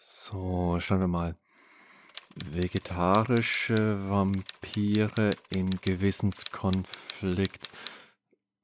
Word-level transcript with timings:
So, 0.00 0.78
schauen 0.80 1.00
wir 1.00 1.08
mal. 1.08 1.36
Vegetarische 2.44 4.08
Vampire 4.08 5.32
in 5.50 5.70
Gewissenskonflikt. 5.80 7.70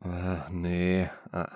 Äh, 0.05 0.51
nee. 0.51 1.11
Äh. 1.33 1.47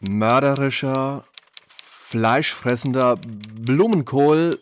Mörderischer, 0.00 1.24
fleischfressender 1.68 3.16
Blumenkohl 3.16 4.58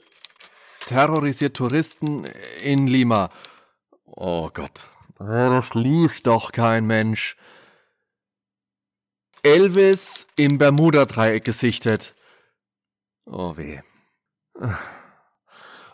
terrorisiert 0.86 1.56
Touristen 1.56 2.24
in 2.62 2.86
Lima. 2.86 3.30
Oh 4.04 4.50
Gott. 4.52 4.88
Das 5.18 5.72
liest 5.72 6.26
doch 6.26 6.52
kein 6.52 6.86
Mensch. 6.86 7.36
Elvis 9.42 10.26
im 10.36 10.58
Bermuda-Dreieck 10.58 11.44
gesichtet. 11.44 12.14
Oh 13.30 13.56
weh. 13.56 13.80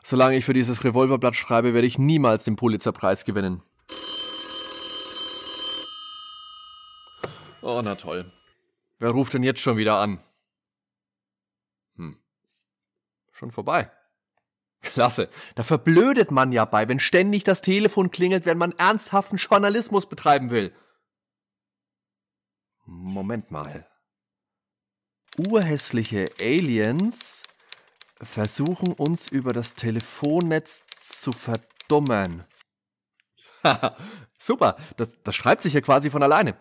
Solange 0.04 0.36
ich 0.36 0.44
für 0.44 0.52
dieses 0.52 0.84
Revolverblatt 0.84 1.34
schreibe, 1.34 1.74
werde 1.74 1.86
ich 1.86 1.98
niemals 1.98 2.44
den 2.44 2.56
Pulitzerpreis 2.56 3.24
gewinnen. 3.24 3.62
Oh, 7.62 7.80
na 7.82 7.94
toll. 7.94 8.30
Wer 8.98 9.10
ruft 9.10 9.34
denn 9.34 9.42
jetzt 9.42 9.60
schon 9.60 9.76
wieder 9.76 9.98
an? 9.98 10.22
Hm. 11.96 12.18
Schon 13.32 13.50
vorbei. 13.50 13.90
Klasse. 14.82 15.28
Da 15.54 15.62
verblödet 15.62 16.30
man 16.30 16.52
ja 16.52 16.66
bei, 16.66 16.88
wenn 16.88 17.00
ständig 17.00 17.42
das 17.42 17.62
Telefon 17.62 18.10
klingelt, 18.10 18.46
wenn 18.46 18.58
man 18.58 18.72
ernsthaften 18.72 19.38
Journalismus 19.38 20.06
betreiben 20.08 20.50
will. 20.50 20.72
Moment 22.84 23.50
mal. 23.50 23.88
Urhässliche 25.36 26.26
Aliens 26.40 27.42
versuchen 28.22 28.92
uns 28.92 29.28
über 29.28 29.52
das 29.52 29.74
Telefonnetz 29.74 30.84
zu 30.96 31.32
verdummen. 31.32 32.44
Super, 34.38 34.76
das, 34.96 35.20
das 35.22 35.34
schreibt 35.34 35.62
sich 35.62 35.72
ja 35.72 35.80
quasi 35.80 36.10
von 36.10 36.22
alleine. 36.22 36.56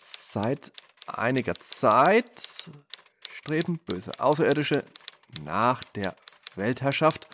Seit 0.00 0.72
einiger 1.06 1.54
Zeit 1.54 2.70
streben 3.30 3.78
böse 3.78 4.12
Außerirdische 4.18 4.84
nach 5.42 5.84
der 5.84 6.16
Weltherrschaft 6.56 7.28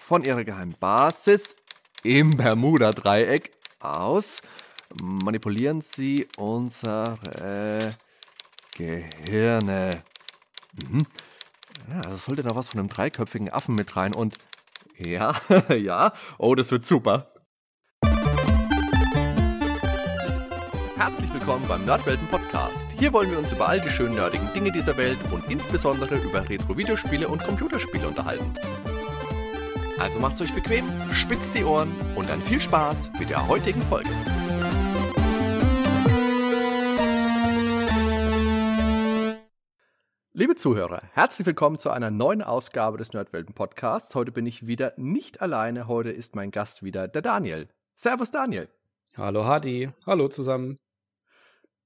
von 0.00 0.24
ihrer 0.24 0.44
geheimen 0.44 0.76
Basis 0.78 1.56
im 2.04 2.36
Bermuda-Dreieck 2.36 3.52
aus. 3.80 4.42
Manipulieren 5.00 5.80
sie 5.80 6.28
unsere 6.36 7.96
Gehirne. 8.76 10.02
Mhm. 10.88 11.06
Ja, 11.90 12.00
das 12.02 12.24
sollte 12.24 12.42
noch 12.44 12.56
was 12.56 12.68
von 12.68 12.80
einem 12.80 12.88
dreiköpfigen 12.88 13.50
Affen 13.50 13.74
mit 13.74 13.96
rein 13.96 14.14
und 14.14 14.38
ja, 14.98 15.34
ja, 15.76 16.12
oh, 16.38 16.54
das 16.54 16.70
wird 16.70 16.84
super. 16.84 17.30
Herzlich 20.96 21.32
willkommen 21.34 21.66
beim 21.66 21.84
Nerdwelten 21.84 22.26
Podcast. 22.28 22.86
Hier 22.98 23.12
wollen 23.12 23.30
wir 23.30 23.38
uns 23.38 23.52
über 23.52 23.68
all 23.68 23.80
die 23.80 23.90
schönen 23.90 24.14
nerdigen 24.14 24.52
Dinge 24.54 24.70
dieser 24.70 24.96
Welt 24.96 25.18
und 25.32 25.50
insbesondere 25.50 26.16
über 26.16 26.48
Retro-Videospiele 26.48 27.28
und 27.28 27.44
Computerspiele 27.44 28.06
unterhalten. 28.06 28.52
Also 29.98 30.18
macht's 30.18 30.40
euch 30.40 30.54
bequem, 30.54 30.84
spitzt 31.12 31.54
die 31.54 31.64
Ohren 31.64 31.92
und 32.14 32.28
dann 32.28 32.40
viel 32.40 32.60
Spaß 32.60 33.10
mit 33.18 33.30
der 33.30 33.46
heutigen 33.46 33.82
Folge. 33.82 34.10
Liebe 40.42 40.56
Zuhörer, 40.56 40.98
herzlich 41.12 41.46
willkommen 41.46 41.78
zu 41.78 41.90
einer 41.90 42.10
neuen 42.10 42.42
Ausgabe 42.42 42.98
des 42.98 43.12
Nerdwelten 43.12 43.54
Podcasts. 43.54 44.12
Heute 44.16 44.32
bin 44.32 44.44
ich 44.44 44.66
wieder 44.66 44.92
nicht 44.96 45.40
alleine, 45.40 45.86
heute 45.86 46.10
ist 46.10 46.34
mein 46.34 46.50
Gast 46.50 46.82
wieder 46.82 47.06
der 47.06 47.22
Daniel. 47.22 47.68
Servus 47.94 48.32
Daniel. 48.32 48.68
Hallo 49.16 49.44
Hadi, 49.44 49.92
hallo 50.04 50.26
zusammen. 50.26 50.78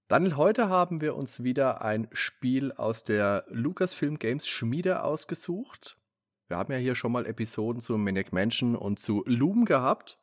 Daniel, 0.09 0.37
heute 0.37 0.71
haben 0.71 1.03
wir 1.03 1.17
uns 1.17 1.43
wieder 1.43 1.83
ein 1.83 2.09
Spiel 2.13 2.73
aus 2.73 3.05
der 3.05 3.45
Lucasfilm 3.51 4.19
Games 4.19 4.49
Schmiede 4.49 5.03
ausgesucht. 5.03 5.99
Wir 6.49 6.57
haben 6.57 6.73
ja 6.73 6.79
hier 6.79 6.95
schon 6.95 7.13
mal 7.13 7.27
Episoden 7.27 7.83
zu 7.83 7.99
Maniac 7.99 8.33
Mansion 8.33 8.75
und 8.75 8.99
zu 8.99 9.23
Loom 9.27 9.67
gehabt. 9.67 10.19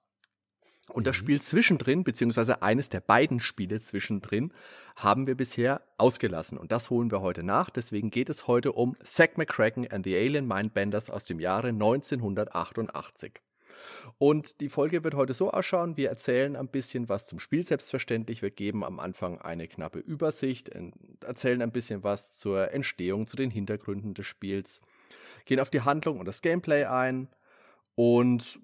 Und 0.87 1.03
mhm. 1.03 1.05
das 1.05 1.15
Spiel 1.15 1.39
zwischendrin, 1.39 2.03
beziehungsweise 2.03 2.63
eines 2.63 2.89
der 2.89 3.01
beiden 3.01 3.39
Spiele 3.41 3.79
zwischendrin, 3.79 4.51
haben 4.95 5.27
wir 5.27 5.35
bisher 5.35 5.81
ausgelassen. 5.97 6.57
Und 6.57 6.71
das 6.71 6.89
holen 6.89 7.11
wir 7.11 7.21
heute 7.21 7.43
nach. 7.43 7.69
Deswegen 7.69 8.09
geht 8.09 8.29
es 8.29 8.47
heute 8.47 8.71
um 8.73 8.95
Zack 9.03 9.37
McCracken 9.37 9.89
and 9.91 10.05
the 10.05 10.15
Alien 10.15 10.47
Mindbenders 10.47 11.09
aus 11.09 11.25
dem 11.25 11.39
Jahre 11.39 11.69
1988. 11.69 13.41
Und 14.17 14.61
die 14.61 14.69
Folge 14.69 15.03
wird 15.03 15.15
heute 15.15 15.33
so 15.33 15.51
ausschauen, 15.51 15.97
wir 15.97 16.09
erzählen 16.09 16.55
ein 16.55 16.67
bisschen 16.67 17.09
was 17.09 17.27
zum 17.27 17.39
Spiel 17.39 17.65
selbstverständlich. 17.65 18.41
Wir 18.41 18.51
geben 18.51 18.83
am 18.83 18.99
Anfang 18.99 19.39
eine 19.41 19.67
knappe 19.67 19.99
Übersicht, 19.99 20.71
erzählen 21.21 21.61
ein 21.61 21.71
bisschen 21.71 22.03
was 22.03 22.37
zur 22.37 22.71
Entstehung, 22.71 23.27
zu 23.27 23.35
den 23.35 23.49
Hintergründen 23.49 24.13
des 24.13 24.25
Spiels, 24.25 24.81
gehen 25.45 25.59
auf 25.59 25.69
die 25.69 25.81
Handlung 25.81 26.19
und 26.19 26.25
das 26.25 26.41
Gameplay 26.41 26.85
ein 26.85 27.27
und 27.95 28.59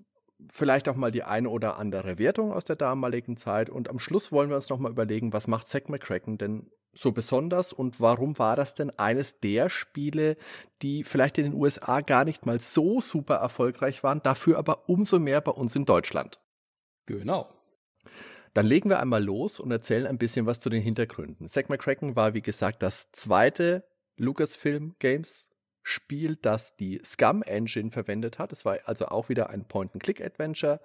vielleicht 0.51 0.87
auch 0.87 0.95
mal 0.95 1.11
die 1.11 1.23
eine 1.23 1.49
oder 1.49 1.77
andere 1.77 2.17
Wertung 2.17 2.53
aus 2.53 2.63
der 2.63 2.75
damaligen 2.75 3.37
Zeit. 3.37 3.69
Und 3.69 3.89
am 3.89 3.99
Schluss 3.99 4.31
wollen 4.31 4.49
wir 4.49 4.55
uns 4.55 4.69
nochmal 4.69 4.91
überlegen, 4.91 5.33
was 5.33 5.47
macht 5.47 5.67
Zack 5.67 5.89
McCracken 5.89 6.37
denn 6.37 6.71
so 6.93 7.11
besonders 7.11 7.71
und 7.71 8.01
warum 8.01 8.39
war 8.39 8.55
das 8.55 8.73
denn 8.73 8.89
eines 8.97 9.39
der 9.39 9.69
Spiele, 9.69 10.37
die 10.81 11.03
vielleicht 11.03 11.37
in 11.37 11.45
den 11.45 11.53
USA 11.53 12.01
gar 12.01 12.25
nicht 12.25 12.45
mal 12.45 12.59
so 12.59 12.99
super 12.99 13.35
erfolgreich 13.35 14.03
waren, 14.03 14.21
dafür 14.23 14.57
aber 14.57 14.89
umso 14.89 15.19
mehr 15.19 15.41
bei 15.41 15.51
uns 15.51 15.75
in 15.75 15.85
Deutschland? 15.85 16.39
Genau. 17.05 17.49
Dann 18.53 18.65
legen 18.65 18.89
wir 18.89 18.99
einmal 18.99 19.23
los 19.23 19.59
und 19.59 19.71
erzählen 19.71 20.07
ein 20.07 20.17
bisschen 20.17 20.45
was 20.45 20.59
zu 20.59 20.69
den 20.69 20.81
Hintergründen. 20.81 21.47
Zack 21.47 21.69
McCracken 21.69 22.15
war, 22.15 22.33
wie 22.33 22.41
gesagt, 22.41 22.81
das 22.81 23.11
zweite 23.11 23.83
Lucasfilm 24.17 24.95
Games 24.99 25.51
Spiel, 25.83 26.35
das 26.35 26.75
die 26.75 27.01
Scum 27.03 27.41
Engine 27.43 27.91
verwendet 27.91 28.39
hat. 28.39 28.51
Es 28.51 28.65
war 28.65 28.79
also 28.85 29.07
auch 29.07 29.29
wieder 29.29 29.49
ein 29.49 29.67
Point-and-Click-Adventure 29.67 30.79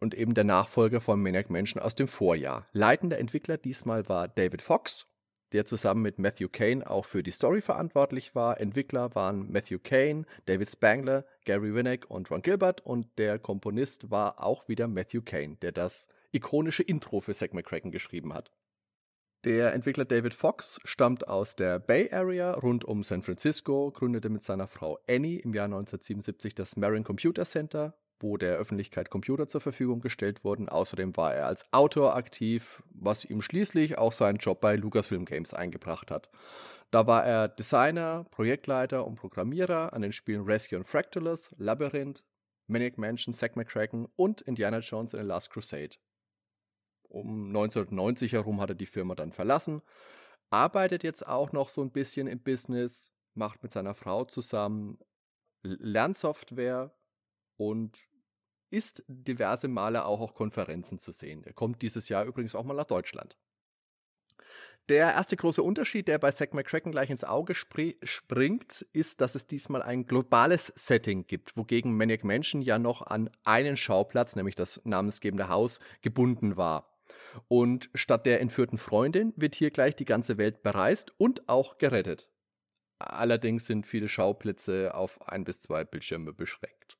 und 0.00 0.14
eben 0.14 0.34
der 0.34 0.44
Nachfolger 0.44 1.00
von 1.00 1.22
Maniac 1.22 1.50
Mansion 1.50 1.80
aus 1.80 1.94
dem 1.94 2.08
Vorjahr. 2.08 2.66
Leitender 2.72 3.18
Entwickler 3.18 3.56
diesmal 3.56 4.08
war 4.08 4.28
David 4.28 4.60
Fox, 4.60 5.06
der 5.52 5.64
zusammen 5.64 6.02
mit 6.02 6.18
Matthew 6.18 6.48
Kane 6.48 6.88
auch 6.88 7.04
für 7.04 7.22
die 7.22 7.30
Story 7.30 7.60
verantwortlich 7.60 8.34
war. 8.34 8.60
Entwickler 8.60 9.14
waren 9.14 9.50
Matthew 9.50 9.78
Kane, 9.78 10.24
David 10.46 10.68
Spangler, 10.68 11.24
Gary 11.44 11.74
Winnick 11.74 12.10
und 12.10 12.30
Ron 12.30 12.42
Gilbert 12.42 12.80
und 12.80 13.06
der 13.18 13.38
Komponist 13.38 14.10
war 14.10 14.42
auch 14.42 14.68
wieder 14.68 14.88
Matthew 14.88 15.22
Kane, 15.22 15.56
der 15.62 15.72
das 15.72 16.08
ikonische 16.32 16.82
Intro 16.82 17.20
für 17.20 17.34
Zack 17.34 17.54
McCracken 17.54 17.92
geschrieben 17.92 18.34
hat. 18.34 18.50
Der 19.44 19.72
Entwickler 19.74 20.04
David 20.04 20.34
Fox 20.34 20.78
stammt 20.84 21.26
aus 21.26 21.56
der 21.56 21.80
Bay 21.80 22.12
Area 22.12 22.52
rund 22.52 22.84
um 22.84 23.02
San 23.02 23.22
Francisco, 23.22 23.90
gründete 23.90 24.28
mit 24.28 24.42
seiner 24.42 24.68
Frau 24.68 24.98
Annie 25.08 25.40
im 25.40 25.52
Jahr 25.52 25.64
1977 25.64 26.54
das 26.54 26.76
Marin 26.76 27.02
Computer 27.02 27.44
Center 27.44 27.94
wo 28.22 28.36
der 28.36 28.56
Öffentlichkeit 28.56 29.10
Computer 29.10 29.48
zur 29.48 29.60
Verfügung 29.60 30.00
gestellt 30.00 30.44
wurden. 30.44 30.68
Außerdem 30.68 31.16
war 31.16 31.34
er 31.34 31.46
als 31.46 31.66
Autor 31.72 32.16
aktiv, 32.16 32.82
was 32.90 33.24
ihm 33.24 33.42
schließlich 33.42 33.98
auch 33.98 34.12
seinen 34.12 34.38
Job 34.38 34.60
bei 34.60 34.76
Lucasfilm 34.76 35.24
Games 35.24 35.52
eingebracht 35.54 36.10
hat. 36.10 36.30
Da 36.90 37.06
war 37.06 37.24
er 37.24 37.48
Designer, 37.48 38.24
Projektleiter 38.30 39.06
und 39.06 39.16
Programmierer 39.16 39.92
an 39.92 40.02
den 40.02 40.12
Spielen 40.12 40.42
Rescue 40.42 40.78
and 40.78 40.86
Fractalus, 40.86 41.54
Labyrinth, 41.58 42.22
Maniac 42.68 42.96
Mansion, 42.98 43.34
Zack 43.34 43.56
McCracken 43.56 44.06
und 44.16 44.40
Indiana 44.42 44.78
Jones 44.78 45.14
in 45.14 45.20
the 45.20 45.26
Last 45.26 45.50
Crusade. 45.50 45.96
Um 47.12 47.48
1990 47.48 48.32
herum 48.32 48.60
hat 48.60 48.70
er 48.70 48.74
die 48.74 48.86
Firma 48.86 49.14
dann 49.14 49.32
verlassen, 49.32 49.82
arbeitet 50.48 51.02
jetzt 51.02 51.26
auch 51.26 51.52
noch 51.52 51.68
so 51.68 51.82
ein 51.82 51.90
bisschen 51.90 52.26
im 52.26 52.40
Business, 52.40 53.12
macht 53.34 53.62
mit 53.62 53.70
seiner 53.70 53.94
Frau 53.94 54.24
zusammen 54.24 54.98
Lernsoftware 55.62 56.94
und 57.58 58.08
ist 58.70 59.04
diverse 59.08 59.68
Male 59.68 60.06
auch 60.06 60.20
auf 60.20 60.34
Konferenzen 60.34 60.98
zu 60.98 61.12
sehen. 61.12 61.44
Er 61.44 61.52
kommt 61.52 61.82
dieses 61.82 62.08
Jahr 62.08 62.24
übrigens 62.24 62.54
auch 62.54 62.64
mal 62.64 62.72
nach 62.74 62.86
Deutschland. 62.86 63.36
Der 64.88 65.12
erste 65.12 65.36
große 65.36 65.62
Unterschied, 65.62 66.08
der 66.08 66.18
bei 66.18 66.32
Zack 66.32 66.54
McCracken 66.54 66.92
gleich 66.92 67.10
ins 67.10 67.24
Auge 67.24 67.54
springt, 67.54 68.86
ist, 68.92 69.20
dass 69.20 69.34
es 69.34 69.46
diesmal 69.46 69.82
ein 69.82 70.06
globales 70.06 70.72
Setting 70.74 71.26
gibt, 71.26 71.58
wogegen 71.58 71.96
Maniac 71.96 72.24
Mansion 72.24 72.62
ja 72.62 72.78
noch 72.78 73.02
an 73.02 73.30
einen 73.44 73.76
Schauplatz, 73.76 74.34
nämlich 74.34 74.54
das 74.54 74.80
namensgebende 74.84 75.48
Haus, 75.48 75.78
gebunden 76.00 76.56
war. 76.56 76.91
Und 77.48 77.90
statt 77.94 78.26
der 78.26 78.40
entführten 78.40 78.78
Freundin 78.78 79.32
wird 79.36 79.54
hier 79.54 79.70
gleich 79.70 79.96
die 79.96 80.04
ganze 80.04 80.38
Welt 80.38 80.62
bereist 80.62 81.12
und 81.18 81.48
auch 81.48 81.78
gerettet. 81.78 82.30
Allerdings 82.98 83.66
sind 83.66 83.86
viele 83.86 84.08
Schauplätze 84.08 84.94
auf 84.94 85.28
ein 85.28 85.44
bis 85.44 85.60
zwei 85.60 85.84
Bildschirme 85.84 86.32
beschränkt. 86.32 86.98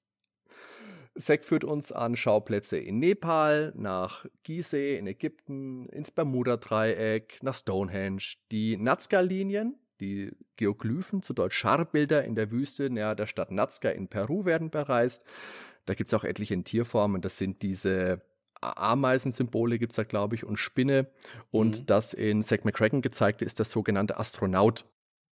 Zack 1.18 1.44
führt 1.44 1.64
uns 1.64 1.92
an 1.92 2.16
Schauplätze 2.16 2.78
in 2.78 2.98
Nepal, 2.98 3.72
nach 3.76 4.24
Gizeh 4.42 4.96
in 4.96 5.06
Ägypten, 5.06 5.86
ins 5.90 6.10
Bermuda-Dreieck, 6.10 7.42
nach 7.42 7.54
Stonehenge, 7.54 8.36
die 8.50 8.76
Nazca-Linien, 8.78 9.78
Die 10.00 10.32
Geoglyphen, 10.56 11.22
zu 11.22 11.32
Deutsch 11.32 11.56
Scharbilder 11.56 12.24
in 12.24 12.34
der 12.34 12.50
Wüste 12.50 12.90
nahe 12.90 13.14
der 13.14 13.26
Stadt 13.26 13.52
Nazca 13.52 13.88
in 13.90 14.08
Peru 14.08 14.44
werden 14.44 14.70
bereist. 14.70 15.24
Da 15.84 15.94
gibt 15.94 16.08
es 16.08 16.14
auch 16.14 16.24
etliche 16.24 16.60
Tierformen. 16.64 17.22
Das 17.22 17.38
sind 17.38 17.62
diese 17.62 18.20
Ameisensymbole, 18.62 19.78
gibt 19.78 19.92
es 19.92 19.96
da, 19.96 20.04
glaube 20.04 20.34
ich, 20.34 20.44
und 20.44 20.56
Spinne. 20.56 21.10
Und 21.50 21.80
mhm. 21.80 21.86
das 21.86 22.14
in 22.14 22.42
Zack 22.42 22.64
McCracken 22.64 23.02
gezeigte 23.02 23.44
ist 23.44 23.60
das 23.60 23.70
sogenannte 23.70 24.18
Astronaut. 24.18 24.84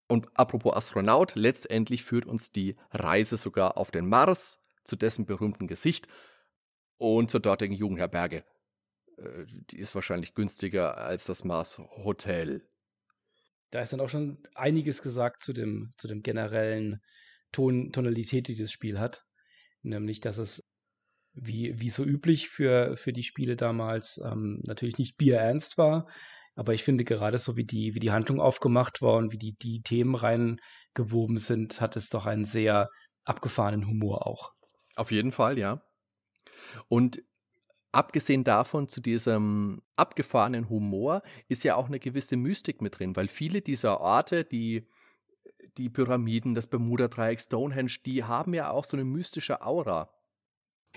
Und 0.09 0.27
apropos 0.35 0.75
Astronaut, 0.75 1.37
letztendlich 1.37 2.03
führt 2.03 2.27
uns 2.27 2.51
die 2.51 2.77
Reise 2.91 3.37
sogar 3.37 3.77
auf 3.77 3.91
den 3.91 4.09
Mars, 4.09 4.59
zu 4.83 4.97
dessen 4.97 5.27
berühmten 5.27 5.69
Gesicht 5.69 6.09
und 6.97 7.31
zur 7.31 7.41
dortigen 7.41 7.75
Jugendherberge. 7.75 8.45
Äh, 9.17 9.47
die 9.71 9.79
ist 9.79 9.95
wahrscheinlich 9.95 10.35
günstiger 10.35 10.99
als 10.99 11.27
das 11.27 11.45
Mars 11.45 11.79
Hotel. 11.79 12.67
Da 13.71 13.83
ist 13.83 13.93
dann 13.93 14.01
auch 14.01 14.09
schon 14.09 14.43
einiges 14.55 15.03
gesagt 15.03 15.43
zu 15.43 15.53
dem, 15.53 15.93
zu 15.97 16.09
dem 16.09 16.23
generellen 16.23 17.01
Ton, 17.53 17.93
Tonalität, 17.93 18.49
die 18.49 18.57
das 18.57 18.73
Spiel 18.73 18.99
hat. 18.99 19.25
Nämlich, 19.83 20.21
dass 20.21 20.39
es 20.39 20.60
wie, 21.33 21.81
wie 21.81 21.89
so 21.89 22.05
üblich 22.05 22.49
für, 22.49 22.97
für 22.97 23.13
die 23.13 23.23
Spiele 23.23 23.57
damals 23.57 24.21
ähm, 24.25 24.61
natürlich 24.65 24.99
nicht 24.99 25.17
bierernst 25.17 25.79
war. 25.79 26.05
Aber 26.57 26.75
ich 26.75 26.85
finde 26.85 27.05
gerade 27.05 27.39
so, 27.39 27.57
wie 27.57 27.65
die, 27.65 27.95
wie 27.95 28.01
die 28.01 28.11
Handlung 28.11 28.41
aufgemacht 28.41 29.01
war 29.03 29.17
und 29.17 29.33
wie 29.33 29.39
die, 29.39 29.55
die 29.55 29.83
Themen 29.83 30.15
reingewoben 30.15 31.39
sind, 31.39 31.81
hat 31.81 31.97
es 31.97 32.11
doch 32.11 32.27
einen 32.27 32.45
sehr 32.45 32.91
abgefahrenen 33.25 33.87
Humor 33.87 34.27
auch. 34.27 34.53
Auf 34.97 35.11
jeden 35.13 35.33
Fall, 35.33 35.59
ja. 35.59 35.83
Und 36.89 37.23
abgesehen 37.93 38.45
davon, 38.45 38.89
zu 38.89 39.01
diesem 39.01 39.83
abgefahrenen 39.97 40.69
Humor, 40.69 41.23
ist 41.49 41.65
ja 41.65 41.77
auch 41.77 41.87
eine 41.87 41.99
gewisse 41.99 42.37
Mystik 42.37 42.83
mit 42.83 42.99
drin, 42.99 43.17
weil 43.17 43.29
viele 43.29 43.63
dieser 43.63 44.01
Orte, 44.01 44.45
die, 44.45 44.87
die 45.79 45.89
Pyramiden, 45.89 46.55
das 46.55 46.67
Bermuda-Dreieck, 46.67 47.41
Stonehenge, 47.41 47.97
die 48.05 48.25
haben 48.25 48.55
ja 48.55 48.71
auch 48.71 48.85
so 48.85 48.97
eine 48.97 49.05
mystische 49.05 49.63
Aura. 49.63 50.11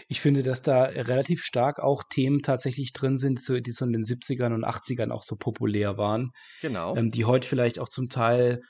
Ich 0.07 0.22
finde, 0.22 0.44
dass 0.44 0.62
da 0.62 0.84
relativ 0.84 1.44
stark 1.44 1.80
auch 1.80 2.04
Themen 2.10 2.42
tatsächlich 2.42 2.94
drin 2.94 3.18
sind, 3.18 3.40
die 3.48 3.72
so 3.72 3.86
in 3.86 3.94
den 3.94 4.04
70ern 4.04 4.54
und 4.54 4.66
80ern 4.66 5.12
auch 5.12 5.24
so 5.24 5.36
populär 5.36 5.98
waren. 5.98 6.31
Genau. 6.62 6.95
Ähm, 6.95 7.12
die 7.12 7.25
heute 7.25 7.48
vielleicht 7.48 7.80
auch 7.80 7.90
zum 7.90 8.10
Teil 8.10 8.62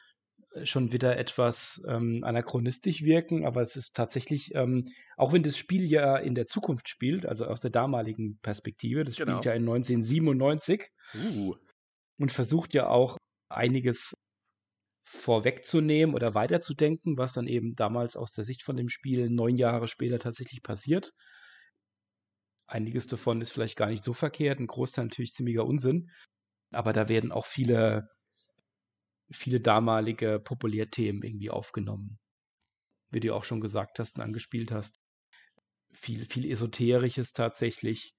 äh, 0.51 0.65
schon 0.65 0.91
wieder 0.91 1.17
etwas 1.17 1.81
ähm, 1.87 2.23
anachronistisch 2.23 3.03
wirken, 3.03 3.45
aber 3.45 3.61
es 3.61 3.75
ist 3.75 3.95
tatsächlich, 3.95 4.51
ähm, 4.53 4.85
auch 5.17 5.33
wenn 5.33 5.43
das 5.43 5.57
Spiel 5.57 5.89
ja 5.89 6.17
in 6.17 6.35
der 6.35 6.45
Zukunft 6.45 6.89
spielt, 6.89 7.25
also 7.25 7.45
aus 7.45 7.61
der 7.61 7.71
damaligen 7.71 8.39
Perspektive, 8.41 9.03
das 9.03 9.15
genau. 9.15 9.31
spielt 9.31 9.45
ja 9.45 9.53
in 9.53 9.63
1997 9.63 10.89
uh. 11.15 11.55
und 12.19 12.31
versucht 12.31 12.73
ja 12.73 12.87
auch 12.87 13.17
einiges 13.49 14.13
vorwegzunehmen 15.13 16.15
oder 16.15 16.33
weiterzudenken, 16.33 17.18
was 17.18 17.33
dann 17.33 17.48
eben 17.48 17.75
damals 17.75 18.18
aus 18.18 18.31
der 18.31 18.44
Sicht 18.44 18.63
von 18.63 18.75
dem 18.75 18.89
Spiel 18.89 19.30
neun 19.30 19.56
Jahre 19.56 19.88
später 19.88 20.19
tatsächlich 20.19 20.63
passiert. 20.63 21.13
Einiges 22.65 23.07
davon 23.07 23.39
ist 23.39 23.51
vielleicht 23.51 23.77
gar 23.77 23.89
nicht 23.89 24.04
so 24.04 24.13
verkehrt, 24.13 24.60
ein 24.60 24.68
Großteil 24.68 25.06
natürlich 25.06 25.33
ziemlicher 25.33 25.65
Unsinn, 25.65 26.10
aber 26.71 26.92
da 26.92 27.07
werden 27.10 27.31
auch 27.31 27.45
viele, 27.45 28.10
viele 29.31 29.62
damalige 29.62 30.39
Populärthemen 30.39 31.21
irgendwie 31.21 31.51
aufgenommen. 31.51 32.18
Wie 33.12 33.19
du 33.19 33.36
auch 33.36 33.44
schon 33.44 33.62
gesagt 33.62 34.00
hast 34.00 34.18
und 34.18 34.24
angespielt 34.24 34.71
hast. 34.71 35.00
Viel, 35.92 36.25
viel 36.25 36.50
Esoterisches 36.50 37.33
tatsächlich. 37.33 38.15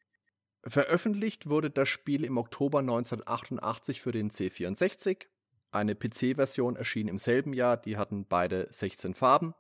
Veröffentlicht 0.63 1.49
wurde 1.49 1.71
das 1.71 1.89
Spiel 1.89 2.25
im 2.25 2.39
Oktober 2.39 2.79
1988 2.79 4.01
für 4.01 4.13
den 4.13 4.31
C64 4.31 5.27
eine 5.75 5.95
PC-Version 5.95 6.77
erschien 6.77 7.09
im 7.09 7.19
selben 7.19 7.53
Jahr, 7.53 7.77
die 7.77 7.97
hatten 7.97 8.27
beide 8.27 8.69
16 8.71 9.15
Farben. 9.15 9.55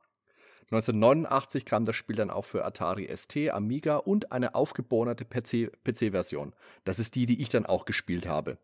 1989 0.70 1.64
kam 1.66 1.84
das 1.84 1.94
Spiel 1.96 2.16
dann 2.16 2.30
auch 2.30 2.44
für 2.44 2.64
Atari 2.64 3.14
ST, 3.14 3.50
Amiga 3.50 3.96
und 3.96 4.32
eine 4.32 4.54
aufgebohrte 4.54 5.24
PC-Version. 5.24 6.54
das 6.84 6.98
ist 6.98 7.14
die, 7.14 7.26
die 7.26 7.42
ich 7.42 7.50
dann 7.50 7.66
auch 7.66 7.84
gespielt 7.84 8.26
habe. 8.26 8.58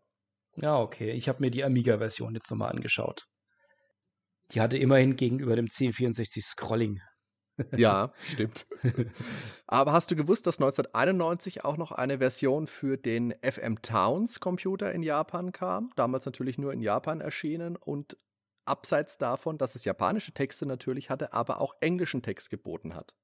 Ja, 0.55 0.79
okay. 0.79 1.11
Ich 1.11 1.29
habe 1.29 1.41
mir 1.41 1.51
die 1.51 1.63
Amiga-Version 1.63 2.33
jetzt 2.33 2.49
nochmal 2.49 2.71
angeschaut. 2.71 3.27
Die 4.51 4.61
hatte 4.61 4.77
immerhin 4.77 5.15
gegenüber 5.15 5.55
dem 5.55 5.67
C64 5.67 6.41
Scrolling. 6.41 6.99
Ja, 7.75 8.13
stimmt. 8.23 8.65
Aber 9.67 9.93
hast 9.93 10.11
du 10.11 10.15
gewusst, 10.15 10.47
dass 10.47 10.59
1991 10.59 11.63
auch 11.63 11.77
noch 11.77 11.91
eine 11.91 12.19
Version 12.19 12.67
für 12.67 12.97
den 12.97 13.33
FM 13.41 13.81
Towns 13.81 14.39
Computer 14.39 14.91
in 14.91 15.03
Japan 15.03 15.51
kam? 15.51 15.91
Damals 15.95 16.25
natürlich 16.25 16.57
nur 16.57 16.73
in 16.73 16.81
Japan 16.81 17.21
erschienen 17.21 17.75
und 17.75 18.17
abseits 18.65 19.17
davon, 19.17 19.57
dass 19.57 19.75
es 19.75 19.85
japanische 19.85 20.33
Texte 20.33 20.65
natürlich 20.65 21.09
hatte, 21.09 21.33
aber 21.33 21.61
auch 21.61 21.75
englischen 21.81 22.21
Text 22.21 22.49
geboten 22.49 22.95
hat. 22.95 23.15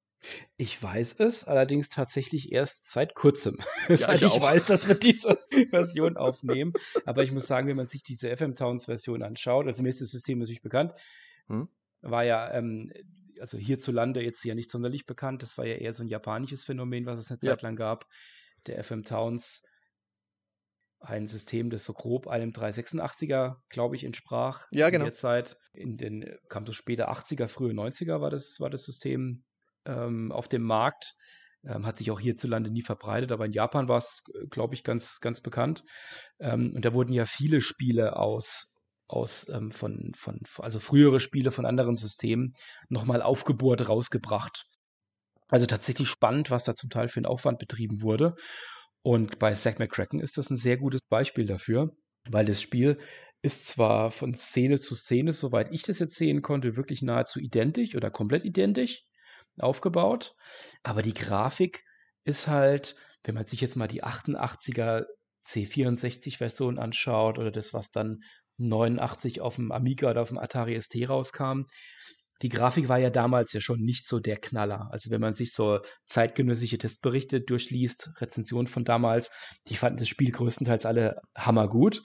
Ich 0.56 0.82
weiß 0.82 1.16
es, 1.20 1.44
allerdings 1.44 1.88
tatsächlich 1.88 2.50
erst 2.50 2.90
seit 2.90 3.14
kurzem. 3.14 3.58
Ja, 3.88 4.12
ich, 4.12 4.22
ich 4.22 4.40
weiß, 4.40 4.66
dass 4.66 4.88
wir 4.88 4.94
diese 4.94 5.38
Version 5.70 6.16
aufnehmen. 6.16 6.72
Aber 7.06 7.22
ich 7.22 7.32
muss 7.32 7.46
sagen, 7.46 7.68
wenn 7.68 7.76
man 7.76 7.88
sich 7.88 8.02
diese 8.02 8.36
FM 8.36 8.54
Towns 8.54 8.86
Version 8.86 9.22
anschaut, 9.22 9.66
also 9.66 9.82
mir 9.82 9.88
ist 9.90 10.00
das 10.00 10.10
System 10.10 10.38
natürlich 10.38 10.62
bekannt, 10.62 10.92
hm? 11.46 11.68
war 12.02 12.24
ja 12.24 12.52
ähm, 12.52 12.92
also 13.40 13.58
hierzulande 13.58 14.22
jetzt 14.22 14.44
ja 14.44 14.54
nicht 14.54 14.70
sonderlich 14.70 15.06
bekannt. 15.06 15.42
Das 15.42 15.58
war 15.58 15.66
ja 15.66 15.76
eher 15.76 15.92
so 15.92 16.02
ein 16.02 16.08
japanisches 16.08 16.64
Phänomen, 16.64 17.06
was 17.06 17.18
es 17.18 17.30
eine 17.30 17.38
ja. 17.42 17.52
Zeit 17.52 17.62
lang 17.62 17.76
gab. 17.76 18.06
Der 18.66 18.82
FM 18.82 19.04
Towns, 19.04 19.62
ein 21.00 21.26
System, 21.26 21.70
das 21.70 21.84
so 21.84 21.92
grob 21.92 22.26
einem 22.26 22.50
386er, 22.50 23.56
glaube 23.68 23.96
ich, 23.96 24.04
entsprach. 24.04 24.66
Ja, 24.72 24.90
genau. 24.90 25.04
In 25.04 25.10
der 25.10 25.14
Zeit, 25.14 25.56
in 25.72 25.96
den, 25.96 26.36
kam 26.48 26.66
so 26.66 26.72
später 26.72 27.10
80er, 27.10 27.48
frühe 27.48 27.72
90er 27.72 28.20
war 28.20 28.30
das, 28.30 28.56
war 28.58 28.70
das 28.70 28.84
System 28.84 29.44
ähm, 29.84 30.32
auf 30.32 30.48
dem 30.48 30.62
Markt. 30.62 31.14
Ähm, 31.64 31.86
hat 31.86 31.98
sich 31.98 32.10
auch 32.10 32.20
hierzulande 32.20 32.70
nie 32.70 32.82
verbreitet, 32.82 33.32
aber 33.32 33.46
in 33.46 33.52
Japan 33.52 33.88
war 33.88 33.98
es, 33.98 34.22
glaube 34.50 34.74
ich, 34.74 34.84
ganz, 34.84 35.18
ganz 35.20 35.40
bekannt. 35.40 35.84
Ähm, 36.38 36.72
und 36.74 36.84
da 36.84 36.94
wurden 36.94 37.12
ja 37.12 37.24
viele 37.24 37.60
Spiele 37.60 38.16
aus 38.16 38.77
aus 39.08 39.48
ähm, 39.48 39.70
von, 39.70 40.12
von, 40.14 40.40
also 40.58 40.78
frühere 40.78 41.18
Spiele 41.18 41.50
von 41.50 41.66
anderen 41.66 41.96
Systemen 41.96 42.52
nochmal 42.88 43.22
aufgebohrt 43.22 43.88
rausgebracht. 43.88 44.66
Also 45.48 45.66
tatsächlich 45.66 46.08
spannend, 46.08 46.50
was 46.50 46.64
da 46.64 46.74
zum 46.74 46.90
Teil 46.90 47.08
für 47.08 47.18
einen 47.18 47.26
Aufwand 47.26 47.58
betrieben 47.58 48.02
wurde. 48.02 48.36
Und 49.02 49.38
bei 49.38 49.54
Zack 49.54 49.78
McCracken 49.78 50.20
ist 50.20 50.36
das 50.36 50.50
ein 50.50 50.56
sehr 50.56 50.76
gutes 50.76 51.00
Beispiel 51.00 51.46
dafür, 51.46 51.96
weil 52.28 52.44
das 52.44 52.60
Spiel 52.60 52.98
ist 53.40 53.68
zwar 53.68 54.10
von 54.10 54.34
Szene 54.34 54.78
zu 54.78 54.94
Szene, 54.94 55.32
soweit 55.32 55.72
ich 55.72 55.82
das 55.82 55.98
jetzt 56.00 56.16
sehen 56.16 56.42
konnte, 56.42 56.76
wirklich 56.76 57.02
nahezu 57.02 57.38
identisch 57.40 57.94
oder 57.94 58.10
komplett 58.10 58.44
identisch 58.44 59.04
aufgebaut, 59.58 60.34
aber 60.82 61.02
die 61.02 61.14
Grafik 61.14 61.84
ist 62.24 62.48
halt, 62.48 62.96
wenn 63.24 63.34
man 63.34 63.46
sich 63.46 63.60
jetzt 63.60 63.76
mal 63.76 63.88
die 63.88 64.04
88er 64.04 65.06
C64-Version 65.46 66.78
anschaut 66.78 67.38
oder 67.38 67.50
das, 67.50 67.72
was 67.72 67.90
dann 67.90 68.22
89 68.58 69.40
auf 69.40 69.56
dem 69.56 69.72
Amiga 69.72 70.10
oder 70.10 70.22
auf 70.22 70.28
dem 70.28 70.38
Atari 70.38 70.80
ST 70.80 70.96
rauskam. 71.08 71.62
Die 72.42 72.48
Grafik 72.48 72.88
war 72.88 72.98
ja 72.98 73.10
damals 73.10 73.52
ja 73.52 73.60
schon 73.60 73.80
nicht 73.80 74.06
so 74.06 74.20
der 74.20 74.36
Knaller. 74.36 74.88
Also 74.92 75.10
wenn 75.10 75.20
man 75.20 75.34
sich 75.34 75.52
so 75.52 75.80
zeitgenössische 76.04 76.78
Testberichte 76.78 77.40
durchliest, 77.40 78.12
Rezensionen 78.20 78.68
von 78.68 78.84
damals, 78.84 79.30
die 79.68 79.76
fanden 79.76 79.98
das 79.98 80.08
Spiel 80.08 80.30
größtenteils 80.30 80.86
alle 80.86 81.20
hammergut. 81.36 82.02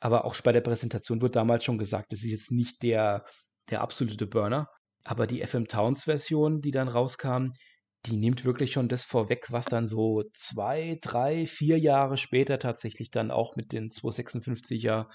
Aber 0.00 0.24
auch 0.24 0.34
bei 0.42 0.52
der 0.52 0.60
Präsentation 0.60 1.20
wurde 1.20 1.32
damals 1.32 1.64
schon 1.64 1.78
gesagt, 1.78 2.12
das 2.12 2.24
ist 2.24 2.30
jetzt 2.30 2.50
nicht 2.50 2.82
der, 2.82 3.24
der 3.70 3.80
absolute 3.80 4.26
Burner. 4.26 4.68
Aber 5.04 5.26
die 5.26 5.44
FM 5.46 5.66
Towns 5.66 6.04
Version, 6.04 6.60
die 6.60 6.70
dann 6.70 6.88
rauskam, 6.88 7.52
die 8.06 8.16
nimmt 8.16 8.44
wirklich 8.44 8.72
schon 8.72 8.88
das 8.88 9.04
vorweg, 9.04 9.46
was 9.50 9.66
dann 9.66 9.86
so 9.86 10.22
zwei, 10.32 10.98
drei, 11.02 11.46
vier 11.46 11.78
Jahre 11.78 12.16
später 12.16 12.58
tatsächlich 12.58 13.10
dann 13.10 13.30
auch 13.30 13.56
mit 13.56 13.72
den 13.72 13.90
256er 13.90 15.06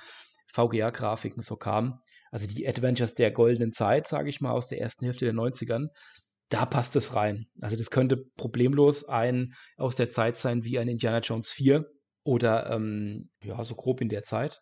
VGA-Grafiken 0.54 1.42
so 1.42 1.56
kam. 1.56 2.00
Also 2.32 2.48
die 2.48 2.68
Adventures 2.68 3.14
der 3.14 3.32
goldenen 3.32 3.72
Zeit, 3.72 4.08
sage 4.08 4.30
ich 4.30 4.42
mal, 4.42 4.52
aus 4.52 4.68
der 4.68 4.80
ersten 4.80 5.06
Hälfte 5.06 5.26
der 5.26 5.34
90ern, 5.34 5.88
da 6.50 6.66
passt 6.66 6.96
es 6.96 7.16
rein. 7.16 7.48
Also 7.62 7.78
das 7.78 7.90
könnte 7.90 8.18
problemlos 8.38 9.04
ein 9.08 9.54
aus 9.78 9.96
der 9.96 10.10
Zeit 10.10 10.38
sein 10.38 10.64
wie 10.64 10.80
ein 10.80 10.88
Indiana 10.88 11.20
Jones 11.20 11.52
4 11.52 11.86
oder 12.24 12.70
ähm, 12.72 13.30
ja, 13.44 13.64
so 13.64 13.76
grob 13.76 14.02
in 14.02 14.10
der 14.10 14.24
Zeit 14.24 14.60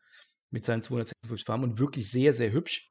mit 0.49 0.65
seinen 0.65 0.81
256 0.81 1.45
Farben 1.45 1.63
und 1.63 1.79
wirklich 1.79 2.09
sehr, 2.09 2.33
sehr 2.33 2.51
hübsch 2.51 2.90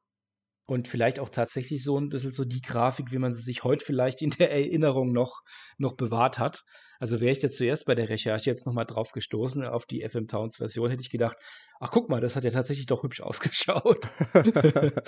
und 0.71 0.87
vielleicht 0.87 1.19
auch 1.19 1.27
tatsächlich 1.27 1.83
so 1.83 1.99
ein 1.99 2.07
bisschen 2.07 2.31
so 2.31 2.45
die 2.45 2.61
Grafik, 2.61 3.11
wie 3.11 3.17
man 3.17 3.33
sie 3.33 3.41
sich 3.41 3.65
heute 3.65 3.83
vielleicht 3.83 4.21
in 4.21 4.29
der 4.29 4.51
Erinnerung 4.51 5.11
noch, 5.11 5.41
noch 5.77 5.97
bewahrt 5.97 6.39
hat. 6.39 6.63
Also 6.97 7.19
wäre 7.19 7.33
ich 7.33 7.39
da 7.39 7.51
zuerst 7.51 7.85
bei 7.85 7.93
der 7.93 8.07
Recherche 8.07 8.49
jetzt 8.49 8.65
nochmal 8.65 8.85
drauf 8.85 9.11
gestoßen 9.11 9.65
auf 9.65 9.85
die 9.85 10.07
FM 10.07 10.29
Towns 10.29 10.55
Version, 10.55 10.89
hätte 10.89 11.01
ich 11.01 11.09
gedacht, 11.09 11.35
ach 11.81 11.91
guck 11.91 12.07
mal, 12.07 12.21
das 12.21 12.37
hat 12.37 12.45
ja 12.45 12.51
tatsächlich 12.51 12.85
doch 12.85 13.03
hübsch 13.03 13.19
ausgeschaut. 13.19 14.07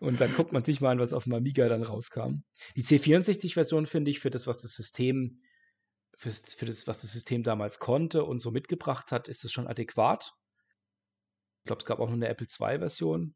und 0.00 0.20
dann 0.20 0.32
guckt 0.36 0.52
man 0.52 0.64
sich 0.64 0.80
mal 0.80 0.90
an, 0.90 1.00
was 1.00 1.12
auf 1.12 1.24
dem 1.24 1.34
Amiga 1.34 1.66
dann 1.66 1.82
rauskam. 1.82 2.44
Die 2.76 2.84
C64-Version 2.84 3.86
finde 3.86 4.12
ich 4.12 4.20
für 4.20 4.30
das, 4.30 4.46
was 4.46 4.62
das 4.62 4.70
System, 4.70 5.42
für, 6.16 6.30
für 6.30 6.66
das, 6.66 6.86
was 6.86 7.00
das 7.00 7.10
System 7.10 7.42
damals 7.42 7.80
konnte 7.80 8.22
und 8.22 8.38
so 8.38 8.52
mitgebracht 8.52 9.10
hat, 9.10 9.26
ist 9.26 9.44
es 9.44 9.50
schon 9.50 9.66
adäquat. 9.66 10.32
Ich 11.64 11.66
glaube, 11.66 11.80
es 11.80 11.86
gab 11.86 11.98
auch 11.98 12.06
noch 12.06 12.14
eine 12.14 12.28
Apple 12.28 12.46
II-Version 12.46 13.34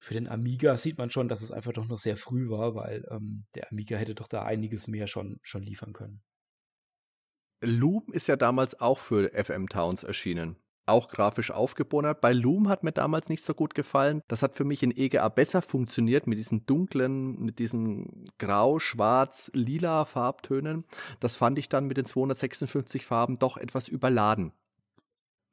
für 0.00 0.14
den 0.14 0.28
Amiga 0.28 0.76
sieht 0.76 0.98
man 0.98 1.10
schon, 1.10 1.28
dass 1.28 1.42
es 1.42 1.50
einfach 1.50 1.72
doch 1.72 1.86
noch 1.86 1.98
sehr 1.98 2.16
früh 2.16 2.48
war, 2.50 2.74
weil 2.74 3.04
ähm, 3.10 3.44
der 3.54 3.70
Amiga 3.70 3.96
hätte 3.96 4.14
doch 4.14 4.28
da 4.28 4.44
einiges 4.44 4.88
mehr 4.88 5.06
schon, 5.06 5.40
schon 5.42 5.62
liefern 5.62 5.92
können. 5.92 6.22
Loom 7.60 8.04
ist 8.12 8.28
ja 8.28 8.36
damals 8.36 8.80
auch 8.80 8.98
für 8.98 9.30
FM 9.34 9.68
Towns 9.68 10.04
erschienen. 10.04 10.56
Auch 10.86 11.08
grafisch 11.08 11.50
aufgebonert. 11.50 12.20
Bei 12.20 12.32
Loom 12.32 12.68
hat 12.68 12.82
mir 12.82 12.92
damals 12.92 13.28
nicht 13.28 13.44
so 13.44 13.52
gut 13.52 13.74
gefallen. 13.74 14.22
Das 14.28 14.42
hat 14.42 14.54
für 14.54 14.64
mich 14.64 14.82
in 14.82 14.96
EGA 14.96 15.28
besser 15.28 15.60
funktioniert 15.60 16.26
mit 16.26 16.38
diesen 16.38 16.64
dunklen, 16.64 17.38
mit 17.40 17.58
diesen 17.58 18.24
grau, 18.38 18.78
schwarz, 18.78 19.50
lila 19.52 20.06
Farbtönen. 20.06 20.84
Das 21.20 21.36
fand 21.36 21.58
ich 21.58 21.68
dann 21.68 21.86
mit 21.86 21.98
den 21.98 22.06
256 22.06 23.04
Farben 23.04 23.38
doch 23.38 23.58
etwas 23.58 23.88
überladen. 23.88 24.52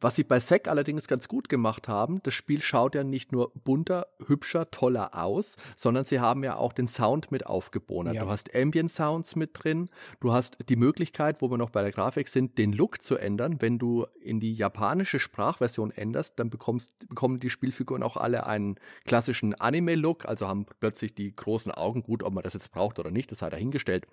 Was 0.06 0.18
sie 0.18 0.24
bei 0.24 0.40
SEC 0.40 0.68
allerdings 0.68 1.08
ganz 1.08 1.28
gut 1.28 1.50
gemacht 1.50 1.88
haben, 1.88 2.22
das 2.22 2.36
Spiel 2.36 2.62
schaut 2.62 2.94
ja 2.94 3.04
nicht 3.04 3.32
nur 3.32 3.52
bunter, 3.56 4.06
hübscher, 4.28 4.70
toller 4.70 5.16
aus, 5.16 5.56
sondern 5.76 6.04
sie 6.04 6.20
haben 6.20 6.44
ja 6.44 6.58
auch 6.58 6.74
den 6.74 6.88
Sound 6.88 7.32
mit 7.32 7.48
aufgebohrt. 7.48 8.14
Ja. 8.14 8.24
Du 8.24 8.30
hast 8.30 8.56
Ambient 8.56 8.92
Sounds 8.92 9.36
mit 9.36 9.50
drin, 9.54 9.90
du 10.20 10.32
hast 10.32 10.58
die 10.70 10.76
Möglichkeit, 10.76 11.42
wo 11.42 11.50
wir 11.50 11.58
noch 11.58 11.72
bei 11.72 11.82
der 11.82 11.92
Grafik 11.92 12.28
sind, 12.28 12.60
den 12.60 12.72
Look 12.72 13.02
zu 13.02 13.18
ändern. 13.18 13.64
Wenn 13.64 13.80
du 13.80 14.06
in 14.22 14.40
die 14.40 14.54
japanische 14.54 15.18
Sprachversion 15.18 15.90
änderst, 15.90 16.38
dann 16.38 16.52
bekommst, 16.52 16.94
bekommen 17.10 17.40
die 17.40 17.50
Spielfiguren 17.50 18.04
auch 18.04 18.16
alle 18.16 18.46
einen 18.46 18.76
klassischen 19.08 19.56
Anime-Look, 19.56 20.26
also 20.26 20.48
haben 20.48 20.68
plötzlich 20.80 21.16
die 21.16 21.36
großen 21.36 21.72
Augen. 21.72 22.04
Gut, 22.04 22.22
ob 22.22 22.32
man 22.32 22.44
das 22.44 22.54
jetzt 22.54 22.72
braucht 22.72 23.00
oder 23.00 23.10
nicht, 23.10 23.32
das 23.32 23.40
sei 23.40 23.50
dahingestellt. 23.50 24.06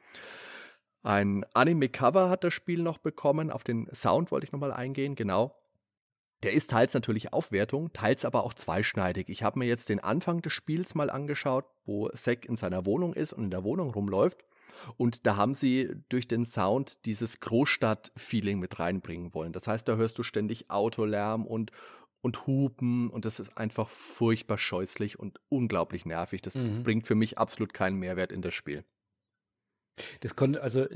Ein 1.03 1.45
Anime-Cover 1.53 2.31
hat 2.31 2.45
das 2.45 2.55
Spiel 2.55 2.81
noch 2.81 2.97
bekommen. 2.97 3.51
Auf 3.51 3.63
den 3.63 3.91
Sound 3.93 4.31
wollte 4.31 4.47
ich 4.47 4.53
nochmal 4.53 4.73
eingehen, 4.73 5.17
genau. 5.17 5.55
Der 6.43 6.53
ist 6.53 6.71
teils 6.71 6.93
natürlich 6.95 7.33
Aufwertung, 7.33 7.93
teils 7.93 8.25
aber 8.25 8.45
auch 8.45 8.55
zweischneidig. 8.55 9.29
Ich 9.29 9.43
habe 9.43 9.61
mir 9.61 9.67
jetzt 9.67 9.89
den 9.89 10.01
Anfang 10.01 10.43
des 10.43 10.53
Spiels 10.53 10.95
mal 10.95 11.11
angeschaut, 11.11 11.67
wo 11.85 12.09
Zack 12.11 12.45
in 12.47 12.57
seiner 12.57 12.85
Wohnung 12.85 13.15
ist 13.15 13.33
und 13.33 13.45
in 13.45 13.51
der 13.51 13.65
Wohnung 13.65 13.91
rumläuft. 13.91 14.45
Und 14.97 15.27
da 15.27 15.37
haben 15.37 15.55
sie 15.55 15.91
durch 16.09 16.27
den 16.27 16.45
Sound 16.45 17.07
dieses 17.07 17.39
Großstadt-Feeling 17.41 18.59
mit 18.59 18.81
reinbringen 18.81 19.35
wollen. 19.35 19.53
Das 19.53 19.69
heißt, 19.69 19.87
da 19.87 19.97
hörst 19.97 20.19
du 20.19 20.25
ständig 20.25 20.71
Autolärm 20.71 21.47
und, 21.47 21.71
und 22.21 22.47
Hupen 22.47 23.09
und 23.11 23.25
das 23.25 23.39
ist 23.39 23.57
einfach 23.57 23.89
furchtbar 23.89 24.59
scheußlich 24.59 25.19
und 25.19 25.39
unglaublich 25.49 26.07
nervig. 26.07 26.43
Das 26.43 26.55
mhm. 26.57 26.83
bringt 26.83 27.07
für 27.07 27.15
mich 27.15 27.39
absolut 27.39 27.73
keinen 27.73 27.99
Mehrwert 27.99 28.33
in 28.33 28.43
das 28.43 28.55
Spiel. 28.55 28.85
Das 30.21 30.37
konnte, 30.37 30.63
also 30.63 30.87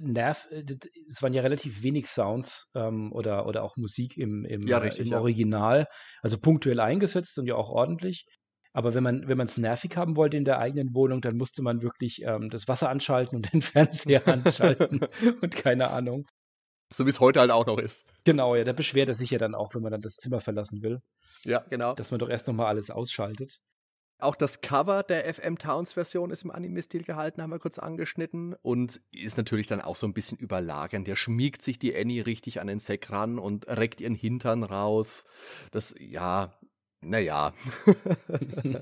Nerv, 0.00 0.48
äh, 0.50 0.64
es 1.08 1.22
waren 1.22 1.34
ja 1.34 1.42
relativ 1.42 1.82
wenig 1.82 2.06
Sounds 2.08 2.70
ähm, 2.74 3.12
oder, 3.12 3.46
oder 3.46 3.62
auch 3.62 3.76
Musik 3.76 4.16
im, 4.16 4.44
im, 4.44 4.66
ja, 4.66 4.78
äh, 4.78 4.82
richtig, 4.82 5.06
im 5.06 5.12
ja. 5.12 5.18
Original, 5.18 5.86
also 6.22 6.38
punktuell 6.38 6.80
eingesetzt 6.80 7.38
und 7.38 7.46
ja 7.46 7.54
auch 7.54 7.68
ordentlich. 7.68 8.26
Aber 8.72 8.92
wenn 8.92 9.02
man 9.02 9.26
wenn 9.26 9.40
es 9.40 9.56
nervig 9.56 9.96
haben 9.96 10.16
wollte 10.16 10.36
in 10.36 10.44
der 10.44 10.58
eigenen 10.58 10.94
Wohnung, 10.94 11.22
dann 11.22 11.38
musste 11.38 11.62
man 11.62 11.80
wirklich 11.80 12.20
ähm, 12.22 12.50
das 12.50 12.68
Wasser 12.68 12.90
anschalten 12.90 13.36
und 13.36 13.52
den 13.52 13.62
Fernseher 13.62 14.26
anschalten 14.28 15.00
und 15.40 15.56
keine 15.56 15.90
Ahnung. 15.90 16.26
So 16.92 17.04
wie 17.06 17.10
es 17.10 17.18
heute 17.18 17.40
halt 17.40 17.50
auch 17.50 17.66
noch 17.66 17.78
ist. 17.78 18.04
Genau, 18.24 18.54
ja, 18.54 18.64
da 18.64 18.72
beschwert 18.72 19.08
er 19.08 19.14
sich 19.14 19.30
ja 19.30 19.38
dann 19.38 19.54
auch, 19.54 19.74
wenn 19.74 19.82
man 19.82 19.92
dann 19.92 20.02
das 20.02 20.16
Zimmer 20.16 20.40
verlassen 20.40 20.82
will. 20.82 21.00
Ja, 21.44 21.64
genau. 21.68 21.94
Dass 21.94 22.10
man 22.10 22.20
doch 22.20 22.28
erst 22.28 22.46
nochmal 22.46 22.66
alles 22.66 22.90
ausschaltet. 22.90 23.58
Auch 24.18 24.34
das 24.34 24.62
Cover 24.62 25.02
der 25.02 25.32
FM 25.32 25.58
Towns 25.58 25.92
Version 25.92 26.30
ist 26.30 26.42
im 26.42 26.50
Anime-Stil 26.50 27.02
gehalten, 27.02 27.42
haben 27.42 27.50
wir 27.50 27.58
kurz 27.58 27.78
angeschnitten. 27.78 28.54
Und 28.62 29.02
ist 29.12 29.36
natürlich 29.36 29.66
dann 29.66 29.82
auch 29.82 29.96
so 29.96 30.06
ein 30.06 30.14
bisschen 30.14 30.38
überlagernd. 30.38 31.06
Der 31.06 31.16
schmiegt 31.16 31.60
sich 31.60 31.78
die 31.78 31.94
Annie 31.94 32.24
richtig 32.24 32.60
an 32.60 32.66
den 32.66 32.80
Sack 32.80 33.10
ran 33.10 33.38
und 33.38 33.68
reckt 33.68 34.00
ihren 34.00 34.14
Hintern 34.14 34.62
raus. 34.62 35.24
Das, 35.70 35.94
ja, 35.98 36.54
naja. 37.02 37.52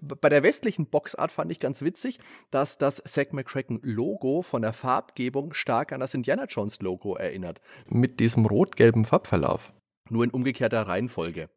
Bei 0.00 0.28
der 0.28 0.44
westlichen 0.44 0.86
Boxart 0.86 1.32
fand 1.32 1.50
ich 1.50 1.58
ganz 1.58 1.82
witzig, 1.82 2.20
dass 2.50 2.78
das 2.78 3.02
Zack 3.04 3.32
McCracken-Logo 3.32 4.42
von 4.42 4.62
der 4.62 4.72
Farbgebung 4.72 5.54
stark 5.54 5.90
an 5.90 6.00
das 6.00 6.14
Indiana 6.14 6.44
Jones-Logo 6.44 7.16
erinnert. 7.16 7.60
Mit 7.88 8.20
diesem 8.20 8.46
rot-gelben 8.46 9.04
Farbverlauf. 9.04 9.72
Nur 10.08 10.22
in 10.22 10.30
umgekehrter 10.30 10.82
Reihenfolge. 10.82 11.48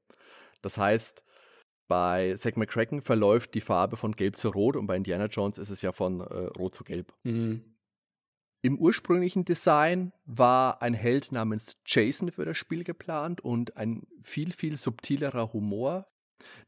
Das 0.62 0.78
heißt, 0.78 1.24
bei 1.90 2.36
Zack 2.38 2.56
McCracken 2.56 3.02
verläuft 3.02 3.56
die 3.56 3.62
Farbe 3.62 3.98
von 3.98 4.16
gelb 4.16 4.38
zu 4.38 4.50
rot 4.50 4.78
und 4.78 4.88
bei 4.88 4.96
Indiana 4.96 5.26
Jones 5.26 5.58
ist 5.58 5.72
es 5.72 5.82
ja 5.82 5.92
von 5.92 6.22
äh, 6.22 6.24
rot 6.58 6.76
zu 6.76 6.86
gelb. 6.86 7.14
Mhm. 7.24 7.64
Im 8.62 8.78
ursprünglichen 8.78 9.44
Design 9.44 10.14
war 10.26 10.82
ein 10.82 10.94
Held 10.94 11.32
namens 11.32 11.78
Jason 11.86 12.32
für 12.32 12.46
das 12.46 12.58
Spiel 12.58 12.84
geplant 12.84 13.42
und 13.42 13.76
ein 13.76 14.06
viel, 14.22 14.52
viel 14.52 14.78
subtilerer 14.78 15.52
Humor. 15.54 16.08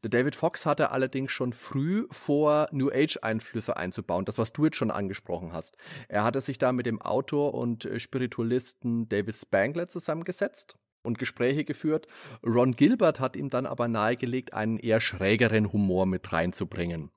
Der 0.02 0.10
David 0.10 0.34
Fox 0.34 0.66
hatte 0.66 0.90
allerdings 0.90 1.30
schon 1.30 1.52
früh 1.52 2.06
vor, 2.10 2.68
New 2.72 2.90
Age-Einflüsse 2.90 3.76
einzubauen, 3.76 4.24
das, 4.24 4.38
was 4.38 4.52
du 4.52 4.64
jetzt 4.64 4.76
schon 4.76 4.90
angesprochen 4.90 5.52
hast. 5.52 5.76
Er 6.08 6.24
hatte 6.24 6.40
sich 6.40 6.58
da 6.58 6.72
mit 6.72 6.86
dem 6.86 7.00
Autor 7.00 7.54
und 7.54 7.84
äh, 7.84 8.00
Spiritualisten 8.00 9.08
David 9.08 9.36
Spangler 9.36 9.88
zusammengesetzt 9.88 10.76
und 11.02 11.18
Gespräche 11.18 11.64
geführt. 11.64 12.06
Ron 12.44 12.72
Gilbert 12.72 13.20
hat 13.20 13.36
ihm 13.36 13.50
dann 13.50 13.66
aber 13.66 13.88
nahegelegt, 13.88 14.54
einen 14.54 14.78
eher 14.78 15.00
schrägeren 15.00 15.72
Humor 15.72 16.06
mit 16.06 16.32
reinzubringen. 16.32 17.10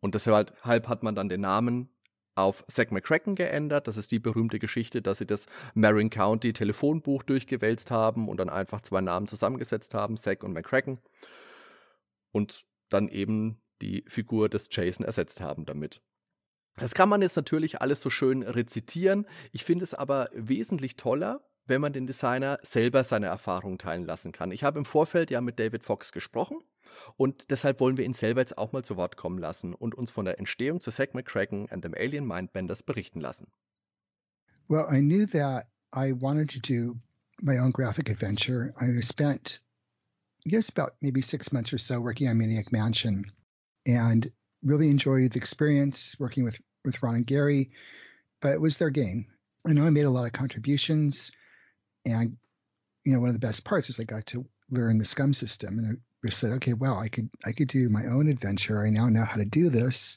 Und 0.00 0.14
deshalb 0.14 0.58
hat 0.62 1.02
man 1.02 1.14
dann 1.14 1.28
den 1.28 1.42
Namen 1.42 1.90
auf 2.34 2.64
Zack 2.68 2.90
McCracken 2.92 3.34
geändert. 3.34 3.86
Das 3.86 3.96
ist 3.96 4.12
die 4.12 4.18
berühmte 4.18 4.58
Geschichte, 4.58 5.02
dass 5.02 5.18
sie 5.18 5.26
das 5.26 5.46
Marin 5.74 6.10
County 6.10 6.52
Telefonbuch 6.52 7.22
durchgewälzt 7.22 7.90
haben 7.90 8.28
und 8.28 8.38
dann 8.38 8.48
einfach 8.48 8.80
zwei 8.80 9.00
Namen 9.00 9.26
zusammengesetzt 9.26 9.94
haben, 9.94 10.16
Zack 10.16 10.42
und 10.42 10.52
McCracken. 10.52 10.98
Und 12.32 12.62
dann 12.88 13.08
eben 13.08 13.60
die 13.82 14.04
Figur 14.08 14.48
des 14.48 14.68
Jason 14.70 15.04
ersetzt 15.04 15.40
haben 15.40 15.64
damit. 15.64 16.00
Das 16.76 16.94
kann 16.94 17.08
man 17.08 17.22
jetzt 17.22 17.36
natürlich 17.36 17.80
alles 17.80 18.00
so 18.00 18.10
schön 18.10 18.42
rezitieren. 18.42 19.26
Ich 19.52 19.64
finde 19.64 19.84
es 19.84 19.94
aber 19.94 20.30
wesentlich 20.32 20.96
toller, 20.96 21.49
wenn 21.70 21.80
man 21.80 21.92
den 21.92 22.06
Designer 22.06 22.58
selber 22.62 23.04
seine 23.04 23.26
Erfahrungen 23.26 23.78
teilen 23.78 24.04
lassen 24.04 24.32
kann. 24.32 24.50
Ich 24.50 24.64
habe 24.64 24.78
im 24.78 24.84
Vorfeld 24.84 25.30
ja 25.30 25.40
mit 25.40 25.58
David 25.58 25.84
Fox 25.84 26.12
gesprochen 26.12 26.58
und 27.16 27.50
deshalb 27.50 27.80
wollen 27.80 27.96
wir 27.96 28.04
ihn 28.04 28.12
selber 28.12 28.40
jetzt 28.40 28.58
auch 28.58 28.72
mal 28.72 28.84
zu 28.84 28.96
Wort 28.96 29.16
kommen 29.16 29.38
lassen 29.38 29.72
und 29.72 29.94
uns 29.94 30.10
von 30.10 30.24
der 30.24 30.38
Entstehung 30.38 30.80
zu 30.80 30.90
Zack 30.90 31.14
McCracken 31.14 31.70
and 31.70 31.82
them 31.82 31.94
Alien 31.96 32.26
Mindbenders 32.26 32.82
berichten 32.82 33.20
lassen. 33.20 33.46
Well, 34.68 34.86
I 34.90 35.00
knew 35.00 35.26
that 35.26 35.68
I 35.94 36.12
wanted 36.12 36.50
to 36.50 36.58
do 36.60 36.96
my 37.40 37.58
own 37.58 37.70
graphic 37.70 38.10
adventure. 38.10 38.74
I 38.80 39.00
spent 39.00 39.60
just 40.46 40.76
about 40.76 40.92
maybe 41.00 41.22
six 41.22 41.52
months 41.52 41.72
or 41.72 41.78
so 41.78 42.00
working 42.00 42.28
on 42.28 42.36
Maniac 42.36 42.72
Mansion 42.72 43.32
and 43.86 44.30
really 44.62 44.90
enjoyed 44.90 45.32
the 45.32 45.38
experience 45.38 46.16
working 46.18 46.44
with, 46.44 46.56
with 46.84 47.00
Ron 47.02 47.16
and 47.16 47.26
Gary, 47.26 47.70
but 48.42 48.52
it 48.52 48.60
was 48.60 48.76
their 48.76 48.90
game. 48.90 49.26
I 49.64 49.72
know 49.72 49.84
I 49.84 49.90
made 49.90 50.06
a 50.06 50.10
lot 50.10 50.26
of 50.26 50.32
contributions. 50.32 51.30
And 52.04 52.36
you 53.04 53.12
know 53.12 53.20
one 53.20 53.28
of 53.28 53.34
the 53.34 53.46
best 53.46 53.64
parts 53.64 53.88
is 53.88 53.98
I 53.98 54.04
got 54.04 54.26
to 54.26 54.44
learn 54.70 54.98
the 54.98 55.04
scum 55.04 55.32
system, 55.32 55.78
and 55.78 55.98
I 56.24 56.30
said, 56.30 56.52
okay, 56.52 56.74
well, 56.74 56.98
I 56.98 57.08
could 57.08 57.28
I 57.44 57.52
could 57.52 57.68
do 57.68 57.88
my 57.88 58.06
own 58.06 58.28
adventure. 58.28 58.84
I 58.84 58.90
now 58.90 59.08
know 59.08 59.24
how 59.24 59.36
to 59.36 59.44
do 59.44 59.70
this, 59.70 60.16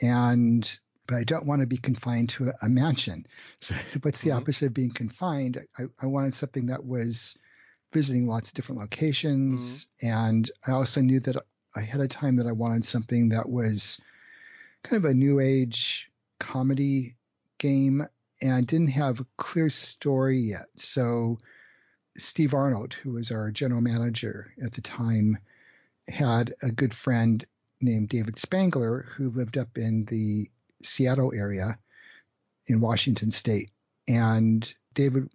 and 0.00 0.78
but 1.06 1.16
I 1.16 1.24
don't 1.24 1.46
want 1.46 1.60
to 1.60 1.66
be 1.66 1.76
confined 1.76 2.30
to 2.30 2.48
a, 2.48 2.52
a 2.62 2.68
mansion. 2.68 3.26
So 3.60 3.74
what's 4.02 4.20
the 4.20 4.30
mm-hmm. 4.30 4.38
opposite 4.38 4.66
of 4.66 4.74
being 4.74 4.90
confined? 4.90 5.58
I, 5.78 5.84
I 6.00 6.06
wanted 6.06 6.34
something 6.34 6.66
that 6.66 6.84
was 6.84 7.36
visiting 7.92 8.26
lots 8.26 8.48
of 8.48 8.54
different 8.54 8.80
locations, 8.80 9.84
mm-hmm. 9.84 10.08
and 10.08 10.50
I 10.66 10.72
also 10.72 11.00
knew 11.00 11.20
that 11.20 11.36
ahead 11.76 12.00
of 12.00 12.08
time 12.08 12.36
that 12.36 12.46
I 12.46 12.52
wanted 12.52 12.84
something 12.84 13.30
that 13.30 13.48
was 13.48 14.00
kind 14.82 15.02
of 15.02 15.10
a 15.10 15.14
new 15.14 15.40
age 15.40 16.10
comedy 16.40 17.14
game 17.58 18.06
and 18.42 18.66
didn't 18.66 18.88
have 18.88 19.20
a 19.20 19.26
clear 19.38 19.70
story 19.70 20.38
yet. 20.38 20.66
So 20.76 21.38
Steve 22.18 22.52
Arnold, 22.52 22.92
who 22.92 23.12
was 23.12 23.30
our 23.30 23.50
general 23.50 23.80
manager 23.80 24.52
at 24.62 24.72
the 24.72 24.82
time, 24.82 25.38
had 26.08 26.54
a 26.60 26.70
good 26.70 26.92
friend 26.92 27.44
named 27.80 28.08
David 28.08 28.38
Spangler 28.38 29.06
who 29.16 29.30
lived 29.30 29.56
up 29.56 29.78
in 29.78 30.04
the 30.04 30.50
Seattle 30.82 31.32
area 31.34 31.78
in 32.66 32.80
Washington 32.80 33.30
state. 33.30 33.70
And 34.08 34.72
David 34.94 35.28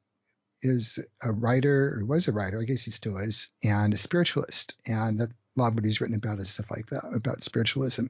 is 0.61 0.99
a 1.21 1.31
writer, 1.31 1.97
or 1.97 2.05
was 2.05 2.27
a 2.27 2.31
writer, 2.31 2.59
I 2.59 2.65
guess 2.65 2.83
he 2.83 2.91
still 2.91 3.17
is, 3.17 3.49
and 3.63 3.93
a 3.93 3.97
spiritualist. 3.97 4.75
And 4.85 5.21
a 5.21 5.29
lot 5.55 5.69
of 5.69 5.75
what 5.75 5.85
he's 5.85 6.01
written 6.01 6.17
about 6.17 6.39
is 6.39 6.49
stuff 6.49 6.71
like 6.71 6.89
that, 6.89 7.05
about 7.13 7.43
spiritualism. 7.43 8.05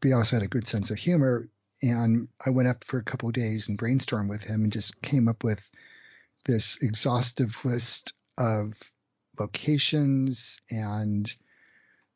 But 0.00 0.08
he 0.08 0.12
also 0.12 0.36
had 0.36 0.44
a 0.44 0.48
good 0.48 0.66
sense 0.66 0.90
of 0.90 0.98
humor 0.98 1.48
and 1.84 2.28
I 2.44 2.48
went 2.48 2.68
up 2.68 2.82
for 2.84 2.98
a 2.98 3.04
couple 3.04 3.30
days 3.30 3.68
and 3.68 3.78
brainstormed 3.78 4.30
with 4.30 4.42
him 4.42 4.62
and 4.62 4.72
just 4.72 5.00
came 5.02 5.28
up 5.28 5.44
with 5.44 5.60
this 6.46 6.78
exhaustive 6.80 7.54
list 7.62 8.14
of 8.38 8.72
locations 9.38 10.60
and 10.70 11.30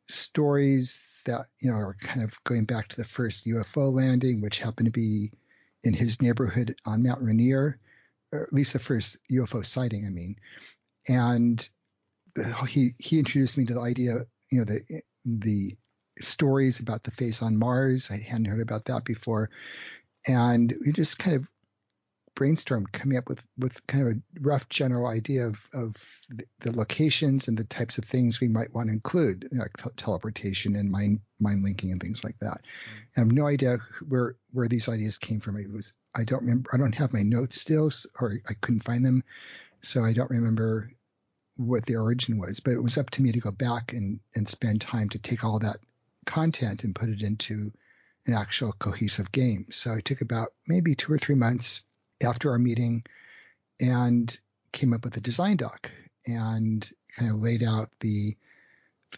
stories 0.08 1.04
that 1.26 1.46
you 1.60 1.70
know 1.70 1.76
are 1.76 1.96
kind 2.00 2.22
of 2.22 2.32
going 2.44 2.64
back 2.64 2.88
to 2.88 2.96
the 2.96 3.04
first 3.04 3.46
UFO 3.46 3.92
landing, 3.92 4.40
which 4.40 4.58
happened 4.58 4.86
to 4.86 4.92
be 4.92 5.32
in 5.84 5.92
his 5.92 6.22
neighborhood 6.22 6.74
on 6.86 7.02
Mount 7.02 7.22
Rainier, 7.22 7.78
or 8.32 8.42
at 8.44 8.52
least 8.52 8.72
the 8.72 8.78
first 8.78 9.18
UFO 9.30 9.64
sighting. 9.64 10.06
I 10.06 10.10
mean, 10.10 10.36
and 11.08 11.68
he 12.66 12.94
he 12.98 13.18
introduced 13.18 13.58
me 13.58 13.66
to 13.66 13.74
the 13.74 13.80
idea, 13.80 14.26
you 14.50 14.60
know, 14.60 14.64
the 14.64 15.02
the 15.26 15.76
stories 16.20 16.78
about 16.78 17.04
the 17.04 17.10
face 17.10 17.42
on 17.42 17.58
Mars. 17.58 18.10
I 18.10 18.18
hadn't 18.18 18.46
heard 18.46 18.60
about 18.60 18.86
that 18.86 19.04
before. 19.04 19.50
And 20.26 20.74
we 20.84 20.92
just 20.92 21.18
kind 21.18 21.36
of 21.36 21.46
brainstormed 22.38 22.92
coming 22.92 23.18
up 23.18 23.28
with, 23.28 23.40
with 23.58 23.84
kind 23.88 24.06
of 24.06 24.12
a 24.14 24.20
rough 24.40 24.68
general 24.68 25.08
idea 25.08 25.46
of, 25.46 25.56
of 25.74 25.96
the, 26.62 26.72
locations 26.72 27.48
and 27.48 27.58
the 27.58 27.64
types 27.64 27.98
of 27.98 28.04
things 28.04 28.40
we 28.40 28.48
might 28.48 28.72
want 28.72 28.88
to 28.88 28.92
include, 28.92 29.48
like 29.52 29.76
t- 29.76 29.90
teleportation 29.96 30.76
and 30.76 30.90
mind 30.90 31.20
mind 31.40 31.64
linking 31.64 31.90
and 31.90 32.00
things 32.00 32.22
like 32.22 32.38
that. 32.40 32.60
Mm-hmm. 32.60 32.98
I 33.16 33.20
have 33.20 33.32
no 33.32 33.46
idea 33.46 33.78
where 34.08 34.36
where 34.52 34.68
these 34.68 34.88
ideas 34.88 35.18
came 35.18 35.40
from. 35.40 35.56
It 35.56 35.72
was 35.72 35.92
I 36.14 36.24
don't 36.24 36.42
remember. 36.42 36.70
I 36.72 36.76
don't 36.76 36.94
have 36.94 37.12
my 37.12 37.22
notes 37.22 37.60
still, 37.60 37.90
or 38.20 38.38
I 38.48 38.54
couldn't 38.54 38.84
find 38.84 39.04
them, 39.04 39.24
so 39.82 40.04
I 40.04 40.12
don't 40.12 40.30
remember 40.30 40.92
what 41.56 41.86
the 41.86 41.96
origin 41.96 42.38
was. 42.38 42.60
But 42.60 42.72
it 42.74 42.82
was 42.82 42.98
up 42.98 43.10
to 43.10 43.22
me 43.22 43.32
to 43.32 43.40
go 43.40 43.50
back 43.50 43.92
and 43.92 44.20
and 44.36 44.48
spend 44.48 44.80
time 44.80 45.08
to 45.10 45.18
take 45.18 45.44
all 45.44 45.58
that 45.58 45.80
content 46.28 46.84
and 46.84 46.94
put 46.94 47.08
it 47.08 47.22
into 47.22 47.72
an 48.26 48.34
actual 48.34 48.72
cohesive 48.72 49.32
game. 49.32 49.66
So 49.70 49.94
I 49.94 50.00
took 50.00 50.20
about 50.20 50.52
maybe 50.66 50.94
two 50.94 51.12
or 51.12 51.18
three 51.18 51.34
months 51.34 51.80
after 52.22 52.50
our 52.50 52.58
meeting 52.58 53.02
and 53.80 54.38
came 54.70 54.92
up 54.92 55.04
with 55.04 55.16
a 55.16 55.20
design 55.20 55.56
doc 55.56 55.90
and 56.26 56.88
kind 57.16 57.30
of 57.30 57.40
laid 57.40 57.64
out 57.64 57.88
the 58.00 58.36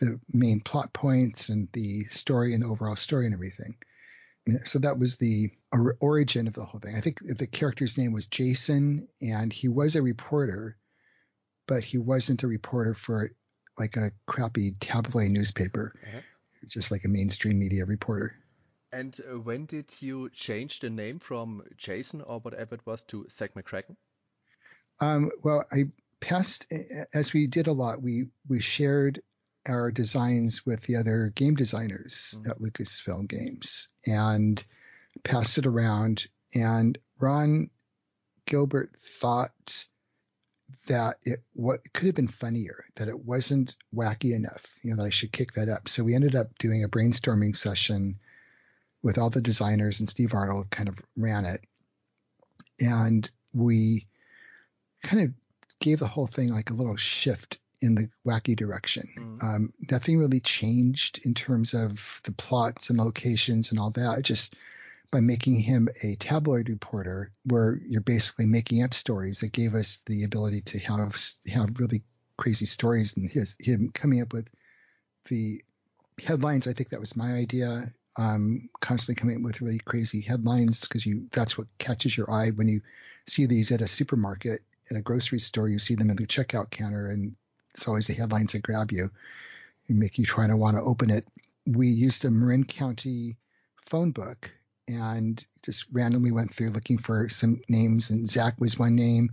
the 0.01 0.21
main 0.33 0.61
plot 0.61 0.93
points 0.93 1.49
and 1.49 1.69
the 1.73 2.05
story 2.05 2.55
and 2.55 2.63
the 2.63 2.69
overall 2.69 2.95
story 2.95 3.25
and 3.25 3.35
everything. 3.35 3.75
So 4.65 4.79
that 4.79 4.99
was 5.01 5.17
the 5.17 5.51
origin 6.01 6.47
of 6.47 6.55
the 6.55 6.65
whole 6.65 6.81
thing. 6.81 6.95
I 6.95 7.01
think 7.01 7.21
the 7.39 7.49
character's 7.49 7.99
name 7.99 8.13
was 8.13 8.29
Jason, 8.29 9.09
and 9.21 9.53
he 9.53 9.67
was 9.67 9.97
a 9.97 10.03
reporter, 10.03 10.77
but 11.67 11.83
he 11.83 11.99
wasn't 11.99 12.45
a 12.45 12.47
reporter 12.47 12.95
for 12.95 13.33
like 13.79 13.97
a 13.97 14.13
crappy 14.27 14.73
tabloid 14.81 15.31
newspaper, 15.33 15.93
uh-huh. 16.07 16.21
Just 16.67 16.91
like 16.91 17.05
a 17.05 17.09
mainstream 17.09 17.59
media 17.59 17.85
reporter. 17.85 18.35
And 18.93 19.17
uh, 19.31 19.39
when 19.39 19.67
did 19.67 19.91
you 20.01 20.31
change 20.31 20.81
the 20.81 20.91
name 20.91 21.21
from 21.21 21.63
Jason 21.77 22.23
or 22.23 22.41
whatever 22.41 22.75
it 22.75 22.87
was 22.87 23.05
to 23.05 23.27
Zak 23.31 23.55
McKracken? 23.55 23.97
Um, 25.01 25.31
well, 25.43 25.65
I 25.73 25.85
passed 26.21 26.67
as 27.15 27.33
we 27.33 27.47
did 27.47 27.67
a 27.67 27.73
lot. 27.73 28.03
We 28.03 28.27
we 28.49 28.61
shared 28.61 29.23
our 29.67 29.91
designs 29.91 30.65
with 30.65 30.83
the 30.83 30.97
other 30.97 31.33
game 31.35 31.55
designers 31.55 32.35
mm-hmm. 32.37 32.51
at 32.51 32.61
Lucasfilm 32.61 33.29
Games 33.29 33.89
and 34.07 34.63
passed 35.23 35.59
it 35.59 35.67
around. 35.67 36.27
And 36.55 36.99
Ron 37.19 37.71
Gilbert 38.47 38.97
thought 39.21 39.87
that 40.89 41.19
it 41.23 41.43
what 41.53 41.81
could 41.93 42.07
have 42.07 42.15
been 42.15 42.29
funnier, 42.29 42.85
that 42.97 43.09
it 43.09 43.25
wasn't 43.25 43.77
wacky 43.95 44.35
enough, 44.35 44.65
you 44.83 44.91
know, 44.91 44.97
that 44.97 45.07
I 45.07 45.11
should 45.11 45.33
kick 45.33 45.55
that 45.55 45.69
up. 45.69 45.89
So 45.89 46.03
we 46.03 46.15
ended 46.15 46.35
up 46.35 46.57
doing 46.59 46.85
a 46.85 46.89
brainstorming 46.89 47.57
session 47.57 48.19
with 49.03 49.19
all 49.19 49.31
the 49.31 49.41
designers, 49.41 50.01
and 50.01 50.09
Steve 50.09 50.35
Arnold 50.35 50.71
kind 50.71 50.89
of 50.89 50.99
ran 51.17 51.45
it. 51.45 51.63
And 52.81 53.31
we 53.53 54.07
kind 55.03 55.23
of 55.23 55.33
gave 55.81 55.99
the 55.99 56.09
whole 56.09 56.27
thing 56.27 56.49
like 56.49 56.71
a 56.71 56.75
little 56.75 56.97
shift 56.97 57.59
in 57.81 57.95
the 57.95 58.09
wacky 58.27 58.57
direction. 58.57 59.09
Mm. 59.19 59.43
Um, 59.43 59.73
nothing 59.91 60.19
really 60.19 60.41
changed 60.41 61.21
in 61.25 61.35
terms 61.35 61.73
of 61.73 61.99
the 62.25 62.33
plots 62.33 62.91
and 62.91 62.99
locations 62.99 63.71
and 63.71 63.81
all 63.81 63.91
that. 63.93 64.19
It 64.19 64.23
Just 64.23 64.55
by 65.11 65.21
making 65.21 65.57
him 65.57 65.89
a 66.03 66.15
tabloid 66.17 66.69
reporter, 66.69 67.33
where 67.45 67.81
you're 67.87 68.01
basically 68.01 68.47
making 68.47 68.83
up 68.83 68.95
stories, 68.95 69.41
that 69.41 69.53
gave 69.53 69.75
us 69.75 69.99
the 70.07 70.25
ability 70.25 70.61
to 70.63 70.79
have 70.79 71.17
have 71.47 71.79
really 71.79 72.03
crazy 72.37 72.67
stories. 72.67 73.17
And 73.17 73.31
his 73.31 73.57
him 73.59 73.91
coming 73.93 74.21
up 74.21 74.33
with 74.33 74.49
the 75.29 75.63
headlines. 76.23 76.67
I 76.67 76.73
think 76.73 76.91
that 76.91 77.01
was 77.01 77.17
my 77.17 77.33
idea 77.33 77.93
um, 78.17 78.69
constantly 78.81 79.21
coming 79.21 79.37
up 79.37 79.43
with 79.43 79.61
really 79.61 79.79
crazy 79.79 80.21
headlines 80.21 80.83
because 80.83 81.07
you 81.07 81.27
that's 81.33 81.57
what 81.57 81.67
catches 81.79 82.17
your 82.17 82.31
eye 82.31 82.51
when 82.51 82.69
you 82.69 82.81
see 83.27 83.47
these 83.47 83.71
at 83.71 83.83
a 83.83 83.89
supermarket 83.89 84.63
at 84.91 84.97
a 84.97 85.01
grocery 85.01 85.39
store 85.39 85.69
you 85.69 85.79
see 85.79 85.95
them 85.95 86.11
in 86.11 86.17
the 86.17 86.27
checkout 86.27 86.71
counter 86.71 87.07
and 87.07 87.35
it's 87.75 87.87
always 87.87 88.07
the 88.07 88.15
headlines 88.15 88.53
that 88.53 88.63
grab 88.63 88.91
you 88.91 89.11
and 89.89 89.99
make 89.99 90.19
you 90.19 90.27
try 90.27 90.47
to 90.47 90.57
want 90.57 90.77
to 90.77 90.83
open 90.83 91.11
it 91.11 91.27
we 91.67 91.89
used 91.89 92.25
a 92.25 92.31
marin 92.31 92.65
county 92.65 93.37
phone 93.87 94.11
book 94.11 94.51
and 94.91 95.45
just 95.63 95.85
randomly 95.93 96.33
went 96.33 96.55
through 96.55 96.71
looking 96.71 96.99
for 96.99 97.29
some 97.29 97.61
names 97.69 98.11
and 98.11 98.29
zach 98.29 98.55
was 98.59 98.79
one 98.79 98.97
name 98.97 99.31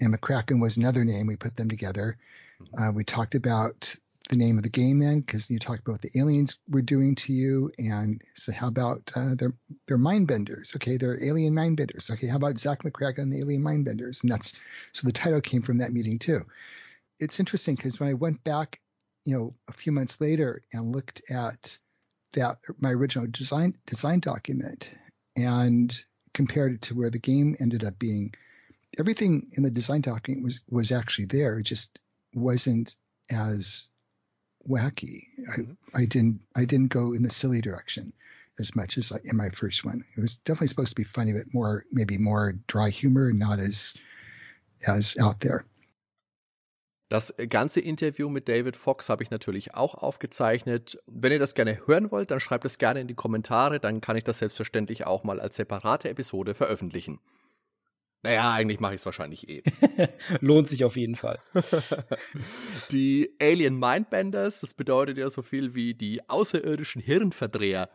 and 0.00 0.14
mccracken 0.14 0.60
was 0.60 0.76
another 0.76 1.04
name. 1.04 1.26
We 1.26 1.36
put 1.36 1.56
them 1.56 1.68
together. 1.68 2.16
Mm-hmm. 2.62 2.82
uh, 2.82 2.92
we 2.92 3.04
talked 3.04 3.34
about 3.34 3.94
the 4.28 4.36
name 4.36 4.58
of 4.58 4.62
the 4.62 4.68
game 4.68 4.98
then 4.98 5.20
because 5.20 5.50
you 5.50 5.58
talked 5.58 5.80
about 5.80 5.94
what 5.94 6.02
the 6.02 6.18
aliens 6.18 6.58
were 6.68 6.82
doing 6.82 7.14
to 7.16 7.32
you 7.32 7.72
and 7.78 8.22
so 8.34 8.52
how 8.52 8.68
about 8.68 9.10
uh, 9.16 9.34
they're 9.34 9.54
they're 9.88 9.98
mind 9.98 10.28
benders? 10.28 10.72
Okay 10.76 10.96
they're 10.96 11.22
alien 11.22 11.54
mind 11.54 11.76
benders. 11.76 12.10
Okay 12.10 12.26
how 12.26 12.36
about 12.36 12.58
Zach 12.58 12.82
mccracken 12.82 13.18
and 13.18 13.32
the 13.32 13.38
alien 13.38 13.62
mind 13.62 13.84
benders? 13.86 14.22
And 14.22 14.30
that's 14.30 14.52
so 14.92 15.06
the 15.06 15.12
title 15.12 15.40
came 15.40 15.62
from 15.62 15.78
that 15.78 15.92
meeting 15.92 16.18
too. 16.18 16.44
It's 17.18 17.40
interesting 17.40 17.74
because 17.74 17.98
when 17.98 18.08
i 18.08 18.14
went 18.14 18.42
back 18.44 18.80
you 19.24 19.36
know 19.36 19.54
a 19.68 19.72
few 19.72 19.92
months 19.92 20.20
later 20.20 20.62
and 20.72 20.92
looked 20.92 21.22
at 21.30 21.76
that 22.32 22.58
my 22.80 22.90
original 22.90 23.26
design 23.30 23.76
design 23.86 24.20
document 24.20 24.88
and 25.36 26.02
compared 26.34 26.72
it 26.72 26.82
to 26.82 26.94
where 26.94 27.10
the 27.10 27.18
game 27.18 27.56
ended 27.60 27.84
up 27.84 27.98
being 27.98 28.32
everything 28.98 29.50
in 29.52 29.62
the 29.62 29.70
design 29.70 30.00
document 30.00 30.44
was 30.44 30.60
was 30.68 30.92
actually 30.92 31.26
there 31.26 31.58
it 31.58 31.64
just 31.64 31.98
wasn't 32.34 32.94
as 33.30 33.88
wacky. 34.68 35.26
Mm-hmm. 35.38 35.72
I, 35.94 36.02
I 36.02 36.04
didn't 36.04 36.40
I 36.54 36.64
didn't 36.64 36.88
go 36.88 37.12
in 37.12 37.22
the 37.22 37.30
silly 37.30 37.60
direction 37.60 38.12
as 38.58 38.74
much 38.76 38.98
as 38.98 39.12
in 39.24 39.36
my 39.36 39.48
first 39.50 39.84
one. 39.84 40.04
It 40.16 40.20
was 40.20 40.36
definitely 40.36 40.68
supposed 40.68 40.90
to 40.90 40.96
be 40.96 41.04
funny, 41.04 41.32
but 41.32 41.52
more 41.54 41.84
maybe 41.90 42.18
more 42.18 42.54
dry 42.66 42.90
humor, 42.90 43.32
not 43.32 43.58
as 43.58 43.94
as 44.86 45.16
out 45.18 45.40
there. 45.40 45.64
Das 47.10 47.34
ganze 47.48 47.80
Interview 47.80 48.28
mit 48.28 48.48
David 48.48 48.76
Fox 48.76 49.08
habe 49.08 49.24
ich 49.24 49.32
natürlich 49.32 49.74
auch 49.74 49.96
aufgezeichnet. 49.96 50.96
Wenn 51.08 51.32
ihr 51.32 51.40
das 51.40 51.56
gerne 51.56 51.84
hören 51.84 52.12
wollt, 52.12 52.30
dann 52.30 52.38
schreibt 52.38 52.64
es 52.64 52.78
gerne 52.78 53.00
in 53.00 53.08
die 53.08 53.16
Kommentare, 53.16 53.80
dann 53.80 54.00
kann 54.00 54.16
ich 54.16 54.22
das 54.22 54.38
selbstverständlich 54.38 55.08
auch 55.08 55.24
mal 55.24 55.40
als 55.40 55.56
separate 55.56 56.08
Episode 56.08 56.54
veröffentlichen. 56.54 57.18
Naja, 58.22 58.52
eigentlich 58.52 58.78
mache 58.78 58.94
ich 58.94 59.00
es 59.00 59.06
wahrscheinlich 59.06 59.48
eh. 59.48 59.64
Lohnt 60.40 60.68
sich 60.68 60.84
auf 60.84 60.94
jeden 60.94 61.16
Fall. 61.16 61.40
die 62.92 63.34
Alien 63.42 63.76
Mindbenders, 63.76 64.60
das 64.60 64.74
bedeutet 64.74 65.18
ja 65.18 65.30
so 65.30 65.42
viel 65.42 65.74
wie 65.74 65.94
die 65.94 66.28
außerirdischen 66.28 67.02
Hirnverdreher. 67.02 67.90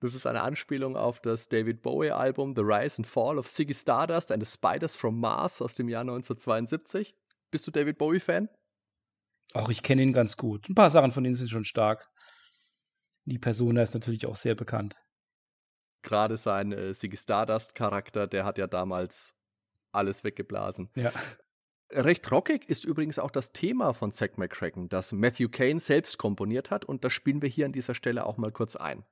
Das 0.00 0.12
ist 0.12 0.26
eine 0.26 0.42
Anspielung 0.42 0.96
auf 0.96 1.20
das 1.20 1.48
David 1.48 1.82
Bowie-Album 1.82 2.56
The 2.56 2.62
Rise 2.62 2.96
and 2.98 3.06
Fall 3.06 3.38
of 3.38 3.46
Ziggy 3.46 3.74
Stardust 3.74 4.32
and 4.32 4.44
the 4.44 4.50
Spiders 4.50 4.96
from 4.96 5.20
Mars 5.20 5.62
aus 5.62 5.76
dem 5.76 5.88
Jahr 5.88 6.00
1972. 6.00 7.14
Bist 7.50 7.66
du 7.66 7.70
David 7.70 7.98
Bowie-Fan? 7.98 8.48
Auch 9.54 9.68
ich 9.68 9.82
kenne 9.82 10.02
ihn 10.02 10.12
ganz 10.12 10.36
gut. 10.36 10.68
Ein 10.68 10.74
paar 10.74 10.90
Sachen 10.90 11.12
von 11.12 11.24
denen 11.24 11.34
sind 11.34 11.50
schon 11.50 11.64
stark. 11.64 12.10
Die 13.24 13.38
Persona 13.38 13.82
ist 13.82 13.94
natürlich 13.94 14.26
auch 14.26 14.36
sehr 14.36 14.54
bekannt. 14.54 14.96
Gerade 16.02 16.36
sein 16.36 16.72
äh, 16.72 16.94
Ziggy 16.94 17.16
Stardust-Charakter, 17.16 18.26
der 18.26 18.44
hat 18.44 18.58
ja 18.58 18.66
damals 18.66 19.34
alles 19.92 20.22
weggeblasen. 20.22 20.90
Ja. 20.94 21.12
Recht 21.90 22.30
rockig 22.30 22.68
ist 22.68 22.84
übrigens 22.84 23.18
auch 23.18 23.30
das 23.30 23.52
Thema 23.52 23.94
von 23.94 24.12
Zack 24.12 24.38
McCracken, 24.38 24.88
das 24.88 25.12
Matthew 25.12 25.48
Kane 25.48 25.80
selbst 25.80 26.18
komponiert 26.18 26.70
hat 26.70 26.84
und 26.84 27.04
das 27.04 27.12
spielen 27.12 27.42
wir 27.42 27.48
hier 27.48 27.66
an 27.66 27.72
dieser 27.72 27.94
Stelle 27.94 28.26
auch 28.26 28.36
mal 28.36 28.52
kurz 28.52 28.76
ein. 28.76 29.04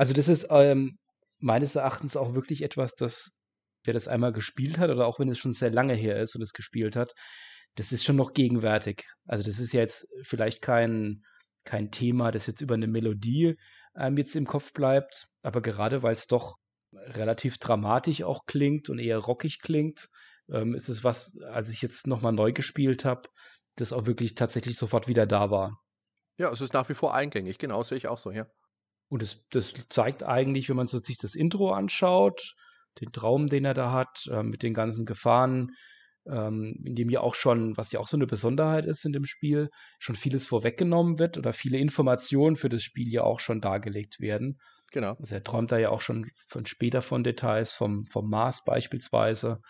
Also 0.00 0.14
das 0.14 0.28
ist 0.28 0.46
ähm, 0.48 0.96
meines 1.40 1.74
Erachtens 1.76 2.16
auch 2.16 2.32
wirklich 2.32 2.62
etwas, 2.62 2.94
das, 2.94 3.32
wer 3.84 3.92
das 3.92 4.08
einmal 4.08 4.32
gespielt 4.32 4.78
hat 4.78 4.88
oder 4.88 5.06
auch 5.06 5.18
wenn 5.18 5.28
es 5.28 5.38
schon 5.38 5.52
sehr 5.52 5.70
lange 5.70 5.92
her 5.92 6.18
ist 6.22 6.34
und 6.34 6.40
es 6.40 6.54
gespielt 6.54 6.96
hat, 6.96 7.12
das 7.74 7.92
ist 7.92 8.02
schon 8.02 8.16
noch 8.16 8.32
gegenwärtig. 8.32 9.04
Also 9.26 9.44
das 9.44 9.58
ist 9.58 9.74
jetzt 9.74 10.08
vielleicht 10.22 10.62
kein, 10.62 11.20
kein 11.64 11.90
Thema, 11.90 12.30
das 12.30 12.46
jetzt 12.46 12.62
über 12.62 12.76
eine 12.76 12.86
Melodie 12.86 13.58
ähm, 13.94 14.16
jetzt 14.16 14.34
im 14.36 14.46
Kopf 14.46 14.72
bleibt, 14.72 15.26
aber 15.42 15.60
gerade 15.60 16.02
weil 16.02 16.14
es 16.14 16.26
doch 16.26 16.56
relativ 16.94 17.58
dramatisch 17.58 18.22
auch 18.22 18.46
klingt 18.46 18.88
und 18.88 19.00
eher 19.00 19.18
rockig 19.18 19.60
klingt, 19.60 20.08
ähm, 20.50 20.74
ist 20.74 20.88
es 20.88 21.04
was, 21.04 21.36
als 21.52 21.68
ich 21.68 21.82
jetzt 21.82 22.06
nochmal 22.06 22.32
neu 22.32 22.52
gespielt 22.52 23.04
habe, 23.04 23.28
das 23.76 23.92
auch 23.92 24.06
wirklich 24.06 24.34
tatsächlich 24.34 24.78
sofort 24.78 25.08
wieder 25.08 25.26
da 25.26 25.50
war. 25.50 25.78
Ja, 26.38 26.50
es 26.50 26.62
ist 26.62 26.72
nach 26.72 26.88
wie 26.88 26.94
vor 26.94 27.14
eingängig, 27.14 27.58
genau, 27.58 27.82
sehe 27.82 27.98
ich 27.98 28.08
auch 28.08 28.16
so, 28.16 28.30
ja. 28.30 28.46
Und 29.10 29.22
das, 29.22 29.46
das 29.50 29.74
zeigt 29.88 30.22
eigentlich, 30.22 30.68
wenn 30.68 30.76
man 30.76 30.86
so 30.86 30.98
sich 31.00 31.18
das 31.18 31.34
Intro 31.34 31.72
anschaut, 31.72 32.54
den 33.00 33.12
Traum, 33.12 33.48
den 33.48 33.64
er 33.64 33.74
da 33.74 33.92
hat, 33.92 34.26
äh, 34.30 34.42
mit 34.42 34.62
den 34.62 34.72
ganzen 34.72 35.04
Gefahren, 35.04 35.72
ähm, 36.26 36.80
in 36.84 36.94
dem 36.94 37.10
ja 37.10 37.20
auch 37.20 37.34
schon, 37.34 37.76
was 37.76 37.92
ja 37.92 38.00
auch 38.00 38.08
so 38.08 38.16
eine 38.16 38.26
Besonderheit 38.26 38.86
ist 38.86 39.04
in 39.04 39.12
dem 39.12 39.24
Spiel, 39.24 39.68
schon 39.98 40.14
vieles 40.16 40.46
vorweggenommen 40.46 41.18
wird 41.18 41.38
oder 41.38 41.52
viele 41.52 41.78
Informationen 41.78 42.56
für 42.56 42.68
das 42.68 42.82
Spiel 42.82 43.12
ja 43.12 43.22
auch 43.22 43.40
schon 43.40 43.60
dargelegt 43.60 44.20
werden. 44.20 44.60
Genau. 44.92 45.14
Also 45.18 45.34
er 45.34 45.44
träumt 45.44 45.72
da 45.72 45.78
ja 45.78 45.90
auch 45.90 46.00
schon 46.00 46.26
von 46.48 46.66
später 46.66 47.02
von 47.02 47.24
Details, 47.24 47.72
vom, 47.72 48.06
vom 48.06 48.28
Mars 48.28 48.64
beispielsweise. 48.64 49.60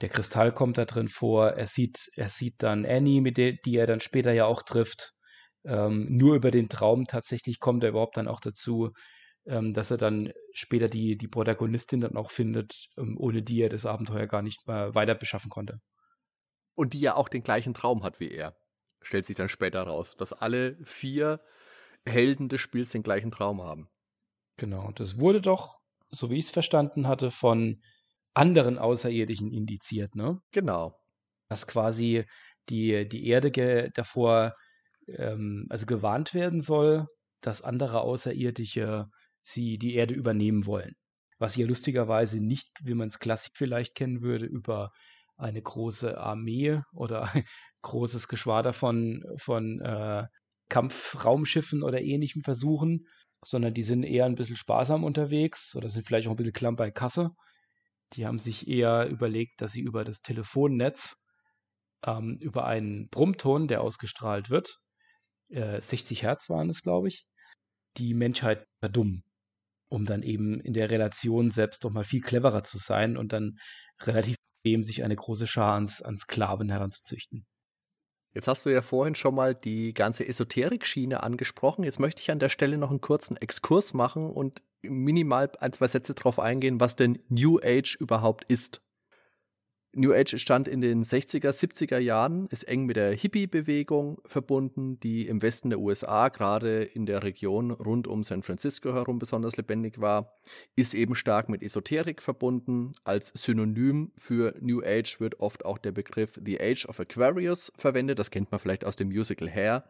Der 0.00 0.08
Kristall 0.08 0.52
kommt 0.52 0.78
da 0.78 0.84
drin 0.84 1.08
vor. 1.08 1.50
Er 1.50 1.66
sieht, 1.66 2.10
er 2.16 2.28
sieht 2.28 2.56
dann 2.58 2.84
Annie, 2.84 3.20
mit 3.20 3.36
der, 3.36 3.52
die 3.64 3.76
er 3.76 3.86
dann 3.86 4.00
später 4.00 4.32
ja 4.32 4.44
auch 4.44 4.62
trifft. 4.62 5.14
Ähm, 5.64 6.06
nur 6.10 6.34
über 6.36 6.50
den 6.50 6.68
Traum 6.68 7.06
tatsächlich 7.06 7.58
kommt 7.60 7.82
er 7.84 7.90
überhaupt 7.90 8.16
dann 8.16 8.28
auch 8.28 8.40
dazu, 8.40 8.92
ähm, 9.46 9.74
dass 9.74 9.90
er 9.90 9.98
dann 9.98 10.32
später 10.52 10.88
die, 10.88 11.16
die 11.16 11.28
Protagonistin 11.28 12.00
dann 12.00 12.16
auch 12.16 12.30
findet, 12.30 12.88
ähm, 12.96 13.16
ohne 13.18 13.42
die 13.42 13.60
er 13.62 13.68
das 13.68 13.86
Abenteuer 13.86 14.26
gar 14.26 14.42
nicht 14.42 14.66
mehr 14.66 14.94
weiter 14.94 15.14
beschaffen 15.14 15.50
konnte. 15.50 15.80
Und 16.74 16.92
die 16.92 17.00
ja 17.00 17.16
auch 17.16 17.28
den 17.28 17.42
gleichen 17.42 17.74
Traum 17.74 18.02
hat 18.02 18.20
wie 18.20 18.30
er. 18.30 18.56
Stellt 19.02 19.26
sich 19.26 19.36
dann 19.36 19.48
später 19.48 19.82
raus, 19.82 20.16
dass 20.16 20.32
alle 20.32 20.78
vier 20.84 21.40
Helden 22.06 22.48
des 22.48 22.60
Spiels 22.60 22.90
den 22.90 23.02
gleichen 23.02 23.30
Traum 23.30 23.62
haben. 23.62 23.88
Genau, 24.56 24.92
das 24.92 25.18
wurde 25.18 25.40
doch, 25.40 25.78
so 26.10 26.30
wie 26.30 26.38
ich 26.38 26.46
es 26.46 26.50
verstanden 26.50 27.08
hatte, 27.08 27.30
von 27.30 27.82
anderen 28.34 28.78
Außerirdischen 28.78 29.52
indiziert, 29.52 30.14
ne? 30.14 30.40
Genau. 30.52 30.98
Dass 31.48 31.66
quasi 31.66 32.24
die, 32.68 33.08
die 33.08 33.26
Erde 33.26 33.90
davor 33.94 34.54
ähm, 35.06 35.66
also 35.70 35.86
gewarnt 35.86 36.34
werden 36.34 36.60
soll, 36.60 37.06
dass 37.40 37.62
andere 37.62 38.00
Außerirdische 38.00 39.06
sie 39.42 39.78
die 39.78 39.94
Erde 39.94 40.14
übernehmen 40.14 40.66
wollen. 40.66 40.94
Was 41.38 41.56
ja 41.56 41.66
lustigerweise 41.66 42.40
nicht, 42.40 42.70
wie 42.82 42.94
man 42.94 43.08
es 43.08 43.18
klassisch 43.18 43.52
vielleicht 43.54 43.94
kennen 43.94 44.22
würde, 44.22 44.46
über 44.46 44.90
eine 45.36 45.60
große 45.60 46.16
Armee 46.16 46.80
oder 46.92 47.34
ein 47.34 47.44
großes 47.82 48.28
Geschwader 48.28 48.72
von, 48.72 49.22
von 49.36 49.80
äh, 49.80 50.24
Kampfraumschiffen 50.68 51.82
oder 51.82 52.00
ähnlichem 52.00 52.42
versuchen, 52.42 53.06
sondern 53.44 53.74
die 53.74 53.82
sind 53.82 54.04
eher 54.04 54.24
ein 54.24 54.36
bisschen 54.36 54.56
sparsam 54.56 55.04
unterwegs 55.04 55.74
oder 55.76 55.88
sind 55.88 56.06
vielleicht 56.06 56.26
auch 56.28 56.32
ein 56.32 56.36
bisschen 56.36 56.54
klamm 56.54 56.76
bei 56.76 56.90
Kasse. 56.90 57.30
Die 58.14 58.26
haben 58.26 58.38
sich 58.38 58.68
eher 58.68 59.08
überlegt, 59.08 59.60
dass 59.60 59.72
sie 59.72 59.82
über 59.82 60.04
das 60.04 60.20
Telefonnetz, 60.22 61.22
ähm, 62.06 62.38
über 62.40 62.64
einen 62.64 63.08
Brummton, 63.08 63.68
der 63.68 63.82
ausgestrahlt 63.82 64.48
wird, 64.48 64.78
äh, 65.54 65.80
60 65.80 66.22
Hertz 66.22 66.50
waren 66.50 66.68
es, 66.70 66.82
glaube 66.82 67.08
ich, 67.08 67.26
die 67.96 68.14
Menschheit 68.14 68.66
verdummen 68.80 69.24
um 69.94 70.04
dann 70.04 70.22
eben 70.22 70.60
in 70.60 70.72
der 70.72 70.90
Relation 70.90 71.50
selbst 71.50 71.84
doch 71.84 71.90
mal 71.90 72.04
viel 72.04 72.20
cleverer 72.20 72.64
zu 72.64 72.78
sein 72.78 73.16
und 73.16 73.32
dann 73.32 73.58
relativ 74.00 74.36
bequem 74.62 74.82
sich 74.82 75.04
eine 75.04 75.14
große 75.14 75.46
Schar 75.46 75.74
ans, 75.74 76.02
an 76.02 76.18
Sklaven 76.18 76.68
heranzuzüchten. 76.68 77.46
Jetzt 78.34 78.48
hast 78.48 78.66
du 78.66 78.70
ja 78.70 78.82
vorhin 78.82 79.14
schon 79.14 79.36
mal 79.36 79.54
die 79.54 79.94
ganze 79.94 80.26
Esoterik-Schiene 80.26 81.22
angesprochen. 81.22 81.84
Jetzt 81.84 82.00
möchte 82.00 82.20
ich 82.20 82.32
an 82.32 82.40
der 82.40 82.48
Stelle 82.48 82.76
noch 82.76 82.90
einen 82.90 83.00
kurzen 83.00 83.36
Exkurs 83.36 83.94
machen 83.94 84.32
und 84.32 84.62
minimal 84.82 85.52
ein, 85.60 85.72
zwei 85.72 85.86
Sätze 85.86 86.14
darauf 86.14 86.40
eingehen, 86.40 86.80
was 86.80 86.96
denn 86.96 87.22
New 87.28 87.60
Age 87.62 87.94
überhaupt 87.94 88.44
ist. 88.50 88.82
New 89.96 90.12
Age 90.12 90.38
stand 90.38 90.68
in 90.68 90.80
den 90.80 91.04
60er, 91.04 91.50
70er 91.50 91.98
Jahren, 91.98 92.46
ist 92.48 92.64
eng 92.64 92.84
mit 92.86 92.96
der 92.96 93.14
Hippie-Bewegung 93.14 94.20
verbunden, 94.26 94.98
die 95.00 95.26
im 95.26 95.40
Westen 95.40 95.70
der 95.70 95.78
USA, 95.78 96.28
gerade 96.28 96.82
in 96.82 97.06
der 97.06 97.22
Region 97.22 97.70
rund 97.70 98.06
um 98.06 98.24
San 98.24 98.42
Francisco 98.42 98.92
herum 98.92 99.18
besonders 99.18 99.56
lebendig 99.56 100.00
war, 100.00 100.34
ist 100.76 100.94
eben 100.94 101.14
stark 101.14 101.48
mit 101.48 101.62
Esoterik 101.62 102.22
verbunden. 102.22 102.92
Als 103.04 103.28
Synonym 103.28 104.12
für 104.16 104.54
New 104.60 104.82
Age 104.84 105.20
wird 105.20 105.40
oft 105.40 105.64
auch 105.64 105.78
der 105.78 105.92
Begriff 105.92 106.40
The 106.44 106.60
Age 106.60 106.86
of 106.86 106.98
Aquarius 106.98 107.72
verwendet. 107.76 108.18
Das 108.18 108.30
kennt 108.30 108.50
man 108.50 108.60
vielleicht 108.60 108.84
aus 108.84 108.96
dem 108.96 109.08
Musical 109.08 109.48
Hair. 109.48 109.84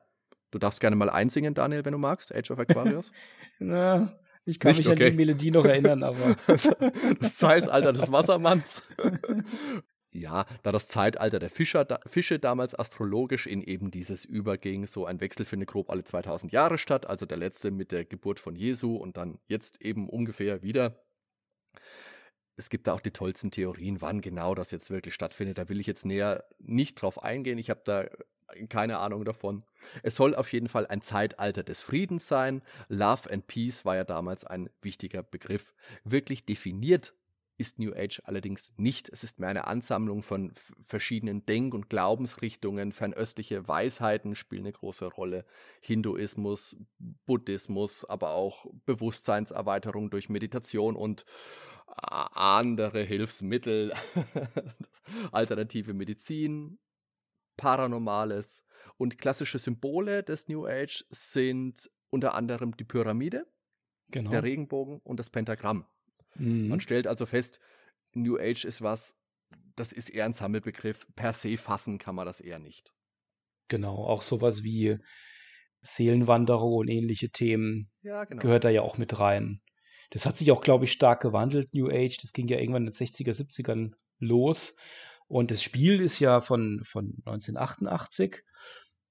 Du 0.51 0.59
darfst 0.59 0.81
gerne 0.81 0.97
mal 0.97 1.11
einsingen, 1.11 1.55
Daniel, 1.55 1.85
wenn 1.85 1.93
du 1.93 1.99
magst, 1.99 2.35
Age 2.35 2.51
of 2.51 2.59
Aquarius. 2.59 3.11
Na, 3.59 4.17
ich 4.45 4.61
kann 4.61 4.73
Nicht, 4.73 4.87
mich 4.87 4.89
okay. 4.89 5.07
an 5.07 5.11
die 5.11 5.17
Melodie 5.17 5.51
noch 5.51 5.65
erinnern, 5.65 6.03
aber. 6.03 6.37
das 7.21 7.37
Zeitalter 7.37 7.93
des 7.93 8.13
Wassermanns. 8.13 8.89
Ja, 10.17 10.47
da 10.63 10.71
das 10.71 10.87
Zeitalter 10.87 11.41
der 11.41 11.51
Fischer, 11.51 11.85
da, 11.85 11.99
Fische 12.07 12.39
damals 12.39 12.79
astrologisch 12.79 13.49
in 13.49 13.63
eben 13.65 13.91
dieses 13.91 14.25
überging, 14.25 14.87
so 14.87 15.07
ein 15.07 15.21
Wechsel 15.21 15.45
findet 15.45 15.69
grob 15.69 15.91
alle 15.91 16.05
2000 16.05 16.53
Jahre 16.53 16.79
statt, 16.79 17.07
also 17.07 17.27
der 17.27 17.37
letzte 17.37 17.73
mit 17.73 17.91
der 17.91 18.05
Geburt 18.05 18.39
von 18.39 18.55
Jesu 18.55 18.95
und 18.95 19.17
dann 19.17 19.41
jetzt 19.49 19.83
eben 19.83 20.09
ungefähr 20.09 20.63
wieder. 20.63 21.05
Es 22.57 22.71
gibt 22.71 22.87
da 22.87 22.93
auch 22.93 23.01
die 23.01 23.11
tollsten 23.11 23.51
Theorien, 23.51 24.01
wann 24.03 24.21
genau 24.21 24.55
das 24.55 24.71
jetzt 24.71 24.89
wirklich 24.89 25.15
stattfindet. 25.15 25.59
Da 25.59 25.69
will 25.69 25.81
ich 25.81 25.89
jetzt 25.89 26.07
näher 26.07 26.45
nicht 26.61 26.95
drauf 26.95 27.21
eingehen. 27.21 27.59
Ich 27.59 27.69
habe 27.69 27.83
da 27.85 28.07
keine 28.69 28.99
Ahnung 28.99 29.25
davon. 29.25 29.65
Es 30.05 30.15
soll 30.15 30.37
auf 30.37 30.53
jeden 30.53 30.69
Fall 30.69 30.87
ein 30.87 31.01
Zeitalter 31.01 31.65
des 31.65 31.81
Friedens 31.81 32.29
sein. 32.29 32.63
Love 32.87 33.33
and 33.33 33.49
Peace 33.49 33.85
war 33.85 33.97
ja 33.97 34.05
damals 34.05 34.45
ein 34.45 34.71
wichtiger 34.81 35.25
Begriff. 35.25 35.75
Wirklich 36.05 36.45
definiert 36.45 37.15
ist 37.57 37.79
New 37.79 37.93
Age 37.95 38.21
allerdings 38.25 38.73
nicht. 38.77 39.09
Es 39.09 39.23
ist 39.23 39.39
mehr 39.39 39.49
eine 39.49 39.67
Ansammlung 39.67 40.23
von 40.23 40.53
verschiedenen 40.81 41.47
Denk- 41.47 41.75
und 41.75 41.89
Glaubensrichtungen. 41.89 42.93
Fernöstliche 42.93 43.69
Weisheiten 43.69 44.35
spielen 44.35 44.63
eine 44.63 44.73
große 44.73 45.07
Rolle. 45.07 45.45
Hinduismus, 45.81 46.77
Buddhismus, 46.99 48.05
aber 48.05 48.31
auch 48.31 48.67
Bewusstseinserweiterung 48.87 50.11
durch 50.11 50.29
Meditation 50.29 50.97
und 50.97 51.25
andere 51.87 53.03
Hilfsmittel, 53.03 53.93
alternative 55.33 55.95
Medizin, 55.95 56.79
Paranormales 57.57 58.65
und 58.97 59.19
klassische 59.19 59.59
Symbole 59.59 60.23
des 60.23 60.49
New 60.49 60.67
Age 60.67 61.05
sind 61.11 61.91
unter 62.11 62.35
anderem 62.35 62.77
die 62.77 62.85
Pyramide, 62.85 63.47
genau. 64.11 64.31
der 64.31 64.43
Regenbogen 64.43 65.01
und 65.05 65.21
das 65.21 65.31
Pentagramm. 65.31 65.87
Mhm. 66.37 66.69
Man 66.69 66.81
stellt 66.81 67.07
also 67.07 67.27
fest, 67.27 67.61
New 68.13 68.39
Age 68.39 68.65
ist 68.65 68.83
was, 68.83 69.17
das 69.77 69.93
ist 69.93 70.09
eher 70.09 70.25
ein 70.25 70.35
Sammelbegriff. 70.35 71.07
Per 71.17 71.33
se 71.33 71.57
fassen 71.57 71.99
kann 71.99 72.15
man 72.15 72.27
das 72.27 72.41
eher 72.41 72.59
nicht. 72.59 72.93
Genau, 73.69 74.05
auch 74.05 74.23
sowas 74.23 74.63
wie 74.63 74.99
Seelenwanderung 75.81 76.75
und 76.75 76.89
ähnliche 76.89 77.31
Themen 77.31 77.91
ja, 78.03 78.25
genau. 78.25 78.41
gehört 78.41 78.65
da 78.65 78.71
ja 78.71 78.83
auch 78.83 78.99
mit 78.99 79.19
rein. 79.19 79.61
Das 80.11 80.27
hat 80.27 80.39
sich 80.39 80.53
auch, 80.53 80.63
glaube 80.63 80.85
ich, 80.85 80.93
stark 80.93 81.23
gewandelt, 81.23 81.75
New 81.75 81.89
Age. 81.91 82.17
Das 82.19 82.33
ging 82.33 82.47
ja 82.49 82.59
irgendwann 82.59 82.87
in 82.87 82.93
den 82.93 82.95
60er, 82.95 83.33
70ern 83.33 83.95
los. 84.19 84.77
Und 85.27 85.51
das 85.51 85.63
Spiel 85.63 86.01
ist 86.01 86.21
ja 86.21 86.41
von, 86.41 86.83
von 86.85 87.15
1988. 87.25 88.43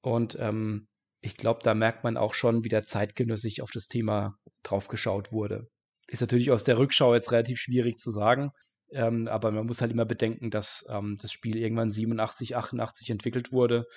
Und 0.01 0.37
ähm, 0.39 0.87
ich 1.19 1.35
glaube, 1.35 1.61
da 1.63 1.73
merkt 1.73 2.03
man 2.03 2.17
auch 2.17 2.33
schon, 2.33 2.63
wie 2.63 2.69
der 2.69 2.83
zeitgenössisch 2.83 3.61
auf 3.61 3.71
das 3.71 3.87
Thema 3.87 4.37
draufgeschaut 4.63 5.31
wurde. 5.31 5.67
Ist 6.13 6.21
natürlich 6.21 6.51
aus 6.51 6.63
der 6.63 6.77
Rückschau 6.77 7.15
jetzt 7.15 7.31
relativ 7.31 7.59
schwierig 7.59 7.97
zu 7.97 8.11
sagen. 8.11 8.51
Ähm, 8.91 9.27
aber 9.27 9.51
man 9.51 9.65
muss 9.65 9.81
halt 9.81 9.91
immer 9.91 10.05
bedenken, 10.05 10.51
dass 10.51 10.85
ähm, 10.87 11.17
das 11.19 11.31
Spiel 11.31 11.57
irgendwann 11.57 11.89
87, 11.89 12.55
88 12.55 13.09
entwickelt 13.09 13.51
wurde 13.51 13.87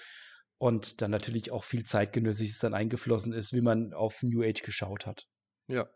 und 0.56 1.02
dann 1.02 1.10
natürlich 1.10 1.50
auch 1.50 1.62
viel 1.62 1.84
zeitgenössisches 1.84 2.58
dann 2.58 2.72
eingeflossen 2.72 3.34
ist, 3.34 3.52
wie 3.52 3.60
man 3.60 3.92
auf 3.92 4.22
New 4.22 4.42
Age 4.42 4.62
geschaut 4.62 5.04
hat. 5.04 5.26
Ja. 5.68 5.86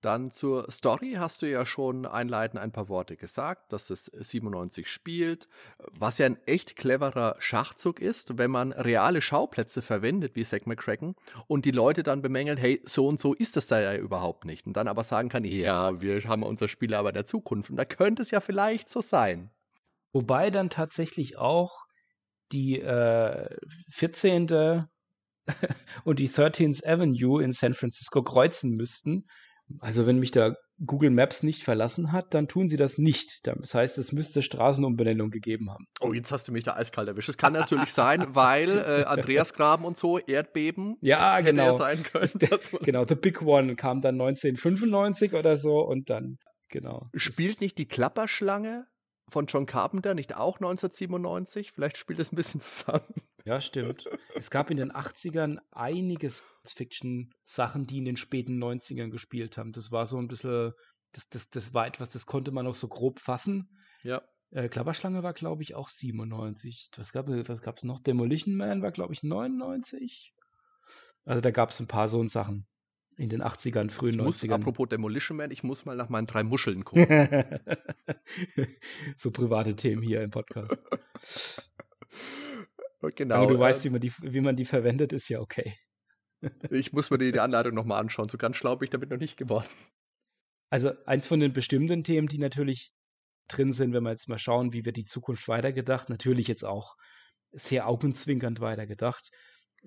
Dann 0.00 0.30
zur 0.30 0.70
Story 0.70 1.14
hast 1.18 1.42
du 1.42 1.46
ja 1.46 1.66
schon 1.66 2.06
einleitend 2.06 2.60
ein 2.60 2.70
paar 2.70 2.88
Worte 2.88 3.16
gesagt, 3.16 3.72
dass 3.72 3.90
es 3.90 4.04
97 4.04 4.86
spielt, 4.88 5.48
was 5.78 6.18
ja 6.18 6.26
ein 6.26 6.38
echt 6.46 6.76
cleverer 6.76 7.34
Schachzug 7.40 8.00
ist, 8.00 8.38
wenn 8.38 8.50
man 8.50 8.70
reale 8.70 9.20
Schauplätze 9.20 9.82
verwendet, 9.82 10.36
wie 10.36 10.44
Zack 10.44 10.68
McCracken, 10.68 11.16
und 11.48 11.64
die 11.64 11.72
Leute 11.72 12.04
dann 12.04 12.22
bemängeln, 12.22 12.58
hey, 12.58 12.80
so 12.84 13.08
und 13.08 13.18
so 13.18 13.34
ist 13.34 13.56
das 13.56 13.66
da 13.66 13.80
ja 13.80 13.96
überhaupt 13.96 14.44
nicht. 14.44 14.66
Und 14.66 14.76
dann 14.76 14.86
aber 14.86 15.02
sagen 15.02 15.28
kann, 15.28 15.44
ja, 15.44 16.00
wir 16.00 16.22
haben 16.24 16.44
unser 16.44 16.68
Spiel 16.68 16.94
aber 16.94 17.10
der 17.10 17.24
Zukunft. 17.24 17.70
Und 17.70 17.76
da 17.76 17.84
könnte 17.84 18.22
es 18.22 18.30
ja 18.30 18.40
vielleicht 18.40 18.88
so 18.88 19.00
sein. 19.00 19.50
Wobei 20.12 20.50
dann 20.50 20.70
tatsächlich 20.70 21.38
auch 21.38 21.86
die 22.52 22.80
äh, 22.80 23.48
14. 23.90 24.86
und 26.04 26.18
die 26.18 26.28
13th 26.28 26.86
Avenue 26.86 27.42
in 27.42 27.52
San 27.52 27.74
Francisco 27.74 28.22
kreuzen 28.22 28.76
müssten, 28.76 29.26
also 29.80 30.06
wenn 30.06 30.18
mich 30.18 30.30
da 30.30 30.54
Google 30.84 31.10
Maps 31.10 31.42
nicht 31.42 31.64
verlassen 31.64 32.12
hat, 32.12 32.34
dann 32.34 32.46
tun 32.46 32.68
sie 32.68 32.76
das 32.76 32.98
nicht. 32.98 33.46
Das 33.46 33.74
heißt, 33.74 33.98
es 33.98 34.12
müsste 34.12 34.42
Straßenumbenennung 34.42 35.30
gegeben 35.30 35.70
haben. 35.70 35.86
Oh, 36.00 36.12
jetzt 36.12 36.30
hast 36.30 36.46
du 36.46 36.52
mich 36.52 36.64
da 36.64 36.76
eiskalt 36.76 37.08
erwischt. 37.08 37.28
Es 37.28 37.36
kann 37.36 37.52
natürlich 37.52 37.92
sein, 37.92 38.26
weil 38.34 38.70
äh, 38.78 39.04
Andreasgraben 39.04 39.84
und 39.84 39.96
so, 39.96 40.18
Erdbeben, 40.18 40.96
ja, 41.00 41.40
genau. 41.40 41.76
sein 41.76 42.02
können. 42.02 42.30
genau, 42.82 43.04
The 43.04 43.16
Big 43.16 43.42
One 43.42 43.74
kam 43.74 44.00
dann 44.00 44.20
1995 44.20 45.34
oder 45.34 45.56
so 45.56 45.80
und 45.80 46.10
dann, 46.10 46.38
genau. 46.68 47.08
Spielt 47.14 47.60
nicht 47.60 47.78
die 47.78 47.88
Klapperschlange 47.88 48.86
von 49.30 49.46
John 49.46 49.66
Carpenter 49.66 50.14
nicht 50.14 50.36
auch 50.36 50.56
1997? 50.56 51.72
Vielleicht 51.72 51.98
spielt 51.98 52.20
es 52.20 52.32
ein 52.32 52.36
bisschen 52.36 52.60
zusammen. 52.60 53.02
Ja, 53.48 53.62
stimmt. 53.62 54.06
Es 54.34 54.50
gab 54.50 54.70
in 54.70 54.76
den 54.76 54.92
80ern 54.92 55.58
einige 55.70 56.28
Science-Fiction-Sachen, 56.28 57.86
die 57.86 57.96
in 57.96 58.04
den 58.04 58.18
späten 58.18 58.62
90ern 58.62 59.08
gespielt 59.08 59.56
haben. 59.56 59.72
Das 59.72 59.90
war 59.90 60.04
so 60.04 60.18
ein 60.18 60.28
bisschen, 60.28 60.74
das, 61.12 61.30
das, 61.30 61.48
das 61.48 61.72
war 61.72 61.86
etwas, 61.86 62.10
das 62.10 62.26
konnte 62.26 62.50
man 62.50 62.66
noch 62.66 62.74
so 62.74 62.88
grob 62.88 63.20
fassen. 63.20 63.70
Ja. 64.02 64.20
Äh, 64.50 64.68
Klapperschlange 64.68 65.22
war, 65.22 65.32
glaube 65.32 65.62
ich, 65.62 65.74
auch 65.74 65.88
97. 65.88 66.90
Was 66.98 67.14
gab 67.14 67.30
es 67.30 67.48
was 67.48 67.84
noch? 67.84 68.00
Demolition 68.00 68.54
Man 68.54 68.82
war, 68.82 68.92
glaube 68.92 69.14
ich, 69.14 69.22
99. 69.22 70.34
Also 71.24 71.40
da 71.40 71.50
gab 71.50 71.70
es 71.70 71.80
ein 71.80 71.86
paar 71.86 72.08
so 72.08 72.22
Sachen 72.28 72.66
in 73.16 73.30
den 73.30 73.42
80ern, 73.42 73.88
frühen 73.88 74.12
ich 74.12 74.20
90ern. 74.20 74.24
Muss, 74.24 74.50
apropos 74.50 74.90
Demolition 74.90 75.38
Man, 75.38 75.52
ich 75.52 75.62
muss 75.62 75.86
mal 75.86 75.96
nach 75.96 76.10
meinen 76.10 76.26
drei 76.26 76.42
Muscheln 76.42 76.84
gucken. 76.84 77.46
so 79.16 79.30
private 79.30 79.74
Themen 79.74 80.02
hier 80.02 80.20
im 80.20 80.30
Podcast. 80.30 80.76
genau. 83.00 83.36
Aber 83.36 83.52
du 83.52 83.58
weißt, 83.58 83.84
wie 83.84 83.90
man, 83.90 84.00
die, 84.00 84.12
wie 84.20 84.40
man 84.40 84.56
die 84.56 84.64
verwendet, 84.64 85.12
ist 85.12 85.28
ja 85.28 85.40
okay. 85.40 85.76
ich 86.70 86.92
muss 86.92 87.10
mir 87.10 87.18
die, 87.18 87.32
die 87.32 87.40
Anleitung 87.40 87.74
nochmal 87.74 88.00
anschauen. 88.00 88.28
So 88.28 88.38
ganz 88.38 88.56
schlau 88.56 88.76
bin 88.76 88.86
ich 88.86 88.90
damit 88.90 89.10
noch 89.10 89.18
nicht 89.18 89.36
geworden. 89.36 89.68
Also 90.70 90.92
eins 91.06 91.26
von 91.26 91.40
den 91.40 91.52
bestimmten 91.52 92.04
Themen, 92.04 92.28
die 92.28 92.38
natürlich 92.38 92.92
drin 93.48 93.72
sind, 93.72 93.94
wenn 93.94 94.02
wir 94.02 94.10
jetzt 94.10 94.28
mal 94.28 94.38
schauen, 94.38 94.72
wie 94.72 94.84
wird 94.84 94.96
die 94.96 95.04
Zukunft 95.04 95.48
weitergedacht, 95.48 96.10
natürlich 96.10 96.48
jetzt 96.48 96.64
auch 96.64 96.96
sehr 97.52 97.88
augenzwinkernd 97.88 98.60
weitergedacht, 98.60 99.30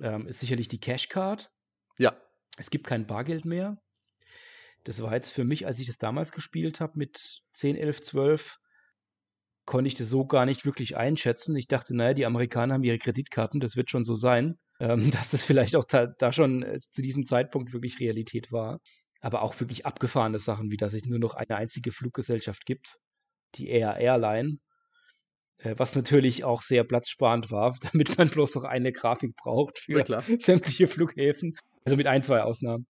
ähm, 0.01 0.27
ist 0.27 0.39
sicherlich 0.39 0.67
die 0.67 0.79
Cashcard. 0.79 1.51
Ja. 1.99 2.19
Es 2.57 2.71
gibt 2.71 2.87
kein 2.87 3.05
Bargeld 3.05 3.45
mehr. 3.45 3.77
Das 4.83 5.01
war 5.03 5.13
jetzt 5.13 5.31
für 5.31 5.43
mich, 5.43 5.67
als 5.67 5.79
ich 5.79 5.85
das 5.85 5.99
damals 5.99 6.31
gespielt 6.31 6.79
habe 6.79 6.93
mit 6.95 7.41
10, 7.53 7.75
11, 7.75 8.01
12, 8.01 8.57
konnte 9.71 9.87
ich 9.87 9.95
das 9.95 10.09
so 10.09 10.25
gar 10.25 10.45
nicht 10.45 10.65
wirklich 10.65 10.97
einschätzen. 10.97 11.55
Ich 11.55 11.65
dachte, 11.65 11.95
naja, 11.95 12.13
die 12.13 12.25
Amerikaner 12.25 12.73
haben 12.73 12.83
ihre 12.83 12.97
Kreditkarten, 12.97 13.61
das 13.61 13.77
wird 13.77 13.89
schon 13.89 14.03
so 14.03 14.15
sein, 14.15 14.59
ähm, 14.81 15.11
dass 15.11 15.29
das 15.29 15.45
vielleicht 15.45 15.77
auch 15.77 15.85
da, 15.85 16.07
da 16.07 16.33
schon 16.33 16.61
äh, 16.61 16.77
zu 16.81 17.01
diesem 17.01 17.25
Zeitpunkt 17.25 17.71
wirklich 17.71 18.01
Realität 18.01 18.51
war. 18.51 18.81
Aber 19.21 19.43
auch 19.43 19.57
wirklich 19.61 19.85
abgefahrene 19.85 20.39
Sachen, 20.39 20.71
wie 20.71 20.75
dass 20.75 20.93
es 20.93 21.05
nur 21.05 21.19
noch 21.19 21.35
eine 21.35 21.55
einzige 21.55 21.93
Fluggesellschaft 21.93 22.65
gibt, 22.65 22.97
die 23.55 23.69
Air 23.69 23.95
Airline, 23.95 24.57
äh, 25.59 25.73
was 25.77 25.95
natürlich 25.95 26.43
auch 26.43 26.63
sehr 26.63 26.83
platzsparend 26.83 27.49
war, 27.49 27.73
damit 27.93 28.17
man 28.17 28.29
bloß 28.29 28.55
noch 28.55 28.65
eine 28.65 28.91
Grafik 28.91 29.37
braucht 29.37 29.79
für 29.79 30.03
sämtliche 30.39 30.89
Flughäfen. 30.89 31.55
Also 31.85 31.95
mit 31.95 32.07
ein, 32.07 32.23
zwei 32.23 32.41
Ausnahmen. 32.43 32.87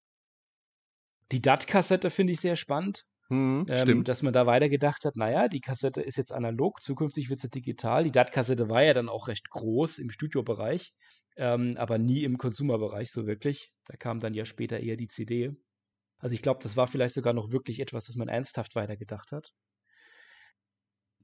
Die 1.32 1.44
DAT-Kassette 1.44 2.10
finde 2.10 2.34
ich 2.34 2.42
sehr 2.42 2.56
spannend. 2.56 3.06
Hm, 3.32 3.66
ähm, 3.70 4.04
dass 4.04 4.24
man 4.24 4.34
da 4.34 4.46
weitergedacht 4.46 5.06
hat, 5.06 5.16
naja, 5.16 5.48
die 5.48 5.62
Kassette 5.62 6.02
ist 6.02 6.18
jetzt 6.18 6.34
analog, 6.34 6.82
zukünftig 6.82 7.30
wird 7.30 7.40
sie 7.40 7.50
digital. 7.50 8.04
Die 8.04 8.12
DAT-Kassette 8.12 8.68
war 8.68 8.84
ja 8.84 8.94
dann 8.94 9.08
auch 9.08 9.30
recht 9.30 9.50
groß 9.50 10.00
im 10.00 10.12
Studiobereich, 10.12 10.92
ähm, 11.38 11.78
aber 11.78 11.98
nie 11.98 12.26
im 12.26 12.38
Konsumerbereich 12.38 13.10
so 13.10 13.26
wirklich. 13.28 13.72
Da 13.86 13.96
kam 13.96 14.20
dann 14.20 14.34
ja 14.34 14.44
später 14.44 14.82
eher 14.82 14.98
die 14.98 15.08
CD. 15.08 15.52
Also 16.20 16.36
ich 16.36 16.42
glaube, 16.42 16.60
das 16.62 16.76
war 16.76 16.88
vielleicht 16.88 17.14
sogar 17.14 17.32
noch 17.32 17.54
wirklich 17.54 17.80
etwas, 17.80 18.08
das 18.08 18.18
man 18.18 18.28
ernsthaft 18.28 18.76
weitergedacht 18.76 19.32
hat. 19.32 19.54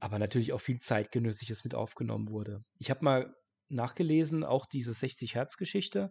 Aber 0.00 0.18
natürlich 0.18 0.54
auch 0.54 0.62
viel 0.62 0.78
zeitgenössisches 0.78 1.62
mit 1.64 1.74
aufgenommen 1.74 2.30
wurde. 2.30 2.64
Ich 2.78 2.88
habe 2.88 3.04
mal 3.04 3.34
nachgelesen, 3.68 4.44
auch 4.44 4.64
diese 4.64 4.92
60-Hertz-Geschichte. 4.92 6.10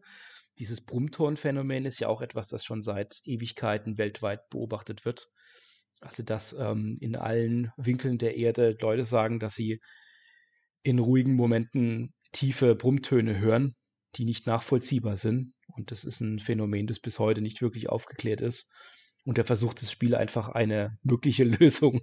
Dieses 0.59 0.79
Brummton-Phänomen 0.81 1.85
ist 1.85 1.99
ja 1.99 2.07
auch 2.07 2.21
etwas, 2.21 2.49
das 2.49 2.63
schon 2.63 2.83
seit 2.83 3.19
Ewigkeiten 3.23 3.97
weltweit 3.97 4.47
beobachtet 4.51 5.05
wird. 5.05 5.31
Also, 6.01 6.23
dass 6.23 6.53
ähm, 6.53 6.95
in 6.99 7.15
allen 7.15 7.71
Winkeln 7.77 8.17
der 8.17 8.37
Erde 8.37 8.77
Leute 8.79 9.03
sagen, 9.03 9.39
dass 9.39 9.55
sie 9.55 9.81
in 10.83 10.99
ruhigen 10.99 11.35
Momenten 11.35 12.13
tiefe 12.31 12.75
Brummtöne 12.75 13.39
hören, 13.39 13.75
die 14.15 14.25
nicht 14.25 14.47
nachvollziehbar 14.47 15.17
sind. 15.17 15.53
Und 15.75 15.91
das 15.91 16.03
ist 16.03 16.21
ein 16.21 16.39
Phänomen, 16.39 16.87
das 16.87 16.99
bis 16.99 17.19
heute 17.19 17.41
nicht 17.41 17.61
wirklich 17.61 17.89
aufgeklärt 17.89 18.41
ist. 18.41 18.69
Und 19.25 19.37
er 19.37 19.43
versucht 19.43 19.81
das 19.81 19.91
Spiel 19.91 20.15
einfach 20.15 20.49
eine 20.49 20.97
mögliche 21.03 21.43
Lösung 21.43 22.01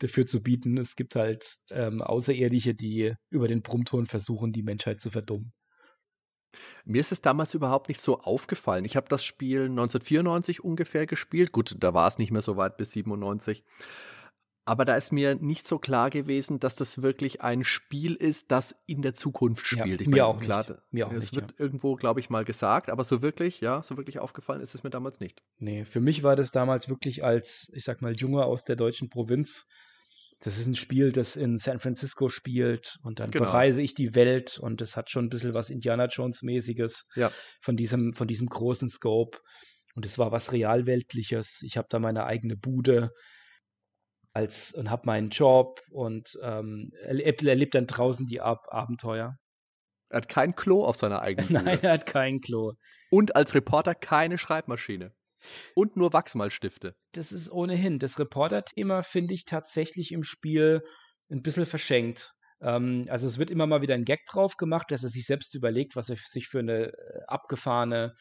dafür 0.00 0.26
zu 0.26 0.42
bieten. 0.42 0.76
Es 0.76 0.96
gibt 0.96 1.16
halt 1.16 1.56
ähm, 1.70 2.02
Außerirdische, 2.02 2.74
die 2.74 3.14
über 3.30 3.48
den 3.48 3.62
Brummton 3.62 4.06
versuchen, 4.06 4.52
die 4.52 4.62
Menschheit 4.62 5.00
zu 5.00 5.10
verdummen. 5.10 5.52
Mir 6.84 7.00
ist 7.00 7.12
es 7.12 7.20
damals 7.20 7.54
überhaupt 7.54 7.88
nicht 7.88 8.00
so 8.00 8.20
aufgefallen. 8.20 8.84
Ich 8.84 8.96
habe 8.96 9.08
das 9.08 9.24
Spiel 9.24 9.62
1994 9.62 10.64
ungefähr 10.64 11.06
gespielt. 11.06 11.52
Gut, 11.52 11.76
da 11.78 11.94
war 11.94 12.08
es 12.08 12.18
nicht 12.18 12.30
mehr 12.30 12.42
so 12.42 12.56
weit 12.56 12.76
bis 12.76 12.92
97. 12.92 13.64
Aber 14.68 14.84
da 14.84 14.96
ist 14.96 15.12
mir 15.12 15.34
nicht 15.34 15.66
so 15.66 15.78
klar 15.78 16.10
gewesen, 16.10 16.60
dass 16.60 16.76
das 16.76 17.00
wirklich 17.00 17.40
ein 17.40 17.64
Spiel 17.64 18.14
ist, 18.14 18.50
das 18.50 18.76
in 18.84 19.00
der 19.00 19.14
Zukunft 19.14 19.66
spielt. 19.66 20.00
Ja, 20.00 20.00
ich 20.00 20.08
mir, 20.08 20.26
auch 20.26 20.40
klar, 20.40 20.66
nicht. 20.68 20.78
mir 20.90 21.06
auch 21.06 21.12
Es 21.12 21.34
wird 21.34 21.52
ja. 21.52 21.56
irgendwo, 21.64 21.96
glaube 21.96 22.20
ich, 22.20 22.28
mal 22.28 22.44
gesagt, 22.44 22.90
aber 22.90 23.02
so 23.02 23.22
wirklich, 23.22 23.62
ja, 23.62 23.82
so 23.82 23.96
wirklich 23.96 24.18
aufgefallen 24.18 24.60
ist 24.60 24.74
es 24.74 24.82
mir 24.82 24.90
damals 24.90 25.20
nicht. 25.20 25.42
Nee, 25.58 25.86
für 25.86 26.00
mich 26.00 26.22
war 26.22 26.36
das 26.36 26.52
damals 26.52 26.90
wirklich 26.90 27.24
als, 27.24 27.72
ich 27.72 27.84
sag 27.84 28.02
mal, 28.02 28.14
Junge 28.14 28.44
aus 28.44 28.66
der 28.66 28.76
deutschen 28.76 29.08
Provinz. 29.08 29.68
Das 30.40 30.56
ist 30.58 30.66
ein 30.66 30.76
Spiel, 30.76 31.10
das 31.10 31.34
in 31.34 31.58
San 31.58 31.80
Francisco 31.80 32.28
spielt 32.28 32.98
und 33.02 33.18
dann 33.18 33.30
genau. 33.30 33.46
bereise 33.46 33.82
ich 33.82 33.94
die 33.94 34.14
Welt 34.14 34.58
und 34.58 34.80
das 34.80 34.96
hat 34.96 35.10
schon 35.10 35.26
ein 35.26 35.28
bisschen 35.30 35.54
was 35.54 35.68
Indiana 35.68 36.06
Jones-mäßiges 36.06 37.08
ja. 37.16 37.32
von, 37.60 37.76
diesem, 37.76 38.12
von 38.12 38.28
diesem 38.28 38.48
großen 38.48 38.88
Scope. 38.88 39.38
Und 39.94 40.06
es 40.06 40.16
war 40.16 40.30
was 40.30 40.52
Realweltliches. 40.52 41.62
Ich 41.62 41.76
habe 41.76 41.88
da 41.90 41.98
meine 41.98 42.24
eigene 42.24 42.56
Bude 42.56 43.10
als 44.32 44.72
und 44.72 44.90
habe 44.90 45.02
meinen 45.06 45.30
Job 45.30 45.80
und 45.90 46.38
ähm, 46.40 46.92
erlebt, 47.02 47.42
erlebt 47.42 47.74
dann 47.74 47.88
draußen 47.88 48.26
die 48.26 48.40
Ab 48.40 48.66
Abenteuer. 48.68 49.36
Er 50.10 50.16
hat 50.18 50.28
kein 50.28 50.54
Klo 50.54 50.84
auf 50.84 50.96
seiner 50.96 51.20
eigenen 51.20 51.48
Bude. 51.48 51.64
Nein, 51.64 51.78
er 51.82 51.92
hat 51.94 52.06
kein 52.06 52.40
Klo. 52.40 52.74
Und 53.10 53.34
als 53.34 53.54
Reporter 53.54 53.96
keine 53.96 54.38
Schreibmaschine. 54.38 55.12
Und 55.74 55.96
nur 55.96 56.12
Wachsmalstifte. 56.12 56.94
Das 57.12 57.32
ist 57.32 57.50
ohnehin. 57.50 57.98
Das 57.98 58.18
Reporter-Thema 58.18 59.02
finde 59.02 59.34
ich 59.34 59.44
tatsächlich 59.44 60.12
im 60.12 60.24
Spiel 60.24 60.82
ein 61.30 61.42
bisschen 61.42 61.66
verschenkt. 61.66 62.32
Ähm, 62.60 63.06
also 63.08 63.26
es 63.26 63.38
wird 63.38 63.50
immer 63.50 63.66
mal 63.66 63.82
wieder 63.82 63.94
ein 63.94 64.04
Gag 64.04 64.26
drauf 64.26 64.56
gemacht, 64.56 64.90
dass 64.90 65.04
er 65.04 65.10
sich 65.10 65.26
selbst 65.26 65.54
überlegt, 65.54 65.96
was 65.96 66.10
er 66.10 66.16
sich 66.16 66.48
für 66.48 66.60
eine 66.60 66.92
äh, 66.92 67.20
abgefahrene 67.26 68.14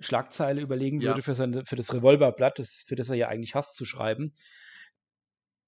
Schlagzeile 0.00 0.60
überlegen 0.60 1.00
ja. 1.00 1.10
würde 1.10 1.22
für, 1.22 1.34
seine, 1.34 1.64
für 1.64 1.76
das 1.76 1.92
Revolverblatt, 1.92 2.58
das, 2.58 2.84
für 2.86 2.94
das 2.94 3.10
er 3.10 3.16
ja 3.16 3.28
eigentlich 3.28 3.54
hasst 3.54 3.76
zu 3.76 3.84
schreiben. 3.84 4.34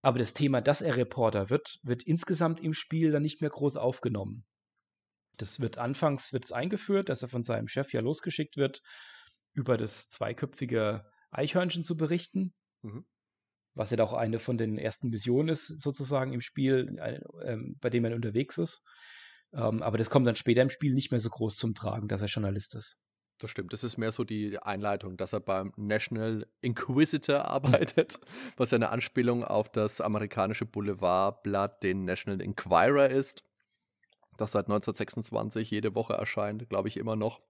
Aber 0.02 0.18
das 0.18 0.32
Thema, 0.32 0.60
dass 0.60 0.80
er 0.80 0.96
Reporter 0.96 1.50
wird, 1.50 1.78
wird 1.82 2.02
insgesamt 2.04 2.60
im 2.60 2.72
Spiel 2.72 3.10
dann 3.10 3.22
nicht 3.22 3.40
mehr 3.40 3.50
groß 3.50 3.76
aufgenommen. 3.76 4.44
Das 5.36 5.60
wird 5.60 5.78
anfangs 5.78 6.32
wird's 6.32 6.52
eingeführt, 6.52 7.08
dass 7.08 7.22
er 7.22 7.28
von 7.28 7.42
seinem 7.42 7.68
Chef 7.68 7.92
ja 7.92 8.00
losgeschickt 8.00 8.56
wird, 8.56 8.82
über 9.52 9.76
das 9.76 10.10
zweiköpfige 10.10 11.04
Eichhörnchen 11.30 11.84
zu 11.84 11.96
berichten. 11.96 12.54
Mhm. 12.82 13.04
Was 13.74 13.90
ja 13.90 14.02
auch 14.02 14.12
eine 14.12 14.38
von 14.38 14.58
den 14.58 14.78
ersten 14.78 15.10
Missionen 15.10 15.48
ist, 15.48 15.66
sozusagen 15.80 16.32
im 16.32 16.40
Spiel, 16.40 16.98
äh, 16.98 17.56
bei 17.80 17.88
dem 17.90 18.04
er 18.04 18.14
unterwegs 18.14 18.58
ist. 18.58 18.82
Ähm, 19.52 19.82
aber 19.82 19.96
das 19.96 20.10
kommt 20.10 20.26
dann 20.26 20.36
später 20.36 20.62
im 20.62 20.70
Spiel 20.70 20.92
nicht 20.92 21.10
mehr 21.10 21.20
so 21.20 21.30
groß 21.30 21.56
zum 21.56 21.74
Tragen, 21.74 22.08
dass 22.08 22.22
er 22.22 22.28
Journalist 22.28 22.74
ist. 22.74 23.00
Das 23.38 23.50
stimmt. 23.50 23.72
Das 23.72 23.84
ist 23.84 23.96
mehr 23.96 24.12
so 24.12 24.22
die 24.22 24.58
Einleitung, 24.58 25.16
dass 25.16 25.32
er 25.32 25.40
beim 25.40 25.72
National 25.76 26.46
Inquisitor 26.60 27.44
arbeitet, 27.46 28.20
was 28.56 28.70
ja 28.70 28.76
eine 28.76 28.90
Anspielung 28.90 29.44
auf 29.44 29.70
das 29.70 30.00
amerikanische 30.00 30.66
Boulevardblatt, 30.66 31.82
den 31.82 32.04
National 32.04 32.42
Inquirer 32.42 33.08
ist, 33.08 33.42
das 34.36 34.52
seit 34.52 34.66
1926 34.66 35.70
jede 35.70 35.94
Woche 35.94 36.14
erscheint, 36.14 36.68
glaube 36.68 36.88
ich 36.88 36.96
immer 36.96 37.16
noch. 37.16 37.40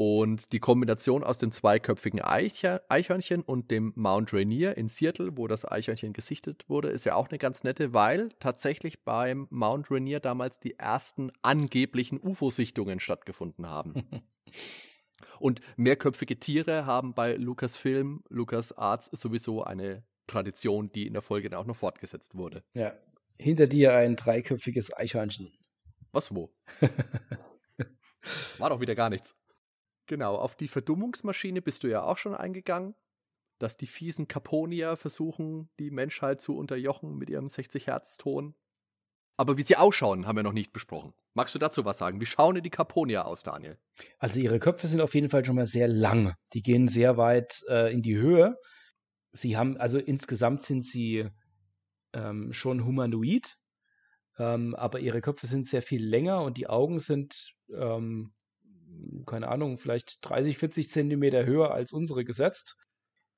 Und 0.00 0.52
die 0.52 0.60
Kombination 0.60 1.24
aus 1.24 1.38
dem 1.38 1.50
zweiköpfigen 1.50 2.20
Eichhörnchen 2.22 3.42
und 3.42 3.72
dem 3.72 3.92
Mount 3.96 4.32
Rainier 4.32 4.76
in 4.76 4.86
Seattle, 4.86 5.36
wo 5.36 5.48
das 5.48 5.64
Eichhörnchen 5.68 6.12
gesichtet 6.12 6.64
wurde, 6.68 6.88
ist 6.90 7.04
ja 7.04 7.16
auch 7.16 7.30
eine 7.30 7.38
ganz 7.38 7.64
nette, 7.64 7.92
weil 7.92 8.28
tatsächlich 8.38 9.02
beim 9.02 9.48
Mount 9.50 9.90
Rainier 9.90 10.20
damals 10.20 10.60
die 10.60 10.78
ersten 10.78 11.32
angeblichen 11.42 12.20
UFO-Sichtungen 12.20 13.00
stattgefunden 13.00 13.66
haben. 13.66 14.06
Und 15.40 15.62
mehrköpfige 15.76 16.38
Tiere 16.38 16.86
haben 16.86 17.12
bei 17.14 17.34
Lucasfilm, 17.34 18.22
Lucas 18.28 18.70
Arts 18.70 19.06
sowieso 19.06 19.64
eine 19.64 20.04
Tradition, 20.28 20.92
die 20.92 21.08
in 21.08 21.14
der 21.14 21.22
Folge 21.22 21.50
dann 21.50 21.58
auch 21.58 21.66
noch 21.66 21.74
fortgesetzt 21.74 22.36
wurde. 22.36 22.62
Ja. 22.72 22.92
Hinter 23.36 23.66
dir 23.66 23.96
ein 23.96 24.14
dreiköpfiges 24.14 24.96
Eichhörnchen. 24.96 25.50
Was 26.12 26.32
wo? 26.32 26.54
War 28.58 28.70
doch 28.70 28.80
wieder 28.80 28.94
gar 28.94 29.10
nichts. 29.10 29.34
Genau, 30.08 30.36
auf 30.36 30.56
die 30.56 30.68
Verdummungsmaschine 30.68 31.60
bist 31.60 31.84
du 31.84 31.88
ja 31.88 32.02
auch 32.02 32.16
schon 32.16 32.34
eingegangen, 32.34 32.94
dass 33.58 33.76
die 33.76 33.86
fiesen 33.86 34.26
Caponier 34.26 34.96
versuchen, 34.96 35.68
die 35.78 35.90
Menschheit 35.90 36.40
zu 36.40 36.56
unterjochen 36.56 37.18
mit 37.18 37.28
ihrem 37.28 37.46
60-Hertz-Ton. 37.46 38.54
Aber 39.36 39.58
wie 39.58 39.62
sie 39.62 39.76
ausschauen, 39.76 40.26
haben 40.26 40.36
wir 40.36 40.42
noch 40.42 40.54
nicht 40.54 40.72
besprochen. 40.72 41.12
Magst 41.34 41.54
du 41.54 41.58
dazu 41.58 41.84
was 41.84 41.98
sagen? 41.98 42.22
Wie 42.22 42.26
schauen 42.26 42.54
denn 42.54 42.64
die 42.64 42.70
Caponier 42.70 43.26
aus, 43.26 43.42
Daniel? 43.42 43.78
Also 44.18 44.40
ihre 44.40 44.58
Köpfe 44.58 44.86
sind 44.86 45.02
auf 45.02 45.14
jeden 45.14 45.28
Fall 45.28 45.44
schon 45.44 45.56
mal 45.56 45.66
sehr 45.66 45.88
lang. 45.88 46.34
Die 46.54 46.62
gehen 46.62 46.88
sehr 46.88 47.18
weit 47.18 47.62
äh, 47.68 47.92
in 47.92 48.00
die 48.00 48.16
Höhe. 48.16 48.56
Sie 49.32 49.58
haben, 49.58 49.76
also 49.76 49.98
insgesamt 49.98 50.62
sind 50.62 50.86
sie 50.86 51.28
ähm, 52.14 52.52
schon 52.54 52.84
humanoid, 52.86 53.58
ähm, 54.38 54.74
aber 54.74 55.00
ihre 55.00 55.20
Köpfe 55.20 55.46
sind 55.46 55.66
sehr 55.66 55.82
viel 55.82 56.02
länger 56.02 56.40
und 56.42 56.56
die 56.56 56.66
Augen 56.66 56.98
sind 56.98 57.52
ähm, 57.72 58.32
keine 59.26 59.48
Ahnung, 59.48 59.78
vielleicht 59.78 60.18
30, 60.22 60.58
40 60.58 60.90
Zentimeter 60.90 61.44
höher 61.44 61.72
als 61.72 61.92
unsere 61.92 62.24
gesetzt. 62.24 62.76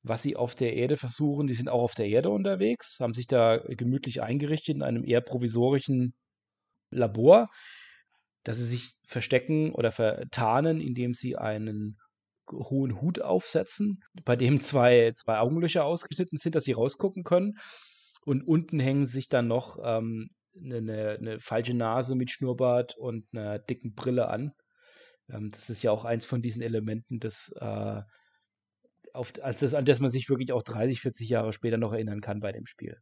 Was 0.02 0.22
sie 0.22 0.34
auf 0.36 0.54
der 0.54 0.74
Erde 0.74 0.96
versuchen, 0.96 1.46
die 1.46 1.54
sind 1.54 1.68
auch 1.68 1.82
auf 1.82 1.94
der 1.94 2.06
Erde 2.06 2.30
unterwegs, 2.30 2.98
haben 3.00 3.12
sich 3.12 3.26
da 3.26 3.58
gemütlich 3.58 4.22
eingerichtet 4.22 4.76
in 4.76 4.82
einem 4.82 5.04
eher 5.04 5.20
provisorischen 5.20 6.14
Labor, 6.90 7.48
dass 8.44 8.56
sie 8.56 8.64
sich 8.64 8.94
verstecken 9.06 9.72
oder 9.72 9.92
vertarnen, 9.92 10.80
indem 10.80 11.12
sie 11.12 11.36
einen 11.36 11.98
hohen 12.50 13.00
Hut 13.00 13.20
aufsetzen, 13.20 14.00
bei 14.24 14.36
dem 14.36 14.60
zwei, 14.60 15.12
zwei 15.14 15.38
Augenlöcher 15.38 15.84
ausgeschnitten 15.84 16.38
sind, 16.38 16.54
dass 16.54 16.64
sie 16.64 16.72
rausgucken 16.72 17.22
können. 17.22 17.58
Und 18.24 18.42
unten 18.42 18.80
hängen 18.80 19.06
sich 19.06 19.28
dann 19.28 19.46
noch 19.46 19.78
ähm, 19.82 20.30
eine, 20.56 21.16
eine, 21.18 21.40
falsche 21.40 21.74
Nase 21.74 22.14
mit 22.16 22.30
Schnurrbart 22.30 22.96
und 22.96 23.26
einer 23.32 23.58
dicken 23.58 23.94
Brille 23.94 24.28
an. 24.28 24.52
Ähm, 25.32 25.50
das 25.50 25.70
ist 25.70 25.82
ja 25.82 25.90
auch 25.90 26.04
eins 26.04 26.26
von 26.26 26.42
diesen 26.42 26.62
Elementen, 26.62 27.20
das, 27.20 27.52
äh, 27.58 28.02
auf, 29.12 29.32
als 29.42 29.60
das, 29.60 29.74
an 29.74 29.84
das 29.84 30.00
man 30.00 30.10
sich 30.10 30.28
wirklich 30.28 30.52
auch 30.52 30.62
30, 30.62 31.00
40 31.00 31.28
Jahre 31.28 31.52
später 31.52 31.78
noch 31.78 31.92
erinnern 31.92 32.20
kann 32.20 32.40
bei 32.40 32.52
dem 32.52 32.66
Spiel. 32.66 33.00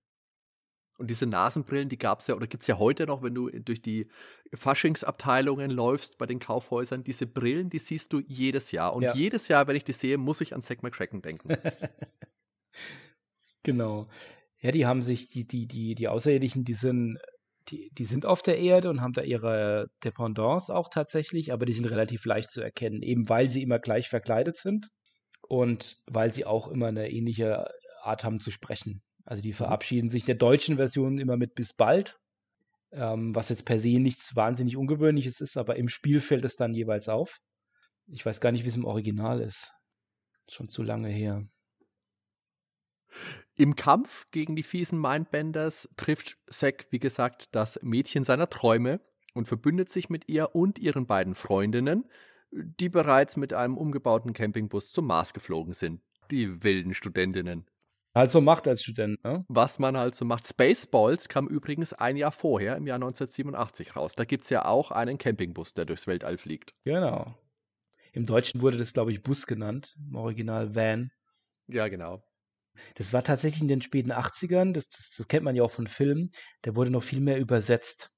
Und 0.99 1.11
diese 1.11 1.27
Nasenbrillen, 1.27 1.88
die 1.88 1.97
gab 1.97 2.21
es 2.21 2.27
ja 2.27 2.35
oder 2.35 2.49
gibt 2.49 2.64
es 2.64 2.67
ja 2.67 2.79
heute 2.79 3.07
noch, 3.07 3.23
wenn 3.23 3.35
du 3.35 3.49
durch 3.51 3.81
die 3.81 4.09
Faschingsabteilungen 4.53 5.71
läufst 5.71 6.19
bei 6.19 6.27
den 6.27 6.41
Kaufhäusern. 6.41 7.05
Diese 7.05 7.27
Brillen, 7.27 7.71
die 7.71 7.79
siehst 7.79 8.12
du 8.12 8.21
jedes 8.27 8.73
Jahr. 8.73 8.95
Und 8.95 9.05
ja. 9.05 9.14
jedes 9.14 9.47
Jahr, 9.47 9.69
wenn 9.69 9.77
ich 9.77 9.85
die 9.85 9.93
sehe, 9.93 10.19
muss 10.19 10.41
ich 10.41 10.55
an 10.55 10.61
Zack 10.61 10.83
McCracken 10.83 11.23
denken. 11.23 11.51
genau. 13.62 14.07
Ja, 14.61 14.73
die 14.73 14.87
haben 14.87 15.01
sich, 15.01 15.29
die, 15.29 15.47
die, 15.47 15.69
die, 15.69 15.95
die 15.95 16.09
Außerirdischen, 16.09 16.64
die 16.64 16.75
sind, 16.75 17.19
die, 17.71 17.91
die 17.93 18.05
sind 18.05 18.27
auf 18.27 18.43
der 18.43 18.59
Erde 18.59 18.91
und 18.91 19.01
haben 19.01 19.13
da 19.13 19.23
ihre 19.23 19.89
Dependance 20.05 20.75
auch 20.75 20.89
tatsächlich, 20.89 21.53
aber 21.53 21.67
die 21.67 21.73
sind 21.73 21.87
relativ 21.87 22.25
leicht 22.25 22.51
zu 22.51 22.61
erkennen, 22.61 23.03
eben 23.03 23.29
weil 23.29 23.51
sie 23.51 23.63
immer 23.63 23.79
gleich 23.79 24.09
verkleidet 24.09 24.57
sind 24.57 24.89
und 25.43 25.97
weil 26.07 26.33
sie 26.33 26.45
auch 26.45 26.69
immer 26.69 26.89
eine 26.89 27.11
ähnliche 27.11 27.69
Art 28.03 28.25
haben 28.25 28.41
zu 28.41 28.51
sprechen. 28.51 29.03
Also 29.25 29.43
die 29.43 29.51
mhm. 29.51 29.55
verabschieden 29.55 30.11
sich 30.11 30.23
in 30.23 30.27
der 30.27 30.35
deutschen 30.37 30.77
Version 30.77 31.19
immer 31.19 31.37
mit 31.37 31.55
bis 31.55 31.73
bald, 31.75 32.19
ähm, 32.93 33.35
was 33.35 33.51
jetzt 33.51 33.65
per 33.65 33.79
se 33.79 33.99
nichts 33.99 34.35
wahnsinnig 34.37 34.77
Ungewöhnliches 34.77 35.41
ist, 35.41 35.57
aber 35.57 35.77
im 35.77 35.89
Spiel 35.89 36.21
fällt 36.21 36.45
es 36.45 36.57
dann 36.57 36.75
jeweils 36.75 37.09
auf. 37.09 37.39
Ich 38.07 38.25
weiß 38.25 38.41
gar 38.41 38.53
nicht, 38.53 38.65
wie 38.65 38.69
es 38.69 38.77
im 38.77 38.87
Original 38.87 39.41
ist. 39.41 39.71
Schon 40.49 40.71
zu 40.71 40.83
lange 40.83 41.09
her. 41.09 41.47
Im 43.57 43.75
Kampf 43.75 44.27
gegen 44.31 44.57
die 44.57 44.62
fiesen 44.62 45.01
Mindbenders 45.01 45.88
trifft 45.97 46.38
Zack, 46.49 46.87
wie 46.90 46.99
gesagt, 46.99 47.49
das 47.53 47.81
Mädchen 47.83 48.25
seiner 48.25 48.49
Träume 48.49 49.01
und 49.35 49.49
verbündet 49.49 49.88
sich 49.88 50.11
mit 50.11 50.29
ihr 50.29 50.55
und 50.55 50.79
ihren 50.79 51.07
beiden 51.07 51.35
Freundinnen, 51.35 52.09
die 52.51 52.88
bereits 52.88 53.37
mit 53.37 53.53
einem 53.53 53.77
umgebauten 53.77 54.33
Campingbus 54.33 54.92
zum 54.92 55.07
Mars 55.07 55.33
geflogen 55.33 55.75
sind. 55.75 56.01
Die 56.31 56.62
wilden 56.62 56.94
Studentinnen. 56.94 57.66
Halt 58.14 58.33
so 58.33 58.40
macht 58.40 58.66
als 58.66 58.83
Student, 58.83 59.23
ne? 59.23 59.44
Was 59.49 59.79
man 59.79 59.97
halt 59.97 60.14
so 60.14 60.25
macht. 60.25 60.47
Spaceballs 60.47 61.29
kam 61.29 61.47
übrigens 61.47 61.92
ein 61.92 62.16
Jahr 62.16 62.33
vorher, 62.33 62.77
im 62.77 62.87
Jahr 62.87 62.97
1987 62.97 63.97
raus. 63.97 64.14
Da 64.14 64.25
gibt 64.25 64.44
es 64.44 64.51
ja 64.51 64.64
auch 64.64 64.90
einen 64.90 65.18
Campingbus, 65.18 65.75
der 65.75 65.85
durchs 65.85 66.07
Weltall 66.07 66.38
fliegt. 66.38 66.75
Genau. 66.85 67.38
Im 68.12 68.27
Deutschen 68.27 68.61
wurde 68.61 68.79
das, 68.79 68.92
glaube 68.92 69.12
ich, 69.12 69.23
Bus 69.23 69.47
genannt. 69.47 69.94
Im 69.99 70.16
Original 70.16 70.75
Van. 70.75 71.11
Ja, 71.68 71.88
genau. 71.88 72.23
Das 72.95 73.12
war 73.12 73.23
tatsächlich 73.23 73.62
in 73.62 73.69
den 73.69 73.83
späten 73.83 74.12
80ern, 74.12 74.73
das, 74.73 74.88
das, 74.91 75.14
das 75.17 75.29
kennt 75.29 75.45
man 75.45 75.57
ja 75.57 75.62
auch 75.62 75.71
von 75.71 75.87
Filmen, 75.87 76.31
der 76.64 76.77
wurde 76.77 76.91
noch 76.91 77.03
viel 77.03 77.21
mehr 77.21 77.38
übersetzt, 77.38 78.11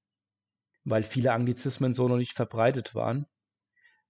weil 0.85 1.03
viele 1.03 1.33
Anglizismen 1.33 1.92
so 1.92 2.09
noch 2.09 2.16
nicht 2.16 2.35
verbreitet 2.35 2.94
waren. 2.94 3.27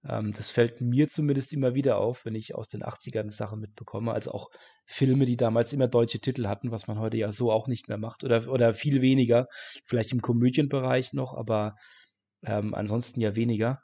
Ähm, 0.03 0.33
das 0.33 0.51
fällt 0.51 0.81
mir 0.81 1.07
zumindest 1.09 1.53
immer 1.53 1.75
wieder 1.75 1.97
auf, 1.97 2.25
wenn 2.25 2.35
ich 2.35 2.55
aus 2.55 2.67
den 2.67 2.83
80ern 2.83 3.31
Sachen 3.31 3.59
mitbekomme. 3.59 4.11
Also 4.13 4.31
auch 4.31 4.49
Filme, 4.85 5.25
die 5.25 5.37
damals 5.37 5.73
immer 5.73 5.87
deutsche 5.87 6.19
Titel 6.19 6.47
hatten, 6.47 6.71
was 6.71 6.87
man 6.87 6.99
heute 6.99 7.17
ja 7.17 7.31
so 7.31 7.51
auch 7.51 7.67
nicht 7.67 7.87
mehr 7.87 7.97
macht. 7.97 8.23
Oder, 8.23 8.47
oder 8.49 8.73
viel 8.73 9.01
weniger. 9.01 9.47
Vielleicht 9.85 10.11
im 10.11 10.21
Komödienbereich 10.21 11.13
noch, 11.13 11.33
aber 11.35 11.75
ähm, 12.43 12.73
ansonsten 12.73 13.21
ja 13.21 13.35
weniger. 13.35 13.81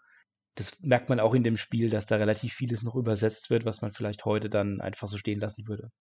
Das 0.55 0.79
merkt 0.81 1.09
man 1.09 1.19
auch 1.19 1.35
in 1.35 1.43
dem 1.43 1.57
Spiel, 1.57 1.89
dass 1.89 2.07
da 2.07 2.15
relativ 2.17 2.53
vieles 2.53 2.83
noch 2.83 2.95
übersetzt 2.95 3.49
wird, 3.51 3.65
was 3.65 3.81
man 3.81 3.91
vielleicht 3.91 4.25
heute 4.25 4.49
dann 4.49 4.81
einfach 4.81 5.07
so 5.07 5.17
stehen 5.17 5.39
lassen 5.39 5.67
würde. 5.67 5.91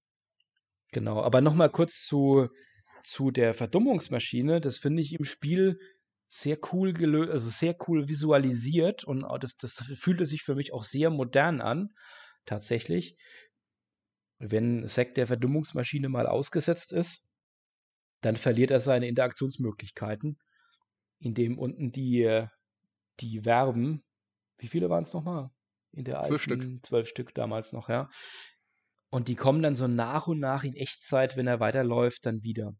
Genau, 0.92 1.22
aber 1.22 1.40
nochmal 1.40 1.70
kurz 1.70 2.05
zu, 2.05 2.49
zu 3.05 3.31
der 3.31 3.55
Verdummungsmaschine. 3.55 4.61
Das 4.61 4.79
finde 4.79 5.03
ich 5.03 5.12
im 5.14 5.25
Spiel 5.25 5.79
sehr 6.29 6.59
cool 6.72 6.92
gelöst, 6.92 7.31
also 7.31 7.49
sehr 7.51 7.77
cool 7.87 8.09
visualisiert 8.09 9.05
und 9.05 9.25
das, 9.40 9.57
das 9.57 9.75
fühlte 9.96 10.27
sich 10.27 10.42
für 10.42 10.55
mich 10.55 10.72
auch 10.72 10.83
sehr 10.83 11.11
modern 11.11 11.61
an, 11.61 11.94
tatsächlich. 12.44 13.16
Wenn 14.38 14.87
Zack 14.87 15.14
der 15.14 15.27
Verdummungsmaschine 15.27 16.09
mal 16.09 16.27
ausgesetzt 16.27 16.92
ist, 16.92 17.27
dann 18.22 18.37
verliert 18.37 18.70
er 18.70 18.81
seine 18.81 19.09
Interaktionsmöglichkeiten, 19.09 20.38
indem 21.20 21.59
unten 21.59 21.92
die, 21.92 22.44
die 23.20 23.40
Verben, 23.42 24.05
wie 24.59 24.68
viele 24.68 24.90
waren 24.90 25.05
es 25.05 25.14
nochmal? 25.14 25.51
In 25.92 26.05
der 26.05 26.20
zwölf 26.22 26.49
alten, 26.49 26.62
Stück. 26.62 26.87
zwölf 26.87 27.09
Stück 27.09 27.35
damals 27.35 27.72
noch, 27.72 27.88
ja. 27.88 28.11
Und 29.16 29.29
die 29.29 29.35
kommen 29.35 29.62
dann 29.62 29.76
so 29.76 29.88
nach 29.88 30.26
und 30.26 30.40
nach 30.40 30.62
in 30.62 30.74
Echtzeit, 30.74 31.38
wenn 31.38 31.46
er 31.46 31.59
weiterläuft, 31.59 32.26
dann 32.26 32.42
wieder. 32.42 32.74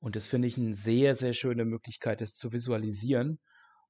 Und 0.00 0.16
das 0.16 0.26
finde 0.26 0.48
ich 0.48 0.56
eine 0.56 0.72
sehr, 0.72 1.14
sehr 1.14 1.34
schöne 1.34 1.66
Möglichkeit, 1.66 2.22
das 2.22 2.36
zu 2.36 2.54
visualisieren. 2.54 3.38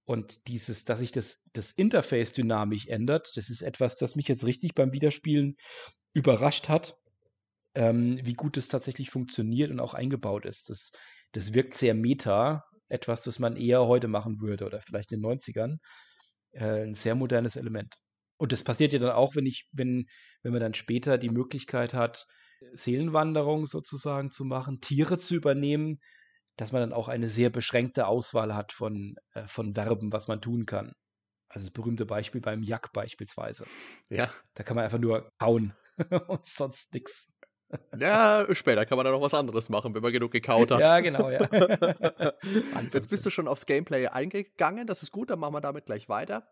Und 0.05 0.49
dieses, 0.49 0.85
dass 0.85 0.99
sich 0.99 1.13
das, 1.13 1.39
das 1.53 1.71
Interface 1.71 2.33
dynamisch 2.33 2.89
ändert, 2.89 3.31
das 3.37 3.49
ist 3.49 3.63
etwas, 3.63 3.95
das 3.95 4.17
mich 4.17 4.27
jetzt 4.27 4.45
richtig 4.45 4.75
beim 4.75 4.93
Wiederspielen 4.93 5.55
überrascht 6.15 6.69
hat, 6.69 6.97
ähm, 7.77 8.19
wie 8.25 8.35
gut 8.35 8.57
es 8.57 8.67
tatsächlich 8.67 9.11
funktioniert 9.11 9.71
und 9.71 9.79
auch 9.79 9.95
eingebaut 9.95 10.47
ist. 10.47 10.71
Das, 10.71 10.91
das 11.31 11.55
wirkt 11.55 11.75
sehr 11.77 11.95
meta, 11.95 12.65
etwas, 12.89 13.23
das 13.23 13.39
man 13.39 13.55
eher 13.55 13.87
heute 13.87 14.09
machen 14.09 14.41
würde 14.41 14.67
oder 14.67 14.81
vielleicht 14.83 15.13
in 15.13 15.23
den 15.23 15.31
90ern. 15.31 15.77
Äh, 16.55 16.87
ein 16.87 16.97
sehr 16.97 17.15
modernes 17.15 17.55
Element. 17.55 17.95
Und 18.45 18.53
das 18.53 18.63
passiert 18.63 18.93
ja 18.93 18.99
dann 18.99 19.13
auch, 19.13 19.37
wenn 19.37 19.47
ich, 19.47 19.71
wenn, 19.73 20.05
wenn 20.43 20.53
man 20.53 20.61
dann 20.61 20.75
später 20.75 21.17
die 21.17 21.31
Möglichkeit 21.31 21.95
hat, 21.95 22.27
Seelenwanderung 22.75 23.67
sozusagen 23.67 24.31
zu 24.31 24.45
machen, 24.45 24.83
Tiere 24.83 25.17
zu 25.17 25.35
übernehmen, 25.35 25.99
dass 26.59 26.71
man 26.71 26.83
dann 26.83 26.93
auch 26.93 27.09
eine 27.09 27.29
sehr 27.29 27.49
beschränkte 27.49 28.07
Auswahl 28.07 28.55
hat 28.55 28.73
von, 28.73 29.17
äh, 29.33 29.47
von 29.47 29.73
Verben, 29.73 30.13
was 30.13 30.29
man 30.29 30.43
tun 30.43 30.67
kann. 30.67 30.93
Also 31.49 31.65
das 31.65 31.73
berühmte 31.73 32.05
Beispiel 32.05 32.43
beim 32.43 32.63
Jack 32.63 32.93
beispielsweise. 32.93 33.65
Ja. 34.11 34.31
Da 34.53 34.63
kann 34.63 34.77
man 34.77 34.85
einfach 34.85 34.99
nur 34.99 35.33
kauen 35.39 35.73
und 36.29 36.47
sonst 36.47 36.93
nichts. 36.93 37.33
Ja, 37.99 38.45
später 38.53 38.85
kann 38.85 38.97
man 38.97 39.07
dann 39.07 39.15
noch 39.15 39.23
was 39.23 39.33
anderes 39.33 39.71
machen, 39.71 39.95
wenn 39.95 40.03
man 40.03 40.13
genug 40.13 40.33
gekaut 40.33 40.71
hat. 40.71 40.81
Ja, 40.81 41.01
genau, 41.01 41.31
ja. 41.31 41.49
Jetzt 42.93 43.09
bist 43.09 43.25
du 43.25 43.31
schon 43.31 43.49
aufs 43.49 43.65
Gameplay 43.65 44.09
eingegangen, 44.09 44.87
das 44.87 45.03
ist 45.03 45.13
gut, 45.13 45.31
dann 45.31 45.39
machen 45.39 45.55
wir 45.55 45.63
damit 45.63 45.87
gleich 45.87 46.11
weiter. 46.11 46.47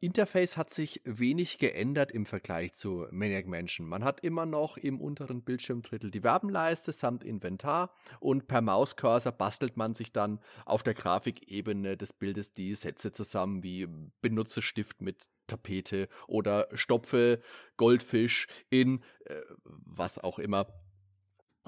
Interface 0.00 0.56
hat 0.56 0.70
sich 0.70 1.00
wenig 1.04 1.58
geändert 1.58 2.12
im 2.12 2.24
Vergleich 2.24 2.72
zu 2.72 3.06
Maniac 3.10 3.48
Mansion. 3.48 3.88
Man 3.88 4.04
hat 4.04 4.20
immer 4.20 4.46
noch 4.46 4.76
im 4.76 5.00
unteren 5.00 5.42
Bildschirmdrittel 5.42 6.12
die 6.12 6.22
Werbenleiste 6.22 6.92
samt 6.92 7.24
Inventar 7.24 7.92
und 8.20 8.46
per 8.46 8.60
Mauscursor 8.60 9.32
bastelt 9.32 9.76
man 9.76 9.94
sich 9.94 10.12
dann 10.12 10.38
auf 10.66 10.84
der 10.84 10.94
Grafikebene 10.94 11.96
des 11.96 12.12
Bildes 12.12 12.52
die 12.52 12.76
Sätze 12.76 13.10
zusammen, 13.10 13.64
wie 13.64 13.88
benutze 14.20 14.62
Stift 14.62 15.02
mit 15.02 15.28
Tapete 15.48 16.08
oder 16.28 16.68
stopfe 16.74 17.40
Goldfisch 17.76 18.46
in 18.70 19.02
äh, 19.24 19.34
was 19.64 20.18
auch 20.18 20.38
immer 20.38 20.68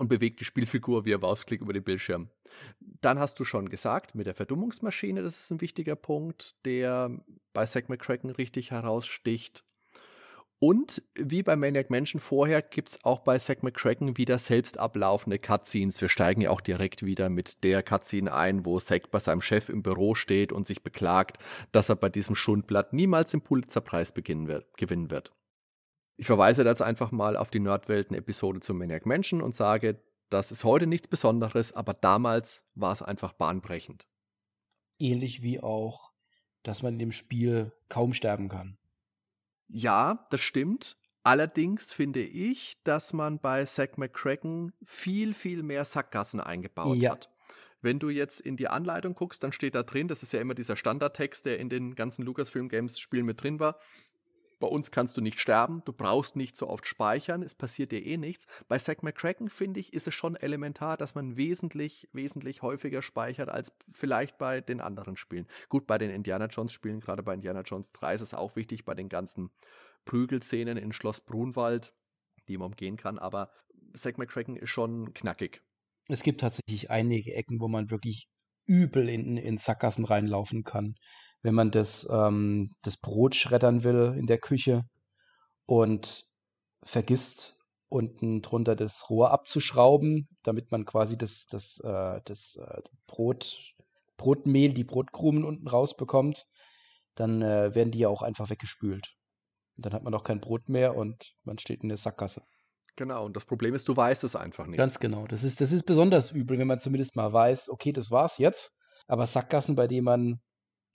und 0.01 0.09
bewegt 0.09 0.41
die 0.41 0.45
Spielfigur 0.45 1.05
via 1.05 1.19
Mausklick 1.19 1.61
über 1.61 1.75
den 1.75 1.85
Bildschirm. 1.85 2.31
Dann 3.03 3.19
hast 3.19 3.39
du 3.39 3.45
schon 3.45 3.69
gesagt, 3.69 4.15
mit 4.15 4.27
der 4.27 4.35
Verdummungsmaschine, 4.35 5.23
das 5.23 5.39
ist 5.39 5.51
ein 5.51 5.61
wichtiger 5.61 5.95
Punkt, 5.95 6.55
der 6.65 7.11
bei 7.53 7.67
Zack 7.67 7.91
McCracken 7.91 8.31
richtig 8.31 8.71
heraussticht. 8.71 9.63
Und 10.59 11.03
wie 11.15 11.42
bei 11.42 11.55
Maniac 11.55 11.90
Mansion 11.90 12.19
vorher 12.19 12.63
gibt 12.63 12.88
es 12.88 13.05
auch 13.05 13.21
bei 13.21 13.38
Zack 13.38 13.63
McCracken 13.63 14.17
wieder 14.17 14.38
selbst 14.38 14.79
ablaufende 14.79 15.38
Cutscenes. 15.38 16.01
Wir 16.01 16.09
steigen 16.09 16.40
ja 16.40 16.51
auch 16.51 16.63
direkt 16.63 17.05
wieder 17.05 17.29
mit 17.29 17.63
der 17.63 17.83
Cutscene 17.83 18.33
ein, 18.33 18.65
wo 18.65 18.81
Zack 18.81 19.11
bei 19.11 19.21
seinem 19.21 19.42
Chef 19.42 19.69
im 19.69 19.83
Büro 19.83 20.15
steht 20.15 20.51
und 20.51 20.67
sich 20.67 20.83
beklagt, 20.83 21.37
dass 21.73 21.90
er 21.90 21.96
bei 21.96 22.09
diesem 22.09 22.35
Schundblatt 22.35 22.94
niemals 22.94 23.33
den 23.33 23.42
Pulitzerpreis 23.42 24.15
wird, 24.17 24.77
gewinnen 24.79 25.11
wird. 25.11 25.31
Ich 26.21 26.27
verweise 26.27 26.64
jetzt 26.64 26.83
einfach 26.83 27.12
mal 27.12 27.35
auf 27.35 27.48
die 27.48 27.60
Nerdwelten-Episode 27.60 28.60
zu 28.60 28.75
Maniac 28.75 29.06
Mansion 29.06 29.40
und 29.40 29.54
sage, 29.54 30.02
das 30.29 30.52
ist 30.52 30.64
heute 30.64 30.87
nichts 30.87 31.08
Besonderes, 31.08 31.73
aber 31.73 31.94
damals 31.94 32.62
war 32.75 32.92
es 32.92 33.00
einfach 33.00 33.33
bahnbrechend. 33.33 34.06
Ähnlich 34.98 35.40
wie 35.40 35.60
auch, 35.60 36.12
dass 36.62 36.83
man 36.83 36.92
in 36.92 36.98
dem 36.98 37.12
Spiel 37.12 37.73
kaum 37.88 38.12
sterben 38.12 38.50
kann. 38.50 38.77
Ja, 39.68 40.27
das 40.29 40.42
stimmt. 40.42 40.98
Allerdings 41.23 41.90
finde 41.90 42.21
ich, 42.21 42.83
dass 42.85 43.14
man 43.14 43.38
bei 43.38 43.64
Zack 43.64 43.96
McCracken 43.96 44.75
viel, 44.85 45.33
viel 45.33 45.62
mehr 45.62 45.87
Sackgassen 45.87 46.40
eingebaut 46.40 46.98
ja. 46.98 47.12
hat. 47.12 47.31
Wenn 47.81 47.98
du 47.98 48.10
jetzt 48.10 48.42
in 48.42 48.58
die 48.58 48.68
Anleitung 48.68 49.14
guckst, 49.14 49.42
dann 49.42 49.52
steht 49.52 49.75
da 49.75 49.83
drin, 49.83 50.06
das 50.06 50.23
ist 50.23 50.35
ja 50.35 50.40
immer 50.42 50.54
dieser 50.54 50.77
Standardtext, 50.77 51.46
der 51.46 51.58
in 51.58 51.71
den 51.71 51.94
ganzen 51.94 52.27
Lucasfilm 52.27 52.68
Games 52.68 52.98
Spielen 52.98 53.25
mit 53.25 53.42
drin 53.42 53.58
war. 53.58 53.79
Bei 54.61 54.67
uns 54.67 54.90
kannst 54.90 55.17
du 55.17 55.23
nicht 55.23 55.40
sterben, 55.40 55.83
du 55.87 55.92
brauchst 55.94 56.37
nicht 56.37 56.54
so 56.54 56.69
oft 56.69 56.87
speichern, 56.87 57.42
es 57.42 57.54
passiert 57.54 57.92
dir 57.92 58.04
eh 58.04 58.19
nichts. 58.19 58.46
Bei 58.69 58.77
Zack 58.77 59.02
McCracken, 59.02 59.48
finde 59.48 59.81
ich, 59.81 59.94
ist 59.94 60.06
es 60.06 60.15
schon 60.15 60.37
elementar, 60.37 60.98
dass 60.98 61.15
man 61.15 61.38
wesentlich, 61.38 62.08
wesentlich 62.13 62.61
häufiger 62.61 63.00
speichert 63.00 63.48
als 63.48 63.73
vielleicht 63.94 64.37
bei 64.37 64.61
den 64.61 64.83
anderen 64.83 65.17
Spielen. 65.17 65.46
Gut, 65.71 65.87
bei 65.87 65.96
den 65.96 66.11
Indiana 66.11 66.46
Jones 66.46 66.73
Spielen, 66.73 67.00
gerade 67.00 67.23
bei 67.23 67.33
Indiana 67.33 67.63
Jones 67.63 67.90
3 67.92 68.15
ist 68.15 68.21
es 68.21 68.35
auch 68.35 68.54
wichtig, 68.54 68.85
bei 68.85 68.94
den 68.94 69.08
ganzen 69.08 69.50
Prügelszenen 70.04 70.77
in 70.77 70.92
Schloss 70.92 71.23
Brunwald, 71.23 71.94
die 72.46 72.58
man 72.58 72.67
umgehen 72.67 72.98
kann, 72.98 73.19
aber 73.19 73.50
Zack 73.94 74.19
McCracken 74.19 74.56
ist 74.56 74.71
schon 74.71 75.15
knackig. 75.15 75.63
Es 76.08 76.23
gibt 76.23 76.42
tatsächlich 76.42 76.90
einige 76.90 77.35
Ecken, 77.35 77.61
wo 77.61 77.69
man 77.69 77.90
wirklich 77.90 78.29
übel 78.67 79.08
in, 79.08 79.38
in 79.38 79.56
Sackgassen 79.56 80.04
reinlaufen 80.04 80.65
kann 80.65 80.96
wenn 81.43 81.55
man 81.55 81.71
das, 81.71 82.09
ähm, 82.11 82.71
das 82.83 82.97
Brot 82.97 83.35
schreddern 83.35 83.85
will 83.85 84.15
in 84.19 84.27
der 84.27 84.38
Küche 84.38 84.85
und 85.67 86.25
vergisst 86.83 87.57
unten 87.88 88.41
drunter 88.41 88.77
das 88.77 89.11
Rohr 89.11 89.31
abzuschrauben, 89.31 90.29
damit 90.43 90.71
man 90.71 90.85
quasi 90.85 91.19
das, 91.19 91.47
das, 91.51 91.81
äh, 91.83 92.21
das 92.25 92.57
äh, 92.57 92.81
Brot, 93.07 93.75
Brotmehl, 94.17 94.73
die 94.73 94.85
Brotkrumen 94.85 95.45
unten 95.45 95.67
rausbekommt, 95.67 96.47
dann 97.15 97.43
äh, 97.43 97.75
werden 97.75 97.91
die 97.91 98.01
ja 98.01 98.09
auch 98.09 98.23
einfach 98.23 98.49
weggespült. 98.49 99.09
Und 99.77 99.87
dann 99.87 99.93
hat 99.93 100.05
man 100.05 100.15
auch 100.15 100.25
kein 100.25 100.41
Brot 100.41 100.69
mehr 100.69 100.95
und 100.97 101.33
man 101.43 101.59
steht 101.59 101.83
in 101.83 101.88
der 101.88 101.99
Sackgasse. 101.99 102.43
Genau, 102.97 103.25
und 103.25 103.35
das 103.35 103.45
Problem 103.45 103.75
ist, 103.75 103.88
du 103.88 103.97
weißt 103.97 104.25
es 104.25 104.37
einfach 104.37 104.67
nicht. 104.67 104.79
Ganz 104.79 104.99
genau. 104.99 105.27
Das 105.27 105.43
ist, 105.43 105.61
das 105.61 105.73
ist 105.73 105.85
besonders 105.85 106.33
übel, 106.33 106.59
wenn 106.59 106.67
man 106.67 106.81
zumindest 106.81 107.17
mal 107.17 107.33
weiß, 107.33 107.71
okay, 107.71 107.93
das 107.93 108.11
war's 108.11 108.38
jetzt. 108.38 108.73
Aber 109.07 109.27
Sackgassen, 109.27 109.75
bei 109.75 109.87
denen 109.87 110.05
man 110.05 110.41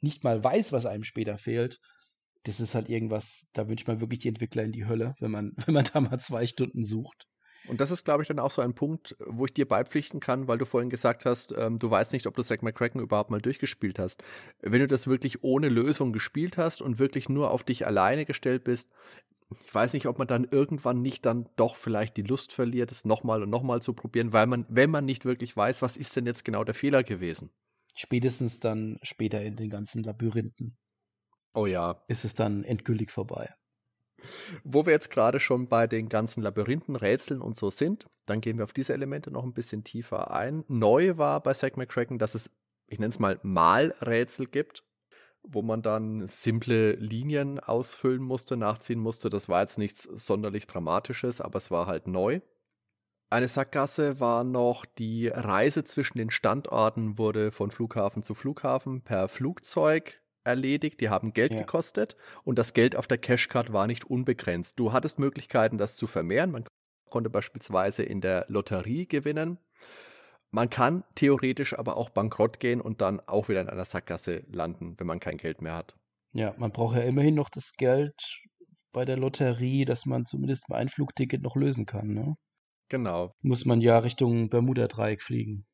nicht 0.02 0.24
mal 0.24 0.44
weiß, 0.44 0.72
was 0.72 0.86
einem 0.86 1.04
später 1.04 1.38
fehlt, 1.38 1.80
das 2.44 2.60
ist 2.60 2.76
halt 2.76 2.90
irgendwas, 2.90 3.48
da 3.54 3.68
wünscht 3.68 3.88
man 3.88 4.00
wirklich 4.00 4.20
die 4.20 4.30
Entwickler 4.30 4.64
in 4.64 4.72
die 4.72 4.86
Hölle, 4.86 5.16
wenn 5.20 5.32
man, 5.32 5.54
wenn 5.66 5.74
man 5.74 5.86
da 5.92 6.02
mal 6.02 6.20
zwei 6.20 6.46
Stunden 6.48 6.86
sucht. 6.86 7.28
Und 7.68 7.82
das 7.82 7.90
ist, 7.90 8.06
glaube 8.06 8.22
ich, 8.22 8.28
dann 8.28 8.38
auch 8.38 8.52
so 8.52 8.62
ein 8.62 8.76
Punkt, 8.76 9.16
wo 9.26 9.46
ich 9.46 9.54
dir 9.54 9.68
beipflichten 9.68 10.20
kann, 10.20 10.48
weil 10.48 10.60
du 10.60 10.66
vorhin 10.66 10.92
gesagt 10.92 11.26
hast, 11.26 11.52
ähm, 11.58 11.80
du 11.80 11.90
weißt 11.90 12.14
nicht, 12.14 12.28
ob 12.28 12.36
du 12.36 12.44
Zack 12.44 12.62
McCracken 12.62 13.02
überhaupt 13.02 13.32
mal 13.32 13.42
durchgespielt 13.42 13.98
hast. 13.98 14.24
Wenn 14.62 14.82
du 14.82 14.88
das 14.88 15.08
wirklich 15.08 15.44
ohne 15.44 15.70
Lösung 15.70 16.14
gespielt 16.14 16.58
hast 16.58 16.84
und 16.84 17.00
wirklich 17.00 17.28
nur 17.28 17.50
auf 17.50 17.64
dich 17.64 17.88
alleine 17.88 18.26
gestellt 18.26 18.64
bist, 18.64 18.92
ich 19.64 19.74
weiß 19.74 19.94
nicht, 19.94 20.08
ob 20.08 20.18
man 20.18 20.28
dann 20.28 20.44
irgendwann 20.44 21.02
nicht 21.02 21.26
dann 21.26 21.50
doch 21.56 21.76
vielleicht 21.76 22.18
die 22.18 22.24
Lust 22.24 22.52
verliert, 22.52 22.92
es 22.92 23.06
nochmal 23.06 23.44
und 23.44 23.50
nochmal 23.50 23.82
zu 23.82 23.94
probieren, 23.94 24.34
weil 24.34 24.48
man, 24.48 24.66
wenn 24.70 24.90
man 24.90 25.06
nicht 25.06 25.26
wirklich 25.26 25.56
weiß, 25.56 25.82
was 25.82 25.98
ist 25.98 26.16
denn 26.16 26.26
jetzt 26.26 26.46
genau 26.46 26.64
der 26.64 26.76
Fehler 26.76 27.04
gewesen. 27.04 27.52
Spätestens 27.96 28.60
dann 28.60 29.00
später 29.02 29.42
in 29.42 29.56
den 29.56 29.70
ganzen 29.70 30.04
Labyrinthen. 30.04 30.78
Oh 31.54 31.66
ja. 31.66 32.04
Ist 32.08 32.26
es 32.26 32.36
dann 32.36 32.64
endgültig 32.64 33.12
vorbei. 33.12 33.54
Wo 34.64 34.86
wir 34.86 34.94
jetzt 34.94 35.10
gerade 35.10 35.40
schon 35.40 35.68
bei 35.68 35.88
den 35.88 36.10
ganzen 36.10 36.44
Labyrinthen, 36.44 36.96
Rätseln 36.96 37.42
und 37.42 37.56
so 37.56 37.70
sind, 37.70 38.08
dann 38.26 38.42
gehen 38.42 38.58
wir 38.58 38.66
auf 38.66 38.74
diese 38.74 38.94
Elemente 38.94 39.32
noch 39.32 39.44
ein 39.44 39.54
bisschen 39.54 39.84
tiefer 39.84 40.32
ein. 40.32 40.66
Neu 40.68 41.18
war 41.18 41.42
bei 41.42 41.54
Zack 41.54 41.78
McCracken, 41.78 42.20
dass 42.20 42.36
es, 42.36 42.52
ich 42.88 43.00
nenne 43.00 43.12
es 43.12 43.20
mal, 43.20 43.40
Malrätsel 43.44 44.48
gibt, 44.48 44.84
wo 45.44 45.62
man 45.62 45.82
dann 45.82 46.28
simple 46.28 46.94
Linien 46.94 47.60
ausfüllen 47.60 48.24
musste, 48.24 48.58
nachziehen 48.58 49.00
musste. 49.00 49.30
Das 49.30 49.48
war 49.48 49.62
jetzt 49.62 49.78
nichts 49.78 50.04
sonderlich 50.04 50.68
Dramatisches, 50.68 51.40
aber 51.40 51.58
es 51.58 51.72
war 51.72 51.88
halt 51.88 52.08
neu. 52.08 52.42
Eine 53.36 53.50
Sackgasse 53.50 54.22
war 54.22 54.46
noch, 54.46 54.86
die 54.86 55.28
Reise 55.28 55.84
zwischen 55.84 56.18
den 56.20 56.32
Standorten 56.32 57.18
wurde 57.18 57.52
von 57.52 57.70
Flughafen 57.70 58.24
zu 58.24 58.34
Flughafen 58.34 59.02
per 59.02 59.28
Flugzeug 59.28 60.22
erledigt. 60.46 61.02
Die 61.02 61.10
haben 61.10 61.34
Geld 61.34 61.54
ja. 61.54 61.60
gekostet 61.60 62.16
und 62.46 62.58
das 62.58 62.72
Geld 62.72 62.96
auf 62.96 63.08
der 63.08 63.18
Cashcard 63.18 63.74
war 63.74 63.88
nicht 63.88 64.06
unbegrenzt. 64.06 64.80
Du 64.80 64.94
hattest 64.94 65.20
Möglichkeiten, 65.20 65.78
das 65.78 65.98
zu 65.98 66.08
vermehren. 66.08 66.50
Man 66.50 66.64
konnte 67.10 67.30
beispielsweise 67.30 68.04
in 68.04 68.22
der 68.22 68.46
Lotterie 68.48 69.06
gewinnen. 69.06 69.58
Man 70.52 70.70
kann 70.70 71.04
theoretisch 71.16 71.78
aber 71.78 71.98
auch 71.98 72.12
bankrott 72.12 72.62
gehen 72.62 72.80
und 72.80 73.02
dann 73.02 73.20
auch 73.20 73.50
wieder 73.50 73.60
in 73.60 73.68
einer 73.68 73.84
Sackgasse 73.84 74.46
landen, 74.48 74.96
wenn 74.98 75.08
man 75.08 75.20
kein 75.20 75.36
Geld 75.36 75.62
mehr 75.62 75.76
hat. 75.76 75.94
Ja, 76.32 76.56
man 76.58 76.72
braucht 76.72 76.96
ja 76.96 77.02
immerhin 77.04 77.36
noch 77.36 77.50
das 77.50 77.74
Geld 77.74 78.16
bei 78.94 79.04
der 79.04 79.18
Lotterie, 79.18 79.84
dass 79.84 80.06
man 80.06 80.26
zumindest 80.26 80.70
mal 80.70 80.78
ein 80.78 80.88
Flugticket 80.88 81.42
noch 81.42 81.58
lösen 81.58 81.86
kann. 81.86 82.08
Ne? 82.14 82.36
Genau. 82.90 83.34
Muss 83.42 83.66
man 83.66 83.82
ja 83.82 84.00
Richtung 84.00 84.50
Bermuda-Dreieck 84.50 85.22
fliegen. 85.22 85.66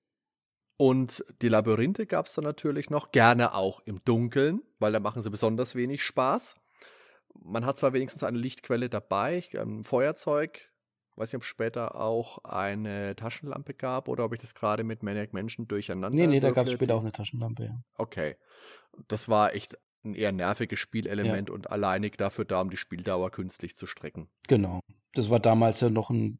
Und 0.77 1.23
die 1.43 1.49
Labyrinthe 1.49 2.07
gab 2.07 2.25
es 2.25 2.33
dann 2.33 2.43
natürlich 2.43 2.89
noch, 2.89 3.11
gerne 3.11 3.53
auch 3.53 3.81
im 3.85 4.03
Dunkeln, 4.03 4.61
weil 4.79 4.91
da 4.91 4.99
machen 4.99 5.21
sie 5.21 5.29
besonders 5.29 5.75
wenig 5.75 6.03
Spaß. 6.03 6.55
Man 7.39 7.65
hat 7.65 7.77
zwar 7.77 7.93
wenigstens 7.93 8.23
eine 8.23 8.39
Lichtquelle 8.39 8.89
dabei, 8.89 9.43
ein 9.53 9.83
Feuerzeug. 9.83 10.71
Weiß 11.17 11.31
nicht, 11.31 11.37
ob 11.37 11.43
es 11.43 11.47
später 11.47 11.95
auch 11.95 12.39
eine 12.39 13.15
Taschenlampe 13.15 13.73
gab 13.73 14.07
oder 14.07 14.25
ob 14.25 14.33
ich 14.33 14.41
das 14.41 14.55
gerade 14.55 14.83
mit 14.83 15.03
Maniac 15.03 15.33
Menschen 15.33 15.67
durcheinander. 15.67 16.17
Nee, 16.17 16.27
nee, 16.27 16.39
da 16.39 16.51
gab 16.51 16.65
es 16.65 16.71
später 16.71 16.95
auch 16.95 17.01
eine 17.01 17.11
Taschenlampe, 17.11 17.65
ja. 17.65 17.83
Okay. 17.97 18.37
Das 19.07 19.29
war 19.29 19.53
echt 19.53 19.77
ein 20.03 20.15
eher 20.15 20.31
nerviges 20.31 20.79
Spielelement 20.79 21.49
ja. 21.49 21.53
und 21.53 21.69
alleinig 21.69 22.17
dafür 22.17 22.45
da, 22.45 22.61
um 22.61 22.69
die 22.69 22.77
Spieldauer 22.77 23.29
künstlich 23.29 23.75
zu 23.75 23.85
strecken. 23.85 24.29
Genau. 24.47 24.79
Das 25.13 25.29
war 25.29 25.39
damals 25.39 25.79
ja 25.81 25.89
noch 25.89 26.09
ein 26.09 26.39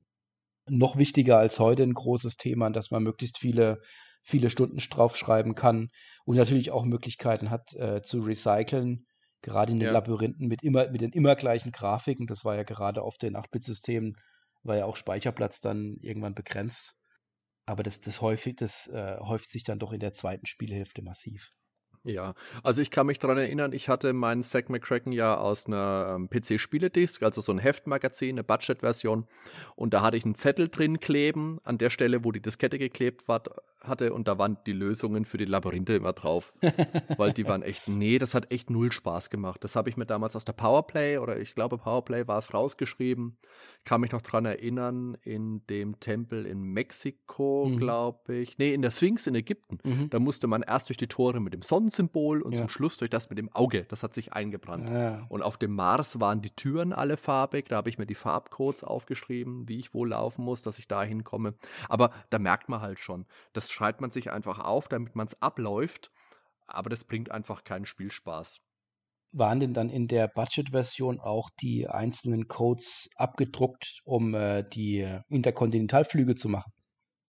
noch 0.67 0.97
wichtiger 0.97 1.37
als 1.37 1.59
heute 1.59 1.83
ein 1.83 1.93
großes 1.93 2.37
Thema, 2.37 2.69
dass 2.69 2.91
man 2.91 3.03
möglichst 3.03 3.37
viele, 3.37 3.81
viele 4.23 4.49
Stunden 4.49 4.77
draufschreiben 4.77 5.55
kann 5.55 5.89
und 6.25 6.37
natürlich 6.37 6.71
auch 6.71 6.85
Möglichkeiten 6.85 7.49
hat 7.49 7.73
äh, 7.73 8.01
zu 8.01 8.21
recyceln, 8.21 9.05
gerade 9.41 9.71
in 9.71 9.79
den 9.79 9.87
ja. 9.87 9.93
Labyrinthen 9.93 10.47
mit 10.47 10.63
immer, 10.63 10.89
mit 10.89 11.01
den 11.01 11.11
immer 11.11 11.35
gleichen 11.35 11.71
Grafiken. 11.71 12.27
Das 12.27 12.45
war 12.45 12.55
ja 12.55 12.63
gerade 12.63 13.01
auf 13.01 13.17
den 13.17 13.35
8-Bit-Systemen, 13.35 14.15
war 14.63 14.77
ja 14.77 14.85
auch 14.85 14.95
Speicherplatz 14.95 15.59
dann 15.59 15.97
irgendwann 16.01 16.35
begrenzt. 16.35 16.95
Aber 17.65 17.83
das, 17.83 18.01
das, 18.01 18.21
häufig, 18.21 18.55
das 18.57 18.87
äh, 18.87 19.17
häuft 19.19 19.49
sich 19.49 19.63
dann 19.63 19.79
doch 19.79 19.91
in 19.93 19.99
der 19.99 20.13
zweiten 20.13 20.45
Spielhälfte 20.45 21.01
massiv. 21.01 21.51
Ja, 22.03 22.33
also 22.63 22.81
ich 22.81 22.89
kann 22.89 23.05
mich 23.05 23.19
daran 23.19 23.37
erinnern, 23.37 23.73
ich 23.73 23.87
hatte 23.87 24.11
meinen 24.13 24.41
Zack 24.41 24.69
McCracken 24.69 25.11
ja 25.11 25.37
aus 25.37 25.67
einer 25.67 26.15
ähm, 26.15 26.29
PC-Spieledisk, 26.29 27.21
also 27.21 27.41
so 27.41 27.51
ein 27.51 27.59
Heftmagazin, 27.59 28.35
eine 28.35 28.43
Budget-Version. 28.43 29.27
Und 29.75 29.93
da 29.93 30.01
hatte 30.01 30.17
ich 30.17 30.25
einen 30.25 30.33
Zettel 30.33 30.69
drin 30.69 30.99
kleben, 30.99 31.59
an 31.63 31.77
der 31.77 31.91
Stelle, 31.91 32.25
wo 32.25 32.31
die 32.31 32.41
Diskette 32.41 32.79
geklebt 32.79 33.27
war, 33.27 33.43
hatte. 33.81 34.13
Und 34.13 34.27
da 34.27 34.37
waren 34.37 34.57
die 34.65 34.73
Lösungen 34.73 35.25
für 35.25 35.37
die 35.37 35.45
Labyrinthe 35.45 35.93
immer 35.93 36.13
drauf. 36.13 36.53
weil 37.17 37.33
die 37.33 37.45
waren 37.45 37.61
echt, 37.61 37.87
nee, 37.87 38.17
das 38.17 38.33
hat 38.33 38.51
echt 38.51 38.69
null 38.69 38.91
Spaß 38.91 39.29
gemacht. 39.29 39.63
Das 39.63 39.75
habe 39.75 39.89
ich 39.89 39.97
mir 39.97 40.05
damals 40.05 40.35
aus 40.35 40.45
der 40.45 40.53
Powerplay 40.53 41.17
oder 41.17 41.39
ich 41.39 41.53
glaube 41.55 41.77
Powerplay 41.77 42.27
war 42.27 42.39
es 42.39 42.53
rausgeschrieben. 42.53 43.37
Kann 43.85 44.01
mich 44.01 44.11
noch 44.11 44.21
daran 44.21 44.45
erinnern, 44.45 45.17
in 45.21 45.65
dem 45.67 45.99
Tempel 45.99 46.45
in 46.45 46.61
Mexiko, 46.61 47.67
mhm. 47.69 47.77
glaube 47.77 48.35
ich. 48.37 48.57
Nee, 48.57 48.73
in 48.73 48.81
der 48.81 48.91
Sphinx 48.91 49.27
in 49.27 49.35
Ägypten. 49.35 49.77
Mhm. 49.83 50.09
Da 50.09 50.19
musste 50.19 50.47
man 50.47 50.63
erst 50.63 50.89
durch 50.89 50.97
die 50.97 51.07
Tore 51.07 51.39
mit 51.39 51.53
dem 51.53 51.61
Sonnen 51.61 51.90
Symbol 51.91 52.41
und 52.41 52.53
ja. 52.53 52.59
zum 52.59 52.69
Schluss 52.69 52.97
durch 52.97 53.09
das 53.09 53.29
mit 53.29 53.37
dem 53.37 53.51
Auge. 53.53 53.83
Das 53.83 54.03
hat 54.03 54.13
sich 54.13 54.33
eingebrannt. 54.33 54.89
Ja. 54.89 55.25
Und 55.29 55.41
auf 55.43 55.57
dem 55.57 55.71
Mars 55.75 56.19
waren 56.19 56.41
die 56.41 56.49
Türen 56.49 56.93
alle 56.93 57.17
farbig. 57.17 57.67
Da 57.69 57.77
habe 57.77 57.89
ich 57.89 57.97
mir 57.97 58.05
die 58.05 58.15
Farbcodes 58.15 58.83
aufgeschrieben, 58.83 59.67
wie 59.67 59.77
ich 59.77 59.93
wohl 59.93 60.09
laufen 60.09 60.43
muss, 60.43 60.63
dass 60.63 60.79
ich 60.79 60.87
da 60.87 61.03
hinkomme. 61.03 61.53
Aber 61.89 62.11
da 62.29 62.39
merkt 62.39 62.69
man 62.69 62.81
halt 62.81 62.99
schon, 62.99 63.25
das 63.53 63.71
schreibt 63.71 64.01
man 64.01 64.11
sich 64.11 64.31
einfach 64.31 64.59
auf, 64.59 64.87
damit 64.87 65.15
man 65.15 65.27
es 65.27 65.41
abläuft. 65.41 66.11
Aber 66.67 66.89
das 66.89 67.03
bringt 67.03 67.31
einfach 67.31 67.63
keinen 67.63 67.85
Spielspaß. 67.85 68.59
Waren 69.33 69.59
denn 69.59 69.73
dann 69.73 69.89
in 69.89 70.07
der 70.07 70.27
Budget-Version 70.27 71.19
auch 71.19 71.49
die 71.61 71.87
einzelnen 71.87 72.47
Codes 72.47 73.09
abgedruckt, 73.15 74.01
um 74.03 74.33
äh, 74.33 74.63
die 74.63 75.07
Interkontinentalflüge 75.29 76.35
zu 76.35 76.49
machen? 76.49 76.71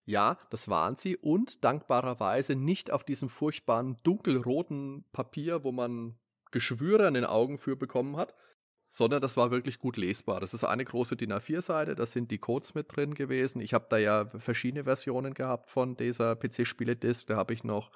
Ja, 0.05 0.39
das 0.51 0.69
waren 0.69 0.97
sie 0.97 1.17
und 1.17 1.65
dankbarerweise 1.65 2.57
nicht 2.57 2.91
auf 2.91 3.05
diesem 3.05 3.29
furchtbaren 3.29 3.99
dunkelroten 4.03 5.05
Papier, 5.13 5.63
wo 5.63 5.73
man 5.73 6.19
Geschwüre 6.51 7.07
an 7.07 7.15
den 7.15 7.25
Augen 7.25 7.59
für 7.59 7.77
bekommen 7.77 8.17
hat, 8.17 8.35
sondern 8.91 9.23
das 9.23 9.37
war 9.37 9.51
wirklich 9.51 9.79
gut 9.79 9.97
lesbar. 9.97 10.41
Das 10.41 10.55
ist 10.55 10.65
eine 10.65 10.85
große 10.85 11.17
DIN 11.17 11.33
A4-Seite, 11.33 11.95
da 11.95 12.05
sind 12.05 12.31
die 12.31 12.39
Codes 12.39 12.75
mit 12.75 12.95
drin 12.95 13.15
gewesen. 13.15 13.61
Ich 13.61 13.75
habe 13.75 13.87
da 13.89 13.97
ja 13.97 14.27
verschiedene 14.27 14.85
Versionen 14.85 15.35
gehabt 15.35 15.71
von 15.71 15.97
dieser 15.97 16.37
PC-Spiele-Disc. 16.37 17.27
Da 17.29 17.37
habe 17.37 17.55
ich 17.55 17.65
noch 17.65 17.91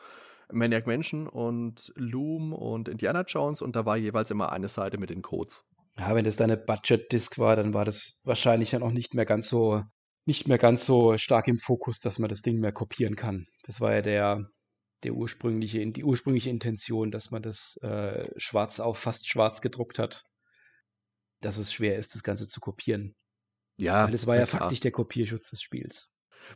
Maniac 0.51 0.87
Mansion 0.87 1.27
und 1.27 1.93
Loom 1.97 2.53
und 2.53 2.89
Indiana 2.89 3.23
Jones 3.23 3.63
und 3.63 3.77
da 3.77 3.85
war 3.85 3.97
jeweils 3.97 4.31
immer 4.31 4.53
eine 4.53 4.69
Seite 4.69 4.99
mit 4.99 5.11
den 5.11 5.23
Codes. 5.23 5.65
Ja, 5.99 6.15
wenn 6.15 6.25
das 6.25 6.37
deine 6.37 6.57
Budget-Disc 6.57 7.39
war, 7.39 7.57
dann 7.57 7.75
war 7.75 7.85
das 7.85 8.21
wahrscheinlich 8.25 8.73
ja 8.73 8.79
noch 8.79 8.93
nicht 8.93 9.15
mehr 9.15 9.25
ganz 9.25 9.49
so 9.49 9.83
nicht 10.27 10.49
mehr 10.49 10.59
ganz 10.59 10.85
so 10.85 11.17
stark 11.19 11.49
im 11.49 11.59
Fokus, 11.59 12.01
dass 12.01 12.19
man 12.19 12.29
das 12.29 12.43
Ding 12.43 12.59
mehr 12.59 12.73
kopieren 12.73 13.17
kann. 13.17 13.47
Das 13.65 13.81
war 13.81 13.95
ja 13.95 14.03
der, 14.03 14.47
der 15.05 15.15
ursprüngliche, 15.15 15.87
die 15.87 16.05
ursprüngliche 16.05 16.51
Intention, 16.51 17.11
dass 17.11 17.31
man 17.31 17.43
das 17.43 17.77
äh, 17.83 18.29
schwarz 18.37 18.81
auf 18.81 18.99
fast 18.99 19.29
schwarz 19.29 19.61
gedruckt 19.61 19.99
hat, 19.99 20.25
dass 21.41 21.59
es 21.59 21.73
schwer 21.73 21.97
ist, 21.97 22.15
das 22.15 22.25
Ganze 22.25 22.49
zu 22.49 22.61
kopieren. 22.61 23.15
Ja. 23.79 24.07
Weil 24.07 24.15
es 24.15 24.27
war 24.27 24.37
ja 24.37 24.47
klar. 24.47 24.63
faktisch 24.63 24.81
der 24.81 24.91
Kopierschutz 24.91 25.51
des 25.51 25.63
Spiels. 25.63 26.11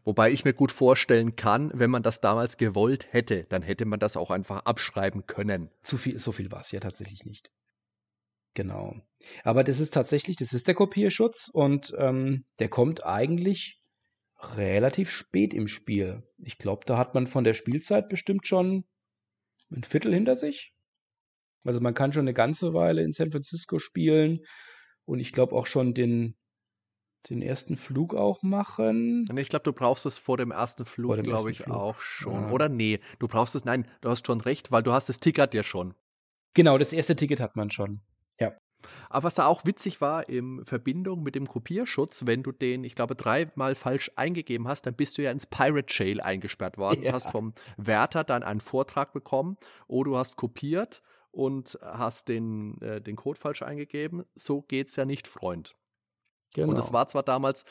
Wobei 0.05 0.31
ich 0.31 0.45
mir 0.45 0.53
gut 0.53 0.73
vorstellen 0.73 1.37
kann, 1.37 1.71
wenn 1.75 1.91
man 1.91 2.03
das 2.03 2.21
damals 2.21 2.57
gewollt 2.57 3.13
hätte, 3.13 3.45
dann 3.45 3.63
hätte 3.63 3.85
man 3.85 4.01
das 4.01 4.17
auch 4.17 4.31
einfach 4.31 4.65
abschreiben 4.65 5.27
können. 5.27 5.71
Zu 5.83 5.97
viel, 5.97 6.19
so 6.19 6.33
viel 6.33 6.51
war 6.51 6.61
es 6.61 6.71
ja 6.73 6.81
tatsächlich 6.81 7.25
nicht. 7.25 7.51
Genau. 8.55 8.97
Aber 9.45 9.65
das 9.65 9.81
ist 9.81 9.95
tatsächlich, 9.95 10.37
das 10.37 10.53
ist 10.53 10.67
der 10.67 10.75
Kopierschutz 10.75 11.49
und 11.53 11.95
ähm, 11.99 12.45
der 12.59 12.69
kommt 12.69 13.05
eigentlich 13.05 13.81
relativ 14.39 15.11
spät 15.11 15.53
im 15.55 15.69
Spiel. 15.69 16.23
Ich 16.39 16.59
glaube, 16.59 16.85
da 16.87 16.97
hat 16.97 17.15
man 17.15 17.27
von 17.27 17.45
der 17.45 17.55
Spielzeit 17.55 18.09
bestimmt 18.09 18.47
schon 18.47 18.85
ein 19.71 19.85
Viertel 19.85 20.15
hinter 20.15 20.35
sich. 20.35 20.75
Also 21.65 21.81
man 21.81 21.95
kann 21.95 22.13
schon 22.13 22.23
eine 22.23 22.35
ganze 22.35 22.73
Weile 22.73 23.03
in 23.03 23.13
San 23.13 23.31
Francisco 23.31 23.79
spielen 23.79 24.41
und 25.05 25.21
ich 25.21 25.33
glaube 25.33 25.55
auch 25.55 25.67
schon 25.67 25.93
den, 25.93 26.37
den 27.29 27.43
ersten 27.43 27.77
Flug 27.77 28.15
auch 28.15 28.43
machen. 28.43 29.29
Ich 29.37 29.51
glaube, 29.51 29.65
du 29.65 29.73
brauchst 29.75 30.07
es 30.07 30.17
vor 30.17 30.39
dem 30.39 30.51
ersten 30.53 30.87
Flug, 30.87 31.23
glaube 31.23 31.51
ich, 31.51 31.59
Flug. 31.59 31.77
auch 31.77 32.01
schon. 32.01 32.33
Ja. 32.33 32.51
Oder 32.51 32.71
nee, 32.71 32.99
du 33.19 33.29
brauchst 33.29 33.55
es, 33.55 33.67
nein, 33.67 33.87
du 34.01 34.09
hast 34.09 34.27
schon 34.27 34.41
recht, 34.41 34.73
weil 34.73 34.83
du 34.83 34.93
hast 34.93 35.11
das 35.11 35.21
Ticket 35.21 35.53
ja 35.53 35.63
schon. 35.63 35.95
Genau, 36.55 36.79
das 36.79 36.93
erste 36.93 37.15
Ticket 37.15 37.41
hat 37.41 37.57
man 37.57 37.71
schon. 37.71 38.01
Ja. 38.41 38.53
Aber 39.09 39.25
was 39.25 39.35
da 39.35 39.47
auch 39.47 39.65
witzig 39.65 40.01
war, 40.01 40.29
in 40.29 40.65
Verbindung 40.65 41.23
mit 41.23 41.35
dem 41.35 41.47
Kopierschutz, 41.47 42.27
wenn 42.27 42.43
du 42.43 42.53
den, 42.53 42.85
ich 42.85 42.95
glaube, 42.95 43.15
dreimal 43.15 43.75
falsch 43.75 44.11
eingegeben 44.17 44.69
hast, 44.69 44.87
dann 44.87 44.95
bist 44.95 45.19
du 45.19 45.23
ja 45.23 45.31
ins 45.31 45.47
Pirate 45.47 45.87
Jail 45.89 46.21
eingesperrt 46.21 46.79
worden. 46.79 47.03
Ja. 47.03 47.11
Du 47.11 47.17
hast 47.17 47.31
vom 47.31 47.53
Wärter 47.77 48.25
dann 48.25 48.43
einen 48.43 48.61
Vortrag 48.61 49.13
bekommen, 49.13 49.57
oh, 49.87 50.05
du 50.05 50.17
hast 50.17 50.37
kopiert 50.37 51.03
und 51.31 51.79
hast 51.83 52.29
den, 52.29 52.81
äh, 52.81 53.01
den 53.01 53.17
Code 53.17 53.39
falsch 53.39 53.63
eingegeben. 53.63 54.25
So 54.35 54.63
geht's 54.63 54.97
ja 54.97 55.05
nicht, 55.05 55.29
Freund. 55.29 55.77
Genau. 56.55 56.71
Und 56.71 56.77
das 56.77 56.93
war 56.93 57.07
zwar 57.07 57.23
damals 57.23 57.65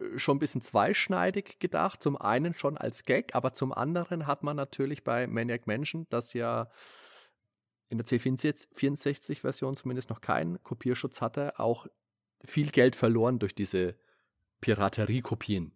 äh, 0.00 0.18
schon 0.18 0.36
ein 0.36 0.40
bisschen 0.40 0.62
zweischneidig 0.62 1.58
gedacht, 1.60 2.02
zum 2.02 2.16
einen 2.16 2.54
schon 2.54 2.76
als 2.76 3.04
Gag, 3.04 3.34
aber 3.34 3.52
zum 3.52 3.72
anderen 3.72 4.26
hat 4.26 4.42
man 4.42 4.56
natürlich 4.56 5.04
bei 5.04 5.26
Maniac 5.26 5.66
Mansion, 5.66 6.06
das 6.10 6.32
ja 6.32 6.68
in 7.88 7.98
der 7.98 8.06
C64-Version 8.06 9.76
zumindest 9.76 10.10
noch 10.10 10.20
keinen 10.20 10.62
Kopierschutz 10.62 11.20
hatte, 11.20 11.58
auch 11.58 11.86
viel 12.44 12.70
Geld 12.70 12.96
verloren 12.96 13.38
durch 13.38 13.54
diese 13.54 13.96
Piraterie-Kopien. 14.60 15.72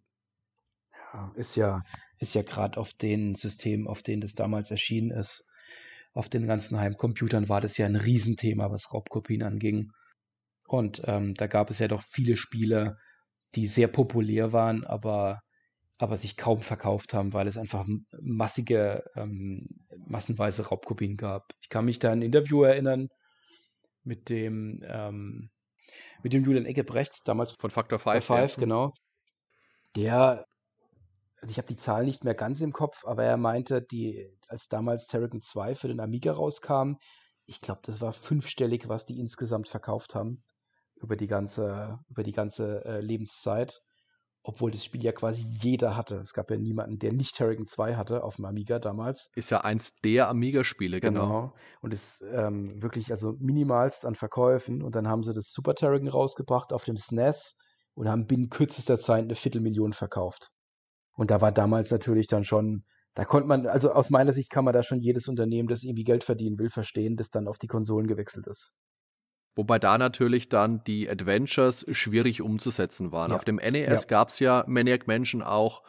Ja, 1.13 1.33
ist 1.37 1.57
ja, 1.57 1.83
ist 2.19 2.35
ja 2.35 2.43
gerade 2.43 2.79
auf 2.79 2.93
den 2.93 3.35
Systemen, 3.35 3.87
auf 3.87 4.03
denen 4.03 4.21
das 4.21 4.35
damals 4.35 4.71
erschienen 4.71 5.11
ist, 5.11 5.49
auf 6.19 6.29
den 6.29 6.47
ganzen 6.47 6.79
Heimcomputern 6.79 7.49
war 7.49 7.61
das 7.61 7.79
ja 7.79 7.87
ein 7.87 7.97
Riesenthema, 7.97 8.71
was 8.71 8.93
Raubkopien 8.93 9.43
anging. 9.43 9.93
Und 10.67 11.03
ähm, 11.05 11.35
da 11.35 11.47
gab 11.47 11.71
es 11.71 11.79
ja 11.79 11.89
doch 11.89 12.03
viele 12.03 12.37
Spiele, 12.37 12.97
die 13.55 13.67
sehr 13.67 13.89
populär 13.89 14.53
waren, 14.53 14.85
aber, 14.85 15.41
aber 15.99 16.17
sich 16.17 16.37
kaum 16.37 16.61
verkauft 16.61 17.13
haben, 17.13 17.33
weil 17.33 17.49
es 17.49 17.59
einfach 17.59 17.87
massige, 18.21 19.05
ähm, 19.17 19.67
massenweise 20.07 20.69
Raubkopien 20.69 21.17
gab. 21.17 21.53
Ich 21.61 21.69
kann 21.69 21.85
mich 21.85 21.99
da 21.99 22.13
an 22.13 22.21
ein 22.21 22.23
Interview 22.23 22.63
erinnern 22.63 23.09
mit 24.05 24.29
dem, 24.29 24.81
ähm, 24.87 25.51
mit 26.23 26.33
dem 26.33 26.45
Julian 26.45 26.67
Ecgebrecht, 26.67 27.21
damals 27.25 27.53
von 27.53 27.71
Factor 27.71 27.99
5. 27.99 28.25
Factor 28.25 28.39
5, 28.39 28.51
ja. 28.53 28.61
genau. 28.61 28.93
Der, 29.97 30.47
also 31.41 31.51
ich 31.51 31.59
habe 31.59 31.69
die 31.69 31.77
Zahl 31.77 32.05
nicht 32.05 32.25
mehr 32.25 32.35
ganz 32.35 32.61
im 32.61 32.73
Kopf, 32.73 33.05
aber 33.05 33.25
er 33.25 33.37
meinte, 33.37 33.83
die, 33.83 34.29
als 34.47 34.69
damals 34.69 35.07
Terrigen 35.09 35.41
2 35.41 35.75
für 35.75 35.89
den 35.89 36.01
Amiga 36.01 36.33
rauskam, 36.33 36.95
ich 37.45 37.61
glaube, 37.61 37.81
das 37.83 38.01
war 38.01 38.13
fünfstellig, 38.13 38.89
was 38.89 39.07
die 39.07 39.19
insgesamt 39.19 39.69
verkauft 39.69 40.15
haben 40.15 40.45
über 40.97 41.17
die 41.17 41.27
ganze, 41.27 41.99
über 42.09 42.23
die 42.23 42.33
ganze 42.33 42.85
äh, 42.85 43.01
Lebenszeit. 43.01 43.81
Obwohl 44.49 44.71
das 44.71 44.83
Spiel 44.83 45.05
ja 45.05 45.13
quasi 45.13 45.45
jeder 45.61 45.95
hatte. 45.95 46.17
Es 46.21 46.33
gab 46.33 46.51
ja 46.51 46.57
niemanden, 46.57 46.99
der 46.99 47.13
nicht 47.13 47.37
Terrigen 47.37 47.67
2 47.67 47.97
hatte 47.97 48.25
auf 48.25 48.37
dem 48.37 48.47
Amiga 48.47 48.79
damals. 48.79 49.31
Ist 49.35 49.51
ja 49.51 49.61
eins 49.61 50.01
der 50.03 50.31
Amiga-Spiele, 50.31 51.03
genau. 51.03 51.21
genau. 51.21 51.55
Und 51.83 51.93
ist 51.93 52.25
ähm, 52.33 52.81
wirklich 52.81 53.11
also 53.11 53.35
minimalst 53.39 54.07
an 54.07 54.15
Verkäufen. 54.15 54.81
Und 54.83 54.97
dann 54.97 55.07
haben 55.07 55.23
sie 55.23 55.35
das 55.35 55.53
Super 55.53 55.75
Terrigen 55.75 56.09
rausgebracht 56.09 56.73
auf 56.73 56.85
dem 56.85 56.97
SNES 56.97 57.59
e 57.59 57.63
und 57.93 58.09
haben 58.09 58.27
binnen 58.27 58.49
kürzester 58.49 58.99
Zeit 58.99 59.25
eine 59.25 59.35
Viertelmillion 59.35 59.93
verkauft. 59.93 60.53
Und 61.13 61.31
da 61.31 61.43
war 61.43 61.53
damals 61.53 61.91
natürlich 61.91 62.27
dann 62.27 62.45
schon, 62.45 62.85
da 63.13 63.27
konnte 63.27 63.49
man, 63.49 63.67
also 63.67 63.93
aus 63.93 64.09
meiner 64.09 64.33
Sicht 64.33 64.49
kann 64.49 64.65
man 64.65 64.73
da 64.73 64.83
schon 64.83 65.03
jedes 65.03 65.29
Unternehmen, 65.29 65.69
das 65.69 65.83
irgendwie 65.83 66.05
Geld 66.05 66.25
verdienen 66.25 66.59
will, 66.59 66.71
verstehen, 66.71 67.19
das 67.19 67.29
dann 67.29 67.49
auf 67.49 67.59
die 67.59 67.67
Konsolen 67.67 68.07
gewechselt 68.07 68.47
ist. 68.47 68.73
Wobei 69.55 69.79
da 69.79 69.99
natürlich 69.99 70.49
dann 70.49 70.85
die 70.85 71.09
Adventures 71.09 71.85
schwierig 71.91 72.43
umzusetzen 72.43 73.11
waren. 73.13 73.31
Ja. 73.31 73.37
Auf 73.37 73.45
dem 73.45 73.57
NES 73.57 74.03
ja. 74.03 74.07
gab 74.07 74.29
es 74.29 74.39
ja 74.39 74.65
Maniac 74.67 75.07
Mansion 75.07 75.43
auch. 75.43 75.83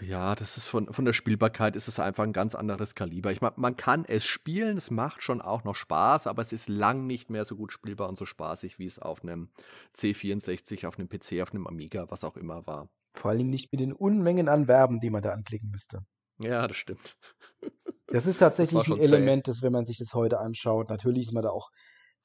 Ja, 0.00 0.34
das 0.34 0.56
ist 0.56 0.68
von, 0.68 0.92
von 0.92 1.04
der 1.04 1.12
Spielbarkeit 1.12 1.76
ist 1.76 1.88
es 1.88 1.98
einfach 1.98 2.24
ein 2.24 2.32
ganz 2.32 2.54
anderes 2.54 2.94
Kaliber. 2.94 3.30
Ich 3.32 3.40
meine, 3.40 3.54
man 3.56 3.76
kann 3.76 4.04
es 4.04 4.26
spielen, 4.26 4.76
es 4.76 4.90
macht 4.90 5.22
schon 5.22 5.40
auch 5.40 5.64
noch 5.64 5.76
Spaß, 5.76 6.26
aber 6.26 6.42
es 6.42 6.52
ist 6.52 6.68
lang 6.68 7.06
nicht 7.06 7.30
mehr 7.30 7.44
so 7.44 7.56
gut 7.56 7.72
spielbar 7.72 8.08
und 8.08 8.18
so 8.18 8.24
spaßig, 8.24 8.78
wie 8.78 8.86
es 8.86 8.98
auf 8.98 9.22
einem 9.22 9.48
C64, 9.96 10.86
auf 10.86 10.98
einem 10.98 11.08
PC, 11.08 11.40
auf 11.40 11.52
einem 11.52 11.66
Amiga, 11.66 12.10
was 12.10 12.24
auch 12.24 12.36
immer 12.36 12.66
war. 12.66 12.88
Vor 13.14 13.30
allen 13.30 13.38
Dingen 13.38 13.50
nicht 13.50 13.70
mit 13.72 13.80
den 13.80 13.92
Unmengen 13.92 14.48
an 14.48 14.66
Verben, 14.66 15.00
die 15.00 15.10
man 15.10 15.22
da 15.22 15.30
anklicken 15.32 15.70
müsste. 15.70 16.00
Ja, 16.42 16.66
das 16.66 16.76
stimmt. 16.76 17.16
Das 18.08 18.26
ist 18.26 18.38
tatsächlich 18.38 18.84
das 18.84 18.92
ein 18.92 19.00
Element, 19.00 19.48
das, 19.48 19.62
wenn 19.62 19.72
man 19.72 19.86
sich 19.86 19.98
das 19.98 20.14
heute 20.14 20.38
anschaut, 20.38 20.90
natürlich 20.90 21.26
ist 21.26 21.32
man 21.32 21.44
da 21.44 21.50
auch 21.50 21.70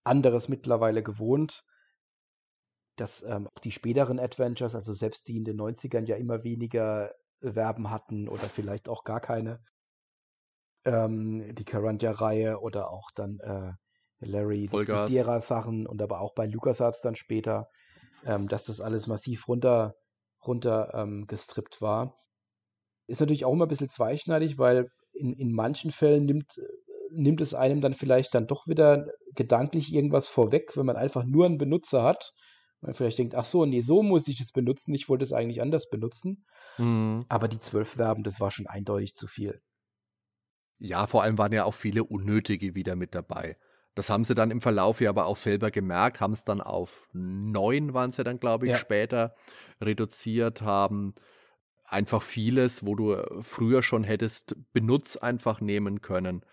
anderes 0.08 0.49
mittlerweile 0.49 1.03
gewohnt, 1.03 1.64
dass 2.95 3.24
ähm, 3.24 3.47
die 3.64 3.72
späteren 3.72 4.20
Adventures, 4.20 4.76
also 4.76 4.93
selbst 4.93 5.28
die 5.28 5.38
in 5.38 5.45
den 5.45 5.60
90ern 5.60 6.05
ja 6.05 6.16
immer 6.16 6.43
weniger 6.43 7.14
Verben 7.41 7.89
hatten 7.91 8.28
oder 8.28 8.49
vielleicht 8.49 8.89
auch 8.89 9.03
gar 9.03 9.20
keine. 9.20 9.60
Ähm, 10.86 11.53
die 11.53 11.66
Karanja-Reihe 11.66 12.60
oder 12.60 12.89
auch 12.89 13.12
dann 13.14 13.39
äh, 13.41 13.74
Larry 14.20 14.70
Sierra-Sachen 15.08 15.86
und 15.86 16.01
aber 16.01 16.22
auch 16.22 16.34
bei 16.34 16.47
LucasArts 16.47 17.01
dann 17.01 17.16
später, 17.16 17.70
ähm, 18.26 18.47
dass 18.47 18.66
das 18.66 18.82
alles 18.82 19.05
massiv 19.08 19.47
runter, 19.47 19.95
runter 20.45 20.91
ähm, 20.93 21.28
gestrippt 21.28 21.82
war. 21.82 22.18
Ist 23.05 23.20
natürlich 23.20 23.45
auch 23.45 23.53
immer 23.53 23.66
ein 23.66 23.70
bisschen 23.70 23.89
zweischneidig, 23.89 24.58
weil 24.58 24.89
in, 25.14 25.34
in 25.34 25.51
manchen 25.51 25.91
Fällen 25.91 26.26
nimmt 26.26 26.60
nimmt 27.12 27.41
es 27.41 27.53
einem 27.53 27.82
dann 27.82 27.93
vielleicht 27.93 28.34
dann 28.36 28.47
doch 28.47 28.68
wieder 28.68 29.08
gedanklich 29.36 29.93
irgendwas 29.93 30.28
vorweg, 30.28 30.76
wenn 30.76 30.86
man 30.86 30.95
einfach 30.95 31.24
nur 31.24 31.45
einen 31.45 31.58
Benutzer 31.58 32.03
hat. 32.03 32.34
Man 32.82 32.93
vielleicht 32.93 33.18
denkt, 33.18 33.36
ach 33.36 33.45
so, 33.45 33.66
nee, 33.66 33.82
so 33.82 34.03
muss 34.03 34.28
ich 34.28 34.39
es 34.39 34.51
benutzen, 34.51 34.93
ich 34.93 35.10
wollte 35.10 35.24
es 35.24 35.34
eigentlich 35.34 35.62
anders 35.62 35.89
benutzen. 35.89 36.45
Mhm. 36.78 37.26
Aber 37.28 37.47
die 37.47 37.60
zwölf 37.60 37.89
Verben, 37.89 38.24
das 38.24 38.39
war 38.39 38.51
schon 38.51 38.68
eindeutig 38.68 39.16
zu 39.16 39.28
viel. 39.28 39.62
Ja, 40.80 41.08
vor 41.08 41.24
allem 41.24 41.38
waren 41.38 41.53
ja 41.53 41.64
auch 41.64 41.74
viele 41.74 42.03
unnötige 42.03 42.76
wieder 42.76 42.95
mit 42.95 43.16
dabei. 43.16 43.58
Das 43.95 44.12
haben 44.12 44.26
sie 44.26 44.36
dann 44.36 44.51
im 44.51 44.62
Verlauf 44.62 45.01
ja 45.01 45.10
aber 45.10 45.26
auch 45.26 45.38
selber 45.38 45.72
gemerkt, 45.72 46.22
haben 46.22 46.34
es 46.34 46.43
dann 46.43 46.62
auf 46.62 47.10
neun, 47.14 47.95
waren 47.95 48.12
sie 48.12 48.24
dann, 48.24 48.39
glaube 48.39 48.68
ich, 48.68 48.74
ja. 48.74 48.78
später 48.78 49.34
reduziert, 49.82 50.62
haben 50.62 51.16
einfach 51.84 52.22
vieles, 52.22 52.86
wo 52.86 52.93
du 52.93 53.24
früher 53.41 53.82
schon 53.82 54.03
hättest 54.03 54.55
Benutz 54.72 55.16
einfach 55.18 55.62
nehmen 55.62 56.01
können 56.01 56.45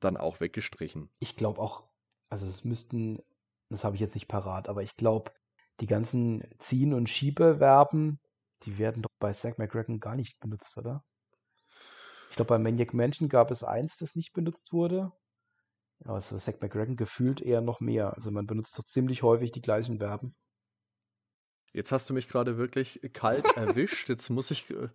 dann 0.00 0.16
auch 0.16 0.40
weggestrichen. 0.40 1.10
Ich 1.18 1.36
glaube 1.36 1.60
auch, 1.60 1.88
also 2.28 2.46
es 2.46 2.64
müssten, 2.64 3.22
das 3.68 3.84
habe 3.84 3.96
ich 3.96 4.00
jetzt 4.00 4.14
nicht 4.14 4.28
parat, 4.28 4.68
aber 4.68 4.82
ich 4.82 4.96
glaube, 4.96 5.32
die 5.80 5.86
ganzen 5.86 6.44
Ziehen- 6.58 6.94
und 6.94 7.08
Schiebeverben, 7.08 8.20
die 8.62 8.78
werden 8.78 9.02
doch 9.02 9.10
bei 9.18 9.32
Zack 9.32 9.58
McCracken 9.58 10.00
gar 10.00 10.16
nicht 10.16 10.38
benutzt, 10.40 10.76
oder? 10.78 11.04
Ich 12.30 12.36
glaube, 12.36 12.48
bei 12.48 12.58
Maniac 12.58 12.94
Mansion 12.94 13.28
gab 13.28 13.50
es 13.50 13.62
eins, 13.62 13.98
das 13.98 14.14
nicht 14.14 14.32
benutzt 14.32 14.72
wurde. 14.72 15.12
Aber 16.04 16.18
ist 16.18 16.36
Zack 16.38 16.62
McCracken 16.62 16.96
gefühlt 16.96 17.40
eher 17.40 17.60
noch 17.60 17.80
mehr. 17.80 18.14
Also 18.14 18.30
man 18.30 18.46
benutzt 18.46 18.78
doch 18.78 18.84
ziemlich 18.84 19.22
häufig 19.22 19.52
die 19.52 19.60
gleichen 19.60 19.98
Verben. 19.98 20.34
Jetzt 21.72 21.92
hast 21.92 22.08
du 22.10 22.14
mich 22.14 22.28
gerade 22.28 22.58
wirklich 22.58 23.00
kalt 23.12 23.44
erwischt. 23.56 24.08
Jetzt 24.08 24.30
muss 24.30 24.50
ich 24.50 24.70
äh, 24.70 24.88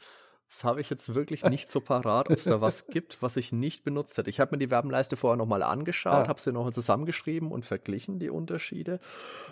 das 0.49 0.63
habe 0.63 0.79
ich 0.79 0.89
jetzt 0.89 1.13
wirklich 1.13 1.43
nicht 1.43 1.67
so 1.67 1.81
parat, 1.81 2.29
ob 2.29 2.37
es 2.37 2.45
da 2.45 2.61
was 2.61 2.87
gibt, 2.87 3.21
was 3.21 3.35
ich 3.35 3.51
nicht 3.51 3.83
benutzt 3.83 4.17
hätte. 4.17 4.29
Ich 4.29 4.39
habe 4.39 4.55
mir 4.55 4.59
die 4.59 4.69
Werbenleiste 4.69 5.17
vorher 5.17 5.35
nochmal 5.35 5.61
angeschaut, 5.61 6.25
ah. 6.25 6.27
habe 6.27 6.39
sie 6.39 6.53
nochmal 6.53 6.73
zusammengeschrieben 6.73 7.51
und 7.51 7.65
verglichen, 7.65 8.19
die 8.19 8.29
Unterschiede. 8.29 8.99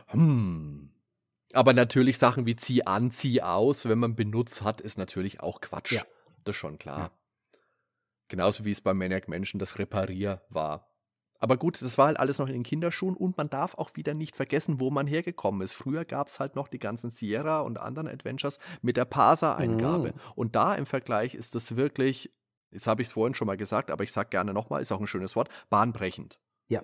Hm. 0.07 0.89
Aber 1.53 1.73
natürlich 1.73 2.17
Sachen 2.17 2.45
wie 2.45 2.55
zieh 2.55 2.85
an, 2.85 3.11
zieh 3.11 3.41
aus, 3.41 3.87
wenn 3.87 3.99
man 3.99 4.15
benutzt 4.15 4.61
hat, 4.61 4.81
ist 4.81 4.97
natürlich 4.97 5.41
auch 5.41 5.61
Quatsch. 5.61 5.91
Ja. 5.91 6.03
Das 6.43 6.55
ist 6.55 6.59
schon 6.59 6.77
klar. 6.77 6.99
Ja. 6.99 7.11
Genauso 8.27 8.65
wie 8.65 8.71
es 8.71 8.81
beim 8.81 8.97
Maniac 8.97 9.27
Menschen 9.27 9.59
das 9.59 9.77
Reparier 9.77 10.41
war. 10.49 10.94
Aber 11.39 11.57
gut, 11.57 11.81
das 11.81 11.97
war 11.97 12.07
halt 12.07 12.19
alles 12.19 12.39
noch 12.39 12.47
in 12.47 12.53
den 12.53 12.63
Kinderschuhen 12.63 13.15
und 13.15 13.37
man 13.37 13.49
darf 13.49 13.75
auch 13.75 13.95
wieder 13.95 14.13
nicht 14.13 14.35
vergessen, 14.35 14.79
wo 14.79 14.89
man 14.89 15.07
hergekommen 15.07 15.61
ist. 15.61 15.73
Früher 15.73 16.05
gab 16.05 16.27
es 16.27 16.39
halt 16.39 16.55
noch 16.55 16.67
die 16.67 16.79
ganzen 16.79 17.09
Sierra 17.09 17.61
und 17.61 17.77
anderen 17.77 18.07
Adventures 18.07 18.59
mit 18.81 18.97
der 18.97 19.05
Parser-Eingabe. 19.05 20.13
Mhm. 20.13 20.19
Und 20.35 20.55
da 20.55 20.75
im 20.75 20.85
Vergleich 20.85 21.35
ist 21.35 21.55
das 21.55 21.75
wirklich, 21.75 22.33
jetzt 22.71 22.87
habe 22.87 23.01
ich 23.01 23.09
es 23.09 23.13
vorhin 23.13 23.35
schon 23.35 23.47
mal 23.47 23.57
gesagt, 23.57 23.91
aber 23.91 24.03
ich 24.03 24.11
sage 24.11 24.29
gerne 24.29 24.53
nochmal, 24.53 24.81
ist 24.81 24.91
auch 24.91 24.99
ein 24.99 25.07
schönes 25.07 25.35
Wort, 25.35 25.49
bahnbrechend. 25.69 26.39
Ja. 26.67 26.83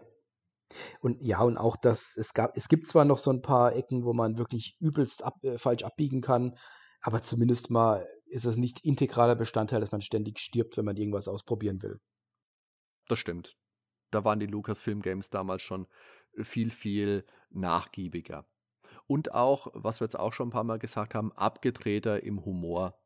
Und 1.01 1.21
ja, 1.21 1.41
und 1.41 1.57
auch 1.57 1.75
das, 1.75 2.15
es 2.17 2.33
gab, 2.33 2.55
es 2.55 2.67
gibt 2.69 2.87
zwar 2.87 3.05
noch 3.05 3.17
so 3.17 3.31
ein 3.31 3.41
paar 3.41 3.75
Ecken, 3.75 4.05
wo 4.05 4.13
man 4.13 4.37
wirklich 4.37 4.77
übelst 4.79 5.23
ab, 5.23 5.43
äh, 5.43 5.57
falsch 5.57 5.83
abbiegen 5.83 6.21
kann, 6.21 6.57
aber 7.01 7.21
zumindest 7.21 7.69
mal 7.69 8.07
ist 8.25 8.45
es 8.45 8.55
nicht 8.55 8.85
integraler 8.85 9.35
Bestandteil, 9.35 9.81
dass 9.81 9.91
man 9.91 10.01
ständig 10.01 10.39
stirbt, 10.39 10.77
wenn 10.77 10.85
man 10.85 10.95
irgendwas 10.95 11.27
ausprobieren 11.27 11.81
will. 11.81 11.99
Das 13.07 13.19
stimmt. 13.19 13.57
Da 14.11 14.23
waren 14.23 14.39
die 14.39 14.47
Lucasfilm 14.47 15.01
Games 15.01 15.29
damals 15.29 15.61
schon 15.61 15.87
viel, 16.37 16.69
viel 16.69 17.25
nachgiebiger. 17.49 18.45
Und 19.07 19.33
auch, 19.33 19.67
was 19.73 19.99
wir 19.99 20.05
jetzt 20.05 20.19
auch 20.19 20.33
schon 20.33 20.47
ein 20.47 20.51
paar 20.51 20.63
Mal 20.63 20.79
gesagt 20.79 21.15
haben, 21.15 21.31
abgedrehter 21.33 22.23
im 22.23 22.45
Humor. 22.45 22.97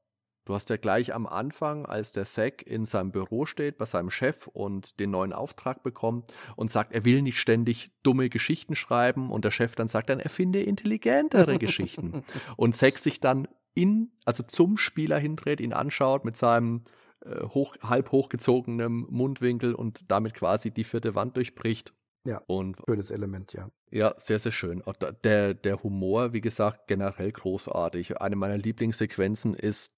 Du 0.45 0.53
hast 0.53 0.69
ja 0.69 0.77
gleich 0.77 1.15
am 1.15 1.25
Anfang, 1.25 1.87
als 1.87 2.11
der 2.11 2.25
Zack 2.25 2.61
in 2.67 2.85
seinem 2.85 3.11
Büro 3.11 3.47
steht, 3.47 3.79
bei 3.79 3.85
seinem 3.85 4.11
Chef 4.11 4.45
und 4.45 4.99
den 4.99 5.09
neuen 5.09 5.33
Auftrag 5.33 5.81
bekommt 5.81 6.31
und 6.55 6.69
sagt, 6.69 6.93
er 6.93 7.03
will 7.03 7.23
nicht 7.23 7.39
ständig 7.39 7.91
dumme 8.03 8.29
Geschichten 8.29 8.75
schreiben 8.75 9.31
und 9.31 9.43
der 9.43 9.49
Chef 9.49 9.75
dann 9.75 9.87
sagt, 9.87 10.11
dann 10.11 10.19
erfinde 10.19 10.61
intelligentere 10.61 11.57
Geschichten. 11.57 12.23
Und 12.57 12.75
Zack 12.75 12.99
sich 12.99 13.19
dann 13.19 13.47
in, 13.73 14.11
also 14.23 14.43
zum 14.43 14.77
Spieler 14.77 15.17
hindreht, 15.17 15.59
ihn 15.59 15.73
anschaut 15.73 16.25
mit 16.25 16.37
seinem 16.37 16.83
äh, 16.83 17.04
hoch, 17.53 17.75
halb 17.81 18.11
hochgezogenen 18.11 19.05
Mundwinkel 19.09 19.73
und 19.73 20.11
damit 20.11 20.33
quasi 20.33 20.71
die 20.71 20.83
vierte 20.83 21.15
Wand 21.15 21.35
durchbricht. 21.37 21.93
Ja, 22.25 22.41
und 22.47 22.77
schönes 22.87 23.11
Element, 23.11 23.53
ja. 23.53 23.69
Ja, 23.91 24.15
sehr, 24.17 24.39
sehr 24.39 24.51
schön. 24.51 24.81
Der, 25.23 25.53
der 25.53 25.83
Humor, 25.83 26.33
wie 26.33 26.41
gesagt, 26.41 26.87
generell 26.87 27.31
großartig. 27.31 28.19
Eine 28.19 28.35
meiner 28.35 28.57
Lieblingssequenzen 28.57 29.53
ist 29.53 29.93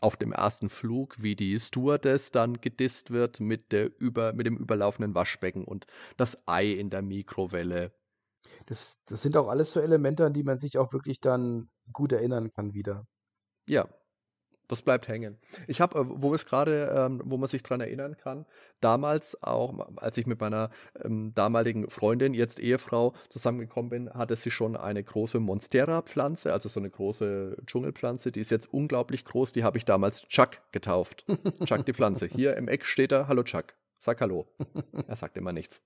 auf 0.00 0.16
dem 0.16 0.32
ersten 0.32 0.68
Flug, 0.68 1.16
wie 1.20 1.34
die 1.34 1.58
Stewardess 1.58 2.30
dann 2.30 2.60
gedisst 2.60 3.10
wird 3.10 3.40
mit, 3.40 3.72
der 3.72 3.90
über, 3.98 4.32
mit 4.32 4.46
dem 4.46 4.56
überlaufenden 4.56 5.14
Waschbecken 5.14 5.64
und 5.64 5.86
das 6.16 6.38
Ei 6.46 6.70
in 6.70 6.90
der 6.90 7.02
Mikrowelle. 7.02 7.92
Das, 8.66 8.98
das 9.06 9.22
sind 9.22 9.36
auch 9.36 9.48
alles 9.48 9.72
so 9.72 9.80
Elemente, 9.80 10.24
an 10.24 10.32
die 10.32 10.44
man 10.44 10.58
sich 10.58 10.78
auch 10.78 10.92
wirklich 10.92 11.20
dann 11.20 11.68
gut 11.92 12.12
erinnern 12.12 12.52
kann 12.52 12.74
wieder. 12.74 13.06
Ja, 13.68 13.88
das 14.68 14.82
bleibt 14.82 15.08
hängen. 15.08 15.38
Ich 15.66 15.80
habe, 15.80 15.98
äh, 15.98 16.04
wo 16.06 16.34
es 16.34 16.46
gerade, 16.46 16.92
ähm, 16.96 17.22
wo 17.24 17.36
man 17.36 17.48
sich 17.48 17.62
dran 17.62 17.80
erinnern 17.80 18.16
kann, 18.16 18.46
damals 18.80 19.42
auch, 19.42 19.74
als 19.96 20.18
ich 20.18 20.26
mit 20.26 20.40
meiner 20.40 20.70
ähm, 21.02 21.32
damaligen 21.34 21.88
Freundin, 21.90 22.34
jetzt 22.34 22.58
Ehefrau, 22.58 23.14
zusammengekommen 23.28 23.90
bin, 23.90 24.10
hatte 24.10 24.36
sie 24.36 24.50
schon 24.50 24.76
eine 24.76 25.02
große 25.02 25.40
Monstera-Pflanze, 25.40 26.52
also 26.52 26.68
so 26.68 26.80
eine 26.80 26.90
große 26.90 27.56
Dschungelpflanze, 27.66 28.32
die 28.32 28.40
ist 28.40 28.50
jetzt 28.50 28.72
unglaublich 28.72 29.24
groß, 29.24 29.52
die 29.52 29.64
habe 29.64 29.78
ich 29.78 29.84
damals 29.84 30.26
Chuck 30.28 30.60
getauft. 30.72 31.24
Chuck 31.64 31.84
die 31.86 31.94
Pflanze. 31.94 32.26
Hier 32.26 32.56
im 32.56 32.68
Eck 32.68 32.84
steht 32.84 33.12
er, 33.12 33.28
hallo 33.28 33.42
Chuck, 33.42 33.74
sag 33.98 34.20
hallo. 34.20 34.46
Er 35.06 35.16
sagt 35.16 35.36
immer 35.36 35.52
nichts. 35.52 35.82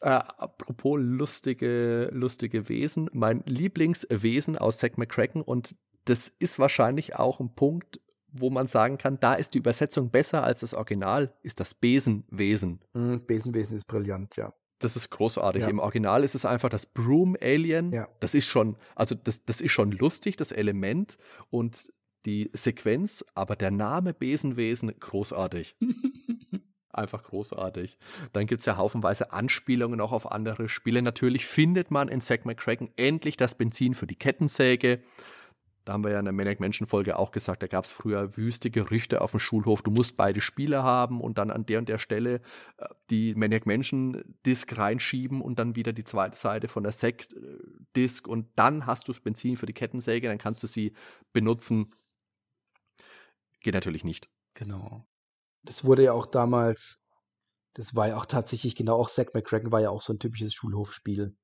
Äh, 0.00 0.10
apropos 0.10 0.98
lustige, 1.00 2.08
lustige 2.12 2.68
Wesen, 2.68 3.10
mein 3.12 3.42
Lieblingswesen 3.46 4.56
aus 4.56 4.78
Zack 4.78 4.96
McCracken 4.96 5.42
und 5.42 5.74
das 6.08 6.32
ist 6.38 6.58
wahrscheinlich 6.58 7.16
auch 7.16 7.40
ein 7.40 7.54
Punkt, 7.54 8.00
wo 8.32 8.50
man 8.50 8.66
sagen 8.66 8.98
kann, 8.98 9.18
da 9.20 9.34
ist 9.34 9.54
die 9.54 9.58
Übersetzung 9.58 10.10
besser 10.10 10.44
als 10.44 10.60
das 10.60 10.74
Original, 10.74 11.32
ist 11.42 11.60
das 11.60 11.74
Besenwesen. 11.74 12.80
Mm, 12.92 13.16
Besenwesen 13.26 13.76
ist 13.76 13.86
brillant, 13.86 14.36
ja. 14.36 14.52
Das 14.80 14.94
ist 14.94 15.10
großartig. 15.10 15.62
Ja. 15.62 15.68
Im 15.68 15.80
Original 15.80 16.22
ist 16.22 16.34
es 16.34 16.44
einfach 16.44 16.68
das 16.68 16.86
Broom 16.86 17.36
Alien. 17.40 17.92
Ja. 17.92 18.08
Das 18.20 18.34
ist 18.34 18.46
schon, 18.46 18.76
also 18.94 19.16
das, 19.16 19.44
das 19.44 19.60
ist 19.60 19.72
schon 19.72 19.90
lustig, 19.90 20.36
das 20.36 20.52
Element 20.52 21.18
und 21.50 21.92
die 22.26 22.50
Sequenz, 22.52 23.24
aber 23.34 23.56
der 23.56 23.70
Name 23.70 24.14
Besenwesen 24.14 24.94
großartig. 25.00 25.76
einfach 26.92 27.22
großartig. 27.22 27.96
Dann 28.32 28.46
gibt 28.46 28.60
es 28.60 28.66
ja 28.66 28.76
haufenweise 28.76 29.32
Anspielungen 29.32 30.00
auch 30.00 30.12
auf 30.12 30.30
andere 30.30 30.68
Spiele. 30.68 31.00
Natürlich 31.00 31.46
findet 31.46 31.90
man 31.90 32.08
in 32.08 32.20
Zack 32.20 32.44
McCracken 32.44 32.90
endlich 32.96 33.36
das 33.36 33.54
Benzin 33.54 33.94
für 33.94 34.06
die 34.06 34.16
Kettensäge. 34.16 35.00
Da 35.88 35.94
haben 35.94 36.04
wir 36.04 36.10
ja 36.10 36.18
in 36.18 36.26
der 36.26 36.34
Maniac 36.34 36.60
Menschen 36.60 36.86
Folge 36.86 37.18
auch 37.18 37.30
gesagt, 37.30 37.62
da 37.62 37.66
gab 37.66 37.86
es 37.86 37.92
früher 37.92 38.36
wüste 38.36 38.70
Gerüchte 38.70 39.22
auf 39.22 39.30
dem 39.30 39.40
Schulhof, 39.40 39.80
du 39.80 39.90
musst 39.90 40.18
beide 40.18 40.42
Spiele 40.42 40.82
haben 40.82 41.22
und 41.22 41.38
dann 41.38 41.50
an 41.50 41.64
der 41.64 41.78
und 41.78 41.88
der 41.88 41.96
Stelle 41.96 42.42
äh, 42.76 42.88
die 43.08 43.34
Maniac 43.34 43.64
Menschen 43.64 44.36
Disk 44.44 44.76
reinschieben 44.76 45.40
und 45.40 45.58
dann 45.58 45.76
wieder 45.76 45.94
die 45.94 46.04
zweite 46.04 46.36
Seite 46.36 46.68
von 46.68 46.82
der 46.82 46.92
Sekt 46.92 47.34
Disk 47.96 48.28
und 48.28 48.50
dann 48.54 48.84
hast 48.84 49.08
du 49.08 49.12
das 49.12 49.20
Benzin 49.20 49.56
für 49.56 49.64
die 49.64 49.72
Kettensäge, 49.72 50.28
dann 50.28 50.36
kannst 50.36 50.62
du 50.62 50.66
sie 50.66 50.92
benutzen. 51.32 51.94
Geht 53.60 53.72
natürlich 53.72 54.04
nicht. 54.04 54.28
Genau. 54.52 55.06
Das 55.62 55.84
wurde 55.84 56.02
ja 56.02 56.12
auch 56.12 56.26
damals, 56.26 57.02
das 57.72 57.94
war 57.94 58.08
ja 58.08 58.18
auch 58.18 58.26
tatsächlich 58.26 58.76
genau 58.76 58.98
auch 59.00 59.08
Zack 59.08 59.32
McCracken 59.32 59.72
war 59.72 59.80
ja 59.80 59.88
auch 59.88 60.02
so 60.02 60.12
ein 60.12 60.18
typisches 60.18 60.52
Schulhofspiel. 60.52 61.34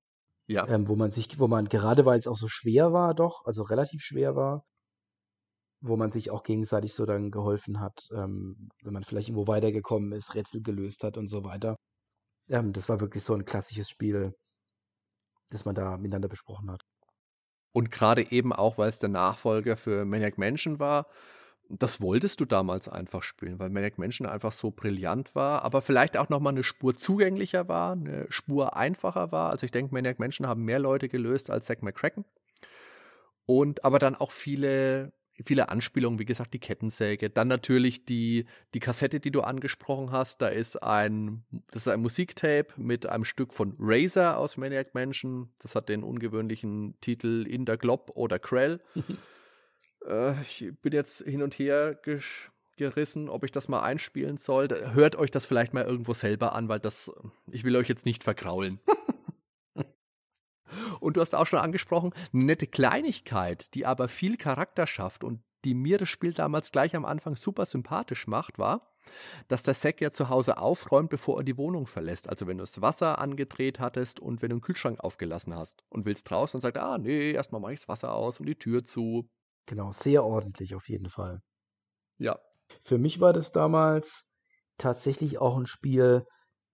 Ja. 0.46 0.68
Ähm, 0.68 0.88
wo 0.88 0.96
man 0.96 1.10
sich, 1.10 1.38
wo 1.38 1.48
man, 1.48 1.68
gerade 1.68 2.04
weil 2.04 2.18
es 2.18 2.26
auch 2.26 2.36
so 2.36 2.48
schwer 2.48 2.92
war, 2.92 3.14
doch, 3.14 3.44
also 3.46 3.62
relativ 3.62 4.02
schwer 4.02 4.36
war, 4.36 4.64
wo 5.80 5.96
man 5.96 6.12
sich 6.12 6.30
auch 6.30 6.42
gegenseitig 6.42 6.94
so 6.94 7.06
dann 7.06 7.30
geholfen 7.30 7.80
hat, 7.80 8.08
ähm, 8.12 8.68
wenn 8.82 8.92
man 8.92 9.04
vielleicht 9.04 9.28
irgendwo 9.28 9.46
weitergekommen 9.46 10.12
ist, 10.12 10.34
Rätsel 10.34 10.62
gelöst 10.62 11.04
hat 11.04 11.16
und 11.16 11.28
so 11.28 11.44
weiter. 11.44 11.76
Ähm, 12.48 12.72
das 12.72 12.88
war 12.88 13.00
wirklich 13.00 13.22
so 13.22 13.34
ein 13.34 13.44
klassisches 13.44 13.88
Spiel, 13.88 14.34
das 15.50 15.64
man 15.64 15.74
da 15.74 15.96
miteinander 15.96 16.28
besprochen 16.28 16.70
hat. 16.70 16.82
Und 17.72 17.90
gerade 17.90 18.30
eben 18.30 18.52
auch, 18.52 18.78
weil 18.78 18.88
es 18.88 18.98
der 18.98 19.08
Nachfolger 19.08 19.76
für 19.76 20.04
Maniac 20.04 20.38
Mansion 20.38 20.78
war, 20.78 21.06
das 21.68 22.00
wolltest 22.00 22.40
du 22.40 22.44
damals 22.44 22.88
einfach 22.88 23.22
spielen, 23.22 23.58
weil 23.58 23.70
Maniac 23.70 23.98
Mansion 23.98 24.28
einfach 24.28 24.52
so 24.52 24.70
brillant 24.70 25.34
war, 25.34 25.62
aber 25.62 25.82
vielleicht 25.82 26.16
auch 26.16 26.28
nochmal 26.28 26.52
eine 26.52 26.64
Spur 26.64 26.94
zugänglicher 26.94 27.68
war, 27.68 27.92
eine 27.92 28.26
Spur 28.28 28.76
einfacher 28.76 29.32
war. 29.32 29.50
Also 29.50 29.64
ich 29.64 29.70
denke, 29.70 29.94
Maniac 29.94 30.18
Mansion 30.18 30.46
haben 30.46 30.64
mehr 30.64 30.78
Leute 30.78 31.08
gelöst 31.08 31.50
als 31.50 31.66
Zack 31.66 31.82
McCracken. 31.82 32.24
Und 33.46 33.84
aber 33.84 33.98
dann 33.98 34.14
auch 34.14 34.30
viele, 34.30 35.12
viele 35.44 35.68
Anspielungen, 35.68 36.18
wie 36.18 36.24
gesagt, 36.24 36.54
die 36.54 36.58
Kettensäge. 36.58 37.28
Dann 37.30 37.48
natürlich 37.48 38.04
die, 38.04 38.46
die 38.72 38.80
Kassette, 38.80 39.20
die 39.20 39.30
du 39.30 39.42
angesprochen 39.42 40.12
hast. 40.12 40.40
Da 40.42 40.48
ist 40.48 40.82
ein, 40.82 41.44
das 41.70 41.82
ist 41.82 41.88
ein 41.88 42.00
Musiktape 42.00 42.68
mit 42.76 43.06
einem 43.06 43.24
Stück 43.24 43.52
von 43.52 43.74
Razor 43.78 44.38
aus 44.38 44.56
Maniac 44.56 44.94
Mansion. 44.94 45.50
Das 45.60 45.74
hat 45.74 45.88
den 45.88 46.02
ungewöhnlichen 46.02 46.94
Titel 47.00 47.46
In 47.48 47.64
der 47.64 47.76
Glob 47.76 48.12
oder 48.14 48.38
Krell. 48.38 48.80
Äh, 50.06 50.40
ich 50.42 50.72
bin 50.82 50.92
jetzt 50.92 51.22
hin 51.22 51.42
und 51.42 51.54
her 51.58 51.98
gerissen, 52.76 53.28
ob 53.28 53.44
ich 53.44 53.52
das 53.52 53.68
mal 53.68 53.82
einspielen 53.82 54.36
soll. 54.36 54.68
Hört 54.92 55.16
euch 55.16 55.30
das 55.30 55.46
vielleicht 55.46 55.74
mal 55.74 55.84
irgendwo 55.84 56.14
selber 56.14 56.54
an, 56.54 56.68
weil 56.68 56.80
das, 56.80 57.10
ich 57.50 57.64
will 57.64 57.76
euch 57.76 57.88
jetzt 57.88 58.06
nicht 58.06 58.24
verkraulen. 58.24 58.80
und 61.00 61.16
du 61.16 61.20
hast 61.20 61.34
auch 61.34 61.46
schon 61.46 61.60
angesprochen, 61.60 62.12
eine 62.32 62.44
nette 62.44 62.66
Kleinigkeit, 62.66 63.74
die 63.74 63.86
aber 63.86 64.08
viel 64.08 64.36
Charakter 64.36 64.86
schafft 64.86 65.24
und 65.24 65.40
die 65.64 65.74
mir 65.74 65.98
das 65.98 66.08
Spiel 66.08 66.34
damals 66.34 66.72
gleich 66.72 66.94
am 66.94 67.04
Anfang 67.04 67.36
super 67.36 67.64
sympathisch 67.64 68.26
macht, 68.26 68.58
war, 68.58 68.94
dass 69.48 69.62
der 69.62 69.74
Sack 69.74 70.00
ja 70.00 70.10
zu 70.10 70.28
Hause 70.28 70.58
aufräumt, 70.58 71.10
bevor 71.10 71.38
er 71.38 71.44
die 71.44 71.56
Wohnung 71.56 71.86
verlässt. 71.86 72.28
Also 72.28 72.46
wenn 72.46 72.58
du 72.58 72.62
das 72.62 72.80
Wasser 72.80 73.18
angedreht 73.18 73.80
hattest 73.80 74.20
und 74.20 74.42
wenn 74.42 74.50
du 74.50 74.54
einen 74.54 74.62
Kühlschrank 74.62 75.00
aufgelassen 75.00 75.54
hast 75.54 75.84
und 75.88 76.04
willst 76.04 76.30
raus, 76.30 76.52
dann 76.52 76.60
sagt 76.60 76.76
er, 76.76 76.84
ah 76.84 76.98
nee, 76.98 77.32
erstmal 77.32 77.60
mache 77.60 77.72
ich 77.72 77.80
das 77.80 77.88
Wasser 77.88 78.14
aus 78.14 78.40
und 78.40 78.46
die 78.46 78.58
Tür 78.58 78.84
zu. 78.84 79.28
Genau, 79.66 79.92
sehr 79.92 80.24
ordentlich 80.24 80.74
auf 80.74 80.88
jeden 80.88 81.08
Fall. 81.08 81.40
Ja. 82.18 82.38
Für 82.82 82.98
mich 82.98 83.20
war 83.20 83.32
das 83.32 83.52
damals 83.52 84.30
tatsächlich 84.78 85.38
auch 85.38 85.56
ein 85.56 85.66
Spiel, 85.66 86.24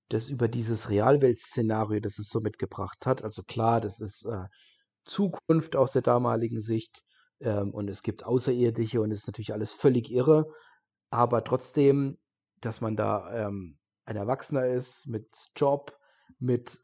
das 0.09 0.29
über 0.29 0.49
dieses 0.49 0.91
Realwelt-Szenario, 0.91 2.01
das 2.01 2.19
es 2.19 2.29
so 2.29 2.41
mitgebracht 2.41 3.07
hat. 3.07 3.23
Also 3.23 3.43
klar, 3.43 3.81
das 3.81 4.01
ist 4.01 4.25
äh, 4.25 4.47
Zukunft 5.05 5.77
aus 5.77 5.93
der 5.93 6.03
damaligen 6.03 6.61
Sicht 6.61 7.03
ähm, 7.41 7.73
und 7.73 7.89
es 7.89 8.03
gibt 8.03 8.25
Außerirdische 8.25 9.01
und 9.01 9.13
es 9.13 9.21
ist 9.21 9.27
natürlich 9.29 9.53
alles 9.53 9.73
völlig 9.73 10.11
irre. 10.11 10.47
Aber 11.11 11.45
trotzdem, 11.45 12.19
dass 12.61 12.81
man 12.81 12.97
da 12.97 13.47
ähm, 13.47 13.79
ein 14.05 14.17
Erwachsener 14.17 14.67
ist 14.67 15.07
mit 15.07 15.29
Job, 15.57 15.97
mit 16.39 16.81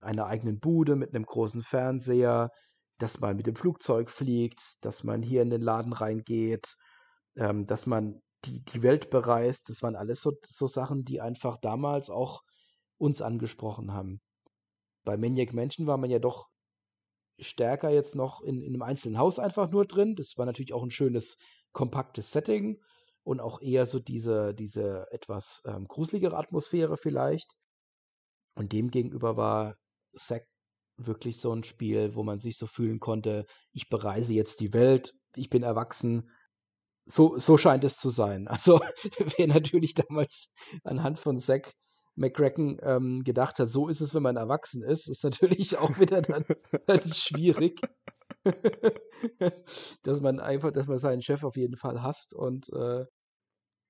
einer 0.00 0.26
eigenen 0.26 0.58
Bude, 0.58 0.96
mit 0.96 1.14
einem 1.14 1.24
großen 1.24 1.62
Fernseher, 1.62 2.50
dass 2.98 3.20
man 3.20 3.36
mit 3.36 3.46
dem 3.46 3.56
Flugzeug 3.56 4.10
fliegt, 4.10 4.84
dass 4.84 5.04
man 5.04 5.22
hier 5.22 5.42
in 5.42 5.50
den 5.50 5.62
Laden 5.62 5.92
reingeht, 5.92 6.76
ähm, 7.36 7.66
dass 7.66 7.86
man 7.86 8.20
die, 8.44 8.62
die 8.64 8.82
Welt 8.82 9.10
bereist. 9.10 9.68
Das 9.68 9.82
waren 9.82 9.96
alles 9.96 10.20
so, 10.20 10.32
so 10.42 10.66
Sachen, 10.66 11.04
die 11.04 11.20
einfach 11.20 11.58
damals 11.58 12.10
auch 12.10 12.42
uns 12.98 13.20
angesprochen 13.20 13.92
haben. 13.92 14.20
Bei 15.04 15.16
Maniac 15.16 15.52
Mansion 15.52 15.86
war 15.86 15.96
man 15.96 16.10
ja 16.10 16.18
doch 16.18 16.48
stärker 17.38 17.90
jetzt 17.90 18.14
noch 18.14 18.42
in, 18.42 18.62
in 18.62 18.74
einem 18.74 18.82
einzelnen 18.82 19.18
Haus 19.18 19.38
einfach 19.38 19.70
nur 19.70 19.84
drin. 19.86 20.14
Das 20.14 20.34
war 20.36 20.46
natürlich 20.46 20.72
auch 20.72 20.82
ein 20.82 20.90
schönes, 20.90 21.36
kompaktes 21.72 22.30
Setting 22.30 22.80
und 23.24 23.40
auch 23.40 23.60
eher 23.60 23.86
so 23.86 23.98
diese, 23.98 24.54
diese 24.54 25.06
etwas 25.10 25.62
ähm, 25.66 25.86
gruseligere 25.86 26.36
Atmosphäre 26.36 26.96
vielleicht. 26.96 27.54
Und 28.54 28.72
demgegenüber 28.72 29.36
war 29.36 29.76
Zack 30.14 30.46
wirklich 30.96 31.38
so 31.40 31.52
ein 31.52 31.64
Spiel, 31.64 32.14
wo 32.14 32.22
man 32.22 32.38
sich 32.38 32.56
so 32.56 32.66
fühlen 32.66 33.00
konnte, 33.00 33.46
ich 33.72 33.88
bereise 33.88 34.32
jetzt 34.32 34.60
die 34.60 34.72
Welt, 34.72 35.14
ich 35.36 35.50
bin 35.50 35.62
erwachsen. 35.62 36.30
So, 37.06 37.36
so 37.38 37.56
scheint 37.56 37.84
es 37.84 37.96
zu 37.96 38.10
sein. 38.10 38.48
Also, 38.48 38.80
wer 39.36 39.46
natürlich 39.46 39.94
damals 39.94 40.50
anhand 40.84 41.18
von 41.18 41.38
Zack 41.38 41.74
McCracken 42.16 42.78
ähm, 42.82 43.22
gedacht 43.24 43.58
hat, 43.58 43.68
so 43.68 43.88
ist 43.88 44.00
es, 44.00 44.14
wenn 44.14 44.22
man 44.22 44.36
erwachsen 44.36 44.82
ist, 44.82 45.08
ist 45.08 45.24
natürlich 45.24 45.76
auch 45.78 45.98
wieder 45.98 46.22
dann, 46.22 46.44
dann 46.86 47.12
schwierig. 47.12 47.80
dass 50.02 50.20
man 50.20 50.38
einfach, 50.40 50.70
dass 50.70 50.86
man 50.86 50.98
seinen 50.98 51.22
Chef 51.22 51.44
auf 51.44 51.56
jeden 51.56 51.76
Fall 51.76 52.02
hasst 52.02 52.34
und 52.34 52.68
äh, 52.72 53.04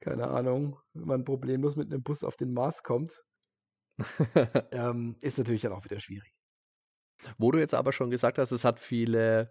keine 0.01 0.29
Ahnung, 0.29 0.79
wenn 0.93 1.07
man 1.07 1.25
problemlos 1.25 1.77
mit 1.77 1.91
einem 1.91 2.03
Bus 2.03 2.25
auf 2.25 2.37
den 2.37 2.53
Mars 2.53 2.83
kommt, 2.83 3.23
ähm, 4.73 5.17
ist 5.21 5.39
natürlich 5.39 5.63
dann 5.63 5.73
auch 5.73 5.85
wieder 5.85 6.01
schwierig. 6.01 6.34
Wo 7.39 7.51
du 7.51 7.59
jetzt 7.59 7.75
aber 7.75 7.93
schon 7.93 8.11
gesagt 8.11 8.39
hast, 8.39 8.51
es 8.51 8.65
hat 8.65 8.79
viele 8.79 9.51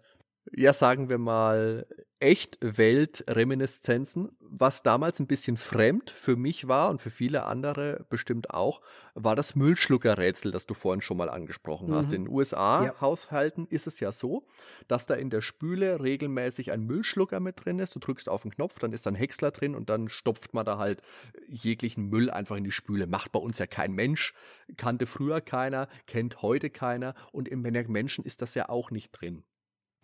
ja, 0.52 0.72
sagen 0.72 1.08
wir 1.08 1.18
mal, 1.18 1.86
Echt-Welt-Reminiszenzen, 2.20 4.30
was 4.40 4.82
damals 4.82 5.20
ein 5.20 5.26
bisschen 5.26 5.56
fremd 5.56 6.10
für 6.10 6.36
mich 6.36 6.68
war 6.68 6.90
und 6.90 7.02
für 7.02 7.10
viele 7.10 7.44
andere 7.44 8.06
bestimmt 8.08 8.50
auch, 8.50 8.80
war 9.14 9.36
das 9.36 9.56
Müllschluckerrätsel, 9.56 10.52
das 10.52 10.66
du 10.66 10.74
vorhin 10.74 11.02
schon 11.02 11.16
mal 11.16 11.28
angesprochen 11.28 11.92
hast. 11.92 12.10
Mhm. 12.10 12.14
In 12.14 12.24
den 12.24 12.30
Ja. 12.30 12.36
USA-Haushalten 12.36 13.66
ist 13.66 13.86
es 13.86 14.00
ja 14.00 14.12
so, 14.12 14.46
dass 14.88 15.06
da 15.06 15.14
in 15.14 15.30
der 15.30 15.42
Spüle 15.42 16.02
regelmäßig 16.02 16.72
ein 16.72 16.84
Müllschlucker 16.84 17.40
mit 17.40 17.64
drin 17.64 17.78
ist. 17.78 17.94
Du 17.94 17.98
drückst 17.98 18.28
auf 18.28 18.42
den 18.42 18.52
Knopf, 18.52 18.78
dann 18.78 18.92
ist 18.92 19.06
da 19.06 19.10
ein 19.10 19.16
Häcksler 19.16 19.50
drin 19.50 19.74
und 19.74 19.90
dann 19.90 20.08
stopft 20.08 20.54
man 20.54 20.64
da 20.64 20.78
halt 20.78 21.02
jeglichen 21.48 22.08
Müll 22.08 22.30
einfach 22.30 22.56
in 22.56 22.64
die 22.64 22.72
Spüle. 22.72 23.06
Macht 23.06 23.32
bei 23.32 23.40
uns 23.40 23.58
ja 23.58 23.66
kein 23.66 23.92
Mensch, 23.92 24.34
kannte 24.76 25.06
früher 25.06 25.40
keiner, 25.40 25.88
kennt 26.06 26.42
heute 26.42 26.70
keiner 26.70 27.14
und 27.32 27.48
im 27.48 27.60
Menschen 27.60 28.24
ist 28.24 28.40
das 28.40 28.54
ja 28.54 28.68
auch 28.68 28.90
nicht 28.90 29.12
drin. 29.12 29.44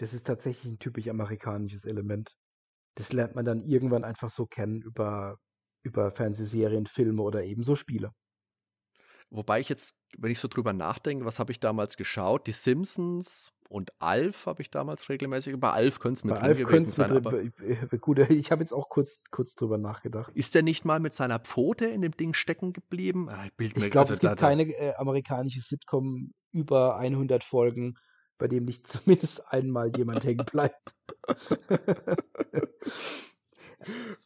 Das 0.01 0.15
ist 0.15 0.27
tatsächlich 0.27 0.73
ein 0.73 0.79
typisch 0.79 1.09
amerikanisches 1.09 1.85
Element. 1.85 2.33
Das 2.95 3.13
lernt 3.13 3.35
man 3.35 3.45
dann 3.45 3.61
irgendwann 3.61 4.03
einfach 4.03 4.31
so 4.31 4.47
kennen 4.47 4.81
über, 4.81 5.37
über 5.83 6.11
Fernsehserien, 6.11 6.87
Filme 6.87 7.21
oder 7.21 7.45
ebenso 7.45 7.77
Spiele. 7.77 8.11
Wobei 9.29 9.61
ich 9.61 9.69
jetzt, 9.69 9.95
wenn 10.17 10.31
ich 10.31 10.39
so 10.39 10.49
drüber 10.49 10.73
nachdenke, 10.73 11.27
was 11.27 11.39
habe 11.39 11.53
ich 11.53 11.61
damals 11.61 11.99
geschaut? 11.99 12.47
Die 12.47 12.53
Simpsons 12.53 13.53
und 13.69 13.91
Alf 14.01 14.47
habe 14.47 14.63
ich 14.63 14.71
damals 14.71 15.11
regelmäßig. 15.11 15.61
Bei 15.61 15.71
Alf 15.71 16.01
könnte 16.01 16.19
es 16.19 16.25
mit 16.25 16.35
Bei 16.35 16.41
Alf 16.41 16.57
gewesen 16.57 16.87
sein, 16.87 17.13
mit 17.13 17.27
aber 17.27 17.43
Gut, 18.01 18.19
ich 18.31 18.51
habe 18.51 18.63
jetzt 18.63 18.73
auch 18.73 18.89
kurz, 18.89 19.23
kurz 19.31 19.55
drüber 19.55 19.77
nachgedacht. 19.77 20.33
ist 20.35 20.55
der 20.55 20.63
nicht 20.63 20.87
mal 20.87 20.99
mit 20.99 21.13
seiner 21.13 21.41
Pfote 21.41 21.85
in 21.85 22.01
dem 22.01 22.17
Ding 22.17 22.33
stecken 22.33 22.73
geblieben? 22.73 23.29
Ah, 23.29 23.45
ich 23.45 23.77
Ich 23.77 23.91
glaube, 23.91 24.09
also 24.09 24.15
es 24.15 24.21
gibt 24.21 24.39
keine 24.39 24.63
äh, 24.63 24.95
amerikanische 24.95 25.61
Sitcom 25.61 26.33
über 26.53 26.97
100 26.97 27.45
Folgen, 27.45 27.95
bei 28.41 28.49
dem 28.49 28.65
nicht 28.65 28.87
zumindest 28.89 29.47
einmal 29.53 29.97
jemand 29.97 30.25
hängen 30.25 30.45
bleibt. 30.45 30.97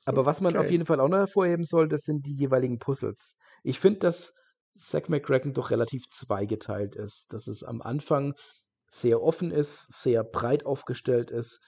Aber 0.04 0.26
was 0.26 0.40
man 0.40 0.56
auf 0.56 0.64
okay. 0.64 0.72
jeden 0.72 0.86
Fall 0.86 1.00
auch 1.00 1.08
noch 1.08 1.18
hervorheben 1.18 1.64
soll, 1.64 1.88
das 1.88 2.02
sind 2.02 2.26
die 2.26 2.34
jeweiligen 2.34 2.78
Puzzles. 2.78 3.36
Ich 3.62 3.78
finde, 3.78 4.00
dass 4.00 4.34
Zack 4.76 5.08
McCracken 5.08 5.54
doch 5.54 5.70
relativ 5.70 6.08
zweigeteilt 6.08 6.96
ist. 6.96 7.32
Dass 7.32 7.46
es 7.46 7.62
am 7.62 7.80
Anfang 7.82 8.34
sehr 8.88 9.22
offen 9.22 9.52
ist, 9.52 9.92
sehr 9.92 10.24
breit 10.24 10.66
aufgestellt 10.66 11.30
ist, 11.30 11.60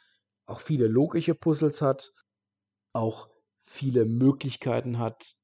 auch 0.47 0.61
viele 0.61 0.89
logische 0.89 1.35
Puzzles 1.35 1.83
hat, 1.83 2.11
auch 2.93 3.29
viele 3.59 4.05
Möglichkeiten 4.05 4.99
hat, 4.99 5.35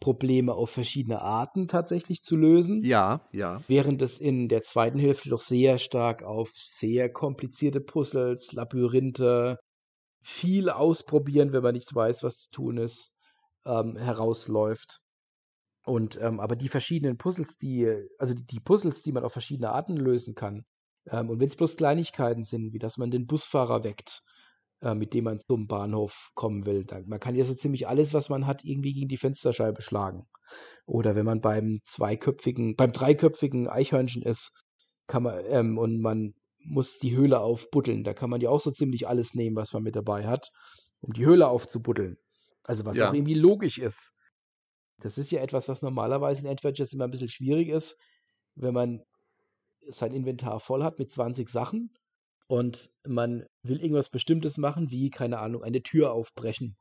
Probleme 0.00 0.54
auf 0.54 0.70
verschiedene 0.70 1.20
Arten 1.20 1.68
tatsächlich 1.68 2.22
zu 2.22 2.36
lösen. 2.36 2.82
Ja, 2.82 3.28
ja. 3.32 3.62
Während 3.68 4.02
es 4.02 4.18
in 4.18 4.48
der 4.48 4.62
zweiten 4.62 4.98
Hälfte 4.98 5.28
doch 5.28 5.40
sehr 5.40 5.78
stark 5.78 6.22
auf 6.22 6.50
sehr 6.54 7.12
komplizierte 7.12 7.80
Puzzles, 7.80 8.52
Labyrinthe, 8.52 9.58
viel 10.22 10.70
ausprobieren, 10.70 11.52
wenn 11.52 11.62
man 11.62 11.74
nicht 11.74 11.94
weiß, 11.94 12.22
was 12.22 12.38
zu 12.38 12.50
tun 12.50 12.78
ist, 12.78 13.14
ähm, 13.66 13.96
herausläuft. 13.96 15.00
Und 15.84 16.20
ähm, 16.20 16.40
aber 16.40 16.56
die 16.56 16.68
verschiedenen 16.68 17.16
Puzzles, 17.16 17.56
die, 17.56 17.90
also 18.18 18.34
die, 18.34 18.60
Puzzles, 18.60 19.02
die 19.02 19.12
man 19.12 19.24
auf 19.24 19.32
verschiedene 19.32 19.70
Arten 19.70 19.96
lösen 19.96 20.34
kann, 20.34 20.64
ähm, 21.06 21.30
und 21.30 21.40
wenn 21.40 21.48
es 21.48 21.56
bloß 21.56 21.76
Kleinigkeiten 21.76 22.44
sind, 22.44 22.72
wie 22.72 22.78
dass 22.78 22.98
man 22.98 23.10
den 23.10 23.26
Busfahrer 23.26 23.84
weckt, 23.84 24.22
äh, 24.82 24.94
mit 24.94 25.14
dem 25.14 25.24
man 25.24 25.38
zum 25.38 25.66
Bahnhof 25.66 26.30
kommen 26.34 26.66
will. 26.66 26.86
Man 27.06 27.20
kann 27.20 27.34
ja 27.34 27.44
so 27.44 27.54
ziemlich 27.54 27.88
alles, 27.88 28.14
was 28.14 28.28
man 28.28 28.46
hat, 28.46 28.64
irgendwie 28.64 28.92
gegen 28.92 29.08
die 29.08 29.16
Fensterscheibe 29.16 29.82
schlagen. 29.82 30.24
Oder 30.86 31.14
wenn 31.14 31.26
man 31.26 31.40
beim 31.40 31.80
zweiköpfigen, 31.84 32.76
beim 32.76 32.92
dreiköpfigen 32.92 33.68
Eichhörnchen 33.68 34.22
ist, 34.22 34.52
kann 35.06 35.22
man, 35.24 35.44
ähm, 35.48 35.78
und 35.78 36.00
man 36.00 36.34
muss 36.64 36.98
die 36.98 37.16
Höhle 37.16 37.40
aufbuddeln. 37.40 38.04
Da 38.04 38.14
kann 38.14 38.30
man 38.30 38.40
ja 38.40 38.50
auch 38.50 38.60
so 38.60 38.70
ziemlich 38.70 39.08
alles 39.08 39.34
nehmen, 39.34 39.56
was 39.56 39.72
man 39.72 39.82
mit 39.82 39.96
dabei 39.96 40.26
hat, 40.26 40.48
um 41.00 41.12
die 41.12 41.24
Höhle 41.24 41.48
aufzubuddeln. 41.48 42.16
Also 42.62 42.84
was 42.84 42.96
Ja. 42.96 43.08
auch 43.08 43.14
irgendwie 43.14 43.34
logisch 43.34 43.78
ist. 43.78 44.12
Das 44.98 45.16
ist 45.18 45.30
ja 45.30 45.40
etwas, 45.40 45.68
was 45.68 45.82
normalerweise 45.82 46.42
in 46.42 46.48
Adventures 46.48 46.92
immer 46.92 47.04
ein 47.04 47.10
bisschen 47.10 47.30
schwierig 47.30 47.68
ist, 47.68 47.98
wenn 48.54 48.74
man 48.74 49.02
sein 49.88 50.12
Inventar 50.12 50.60
voll 50.60 50.82
hat 50.82 50.98
mit 50.98 51.12
20 51.12 51.48
Sachen 51.48 51.90
und 52.50 52.90
man 53.06 53.46
will 53.62 53.80
irgendwas 53.80 54.08
Bestimmtes 54.08 54.58
machen, 54.58 54.90
wie, 54.90 55.08
keine 55.10 55.38
Ahnung, 55.38 55.62
eine 55.62 55.82
Tür 55.82 56.10
aufbrechen. 56.10 56.76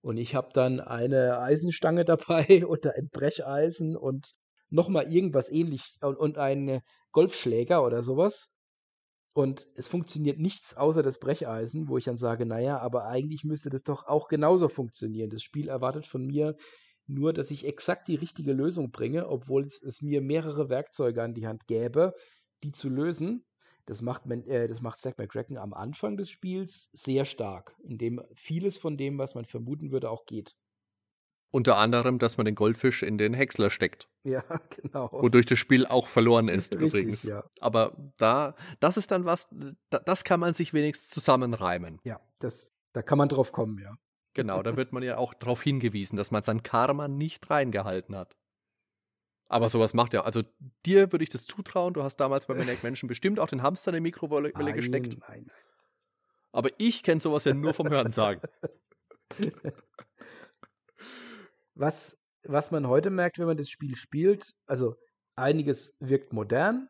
Und 0.00 0.16
ich 0.16 0.34
habe 0.34 0.48
dann 0.54 0.80
eine 0.80 1.38
Eisenstange 1.38 2.04
dabei 2.06 2.64
oder 2.66 2.94
ein 2.94 3.10
Brecheisen 3.10 3.94
und 3.94 4.32
nochmal 4.70 5.12
irgendwas 5.12 5.50
ähnlich 5.50 5.98
und, 6.00 6.16
und 6.16 6.38
einen 6.38 6.80
Golfschläger 7.10 7.84
oder 7.84 8.02
sowas. 8.02 8.48
Und 9.34 9.66
es 9.74 9.86
funktioniert 9.86 10.38
nichts 10.38 10.78
außer 10.78 11.02
das 11.02 11.18
Brecheisen, 11.18 11.88
wo 11.88 11.98
ich 11.98 12.04
dann 12.04 12.16
sage, 12.16 12.46
naja, 12.46 12.78
aber 12.78 13.04
eigentlich 13.04 13.44
müsste 13.44 13.68
das 13.68 13.82
doch 13.82 14.06
auch 14.06 14.28
genauso 14.28 14.70
funktionieren. 14.70 15.28
Das 15.28 15.42
Spiel 15.42 15.68
erwartet 15.68 16.06
von 16.06 16.24
mir 16.24 16.56
nur, 17.06 17.34
dass 17.34 17.50
ich 17.50 17.66
exakt 17.66 18.08
die 18.08 18.16
richtige 18.16 18.54
Lösung 18.54 18.90
bringe, 18.90 19.28
obwohl 19.28 19.66
es, 19.66 19.82
es 19.82 20.00
mir 20.00 20.22
mehrere 20.22 20.70
Werkzeuge 20.70 21.22
an 21.22 21.34
die 21.34 21.46
Hand 21.46 21.66
gäbe, 21.66 22.14
die 22.62 22.72
zu 22.72 22.88
lösen. 22.88 23.44
Das 23.92 24.00
macht, 24.00 24.24
man, 24.24 24.42
äh, 24.46 24.68
das 24.68 24.80
macht 24.80 25.00
Zack 25.00 25.18
McCracken 25.18 25.58
am 25.58 25.74
Anfang 25.74 26.16
des 26.16 26.30
Spiels 26.30 26.88
sehr 26.94 27.26
stark, 27.26 27.76
indem 27.82 28.22
vieles 28.32 28.78
von 28.78 28.96
dem, 28.96 29.18
was 29.18 29.34
man 29.34 29.44
vermuten 29.44 29.92
würde, 29.92 30.08
auch 30.08 30.24
geht. 30.24 30.56
Unter 31.50 31.76
anderem, 31.76 32.18
dass 32.18 32.38
man 32.38 32.46
den 32.46 32.54
Goldfisch 32.54 33.02
in 33.02 33.18
den 33.18 33.34
Häcksler 33.34 33.68
steckt, 33.68 34.08
Ja, 34.24 34.42
genau. 34.82 35.10
wodurch 35.12 35.44
das 35.44 35.58
Spiel 35.58 35.84
auch 35.84 36.06
verloren 36.06 36.48
ist 36.48 36.72
Richtig, 36.78 36.86
übrigens. 36.86 37.22
ja. 37.24 37.44
Aber 37.60 38.14
da, 38.16 38.54
das 38.80 38.96
ist 38.96 39.10
dann 39.10 39.26
was, 39.26 39.46
da, 39.90 39.98
das 39.98 40.24
kann 40.24 40.40
man 40.40 40.54
sich 40.54 40.72
wenigstens 40.72 41.10
zusammenreimen. 41.10 42.00
Ja, 42.02 42.18
das, 42.38 42.72
da 42.94 43.02
kann 43.02 43.18
man 43.18 43.28
drauf 43.28 43.52
kommen, 43.52 43.78
ja. 43.78 43.94
Genau, 44.32 44.62
da 44.62 44.74
wird 44.78 44.94
man 44.94 45.02
ja 45.02 45.18
auch 45.18 45.34
darauf 45.34 45.62
hingewiesen, 45.62 46.16
dass 46.16 46.30
man 46.30 46.42
sein 46.42 46.62
Karma 46.62 47.08
nicht 47.08 47.50
reingehalten 47.50 48.16
hat. 48.16 48.38
Aber 49.48 49.68
sowas 49.68 49.92
macht 49.92 50.14
ja, 50.14 50.22
also 50.22 50.42
dir 50.86 51.12
würde 51.12 51.24
ich 51.24 51.30
das 51.30 51.46
zutrauen, 51.46 51.92
du 51.92 52.02
hast 52.02 52.16
damals 52.16 52.46
bei 52.46 52.54
Maniac 52.54 52.82
Menschen 52.82 53.06
bestimmt 53.06 53.38
auch 53.38 53.48
den 53.48 53.62
Hamster 53.62 53.90
in 53.90 53.96
die 53.96 54.00
Mikrowelle 54.00 54.52
gesteckt. 54.52 55.18
Nein, 55.28 55.44
nein. 55.44 55.50
Aber 56.52 56.70
ich 56.78 57.02
kenne 57.02 57.20
sowas 57.20 57.44
ja 57.44 57.54
nur 57.54 57.74
vom 57.74 57.88
Hörensagen. 57.88 58.42
Was, 61.74 62.18
was 62.44 62.70
man 62.70 62.86
heute 62.86 63.10
merkt, 63.10 63.38
wenn 63.38 63.46
man 63.46 63.56
das 63.56 63.70
Spiel 63.70 63.96
spielt, 63.96 64.52
also 64.66 64.96
einiges 65.36 65.96
wirkt 66.00 66.32
modern, 66.32 66.88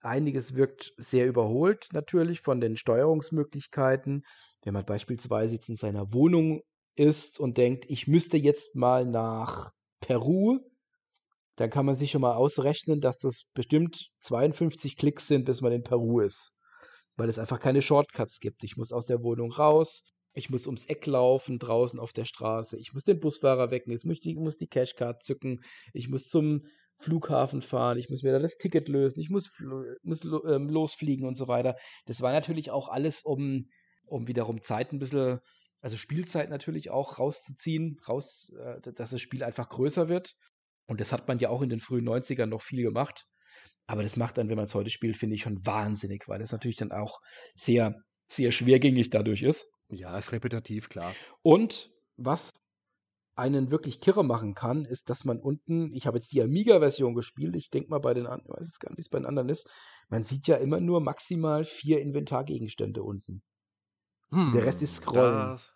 einiges 0.00 0.54
wirkt 0.54 0.92
sehr 0.96 1.26
überholt 1.26 1.88
natürlich 1.92 2.40
von 2.40 2.60
den 2.60 2.76
Steuerungsmöglichkeiten. 2.76 4.24
Wenn 4.62 4.74
man 4.74 4.84
beispielsweise 4.84 5.54
jetzt 5.54 5.68
in 5.68 5.76
seiner 5.76 6.12
Wohnung 6.12 6.62
ist 6.96 7.38
und 7.38 7.58
denkt, 7.58 7.86
ich 7.88 8.08
müsste 8.08 8.36
jetzt 8.36 8.74
mal 8.74 9.06
nach 9.06 9.72
Peru, 10.00 10.58
dann 11.58 11.70
kann 11.70 11.86
man 11.86 11.96
sich 11.96 12.12
schon 12.12 12.20
mal 12.20 12.34
ausrechnen, 12.34 13.00
dass 13.00 13.18
das 13.18 13.46
bestimmt 13.52 14.10
52 14.20 14.96
Klicks 14.96 15.26
sind, 15.26 15.44
bis 15.44 15.60
man 15.60 15.72
in 15.72 15.82
Peru 15.82 16.20
ist. 16.20 16.52
Weil 17.16 17.28
es 17.28 17.38
einfach 17.38 17.58
keine 17.58 17.82
Shortcuts 17.82 18.38
gibt. 18.38 18.62
Ich 18.62 18.76
muss 18.76 18.92
aus 18.92 19.06
der 19.06 19.24
Wohnung 19.24 19.50
raus, 19.50 20.04
ich 20.34 20.50
muss 20.50 20.66
ums 20.66 20.86
Eck 20.86 21.04
laufen, 21.06 21.58
draußen 21.58 21.98
auf 21.98 22.12
der 22.12 22.26
Straße, 22.26 22.78
ich 22.78 22.92
muss 22.94 23.02
den 23.02 23.18
Busfahrer 23.18 23.72
wecken, 23.72 23.92
ich 23.92 24.04
muss 24.04 24.20
die, 24.20 24.36
muss 24.36 24.56
die 24.56 24.68
Cashcard 24.68 25.24
zücken, 25.24 25.60
ich 25.92 26.08
muss 26.08 26.28
zum 26.28 26.64
Flughafen 26.96 27.60
fahren, 27.60 27.98
ich 27.98 28.08
muss 28.08 28.22
mir 28.22 28.30
da 28.30 28.38
das 28.38 28.58
Ticket 28.58 28.86
lösen, 28.86 29.20
ich 29.20 29.30
muss, 29.30 29.50
muss 30.02 30.24
ähm, 30.24 30.68
losfliegen 30.68 31.26
und 31.26 31.36
so 31.36 31.48
weiter. 31.48 31.74
Das 32.06 32.20
war 32.20 32.32
natürlich 32.32 32.70
auch 32.70 32.88
alles, 32.88 33.22
um, 33.22 33.68
um 34.06 34.28
wiederum 34.28 34.62
Zeit 34.62 34.92
ein 34.92 35.00
bisschen, 35.00 35.40
also 35.80 35.96
Spielzeit 35.96 36.50
natürlich 36.50 36.90
auch 36.90 37.18
rauszuziehen, 37.18 37.98
raus, 38.06 38.52
äh, 38.60 38.92
dass 38.92 39.10
das 39.10 39.20
Spiel 39.20 39.42
einfach 39.42 39.68
größer 39.68 40.08
wird. 40.08 40.34
Und 40.88 41.00
das 41.00 41.12
hat 41.12 41.28
man 41.28 41.38
ja 41.38 41.50
auch 41.50 41.62
in 41.62 41.68
den 41.68 41.80
frühen 41.80 42.08
90ern 42.08 42.46
noch 42.46 42.62
viel 42.62 42.82
gemacht. 42.82 43.26
Aber 43.86 44.02
das 44.02 44.16
macht 44.16 44.38
dann, 44.38 44.48
wenn 44.48 44.56
man 44.56 44.64
es 44.64 44.74
heute 44.74 44.90
spielt, 44.90 45.16
finde 45.16 45.36
ich 45.36 45.42
schon 45.42 45.64
wahnsinnig, 45.64 46.24
weil 46.26 46.42
es 46.42 46.52
natürlich 46.52 46.76
dann 46.76 46.92
auch 46.92 47.20
sehr, 47.54 47.94
sehr 48.26 48.50
schwergängig 48.50 49.10
dadurch 49.10 49.42
ist. 49.42 49.70
Ja, 49.88 50.18
ist 50.18 50.32
repetitiv, 50.32 50.88
klar. 50.88 51.14
Und 51.42 51.90
was 52.16 52.52
einen 53.34 53.70
wirklich 53.70 54.00
kirre 54.00 54.24
machen 54.24 54.54
kann, 54.54 54.84
ist, 54.84 55.10
dass 55.10 55.24
man 55.24 55.38
unten, 55.38 55.94
ich 55.94 56.06
habe 56.06 56.18
jetzt 56.18 56.32
die 56.32 56.42
Amiga-Version 56.42 57.14
gespielt, 57.14 57.54
ich 57.54 57.70
denke 57.70 57.88
mal 57.90 58.00
bei 58.00 58.12
den 58.12 58.26
anderen, 58.26 58.52
ich 58.52 58.60
weiß 58.60 58.66
jetzt 58.66 58.80
gar 58.80 58.90
nicht, 58.90 58.98
wie 58.98 59.02
es 59.02 59.08
bei 59.08 59.18
den 59.18 59.26
anderen 59.26 59.48
ist, 59.48 59.70
man 60.08 60.24
sieht 60.24 60.48
ja 60.48 60.56
immer 60.56 60.80
nur 60.80 61.00
maximal 61.00 61.64
vier 61.64 62.00
Inventargegenstände 62.00 63.02
unten. 63.02 63.42
Der 64.32 64.64
Rest 64.64 64.82
ist 64.82 64.96
Scrollen. 64.96 65.52
Das, 65.52 65.72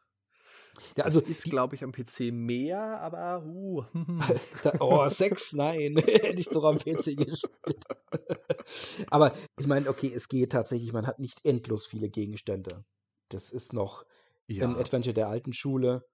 Ja, 0.96 1.04
also 1.04 1.20
das 1.20 1.28
ist, 1.28 1.44
glaube 1.44 1.74
ich, 1.74 1.84
am 1.84 1.92
PC 1.92 2.32
mehr, 2.32 3.00
aber 3.00 3.44
uh. 3.44 3.84
oh, 4.80 5.08
sechs, 5.08 5.52
nein, 5.52 5.96
hätte 5.96 6.40
ich 6.40 6.48
doch 6.48 6.64
am 6.64 6.78
PC 6.78 7.16
gespielt. 7.16 7.84
aber 9.10 9.34
ich 9.58 9.66
meine, 9.66 9.88
okay, 9.88 10.12
es 10.14 10.28
geht 10.28 10.52
tatsächlich, 10.52 10.92
man 10.92 11.06
hat 11.06 11.18
nicht 11.18 11.44
endlos 11.44 11.86
viele 11.86 12.10
Gegenstände. 12.10 12.84
Das 13.30 13.50
ist 13.50 13.72
noch 13.72 14.04
ja. 14.46 14.66
ein 14.66 14.76
Adventure 14.76 15.14
der 15.14 15.28
alten 15.28 15.52
Schule. 15.52 16.04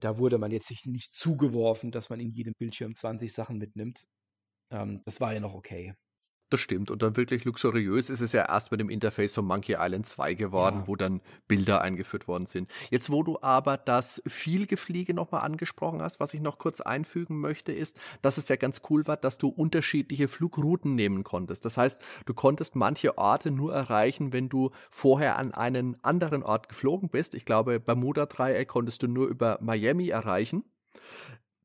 Da 0.00 0.18
wurde 0.18 0.38
man 0.38 0.50
jetzt 0.50 0.70
nicht 0.86 1.14
zugeworfen, 1.14 1.90
dass 1.90 2.10
man 2.10 2.20
in 2.20 2.30
jedem 2.30 2.54
Bildschirm 2.58 2.94
20 2.94 3.32
Sachen 3.32 3.58
mitnimmt. 3.58 4.06
Ähm, 4.70 5.02
das 5.04 5.20
war 5.20 5.32
ja 5.32 5.40
noch 5.40 5.54
okay. 5.54 5.94
Das 6.48 6.60
stimmt. 6.60 6.92
Und 6.92 7.02
dann 7.02 7.16
wirklich 7.16 7.44
luxuriös 7.44 8.08
ist 8.08 8.20
es 8.20 8.30
ja 8.32 8.46
erst 8.48 8.70
mit 8.70 8.78
dem 8.78 8.88
Interface 8.88 9.34
von 9.34 9.44
Monkey 9.44 9.76
Island 9.80 10.06
2 10.06 10.34
geworden, 10.34 10.80
ja. 10.80 10.86
wo 10.86 10.94
dann 10.94 11.20
Bilder 11.48 11.80
eingeführt 11.80 12.28
worden 12.28 12.46
sind. 12.46 12.70
Jetzt, 12.88 13.10
wo 13.10 13.24
du 13.24 13.38
aber 13.42 13.76
das 13.76 14.22
Vielgefliege 14.28 15.12
nochmal 15.12 15.40
angesprochen 15.42 16.02
hast, 16.02 16.20
was 16.20 16.34
ich 16.34 16.40
noch 16.40 16.58
kurz 16.58 16.80
einfügen 16.80 17.40
möchte, 17.40 17.72
ist, 17.72 17.98
dass 18.22 18.38
es 18.38 18.48
ja 18.48 18.54
ganz 18.54 18.82
cool 18.88 19.04
war, 19.08 19.16
dass 19.16 19.38
du 19.38 19.48
unterschiedliche 19.48 20.28
Flugrouten 20.28 20.94
nehmen 20.94 21.24
konntest. 21.24 21.64
Das 21.64 21.76
heißt, 21.76 22.00
du 22.26 22.34
konntest 22.34 22.76
manche 22.76 23.18
Orte 23.18 23.50
nur 23.50 23.74
erreichen, 23.74 24.32
wenn 24.32 24.48
du 24.48 24.70
vorher 24.88 25.38
an 25.38 25.52
einen 25.52 25.96
anderen 26.04 26.44
Ort 26.44 26.68
geflogen 26.68 27.08
bist. 27.08 27.34
Ich 27.34 27.44
glaube, 27.44 27.80
Bermuda-Dreieck 27.80 28.68
konntest 28.68 29.02
du 29.02 29.08
nur 29.08 29.26
über 29.26 29.58
Miami 29.60 30.10
erreichen. 30.10 30.62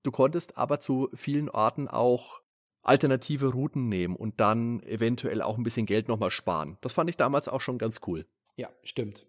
Du 0.01 0.09
konntest 0.09 0.57
aber 0.57 0.79
zu 0.79 1.09
vielen 1.13 1.49
Orten 1.49 1.88
auch 1.88 2.41
alternative 2.84 3.51
Routen 3.51 3.89
nehmen 3.89 4.15
und 4.15 4.39
dann 4.39 4.82
eventuell 4.84 5.41
auch 5.41 5.57
ein 5.57 5.63
bisschen 5.63 5.86
Geld 5.86 6.07
nochmal 6.07 6.32
sparen. 6.32 6.77
Das 6.82 6.93
fand 6.93 7.09
ich 7.09 7.17
damals 7.17 7.47
auch 7.47 7.61
schon 7.61 7.77
ganz 7.77 7.99
cool. 8.07 8.25
Ja, 8.55 8.69
stimmt. 8.84 9.27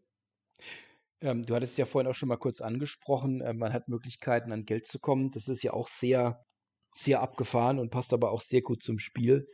Ähm, 1.20 1.44
du 1.44 1.55
hattest 1.55 1.72
es 1.72 1.78
ja 1.78 1.84
vorhin 1.84 2.11
auch 2.11 2.14
schon 2.14 2.28
mal 2.28 2.36
kurz 2.36 2.61
angesprochen, 2.61 3.40
äh, 3.40 3.53
man 3.53 3.72
hat 3.72 3.88
Möglichkeiten 3.88 4.53
an 4.53 4.64
Geld 4.64 4.86
zu 4.86 4.98
kommen. 4.98 5.30
Das 5.30 5.48
ist 5.48 5.62
ja 5.62 5.72
auch 5.72 5.86
sehr, 5.86 6.44
sehr 6.94 7.20
abgefahren 7.20 7.78
und 7.78 7.90
passt 7.90 8.12
aber 8.12 8.32
auch 8.32 8.40
sehr 8.40 8.62
gut 8.62 8.82
zum 8.82 8.98
Spiel, 8.98 9.46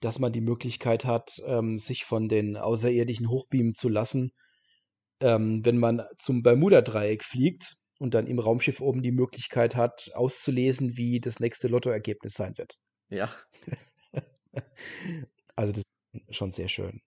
dass 0.00 0.18
man 0.18 0.32
die 0.32 0.42
Möglichkeit 0.42 1.04
hat, 1.04 1.40
ähm, 1.46 1.78
sich 1.78 2.04
von 2.04 2.28
den 2.28 2.56
Außerirdischen 2.56 3.30
hochbeamen 3.30 3.74
zu 3.74 3.88
lassen, 3.88 4.32
ähm, 5.20 5.64
wenn 5.64 5.78
man 5.78 6.02
zum 6.18 6.42
Bermuda-Dreieck 6.42 7.24
fliegt 7.24 7.76
und 7.98 8.12
dann 8.12 8.26
im 8.26 8.38
Raumschiff 8.38 8.80
oben 8.80 9.02
die 9.02 9.12
Möglichkeit 9.12 9.74
hat, 9.74 10.10
auszulesen, 10.14 10.98
wie 10.98 11.20
das 11.20 11.40
nächste 11.40 11.68
Lottoergebnis 11.68 12.34
sein 12.34 12.58
wird. 12.58 12.76
Ja. 13.08 13.30
also 15.56 15.72
das 15.72 15.82
ist 16.12 16.36
schon 16.36 16.52
sehr 16.52 16.68
schön. 16.68 17.00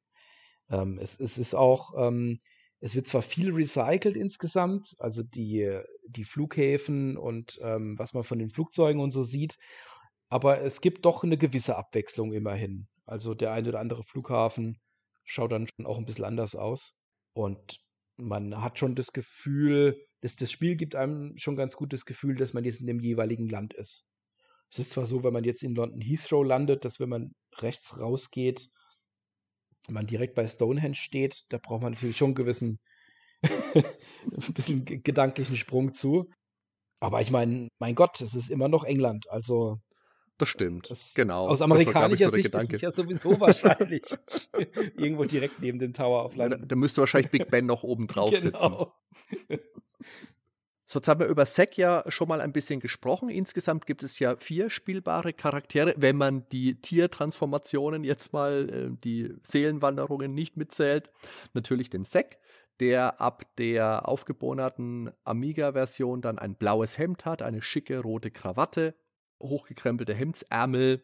Ähm, 0.70 1.00
es, 1.00 1.20
es 1.20 1.38
ist 1.38 1.56
auch, 1.56 1.94
ähm, 1.98 2.40
es 2.80 2.96
wird 2.96 3.08
zwar 3.08 3.22
viel 3.22 3.54
recycelt 3.54 4.16
insgesamt, 4.16 4.96
also 5.00 5.24
die, 5.24 5.82
die 6.08 6.24
Flughäfen 6.24 7.18
und 7.18 7.60
ähm, 7.62 7.98
was 8.00 8.14
man 8.14 8.24
von 8.24 8.40
den 8.40 8.50
Flugzeugen 8.50 9.02
und 9.02 9.12
so 9.12 9.24
sieht, 9.24 9.58
aber 10.30 10.62
es 10.62 10.82
gibt 10.82 11.06
doch 11.06 11.24
eine 11.24 11.38
gewisse 11.38 11.76
Abwechslung 11.76 12.34
immerhin. 12.34 12.88
Also 13.06 13.34
der 13.34 13.52
eine 13.52 13.70
oder 13.70 13.80
andere 13.80 14.04
Flughafen 14.04 14.80
schaut 15.26 15.52
dann 15.52 15.68
schon 15.68 15.86
auch 15.86 15.98
ein 15.98 16.06
bisschen 16.06 16.26
anders 16.26 16.56
aus. 16.56 16.94
Und 17.34 17.80
man 18.18 18.62
hat 18.62 18.80
schon 18.80 18.96
das 18.96 19.12
Gefühl, 19.12 20.06
das, 20.22 20.36
das 20.36 20.52
Spiel 20.52 20.76
gibt 20.76 20.96
einem 20.96 21.38
schon 21.38 21.56
ganz 21.56 21.76
gut 21.76 21.94
das 21.94 22.06
Gefühl, 22.06 22.36
dass 22.36 22.54
man 22.54 22.64
jetzt 22.64 22.82
in 22.82 22.88
dem 22.88 23.00
jeweiligen 23.00 23.48
Land 23.50 23.74
ist. 23.74 24.09
Es 24.72 24.80
ist 24.80 24.92
zwar 24.92 25.06
so, 25.06 25.24
wenn 25.24 25.34
man 25.34 25.44
jetzt 25.44 25.64
in 25.64 25.76
London 25.76 26.02
Heathrow 26.02 26.46
landet, 26.46 26.86
dass 26.86 27.00
wenn 27.00 27.10
man 27.10 27.34
rechts 27.58 28.00
rausgeht, 28.00 28.70
man 29.88 30.06
direkt 30.06 30.36
bei 30.36 30.48
Stonehenge 30.48 30.96
steht, 30.96 31.46
da 31.50 31.58
braucht 31.58 31.82
man 31.82 31.94
natürlich 31.94 32.18
schon 32.18 32.28
einen 32.28 32.36
gewissen, 32.36 32.80
ein 33.44 34.54
bisschen 34.54 34.86
gedanklichen 34.86 35.56
Sprung 35.56 35.94
zu. 35.94 36.30
Aber 37.00 37.22
ich 37.22 37.32
meine, 37.32 37.70
mein 37.80 37.96
Gott, 37.96 38.20
es 38.22 38.36
ist 38.36 38.50
immer 38.50 38.68
noch 38.68 38.84
England. 38.84 39.30
Also. 39.30 39.80
Das 40.38 40.50
stimmt. 40.50 40.90
Das, 40.90 41.14
genau. 41.16 41.48
Aus 41.48 41.62
amerikanischer 41.62 42.30
so 42.30 42.36
Sicht 42.36 42.46
Gedanke. 42.46 42.68
ist 42.68 42.76
es 42.76 42.82
ja 42.82 42.92
sowieso 42.92 43.40
wahrscheinlich 43.40 44.04
irgendwo 44.96 45.26
direkt 45.26 45.60
neben 45.60 45.80
dem 45.80 45.94
Tower 45.94 46.24
auf 46.24 46.36
London. 46.36 46.62
Da, 46.62 46.66
da 46.68 46.76
müsste 46.76 47.02
wahrscheinlich 47.02 47.32
Big 47.32 47.50
Ben 47.50 47.66
noch 47.66 47.84
oben 47.84 48.08
drauf 48.08 48.32
genau. 48.42 48.94
sitzen. 49.48 49.60
So, 50.92 50.98
jetzt 50.98 51.08
haben 51.08 51.20
wir 51.20 51.28
über 51.28 51.46
Zack 51.46 51.78
ja 51.78 52.04
schon 52.08 52.28
mal 52.28 52.42
ein 52.42 52.52
bisschen 52.52 52.80
gesprochen. 52.80 53.30
Insgesamt 53.30 53.86
gibt 53.86 54.02
es 54.02 54.18
ja 54.18 54.36
vier 54.38 54.72
spielbare 54.72 55.34
Charaktere, 55.34 55.94
wenn 55.98 56.16
man 56.16 56.50
die 56.50 56.82
Tiertransformationen 56.82 58.04
jetzt 58.04 58.34
mal, 58.34 58.70
äh, 58.72 58.98
die 59.04 59.36
Seelenwanderungen 59.44 60.34
nicht 60.34 60.58
mitzählt. 60.58 61.12
Natürlich 61.54 61.92
den 61.92 62.06
Zack, 62.06 62.40
der 62.80 63.22
ab 63.22 63.44
der 63.60 64.10
aufgebonerten 64.10 65.12
Amiga-Version 65.26 66.24
dann 66.24 66.40
ein 66.40 66.56
blaues 66.56 66.98
Hemd 66.98 67.24
hat, 67.24 67.44
eine 67.44 67.62
schicke 67.62 68.00
rote 68.00 68.32
Krawatte, 68.32 68.96
hochgekrempelte 69.44 70.16
Hemdsärmel 70.16 71.04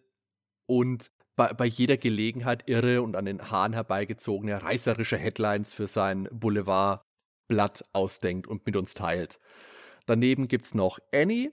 und 0.66 1.12
bei, 1.36 1.54
bei, 1.54 1.68
jeder 1.68 1.98
Gelegenheit 1.98 2.68
irre 2.68 3.04
und 3.04 3.16
an 3.16 3.26
den 3.26 3.52
Haaren 3.52 3.74
herbeigezogene 3.74 4.64
reißerische 4.64 5.18
Headlines 5.18 5.76
für 5.76 5.86
sein 5.86 6.28
Boulevardblatt 6.32 7.86
ausdenkt 7.94 8.48
und 8.48 8.66
mit 8.66 8.76
uns 8.76 8.96
teilt. 8.96 9.40
Daneben 10.06 10.48
gibt 10.48 10.66
es 10.66 10.74
noch 10.74 11.00
Annie, 11.14 11.52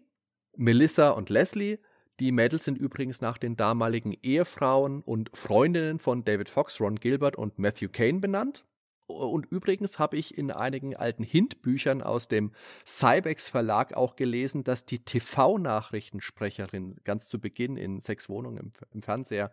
Melissa 0.56 1.10
und 1.10 1.30
Leslie. 1.30 1.78
Die 2.20 2.32
Mädels 2.32 2.64
sind 2.64 2.78
übrigens 2.78 3.20
nach 3.20 3.38
den 3.38 3.56
damaligen 3.56 4.14
Ehefrauen 4.22 5.02
und 5.02 5.30
Freundinnen 5.34 5.98
von 5.98 6.24
David 6.24 6.48
Fox, 6.48 6.80
Ron 6.80 6.96
Gilbert 6.96 7.36
und 7.36 7.58
Matthew 7.58 7.88
Kane 7.90 8.20
benannt. 8.20 8.64
Und 9.06 9.46
übrigens 9.46 9.98
habe 9.98 10.16
ich 10.16 10.38
in 10.38 10.50
einigen 10.50 10.96
alten 10.96 11.22
Hint-Büchern 11.22 12.02
aus 12.02 12.28
dem 12.28 12.52
Cybex 12.86 13.48
Verlag 13.48 13.94
auch 13.94 14.16
gelesen, 14.16 14.64
dass 14.64 14.84
die 14.84 15.04
TV-Nachrichtensprecherin 15.04 16.96
ganz 17.04 17.28
zu 17.28 17.40
Beginn 17.40 17.76
in 17.76 18.00
Sechs 18.00 18.28
Wohnungen 18.28 18.58
im, 18.58 18.70
im 18.92 19.02
Fernseher 19.02 19.52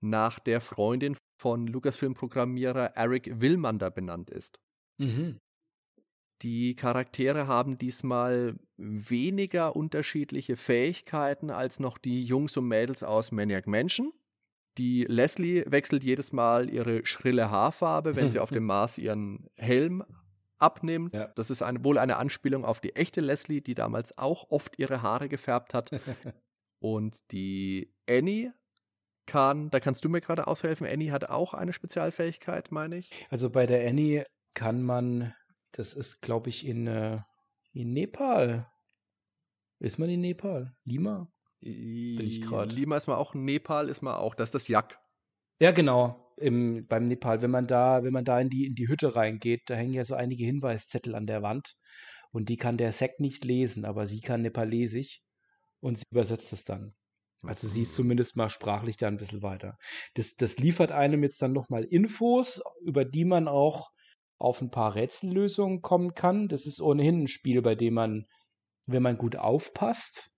nach 0.00 0.38
der 0.38 0.60
Freundin 0.60 1.16
von 1.38 1.66
Lucasfilm-Programmierer 1.66 2.92
Eric 2.94 3.40
Willmander 3.40 3.90
benannt 3.90 4.30
ist. 4.30 4.60
Mhm. 4.98 5.40
Die 6.42 6.74
Charaktere 6.74 7.46
haben 7.46 7.78
diesmal 7.78 8.56
weniger 8.76 9.76
unterschiedliche 9.76 10.56
Fähigkeiten 10.56 11.50
als 11.50 11.80
noch 11.80 11.98
die 11.98 12.24
Jungs 12.24 12.56
und 12.56 12.68
Mädels 12.68 13.02
aus 13.02 13.32
Maniac 13.32 13.66
Mansion. 13.66 14.12
Die 14.78 15.04
Leslie 15.04 15.64
wechselt 15.66 16.02
jedes 16.02 16.32
Mal 16.32 16.68
ihre 16.68 17.06
schrille 17.06 17.50
Haarfarbe, 17.50 18.16
wenn 18.16 18.30
sie 18.30 18.40
auf 18.40 18.50
dem 18.50 18.64
Mars 18.64 18.98
ihren 18.98 19.48
Helm 19.54 20.04
abnimmt. 20.58 21.16
Ja. 21.16 21.28
Das 21.36 21.50
ist 21.50 21.62
eine, 21.62 21.84
wohl 21.84 21.98
eine 21.98 22.16
Anspielung 22.16 22.64
auf 22.64 22.80
die 22.80 22.96
echte 22.96 23.20
Leslie, 23.20 23.60
die 23.60 23.74
damals 23.74 24.18
auch 24.18 24.50
oft 24.50 24.78
ihre 24.78 25.02
Haare 25.02 25.28
gefärbt 25.28 25.74
hat. 25.74 25.90
und 26.80 27.30
die 27.30 27.94
Annie 28.08 28.52
kann, 29.26 29.70
da 29.70 29.80
kannst 29.80 30.04
du 30.04 30.08
mir 30.08 30.20
gerade 30.20 30.46
aushelfen, 30.46 30.86
Annie 30.86 31.12
hat 31.12 31.30
auch 31.30 31.54
eine 31.54 31.72
Spezialfähigkeit, 31.72 32.72
meine 32.72 32.98
ich. 32.98 33.26
Also 33.30 33.50
bei 33.50 33.66
der 33.66 33.88
Annie 33.88 34.26
kann 34.54 34.82
man 34.82 35.34
das 35.76 35.94
ist, 35.94 36.20
glaube 36.20 36.48
ich, 36.48 36.66
in, 36.66 36.86
äh, 36.86 37.20
in 37.72 37.92
Nepal. 37.92 38.70
Ist 39.80 39.98
man 39.98 40.08
in 40.08 40.20
Nepal? 40.20 40.74
Lima? 40.84 41.28
Bin 41.60 42.20
ich 42.20 42.42
gerade. 42.42 42.74
Lima 42.74 42.96
ist 42.96 43.06
man 43.06 43.16
auch, 43.16 43.34
Nepal 43.34 43.88
ist 43.88 44.02
man 44.02 44.14
auch. 44.14 44.34
Das 44.34 44.48
ist 44.48 44.54
das 44.54 44.68
Yak. 44.68 44.98
Ja, 45.58 45.72
genau. 45.72 46.32
Im, 46.36 46.86
beim 46.86 47.06
Nepal. 47.06 47.42
Wenn 47.42 47.50
man 47.50 47.66
da, 47.66 48.04
wenn 48.04 48.12
man 48.12 48.24
da 48.24 48.40
in 48.40 48.50
die, 48.50 48.66
in 48.66 48.74
die 48.74 48.88
Hütte 48.88 49.16
reingeht, 49.16 49.62
da 49.66 49.74
hängen 49.74 49.94
ja 49.94 50.04
so 50.04 50.14
einige 50.14 50.44
Hinweiszettel 50.44 51.14
an 51.14 51.26
der 51.26 51.42
Wand. 51.42 51.74
Und 52.30 52.48
die 52.48 52.56
kann 52.56 52.76
der 52.76 52.92
Sekt 52.92 53.20
nicht 53.20 53.44
lesen, 53.44 53.84
aber 53.84 54.06
sie 54.06 54.20
kann 54.20 54.42
Nepalesisch 54.42 55.22
und 55.80 55.98
sie 55.98 56.04
übersetzt 56.10 56.52
es 56.52 56.64
dann. 56.64 56.94
Also 57.42 57.66
sie 57.66 57.82
ist 57.82 57.92
mhm. 57.92 57.96
zumindest 57.96 58.36
mal 58.36 58.50
sprachlich 58.50 58.96
da 58.96 59.08
ein 59.08 59.16
bisschen 59.16 59.42
weiter. 59.42 59.78
Das, 60.14 60.34
das 60.34 60.56
liefert 60.58 60.92
einem 60.92 61.22
jetzt 61.22 61.40
dann 61.42 61.52
nochmal 61.52 61.84
Infos, 61.84 62.62
über 62.82 63.04
die 63.04 63.24
man 63.24 63.48
auch 63.48 63.90
auf 64.44 64.60
ein 64.60 64.70
paar 64.70 64.94
Rätsellösungen 64.94 65.82
kommen 65.82 66.14
kann. 66.14 66.48
Das 66.48 66.66
ist 66.66 66.80
ohnehin 66.80 67.22
ein 67.22 67.28
Spiel, 67.28 67.62
bei 67.62 67.74
dem 67.74 67.94
man, 67.94 68.26
wenn 68.86 69.02
man 69.02 69.18
gut 69.18 69.36
aufpasst, 69.36 70.30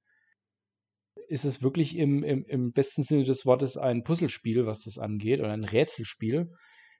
ist 1.28 1.44
es 1.44 1.62
wirklich 1.62 1.96
im, 1.96 2.22
im, 2.22 2.44
im 2.44 2.72
besten 2.72 3.02
Sinne 3.02 3.24
des 3.24 3.46
Wortes 3.46 3.76
ein 3.76 4.04
Puzzlespiel, 4.04 4.66
was 4.66 4.82
das 4.84 4.98
angeht, 4.98 5.40
oder 5.40 5.52
ein 5.52 5.64
Rätselspiel. 5.64 6.52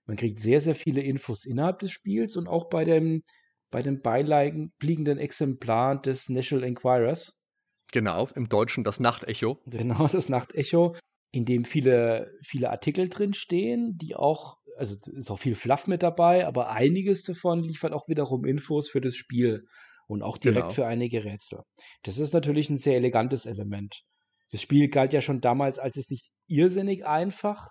Man 0.07 0.17
kriegt 0.17 0.41
sehr, 0.41 0.61
sehr 0.61 0.75
viele 0.75 1.01
Infos 1.01 1.45
innerhalb 1.45 1.79
des 1.79 1.93
Spiels 1.93 2.37
und 2.37 2.49
auch 2.49 2.69
bei 2.69 2.85
dem, 2.85 3.23
bei 3.71 3.81
dem 3.81 4.01
beiliegenden 4.01 5.19
Exemplar 5.19 6.01
des 6.01 6.29
National 6.29 6.65
Enquirers. 6.65 7.45
Genau, 7.93 8.29
im 8.35 8.49
Deutschen 8.49 8.85
das 8.85 9.01
Nachtecho. 9.01 9.61
Genau, 9.67 10.09
das 10.09 10.29
Nachtecho, 10.29 10.97
in 11.31 11.45
dem 11.45 11.65
viele, 11.65 12.33
viele 12.43 12.71
Artikel 12.71 13.09
drin 13.09 13.35
stehen, 13.35 13.97
die 13.97 14.17
auch 14.17 14.59
also 14.77 15.11
ist 15.13 15.31
auch 15.31 15.39
viel 15.39 15.55
Fluff 15.55 15.87
mit 15.87 16.03
dabei, 16.03 16.47
aber 16.47 16.71
einiges 16.71 17.23
davon 17.23 17.63
liefert 17.63 17.93
auch 17.93 18.09
wiederum 18.09 18.45
Infos 18.45 18.89
für 18.89 19.01
das 19.01 19.17
Spiel 19.17 19.67
und 20.07 20.23
auch 20.23 20.39
direkt 20.39 20.69
genau. 20.69 20.75
für 20.75 20.87
einige 20.87 21.25
Rätsel. 21.25 21.61
Das 22.03 22.19
ist 22.19 22.33
natürlich 22.33 22.71
ein 22.71 22.79
sehr 22.79 22.97
elegantes 22.97 23.47
Element. 23.47 24.03
Das 24.51 24.63
Spiel 24.63 24.89
galt 24.89 25.13
ja 25.13 25.21
schon 25.21 25.41
damals 25.41 25.79
als 25.79 25.97
es 25.97 26.11
nicht 26.11 26.31
irrsinnig 26.47 27.07
einfach, 27.07 27.69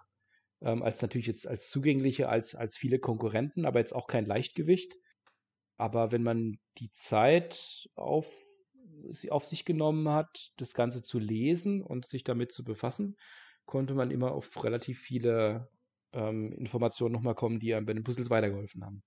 ähm, 0.62 0.84
als 0.84 1.02
natürlich 1.02 1.28
jetzt 1.28 1.48
als 1.48 1.70
zugänglicher 1.70 2.30
als, 2.30 2.56
als 2.56 2.78
viele 2.78 3.00
Konkurrenten, 3.00 3.66
aber 3.66 3.80
jetzt 3.80 3.96
auch 3.96 4.08
kein 4.08 4.26
Leichtgewicht. 4.26 4.96
Aber 5.78 6.12
wenn 6.12 6.24
man 6.24 6.58
die 6.78 6.92
Zeit 6.92 7.90
auf, 7.96 8.44
auf 9.30 9.46
sich 9.46 9.66
genommen 9.66 10.10
hat, 10.10 10.52
das 10.58 10.74
Ganze 10.74 11.04
zu 11.04 11.20
lesen 11.20 11.82
und 11.82 12.06
sich 12.06 12.24
damit 12.24 12.52
zu 12.52 12.64
befassen, 12.64 13.16
konnte 13.66 13.94
man 13.94 14.12
immer 14.12 14.32
auf 14.32 14.64
relativ 14.64 15.00
viele 15.00 15.70
ähm, 16.16 16.54
Informationen 16.54 17.14
nochmal 17.14 17.36
kommen, 17.36 17.60
die 17.60 17.76
einem 17.76 17.86
bei 17.86 17.94
den 17.94 18.04
Puzzles 18.04 18.30
weitergeholfen 18.30 18.84
haben. 18.86 19.04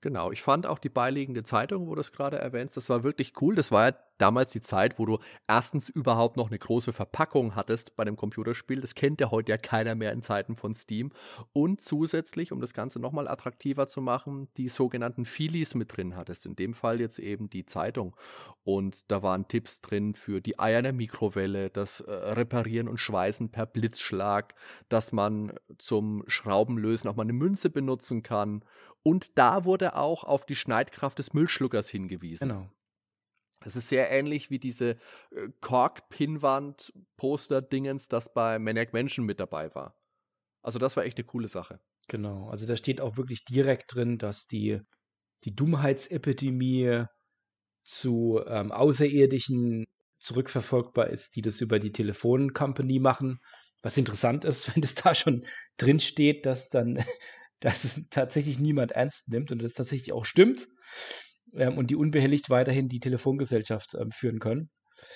Genau, 0.00 0.30
ich 0.30 0.42
fand 0.42 0.66
auch 0.66 0.78
die 0.78 0.88
beiliegende 0.88 1.42
Zeitung, 1.42 1.88
wo 1.88 1.94
du 1.94 2.00
es 2.00 2.12
gerade 2.12 2.38
erwähnst, 2.38 2.76
das 2.76 2.88
war 2.88 3.02
wirklich 3.02 3.32
cool. 3.40 3.56
Das 3.56 3.72
war 3.72 3.90
ja 3.90 3.96
damals 4.18 4.52
die 4.52 4.60
Zeit, 4.60 4.98
wo 4.98 5.06
du 5.06 5.18
erstens 5.46 5.88
überhaupt 5.88 6.36
noch 6.36 6.48
eine 6.48 6.58
große 6.58 6.92
Verpackung 6.92 7.54
hattest 7.54 7.96
bei 7.96 8.04
dem 8.04 8.16
Computerspiel. 8.16 8.80
Das 8.80 8.94
kennt 8.94 9.20
ja 9.20 9.30
heute 9.30 9.52
ja 9.52 9.58
keiner 9.58 9.94
mehr 9.94 10.12
in 10.12 10.22
Zeiten 10.22 10.56
von 10.56 10.74
Steam. 10.74 11.12
Und 11.52 11.80
zusätzlich, 11.80 12.52
um 12.52 12.60
das 12.60 12.74
Ganze 12.74 13.00
nochmal 13.00 13.28
attraktiver 13.28 13.86
zu 13.86 14.00
machen, 14.00 14.48
die 14.56 14.68
sogenannten 14.68 15.24
Feelies 15.24 15.74
mit 15.74 15.96
drin 15.96 16.16
hattest. 16.16 16.46
In 16.46 16.56
dem 16.56 16.74
Fall 16.74 17.00
jetzt 17.00 17.18
eben 17.18 17.48
die 17.48 17.64
Zeitung. 17.64 18.16
Und 18.64 19.10
da 19.10 19.22
waren 19.22 19.48
Tipps 19.48 19.80
drin 19.80 20.14
für 20.14 20.40
die 20.40 20.58
Eier 20.58 20.78
in 20.78 20.84
der 20.84 20.92
Mikrowelle, 20.92 21.70
das 21.70 22.00
äh, 22.00 22.10
Reparieren 22.12 22.88
und 22.88 22.98
Schweißen 22.98 23.50
per 23.50 23.66
Blitzschlag, 23.66 24.54
dass 24.88 25.12
man 25.12 25.52
zum 25.78 26.24
Schraubenlösen 26.26 27.08
auch 27.08 27.16
mal 27.16 27.22
eine 27.22 27.32
Münze 27.32 27.70
benutzen 27.70 28.22
kann 28.22 28.62
und 29.02 29.38
da 29.38 29.64
wurde 29.64 29.96
auch 29.96 30.24
auf 30.24 30.44
die 30.44 30.56
Schneidkraft 30.56 31.18
des 31.18 31.32
Müllschluckers 31.32 31.88
hingewiesen. 31.88 32.48
Genau. 32.48 32.68
Das 33.60 33.76
ist 33.76 33.88
sehr 33.88 34.10
ähnlich 34.10 34.50
wie 34.50 34.58
diese 34.58 34.96
äh, 35.30 35.48
Kork-Pinwand-Poster-Dingens, 35.60 38.08
das 38.08 38.32
bei 38.32 38.58
Maniac 38.58 38.92
Mansion 38.92 39.26
mit 39.26 39.40
dabei 39.40 39.74
war. 39.74 39.96
Also 40.62 40.78
das 40.78 40.96
war 40.96 41.04
echt 41.04 41.18
eine 41.18 41.26
coole 41.26 41.48
Sache. 41.48 41.80
Genau, 42.08 42.48
also 42.48 42.66
da 42.66 42.76
steht 42.76 43.00
auch 43.00 43.16
wirklich 43.16 43.44
direkt 43.44 43.94
drin, 43.94 44.18
dass 44.18 44.46
die, 44.46 44.80
die 45.44 45.54
Dummheitsepidemie 45.54 47.04
zu 47.84 48.40
ähm, 48.46 48.72
Außerirdischen 48.72 49.84
zurückverfolgbar 50.18 51.08
ist, 51.08 51.36
die 51.36 51.42
das 51.42 51.60
über 51.60 51.78
die 51.78 51.92
Telefoncompany 51.92 52.98
machen. 52.98 53.40
Was 53.82 53.96
interessant 53.96 54.44
ist, 54.44 54.68
wenn 54.74 54.82
es 54.82 54.94
da 54.94 55.14
schon 55.14 55.46
drin 55.76 56.00
steht, 56.00 56.46
dass 56.46 56.68
dann 56.68 56.98
dass 57.60 57.84
es 57.84 58.08
tatsächlich 58.10 58.60
niemand 58.60 58.92
ernst 58.92 59.28
nimmt 59.28 59.50
und 59.50 59.60
das 59.60 59.74
tatsächlich 59.74 60.12
auch 60.12 60.24
stimmt 60.24 60.68
ähm, 61.54 61.78
und 61.78 61.90
die 61.90 61.96
unbehelligt 61.96 62.50
weiterhin 62.50 62.88
die 62.88 63.00
Telefongesellschaft 63.00 63.94
ähm, 63.94 64.10
führen 64.10 64.38
können. 64.38 64.70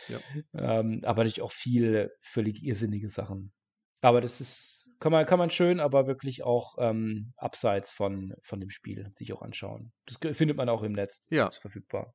Ja. 0.09 0.19
Ähm, 0.55 1.01
aber 1.05 1.25
natürlich 1.25 1.43
auch 1.43 1.53
viel 1.53 2.11
völlig 2.21 2.63
irrsinnige 2.63 3.09
Sachen. 3.09 3.53
Aber 4.01 4.21
das 4.21 4.41
ist, 4.41 4.91
kann 4.99 5.13
man, 5.13 5.27
kann 5.27 5.39
man 5.39 5.51
schön, 5.51 5.79
aber 5.79 6.07
wirklich 6.07 6.43
auch 6.43 6.75
ähm, 6.79 7.31
abseits 7.37 7.93
von, 7.93 8.35
von 8.43 8.61
dem 8.61 8.71
Spiel 8.71 9.11
sich 9.15 9.33
auch 9.33 9.43
anschauen. 9.43 9.93
Das 10.07 10.37
findet 10.37 10.57
man 10.57 10.69
auch 10.69 10.83
im 10.83 10.93
Netz. 10.93 11.19
Ja. 11.31 11.47
Ist 11.47 11.59
verfügbar. 11.59 12.15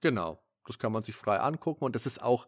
Genau. 0.00 0.40
Das 0.66 0.78
kann 0.78 0.92
man 0.92 1.02
sich 1.02 1.14
frei 1.14 1.38
angucken 1.38 1.84
und 1.84 1.94
das 1.94 2.06
ist 2.06 2.22
auch 2.22 2.46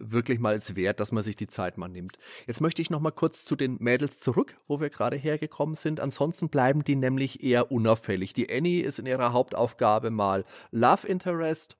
wirklich 0.00 0.40
mal 0.40 0.54
es 0.56 0.74
wert, 0.76 0.98
dass 1.00 1.12
man 1.12 1.22
sich 1.22 1.36
die 1.36 1.46
Zeit 1.46 1.78
mal 1.78 1.88
nimmt. 1.88 2.18
Jetzt 2.46 2.60
möchte 2.60 2.82
ich 2.82 2.90
noch 2.90 3.00
mal 3.00 3.10
kurz 3.10 3.44
zu 3.44 3.54
den 3.54 3.76
Mädels 3.80 4.20
zurück, 4.20 4.58
wo 4.66 4.80
wir 4.80 4.90
gerade 4.90 5.16
hergekommen 5.16 5.74
sind. 5.74 6.00
Ansonsten 6.00 6.48
bleiben 6.48 6.82
die 6.82 6.96
nämlich 6.96 7.42
eher 7.42 7.70
unauffällig. 7.70 8.32
Die 8.32 8.50
Annie 8.50 8.82
ist 8.82 8.98
in 8.98 9.06
ihrer 9.06 9.32
Hauptaufgabe 9.32 10.10
mal 10.10 10.44
Love 10.70 11.06
Interest 11.06 11.76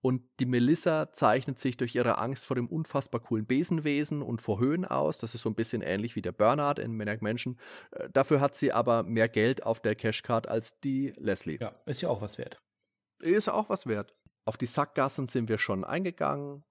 und 0.00 0.22
die 0.38 0.46
Melissa 0.46 1.12
zeichnet 1.12 1.58
sich 1.58 1.76
durch 1.76 1.94
ihre 1.94 2.18
Angst 2.18 2.46
vor 2.46 2.54
dem 2.54 2.68
unfassbar 2.68 3.20
coolen 3.20 3.46
Besenwesen 3.46 4.22
und 4.22 4.40
vor 4.40 4.60
Höhen 4.60 4.84
aus. 4.84 5.18
Das 5.18 5.34
ist 5.34 5.42
so 5.42 5.48
ein 5.48 5.54
bisschen 5.54 5.82
ähnlich 5.82 6.16
wie 6.16 6.22
der 6.22 6.32
Bernard 6.32 6.78
in 6.78 6.96
Maniac 6.96 7.20
Mansion. 7.20 7.58
Äh, 7.90 8.08
dafür 8.12 8.40
hat 8.40 8.56
sie 8.56 8.72
aber 8.72 9.02
mehr 9.02 9.28
Geld 9.28 9.64
auf 9.64 9.80
der 9.80 9.94
Cashcard 9.94 10.48
als 10.48 10.78
die 10.80 11.12
Leslie. 11.16 11.58
Ja, 11.60 11.74
ist 11.86 12.00
ja 12.00 12.08
auch 12.08 12.22
was 12.22 12.38
wert. 12.38 12.62
Ist 13.20 13.48
auch 13.48 13.68
was 13.68 13.86
wert. 13.86 14.14
Auf 14.44 14.56
die 14.56 14.66
Sackgassen 14.66 15.26
sind 15.26 15.48
wir 15.48 15.58
schon 15.58 15.84
eingegangen 15.84 16.64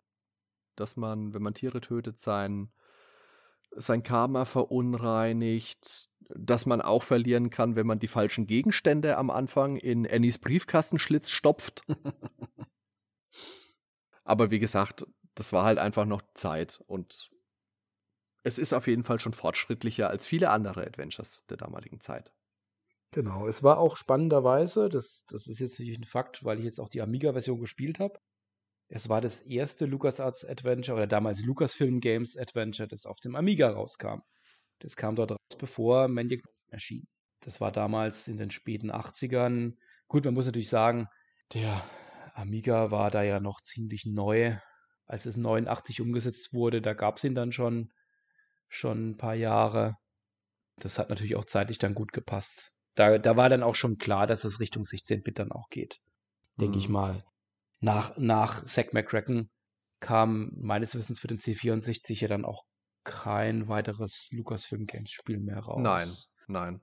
dass 0.79 0.95
man, 0.95 1.33
wenn 1.33 1.41
man 1.41 1.53
Tiere 1.53 1.81
tötet, 1.81 2.17
sein, 2.17 2.71
sein 3.71 4.03
Karma 4.03 4.45
verunreinigt, 4.45 6.09
dass 6.29 6.65
man 6.65 6.81
auch 6.81 7.03
verlieren 7.03 7.49
kann, 7.49 7.75
wenn 7.75 7.87
man 7.87 7.99
die 7.99 8.07
falschen 8.07 8.47
Gegenstände 8.47 9.17
am 9.17 9.29
Anfang 9.29 9.77
in 9.77 10.09
Annies 10.09 10.37
Briefkastenschlitz 10.37 11.31
stopft. 11.31 11.81
Aber 14.23 14.51
wie 14.51 14.59
gesagt, 14.59 15.05
das 15.35 15.53
war 15.53 15.63
halt 15.63 15.77
einfach 15.77 16.05
noch 16.05 16.21
Zeit 16.33 16.81
und 16.87 17.29
es 18.43 18.57
ist 18.57 18.73
auf 18.73 18.87
jeden 18.87 19.03
Fall 19.03 19.19
schon 19.19 19.33
fortschrittlicher 19.33 20.09
als 20.09 20.25
viele 20.25 20.49
andere 20.49 20.85
Adventures 20.85 21.43
der 21.49 21.57
damaligen 21.57 21.99
Zeit. 21.99 22.33
Genau, 23.11 23.47
es 23.47 23.63
war 23.63 23.77
auch 23.77 23.95
spannenderweise, 23.95 24.89
das, 24.89 25.25
das 25.27 25.47
ist 25.47 25.59
jetzt 25.59 25.79
natürlich 25.79 25.99
ein 25.99 26.05
Fakt, 26.05 26.43
weil 26.43 26.59
ich 26.59 26.65
jetzt 26.65 26.79
auch 26.79 26.89
die 26.89 27.01
Amiga-Version 27.01 27.59
gespielt 27.59 27.99
habe, 27.99 28.19
es 28.89 29.09
war 29.09 29.19
das 29.19 29.41
erste 29.41 29.85
LucasArts 29.85 30.45
Adventure 30.45 30.95
oder 30.97 31.07
damals 31.07 31.43
Lucasfilm 31.43 31.99
Games 31.99 32.37
Adventure, 32.37 32.87
das 32.87 33.05
auf 33.05 33.19
dem 33.19 33.35
Amiga 33.35 33.69
rauskam. 33.69 34.21
Das 34.79 34.95
kam 34.95 35.15
dort 35.15 35.31
raus, 35.31 35.57
bevor 35.57 36.07
Maniac 36.07 36.41
erschien. 36.69 37.07
Das 37.41 37.59
war 37.59 37.71
damals 37.71 38.27
in 38.27 38.37
den 38.37 38.49
späten 38.49 38.91
80ern. 38.91 39.75
Gut, 40.07 40.25
man 40.25 40.33
muss 40.33 40.45
natürlich 40.45 40.69
sagen, 40.69 41.07
der 41.53 41.83
Amiga 42.33 42.91
war 42.91 43.11
da 43.11 43.23
ja 43.23 43.39
noch 43.39 43.61
ziemlich 43.61 44.05
neu. 44.05 44.57
Als 45.05 45.25
es 45.25 45.37
89 45.37 46.01
umgesetzt 46.01 46.53
wurde, 46.53 46.81
da 46.81 46.93
gab 46.93 47.17
es 47.17 47.23
ihn 47.23 47.35
dann 47.35 47.51
schon, 47.51 47.91
schon 48.67 49.11
ein 49.11 49.17
paar 49.17 49.35
Jahre. 49.35 49.97
Das 50.77 50.99
hat 50.99 51.09
natürlich 51.09 51.35
auch 51.35 51.45
zeitlich 51.45 51.77
dann 51.77 51.95
gut 51.95 52.13
gepasst. 52.13 52.73
Da, 52.95 53.17
da 53.17 53.37
war 53.37 53.49
dann 53.49 53.63
auch 53.63 53.75
schon 53.75 53.97
klar, 53.97 54.27
dass 54.27 54.43
es 54.43 54.59
Richtung 54.59 54.83
16-Bit 54.83 55.39
dann 55.39 55.51
auch 55.51 55.69
geht. 55.69 55.99
Denke 56.59 56.77
mhm. 56.77 56.83
ich 56.83 56.89
mal 56.89 57.23
nach, 57.79 58.17
nach 58.17 58.65
Zack 58.65 58.93
McCracken 58.93 59.49
kam 59.99 60.51
meines 60.55 60.95
Wissens 60.95 61.19
für 61.19 61.27
den 61.27 61.39
C64 61.39 62.21
ja 62.21 62.27
dann 62.27 62.45
auch 62.45 62.63
kein 63.03 63.67
weiteres 63.67 64.27
Lucasfilm 64.31 64.85
Games 64.85 65.11
Spiel 65.11 65.39
mehr 65.39 65.59
raus. 65.59 65.81
Nein, 65.81 66.07
nein. 66.47 66.81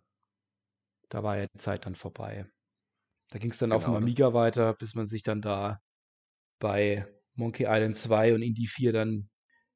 Da 1.11 1.23
war 1.23 1.37
ja 1.37 1.47
die 1.47 1.59
Zeit 1.59 1.87
dann 1.87 1.95
vorbei. 1.95 2.47
Da 3.31 3.39
ging 3.39 3.51
es 3.51 3.59
dann 3.59 3.71
genau, 3.71 3.77
auf 3.77 3.85
dem 3.85 3.95
Amiga 3.95 4.33
weiter, 4.33 4.75
bis 4.75 4.95
man 4.95 5.07
sich 5.07 5.23
dann 5.23 5.43
da 5.43 5.81
bei 6.59 7.07
Monkey 7.35 7.65
Island 7.65 7.97
2 7.97 8.35
und 8.35 8.43
Indie 8.43 8.67
4 8.67 8.93
dann 8.93 9.29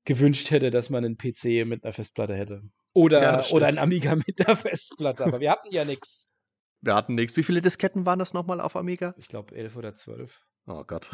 gewünscht 0.04 0.50
hätte, 0.50 0.70
dass 0.70 0.90
man 0.90 1.04
einen 1.04 1.18
PC 1.18 1.66
mit 1.66 1.84
einer 1.84 1.92
Festplatte 1.92 2.34
hätte. 2.34 2.62
Oder, 2.94 3.22
ja, 3.22 3.44
oder 3.50 3.66
ein 3.66 3.78
Amiga 3.78 4.14
mit 4.16 4.40
einer 4.44 4.56
Festplatte. 4.56 5.24
Aber 5.24 5.40
wir 5.40 5.50
hatten 5.50 5.68
ja 5.70 5.84
nichts. 5.84 6.30
Wir 6.80 6.94
hatten 6.94 7.14
nichts. 7.14 7.36
Wie 7.36 7.42
viele 7.42 7.60
Disketten 7.60 8.06
waren 8.06 8.18
das 8.18 8.32
nochmal 8.32 8.60
auf 8.60 8.76
Amiga? 8.76 9.14
Ich 9.18 9.28
glaube 9.28 9.54
elf 9.54 9.76
oder 9.76 9.94
zwölf. 9.94 10.40
Oh 10.68 10.84
Gott. 10.84 11.10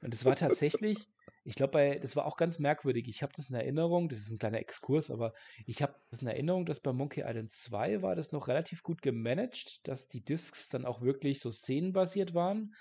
Und 0.00 0.14
das 0.14 0.24
war 0.24 0.34
tatsächlich, 0.36 1.06
ich 1.44 1.54
glaube, 1.54 1.98
das 2.00 2.16
war 2.16 2.24
auch 2.24 2.38
ganz 2.38 2.58
merkwürdig. 2.58 3.08
Ich 3.08 3.22
habe 3.22 3.32
das 3.36 3.50
in 3.50 3.54
Erinnerung, 3.54 4.08
das 4.08 4.20
ist 4.20 4.30
ein 4.30 4.38
kleiner 4.38 4.58
Exkurs, 4.58 5.10
aber 5.10 5.34
ich 5.66 5.82
habe 5.82 5.94
das 6.10 6.22
in 6.22 6.28
Erinnerung, 6.28 6.64
dass 6.64 6.80
bei 6.80 6.94
Monkey 6.94 7.20
Island 7.20 7.52
2 7.52 8.00
war 8.00 8.16
das 8.16 8.32
noch 8.32 8.48
relativ 8.48 8.82
gut 8.82 9.02
gemanagt, 9.02 9.86
dass 9.86 10.08
die 10.08 10.24
Discs 10.24 10.70
dann 10.70 10.86
auch 10.86 11.02
wirklich 11.02 11.40
so 11.40 11.50
szenenbasiert 11.50 12.32
waren. 12.32 12.74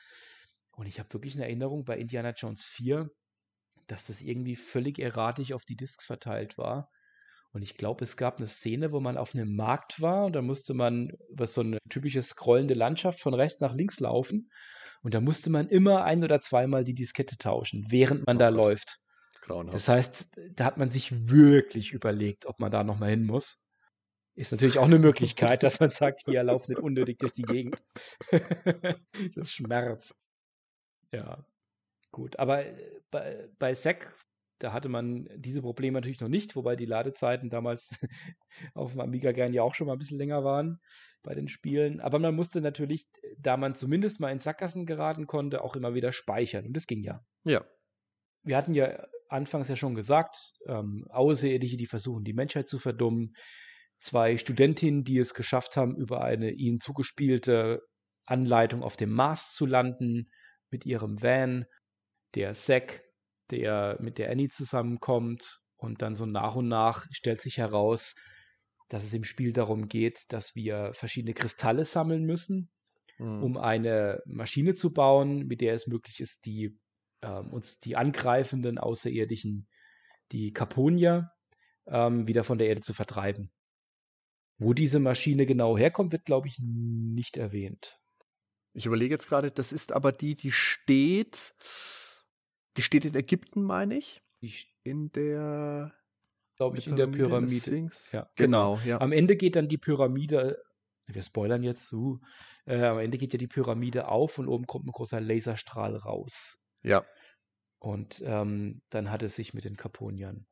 Und 0.71 0.87
ich 0.87 0.99
habe 0.99 1.13
wirklich 1.13 1.35
in 1.35 1.41
Erinnerung 1.41 1.83
bei 1.83 1.97
Indiana 1.97 2.31
Jones 2.31 2.65
4, 2.65 3.09
dass 3.87 4.07
das 4.07 4.21
irgendwie 4.21 4.55
völlig 4.55 4.99
erratisch 4.99 5.51
auf 5.51 5.65
die 5.65 5.75
Discs 5.75 6.05
verteilt 6.05 6.57
war. 6.57 6.89
Und 7.51 7.61
ich 7.61 7.75
glaube, 7.75 8.03
es 8.03 8.17
gab 8.17 8.37
eine 8.37 8.47
Szene, 8.47 8.91
wo 8.91 8.99
man 8.99 9.17
auf 9.17 9.33
einem 9.33 9.55
Markt 9.55 10.01
war 10.01 10.25
und 10.25 10.33
da 10.33 10.41
musste 10.41 10.73
man 10.73 11.11
über 11.29 11.47
so 11.47 11.61
eine 11.61 11.77
typische 11.89 12.21
scrollende 12.21 12.73
Landschaft 12.73 13.19
von 13.21 13.33
rechts 13.33 13.61
nach 13.61 13.73
links 13.73 13.99
laufen. 13.99 14.49
Und 15.05 15.13
da 15.13 15.21
musste 15.21 15.51
man 15.51 15.69
immer 15.69 16.03
ein 16.03 16.23
oder 16.23 16.41
zweimal 16.41 16.83
die 16.83 16.95
Diskette 16.95 17.37
tauschen, 17.37 17.85
während 17.91 18.25
man 18.25 18.37
oh 18.37 18.39
da 18.39 18.49
Gott. 18.49 18.57
läuft. 18.57 18.99
Grauenhaft. 19.41 19.75
Das 19.75 19.87
heißt, 19.87 20.29
da 20.55 20.65
hat 20.65 20.77
man 20.77 20.89
sich 20.89 21.29
wirklich 21.29 21.93
überlegt, 21.93 22.47
ob 22.47 22.59
man 22.59 22.71
da 22.71 22.83
nochmal 22.83 23.11
hin 23.11 23.23
muss. 23.23 23.63
Ist 24.33 24.51
natürlich 24.51 24.79
auch 24.79 24.85
eine 24.85 24.97
Möglichkeit, 24.97 25.61
dass 25.61 25.79
man 25.79 25.91
sagt, 25.91 26.23
hier 26.25 26.41
lauf 26.41 26.67
nicht 26.69 26.79
unnötig 26.79 27.19
durch 27.19 27.33
die 27.33 27.43
Gegend. 27.43 27.83
das 29.35 29.51
schmerzt. 29.51 30.15
Ja, 31.11 31.45
gut. 32.09 32.39
Aber 32.39 32.65
äh, 32.65 32.99
bei, 33.11 33.47
bei 33.59 33.75
SEC, 33.75 34.11
da 34.59 34.71
hatte 34.71 34.89
man 34.89 35.27
diese 35.35 35.61
Probleme 35.61 35.95
natürlich 35.95 36.21
noch 36.21 36.29
nicht, 36.29 36.55
wobei 36.55 36.75
die 36.75 36.85
Ladezeiten 36.85 37.49
damals 37.49 37.99
auf 38.73 38.91
dem 38.91 39.01
Amiga 39.01 39.31
gern 39.31 39.53
ja 39.53 39.63
auch 39.63 39.75
schon 39.75 39.87
mal 39.87 39.93
ein 39.93 39.99
bisschen 39.99 40.17
länger 40.17 40.43
waren 40.43 40.79
bei 41.23 41.35
den 41.35 41.47
Spielen. 41.47 41.99
Aber 41.99 42.19
man 42.19 42.35
musste 42.35 42.61
natürlich, 42.61 43.07
da 43.37 43.57
man 43.57 43.75
zumindest 43.75 44.19
mal 44.19 44.31
in 44.31 44.39
Sackgassen 44.39 44.85
geraten 44.85 45.27
konnte, 45.27 45.63
auch 45.63 45.75
immer 45.75 45.93
wieder 45.93 46.11
speichern. 46.11 46.65
Und 46.67 46.73
das 46.73 46.87
ging 46.87 47.03
ja. 47.03 47.21
Ja. 47.43 47.65
Wir 48.43 48.55
hatten 48.55 48.73
ja 48.73 49.05
anfangs 49.27 49.67
ja 49.67 49.75
schon 49.75 49.95
gesagt, 49.95 50.53
ähm, 50.67 51.05
Außerirdische, 51.09 51.77
die 51.77 51.87
versuchen, 51.87 52.23
die 52.23 52.33
Menschheit 52.33 52.69
zu 52.69 52.79
verdummen. 52.79 53.33
Zwei 53.99 54.37
Studentinnen, 54.37 55.03
die 55.03 55.17
es 55.17 55.33
geschafft 55.33 55.77
haben, 55.77 55.95
über 55.97 56.21
eine 56.21 56.51
ihnen 56.51 56.79
zugespielte 56.79 57.81
Anleitung 58.25 58.83
auf 58.83 58.97
dem 58.97 59.11
Mars 59.11 59.53
zu 59.53 59.65
landen 59.65 60.25
mit 60.69 60.85
ihrem 60.85 61.21
Van. 61.21 61.65
Der 62.35 62.53
Zack, 62.53 63.04
der 63.51 63.97
mit 63.99 64.17
der 64.17 64.31
Annie 64.31 64.49
zusammenkommt. 64.49 65.59
Und 65.77 66.01
dann 66.01 66.15
so 66.15 66.25
nach 66.25 66.55
und 66.55 66.67
nach 66.67 67.05
stellt 67.11 67.41
sich 67.41 67.57
heraus, 67.57 68.15
dass 68.89 69.03
es 69.03 69.13
im 69.13 69.23
Spiel 69.23 69.53
darum 69.53 69.87
geht, 69.87 70.25
dass 70.29 70.55
wir 70.55 70.91
verschiedene 70.93 71.33
Kristalle 71.33 71.85
sammeln 71.85 72.23
müssen. 72.25 72.69
mhm. 73.17 73.43
um 73.43 73.57
eine 73.57 74.21
Maschine 74.25 74.75
zu 74.75 74.93
bauen, 74.93 75.47
mit 75.47 75.61
der 75.61 75.73
es 75.73 75.87
möglich 75.87 76.19
ist, 76.19 76.45
die 76.45 76.77
ähm, 77.21 77.51
uns 77.51 77.79
die 77.79 77.95
angreifenden 77.95 78.77
Außerirdischen, 78.77 79.67
die 80.31 80.51
Caponier, 80.51 81.31
ähm, 81.87 82.27
wieder 82.27 82.43
von 82.43 82.57
der 82.57 82.67
Erde 82.67 82.81
zu 82.81 82.93
vertreiben. 82.93 83.51
Wo 84.57 84.73
diese 84.73 84.99
Maschine 84.99 85.45
genau 85.45 85.77
herkommt, 85.77 86.11
wird, 86.11 86.25
glaube 86.25 86.47
ich, 86.47 86.59
nicht 86.59 87.37
erwähnt. 87.37 87.99
Ich 88.73 88.85
überlege 88.85 89.13
jetzt 89.13 89.27
gerade, 89.27 89.51
das 89.51 89.71
ist 89.71 89.91
aber 89.91 90.11
die, 90.11 90.35
die 90.35 90.51
steht, 90.51 91.53
die 92.77 92.81
steht 92.81 93.05
in 93.05 93.15
Ägypten, 93.15 93.63
meine 93.63 93.97
ich. 93.97 94.21
In 94.83 95.11
der, 95.11 95.93
glaube 96.57 96.77
ich, 96.77 96.87
in 96.87 96.95
der 96.95 97.07
Pyramide. 97.07 97.89
Ja, 98.11 98.29
genau. 98.35 98.75
genau 98.75 98.79
ja. 98.85 99.01
Am 99.01 99.11
Ende 99.11 99.35
geht 99.35 99.55
dann 99.55 99.67
die 99.67 99.77
Pyramide, 99.77 100.61
wir 101.07 101.23
spoilern 101.23 101.63
jetzt, 101.63 101.91
uh, 101.93 102.19
äh, 102.65 102.83
am 102.83 102.99
Ende 102.99 103.17
geht 103.17 103.33
ja 103.33 103.39
die 103.39 103.47
Pyramide 103.47 104.07
auf 104.07 104.37
und 104.37 104.47
oben 104.47 104.65
kommt 104.65 104.85
ein 104.85 104.91
großer 104.91 105.21
Laserstrahl 105.21 105.95
raus. 105.95 106.63
Ja. 106.83 107.05
Und 107.79 108.21
ähm, 108.25 108.81
dann 108.89 109.11
hat 109.11 109.23
es 109.23 109.35
sich 109.35 109.53
mit 109.53 109.65
den 109.65 109.77
Kaponiern. 109.77 110.45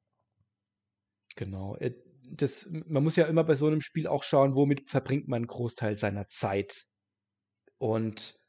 Genau. 1.36 1.76
Äh, 1.78 1.94
das, 2.32 2.68
man 2.70 3.04
muss 3.04 3.16
ja 3.16 3.26
immer 3.26 3.44
bei 3.44 3.56
so 3.56 3.68
einem 3.68 3.82
Spiel 3.82 4.08
auch 4.08 4.24
schauen, 4.24 4.56
womit 4.56 4.90
verbringt 4.90 5.28
man 5.28 5.38
einen 5.38 5.48
Großteil 5.48 5.98
seiner 5.98 6.28
Zeit. 6.28 6.86
Und 7.78 8.40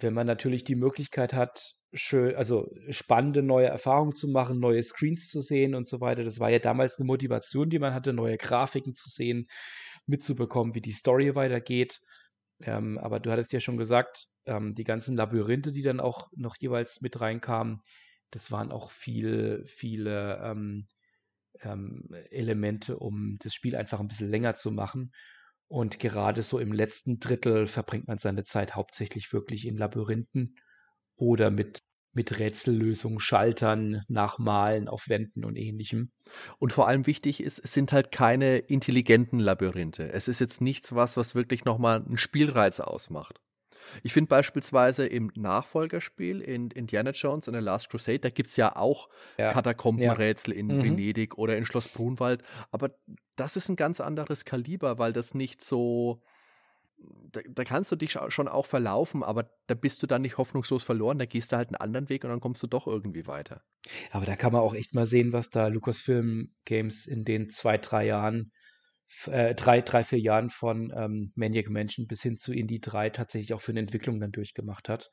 wenn 0.00 0.14
man 0.14 0.26
natürlich 0.26 0.64
die 0.64 0.76
Möglichkeit 0.76 1.32
hat, 1.32 1.74
schön, 1.92 2.36
also 2.36 2.70
spannende 2.90 3.42
neue 3.42 3.66
Erfahrungen 3.66 4.14
zu 4.14 4.28
machen, 4.28 4.60
neue 4.60 4.82
Screens 4.82 5.28
zu 5.28 5.40
sehen 5.40 5.74
und 5.74 5.86
so 5.86 6.00
weiter, 6.00 6.22
das 6.22 6.40
war 6.40 6.50
ja 6.50 6.58
damals 6.58 6.98
eine 6.98 7.06
Motivation, 7.06 7.70
die 7.70 7.78
man 7.78 7.94
hatte, 7.94 8.12
neue 8.12 8.36
Grafiken 8.36 8.94
zu 8.94 9.08
sehen, 9.08 9.48
mitzubekommen, 10.06 10.74
wie 10.74 10.80
die 10.80 10.92
Story 10.92 11.34
weitergeht. 11.34 12.00
Ähm, 12.60 12.98
aber 12.98 13.20
du 13.20 13.30
hattest 13.30 13.52
ja 13.52 13.60
schon 13.60 13.76
gesagt, 13.76 14.26
ähm, 14.46 14.74
die 14.74 14.84
ganzen 14.84 15.16
Labyrinthe, 15.16 15.72
die 15.72 15.82
dann 15.82 16.00
auch 16.00 16.28
noch 16.36 16.56
jeweils 16.58 17.00
mit 17.00 17.20
reinkamen, 17.20 17.80
das 18.30 18.50
waren 18.50 18.72
auch 18.72 18.90
viel, 18.90 19.64
viele 19.64 20.40
ähm, 20.42 20.86
ähm, 21.62 22.08
Elemente, 22.30 22.98
um 22.98 23.36
das 23.40 23.54
Spiel 23.54 23.76
einfach 23.76 24.00
ein 24.00 24.08
bisschen 24.08 24.30
länger 24.30 24.54
zu 24.54 24.70
machen. 24.70 25.12
Und 25.68 26.00
gerade 26.00 26.42
so 26.42 26.58
im 26.58 26.72
letzten 26.72 27.20
Drittel 27.20 27.66
verbringt 27.66 28.08
man 28.08 28.18
seine 28.18 28.44
Zeit 28.44 28.74
hauptsächlich 28.74 29.32
wirklich 29.32 29.66
in 29.66 29.76
Labyrinthen 29.76 30.56
oder 31.14 31.50
mit, 31.50 31.80
mit 32.14 32.38
Rätsellösungen, 32.38 33.20
Schaltern, 33.20 34.02
Nachmalen 34.08 34.88
auf 34.88 35.08
Wänden 35.08 35.44
und 35.44 35.56
ähnlichem. 35.56 36.10
Und 36.58 36.72
vor 36.72 36.88
allem 36.88 37.06
wichtig 37.06 37.42
ist, 37.42 37.58
es 37.58 37.74
sind 37.74 37.92
halt 37.92 38.10
keine 38.12 38.56
intelligenten 38.56 39.40
Labyrinthe. 39.40 40.10
Es 40.10 40.26
ist 40.26 40.40
jetzt 40.40 40.62
nichts 40.62 40.94
was, 40.94 41.18
was 41.18 41.34
wirklich 41.34 41.66
nochmal 41.66 42.02
einen 42.02 42.18
Spielreiz 42.18 42.80
ausmacht. 42.80 43.40
Ich 44.02 44.12
finde 44.12 44.28
beispielsweise 44.28 45.06
im 45.06 45.30
Nachfolgerspiel 45.36 46.40
in 46.40 46.70
Indiana 46.70 47.10
Jones 47.10 47.48
and 47.48 47.56
the 47.56 47.62
Last 47.62 47.90
Crusade, 47.90 48.20
da 48.20 48.30
gibt 48.30 48.50
es 48.50 48.56
ja 48.56 48.76
auch 48.76 49.08
ja. 49.36 49.52
Katakombenrätsel 49.52 50.54
ja. 50.54 50.60
in 50.60 50.66
mhm. 50.66 50.82
Venedig 50.82 51.38
oder 51.38 51.56
in 51.56 51.64
Schloss 51.64 51.88
Brunwald, 51.88 52.42
aber 52.70 52.90
das 53.36 53.56
ist 53.56 53.68
ein 53.68 53.76
ganz 53.76 54.00
anderes 54.00 54.44
Kaliber, 54.44 54.98
weil 54.98 55.12
das 55.12 55.34
nicht 55.34 55.62
so. 55.62 56.20
Da, 57.30 57.40
da, 57.48 57.62
kannst 57.62 57.92
du 57.92 57.96
dich 57.96 58.18
schon 58.28 58.48
auch 58.48 58.66
verlaufen, 58.66 59.22
aber 59.22 59.48
da 59.68 59.74
bist 59.74 60.02
du 60.02 60.08
dann 60.08 60.22
nicht 60.22 60.36
hoffnungslos 60.36 60.82
verloren. 60.82 61.18
Da 61.18 61.26
gehst 61.26 61.52
du 61.52 61.56
halt 61.56 61.68
einen 61.68 61.76
anderen 61.76 62.08
Weg 62.08 62.24
und 62.24 62.30
dann 62.30 62.40
kommst 62.40 62.60
du 62.64 62.66
doch 62.66 62.88
irgendwie 62.88 63.28
weiter. 63.28 63.62
Aber 64.10 64.26
da 64.26 64.34
kann 64.34 64.52
man 64.52 64.62
auch 64.62 64.74
echt 64.74 64.94
mal 64.94 65.06
sehen, 65.06 65.32
was 65.32 65.50
da 65.50 65.68
Lucasfilm 65.68 66.54
Games 66.64 67.06
in 67.06 67.24
den 67.24 67.50
zwei, 67.50 67.78
drei 67.78 68.06
Jahren 68.06 68.50
äh, 69.26 69.54
drei, 69.54 69.80
drei, 69.80 70.04
vier 70.04 70.20
Jahren 70.20 70.50
von 70.50 70.92
ähm, 70.94 71.32
Maniac 71.34 71.70
Mansion 71.70 72.06
bis 72.06 72.22
hin 72.22 72.36
zu 72.36 72.52
Indie 72.52 72.80
3 72.80 73.10
tatsächlich 73.10 73.54
auch 73.54 73.60
für 73.60 73.72
eine 73.72 73.80
Entwicklung 73.80 74.20
dann 74.20 74.32
durchgemacht 74.32 74.88
hat. 74.88 75.10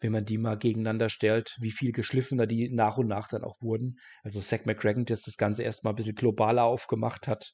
Wenn 0.00 0.12
man 0.12 0.24
die 0.24 0.38
mal 0.38 0.56
gegeneinander 0.56 1.10
stellt, 1.10 1.56
wie 1.60 1.70
viel 1.70 1.92
geschliffener 1.92 2.46
die 2.46 2.70
nach 2.70 2.96
und 2.96 3.08
nach 3.08 3.28
dann 3.28 3.44
auch 3.44 3.60
wurden. 3.60 3.98
Also 4.22 4.40
Zack 4.40 4.66
McCracken, 4.66 5.04
der 5.04 5.16
das 5.16 5.36
Ganze 5.36 5.62
erstmal 5.62 5.92
ein 5.92 5.96
bisschen 5.96 6.14
globaler 6.14 6.64
aufgemacht 6.64 7.28
hat, 7.28 7.52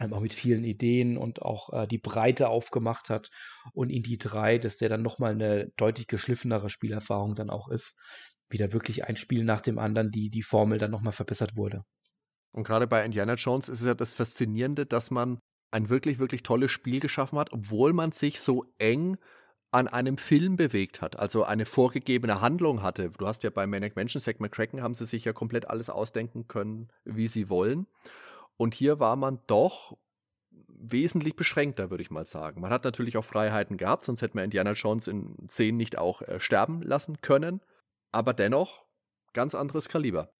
ähm, 0.00 0.12
auch 0.12 0.20
mit 0.20 0.34
vielen 0.34 0.64
Ideen 0.64 1.16
und 1.16 1.42
auch 1.42 1.72
äh, 1.72 1.86
die 1.86 1.98
Breite 1.98 2.48
aufgemacht 2.48 3.10
hat. 3.10 3.30
Und 3.72 3.90
Indie 3.90 4.18
3, 4.18 4.58
dass 4.58 4.78
der 4.78 4.88
dann 4.88 5.02
nochmal 5.02 5.32
eine 5.32 5.70
deutlich 5.76 6.08
geschliffenere 6.08 6.70
Spielerfahrung 6.70 7.34
dann 7.34 7.50
auch 7.50 7.68
ist. 7.68 8.00
Wieder 8.48 8.72
wirklich 8.72 9.04
ein 9.04 9.16
Spiel 9.16 9.44
nach 9.44 9.60
dem 9.60 9.78
anderen, 9.78 10.10
die 10.10 10.30
die 10.30 10.42
Formel 10.42 10.78
dann 10.78 10.90
nochmal 10.90 11.12
verbessert 11.12 11.56
wurde. 11.56 11.84
Und 12.52 12.64
gerade 12.64 12.86
bei 12.86 13.04
Indiana 13.04 13.34
Jones 13.34 13.68
ist 13.68 13.80
es 13.80 13.86
ja 13.86 13.94
das 13.94 14.14
Faszinierende, 14.14 14.86
dass 14.86 15.10
man 15.10 15.38
ein 15.70 15.88
wirklich, 15.88 16.18
wirklich 16.18 16.42
tolles 16.42 16.70
Spiel 16.70 17.00
geschaffen 17.00 17.38
hat, 17.38 17.52
obwohl 17.52 17.92
man 17.92 18.12
sich 18.12 18.40
so 18.40 18.64
eng 18.78 19.18
an 19.72 19.86
einem 19.86 20.18
Film 20.18 20.56
bewegt 20.56 21.00
hat, 21.00 21.16
also 21.16 21.44
eine 21.44 21.64
vorgegebene 21.64 22.40
Handlung 22.40 22.82
hatte. 22.82 23.10
Du 23.10 23.26
hast 23.26 23.44
ja 23.44 23.50
bei 23.50 23.68
Manic 23.68 23.94
Mansion, 23.94 24.20
Zack 24.20 24.40
McCracken, 24.40 24.82
haben 24.82 24.94
sie 24.94 25.06
sich 25.06 25.24
ja 25.24 25.32
komplett 25.32 25.70
alles 25.70 25.90
ausdenken 25.90 26.48
können, 26.48 26.88
wie 27.04 27.28
sie 27.28 27.48
wollen. 27.48 27.86
Und 28.56 28.74
hier 28.74 28.98
war 28.98 29.14
man 29.14 29.38
doch 29.46 29.96
wesentlich 30.66 31.36
beschränkter, 31.36 31.90
würde 31.90 32.02
ich 32.02 32.10
mal 32.10 32.26
sagen. 32.26 32.60
Man 32.60 32.72
hat 32.72 32.84
natürlich 32.84 33.16
auch 33.16 33.24
Freiheiten 33.24 33.76
gehabt, 33.76 34.04
sonst 34.04 34.22
hätte 34.22 34.36
man 34.36 34.44
Indiana 34.44 34.72
Jones 34.72 35.06
in 35.06 35.36
Szenen 35.48 35.76
nicht 35.76 35.98
auch 35.98 36.22
äh, 36.22 36.40
sterben 36.40 36.82
lassen 36.82 37.20
können. 37.20 37.60
Aber 38.10 38.32
dennoch 38.34 38.86
ganz 39.32 39.54
anderes 39.54 39.88
Kaliber 39.88 40.32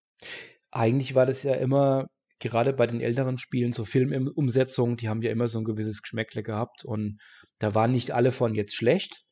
eigentlich 0.71 1.14
war 1.14 1.27
das 1.27 1.43
ja 1.43 1.55
immer, 1.55 2.07
gerade 2.39 2.73
bei 2.73 2.87
den 2.87 3.01
älteren 3.01 3.39
Spielen, 3.39 3.73
so 3.73 3.85
Filmumsetzungen, 3.85 4.97
die 4.97 5.09
haben 5.09 5.23
ja 5.23 5.31
immer 5.31 5.49
so 5.49 5.59
ein 5.59 5.64
gewisses 5.64 6.03
Geschmäckle 6.03 6.43
gehabt 6.43 6.85
und 6.85 7.18
da 7.59 7.75
waren 7.75 7.93
nicht 7.93 8.12
alle 8.12 8.33
von 8.33 8.55
jetzt 8.55 8.75
schlecht, 8.75 9.25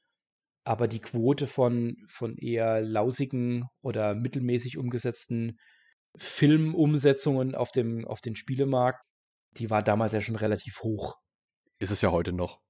aber 0.64 0.89
die 0.89 1.01
Quote 1.01 1.47
von, 1.47 1.97
von 2.09 2.36
eher 2.36 2.80
lausigen 2.82 3.64
oder 3.80 4.14
mittelmäßig 4.14 4.76
umgesetzten 4.76 5.59
Filmumsetzungen 6.16 7.55
auf 7.55 7.70
dem, 7.70 8.07
auf 8.07 8.20
den 8.20 8.36
Spielemarkt, 8.36 9.01
die 9.57 9.70
war 9.70 9.82
damals 9.82 10.12
ja 10.12 10.20
schon 10.20 10.36
relativ 10.36 10.80
hoch. 10.82 11.14
Ist 11.78 11.91
es 11.91 12.03
ja 12.03 12.11
heute 12.11 12.32
noch. 12.32 12.61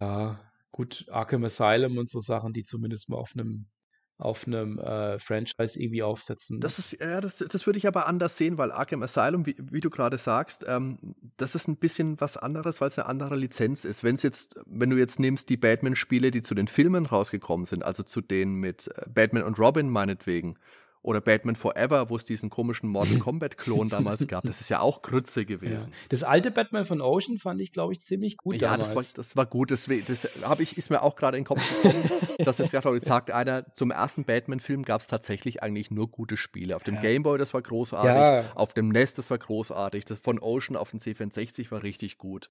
Ja, 0.00 0.40
gut, 0.70 1.06
Arkham 1.10 1.44
Asylum 1.44 1.98
und 1.98 2.08
so 2.08 2.20
Sachen, 2.20 2.52
die 2.52 2.64
zumindest 2.64 3.08
mal 3.08 3.18
auf 3.18 3.32
einem 3.34 3.68
auf 4.16 4.46
einem 4.46 4.78
äh, 4.78 5.18
Franchise 5.18 5.80
irgendwie 5.80 6.02
aufsetzen. 6.02 6.60
Das 6.60 6.78
ist, 6.78 7.00
ja, 7.00 7.20
das, 7.20 7.38
das 7.38 7.66
würde 7.66 7.78
ich 7.78 7.86
aber 7.86 8.06
anders 8.06 8.36
sehen, 8.36 8.58
weil 8.58 8.70
Arkham 8.70 9.02
Asylum, 9.02 9.44
wie, 9.44 9.56
wie 9.58 9.80
du 9.80 9.90
gerade 9.90 10.18
sagst, 10.18 10.64
ähm, 10.68 10.98
das 11.36 11.54
ist 11.54 11.66
ein 11.66 11.76
bisschen 11.76 12.20
was 12.20 12.36
anderes, 12.36 12.80
weil 12.80 12.88
es 12.88 12.98
eine 12.98 13.08
andere 13.08 13.36
Lizenz 13.36 13.84
ist. 13.84 14.04
Wenn 14.04 14.16
jetzt, 14.16 14.60
wenn 14.66 14.90
du 14.90 14.96
jetzt 14.96 15.18
nimmst 15.18 15.48
die 15.50 15.56
Batman-Spiele, 15.56 16.30
die 16.30 16.42
zu 16.42 16.54
den 16.54 16.68
Filmen 16.68 17.06
rausgekommen 17.06 17.66
sind, 17.66 17.84
also 17.84 18.04
zu 18.04 18.20
denen 18.20 18.60
mit 18.60 18.88
äh, 18.96 19.08
Batman 19.12 19.42
und 19.42 19.58
Robin 19.58 19.88
meinetwegen, 19.88 20.58
oder 21.04 21.20
Batman 21.20 21.54
Forever, 21.54 22.08
wo 22.08 22.16
es 22.16 22.24
diesen 22.24 22.48
komischen 22.48 22.88
Mortal 22.88 23.18
Kombat-Klon 23.18 23.90
damals 23.90 24.26
gab. 24.26 24.42
Das 24.44 24.60
ist 24.62 24.70
ja 24.70 24.80
auch 24.80 25.02
Grütze 25.02 25.44
gewesen. 25.44 25.90
Ja. 25.90 25.96
Das 26.08 26.22
alte 26.22 26.50
Batman 26.50 26.86
von 26.86 27.02
Ocean 27.02 27.38
fand 27.38 27.60
ich, 27.60 27.72
glaube 27.72 27.92
ich, 27.92 28.00
ziemlich 28.00 28.38
gut 28.38 28.54
ja, 28.54 28.70
damals. 28.70 28.88
Ja, 28.88 28.94
das 28.94 28.96
war, 28.96 29.14
das 29.14 29.36
war 29.36 29.46
gut. 29.46 29.70
Das, 29.70 29.88
das 30.06 30.28
habe 30.42 30.62
ich, 30.62 30.78
ist 30.78 30.90
mir 30.90 31.02
auch 31.02 31.14
gerade 31.14 31.36
in 31.36 31.42
den 31.42 31.46
Kopf 31.46 31.62
gekommen. 31.82 32.02
dass 32.38 32.56
jetzt, 32.58 32.72
jetzt 32.72 33.06
sagt 33.06 33.30
einer, 33.30 33.66
zum 33.74 33.90
ersten 33.90 34.24
Batman-Film 34.24 34.82
gab 34.82 35.02
es 35.02 35.06
tatsächlich 35.06 35.62
eigentlich 35.62 35.90
nur 35.90 36.10
gute 36.10 36.38
Spiele. 36.38 36.74
Auf 36.74 36.84
dem 36.84 36.94
ja. 36.94 37.02
Gameboy, 37.02 37.36
das 37.36 37.52
war 37.52 37.60
großartig. 37.60 38.10
Ja. 38.10 38.52
Auf 38.54 38.72
dem 38.72 38.88
NES, 38.88 39.14
das 39.14 39.30
war 39.30 39.38
großartig. 39.38 40.06
Das 40.06 40.18
von 40.18 40.38
Ocean 40.38 40.74
auf 40.74 40.90
dem 40.90 41.00
C64 41.00 41.70
war 41.70 41.82
richtig 41.82 42.16
gut. 42.16 42.50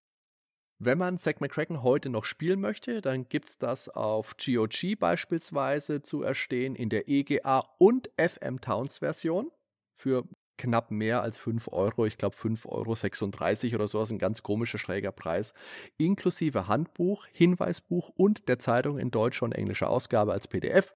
Wenn 0.86 0.98
man 0.98 1.18
Zack 1.18 1.40
McCracken 1.40 1.82
heute 1.82 2.10
noch 2.10 2.26
spielen 2.26 2.60
möchte, 2.60 3.00
dann 3.00 3.30
gibt 3.30 3.48
es 3.48 3.58
das 3.58 3.88
auf 3.88 4.36
GOG 4.36 5.00
beispielsweise 5.00 6.02
zu 6.02 6.24
erstehen 6.24 6.76
in 6.76 6.90
der 6.90 7.08
EGA 7.08 7.64
und 7.78 8.10
FM 8.18 8.60
Towns 8.60 8.98
Version 8.98 9.50
für 9.94 10.26
knapp 10.58 10.92
mehr 10.92 11.22
als 11.22 11.38
5 11.38 11.70
Euro. 11.72 12.06
Ich 12.06 12.18
glaube 12.18 12.36
5,36 12.36 12.68
Euro 12.68 13.76
oder 13.76 13.88
so, 13.88 14.00
das 14.00 14.10
ist 14.10 14.12
ein 14.12 14.20
ganz 14.20 14.44
komischer, 14.44 14.78
schräger 14.78 15.14
Preis. 15.14 15.54
Inklusive 15.98 16.68
Handbuch, 16.68 17.28
Hinweisbuch 17.32 18.10
und 18.18 18.50
der 18.50 18.60
Zeitung 18.60 19.00
in 19.00 19.10
deutscher 19.10 19.46
und 19.46 19.54
englischer 19.54 19.90
Ausgabe 19.90 20.34
als 20.34 20.50
PDF. 20.50 20.94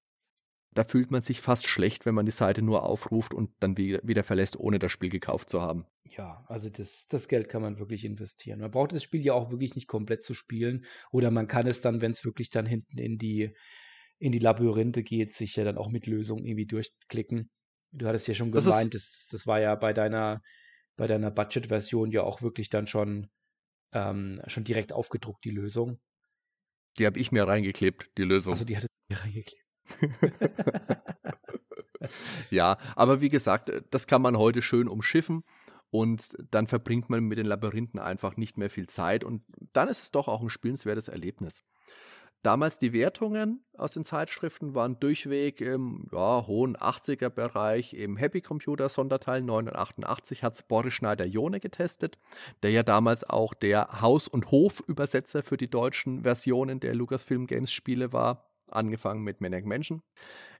Da 0.78 0.84
fühlt 0.84 1.10
man 1.10 1.22
sich 1.22 1.40
fast 1.40 1.66
schlecht, 1.66 2.06
wenn 2.06 2.14
man 2.14 2.24
die 2.24 2.30
Seite 2.32 2.62
nur 2.62 2.84
aufruft 2.84 3.34
und 3.34 3.50
dann 3.58 3.76
wieder 3.76 4.22
verlässt, 4.22 4.56
ohne 4.56 4.78
das 4.78 4.92
Spiel 4.92 5.10
gekauft 5.10 5.50
zu 5.50 5.60
haben 5.60 5.86
ja, 6.18 6.44
also 6.48 6.68
das, 6.68 7.06
das 7.06 7.28
Geld 7.28 7.48
kann 7.48 7.62
man 7.62 7.78
wirklich 7.78 8.04
investieren. 8.04 8.60
Man 8.60 8.70
braucht 8.70 8.92
das 8.92 9.02
Spiel 9.04 9.24
ja 9.24 9.32
auch 9.34 9.50
wirklich 9.50 9.76
nicht 9.76 9.86
komplett 9.86 10.22
zu 10.22 10.34
spielen. 10.34 10.84
Oder 11.12 11.30
man 11.30 11.46
kann 11.46 11.66
es 11.66 11.80
dann, 11.80 12.00
wenn 12.00 12.10
es 12.10 12.24
wirklich 12.24 12.50
dann 12.50 12.66
hinten 12.66 12.98
in 12.98 13.18
die, 13.18 13.54
in 14.18 14.32
die 14.32 14.40
Labyrinthe 14.40 15.02
geht, 15.02 15.32
sich 15.34 15.54
ja 15.56 15.64
dann 15.64 15.78
auch 15.78 15.90
mit 15.90 16.06
Lösungen 16.06 16.44
irgendwie 16.44 16.66
durchklicken. 16.66 17.50
Du 17.92 18.06
hattest 18.06 18.26
ja 18.26 18.34
schon 18.34 18.50
gemeint, 18.50 18.94
das, 18.94 19.28
das 19.30 19.46
war 19.46 19.60
ja 19.60 19.74
bei 19.76 19.92
deiner, 19.92 20.42
bei 20.96 21.06
deiner 21.06 21.30
Budget-Version 21.30 22.10
ja 22.10 22.22
auch 22.22 22.42
wirklich 22.42 22.68
dann 22.68 22.86
schon, 22.86 23.28
ähm, 23.92 24.42
schon 24.48 24.64
direkt 24.64 24.92
aufgedruckt, 24.92 25.44
die 25.44 25.50
Lösung. 25.50 26.00
Die 26.98 27.06
habe 27.06 27.18
ich 27.18 27.30
mir 27.30 27.46
reingeklebt, 27.46 28.10
die 28.18 28.24
Lösung. 28.24 28.52
Also 28.52 28.64
die 28.64 28.76
hatte 28.76 28.86
ich 28.86 29.16
mir 29.16 29.22
reingeklebt. 29.22 29.67
ja, 32.50 32.78
aber 32.96 33.20
wie 33.20 33.28
gesagt, 33.28 33.70
das 33.90 34.06
kann 34.06 34.22
man 34.22 34.38
heute 34.38 34.62
schön 34.62 34.88
umschiffen 34.88 35.44
und 35.90 36.36
dann 36.50 36.66
verbringt 36.66 37.10
man 37.10 37.24
mit 37.24 37.38
den 37.38 37.46
Labyrinthen 37.46 38.00
einfach 38.00 38.36
nicht 38.36 38.58
mehr 38.58 38.70
viel 38.70 38.88
Zeit 38.88 39.24
und 39.24 39.42
dann 39.72 39.88
ist 39.88 40.02
es 40.02 40.10
doch 40.10 40.28
auch 40.28 40.42
ein 40.42 40.50
spielenswertes 40.50 41.08
Erlebnis. 41.08 41.62
Damals 42.42 42.78
die 42.78 42.92
Wertungen 42.92 43.64
aus 43.76 43.94
den 43.94 44.04
Zeitschriften 44.04 44.72
waren 44.72 45.00
durchweg 45.00 45.60
im 45.60 46.06
ja, 46.12 46.46
hohen 46.46 46.76
80er-Bereich. 46.76 47.94
Im 47.94 48.16
Happy 48.16 48.40
Computer 48.40 48.88
Sonderteil 48.88 49.42
988 49.42 50.44
hat 50.44 50.54
es 50.54 50.62
Boris 50.62 50.94
Schneider-Jone 50.94 51.58
getestet, 51.58 52.16
der 52.62 52.70
ja 52.70 52.84
damals 52.84 53.28
auch 53.28 53.54
der 53.54 54.00
Haus- 54.00 54.28
und 54.28 54.52
Hof-Übersetzer 54.52 55.42
für 55.42 55.56
die 55.56 55.68
deutschen 55.68 56.22
Versionen 56.22 56.78
der 56.78 56.94
Lucasfilm 56.94 57.48
Games 57.48 57.72
Spiele 57.72 58.12
war, 58.12 58.47
angefangen 58.72 59.22
mit 59.22 59.40
Maniac 59.40 59.64
Mansion. 59.64 60.02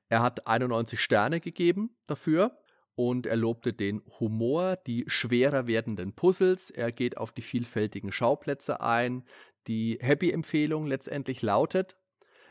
Er 0.09 0.22
hat 0.22 0.47
91 0.47 1.01
Sterne 1.01 1.40
gegeben 1.40 1.97
dafür 2.06 2.59
und 2.94 3.26
er 3.26 3.36
lobte 3.36 3.72
den 3.72 4.02
Humor, 4.18 4.76
die 4.76 5.05
schwerer 5.06 5.66
werdenden 5.66 6.14
Puzzles, 6.14 6.70
er 6.70 6.90
geht 6.90 7.16
auf 7.16 7.30
die 7.30 7.43
vielfältigen 7.43 8.10
Schauplätze 8.10 8.80
ein. 8.80 9.24
Die 9.68 9.98
Happy-Empfehlung 10.01 10.86
letztendlich 10.86 11.43
lautet: 11.43 11.97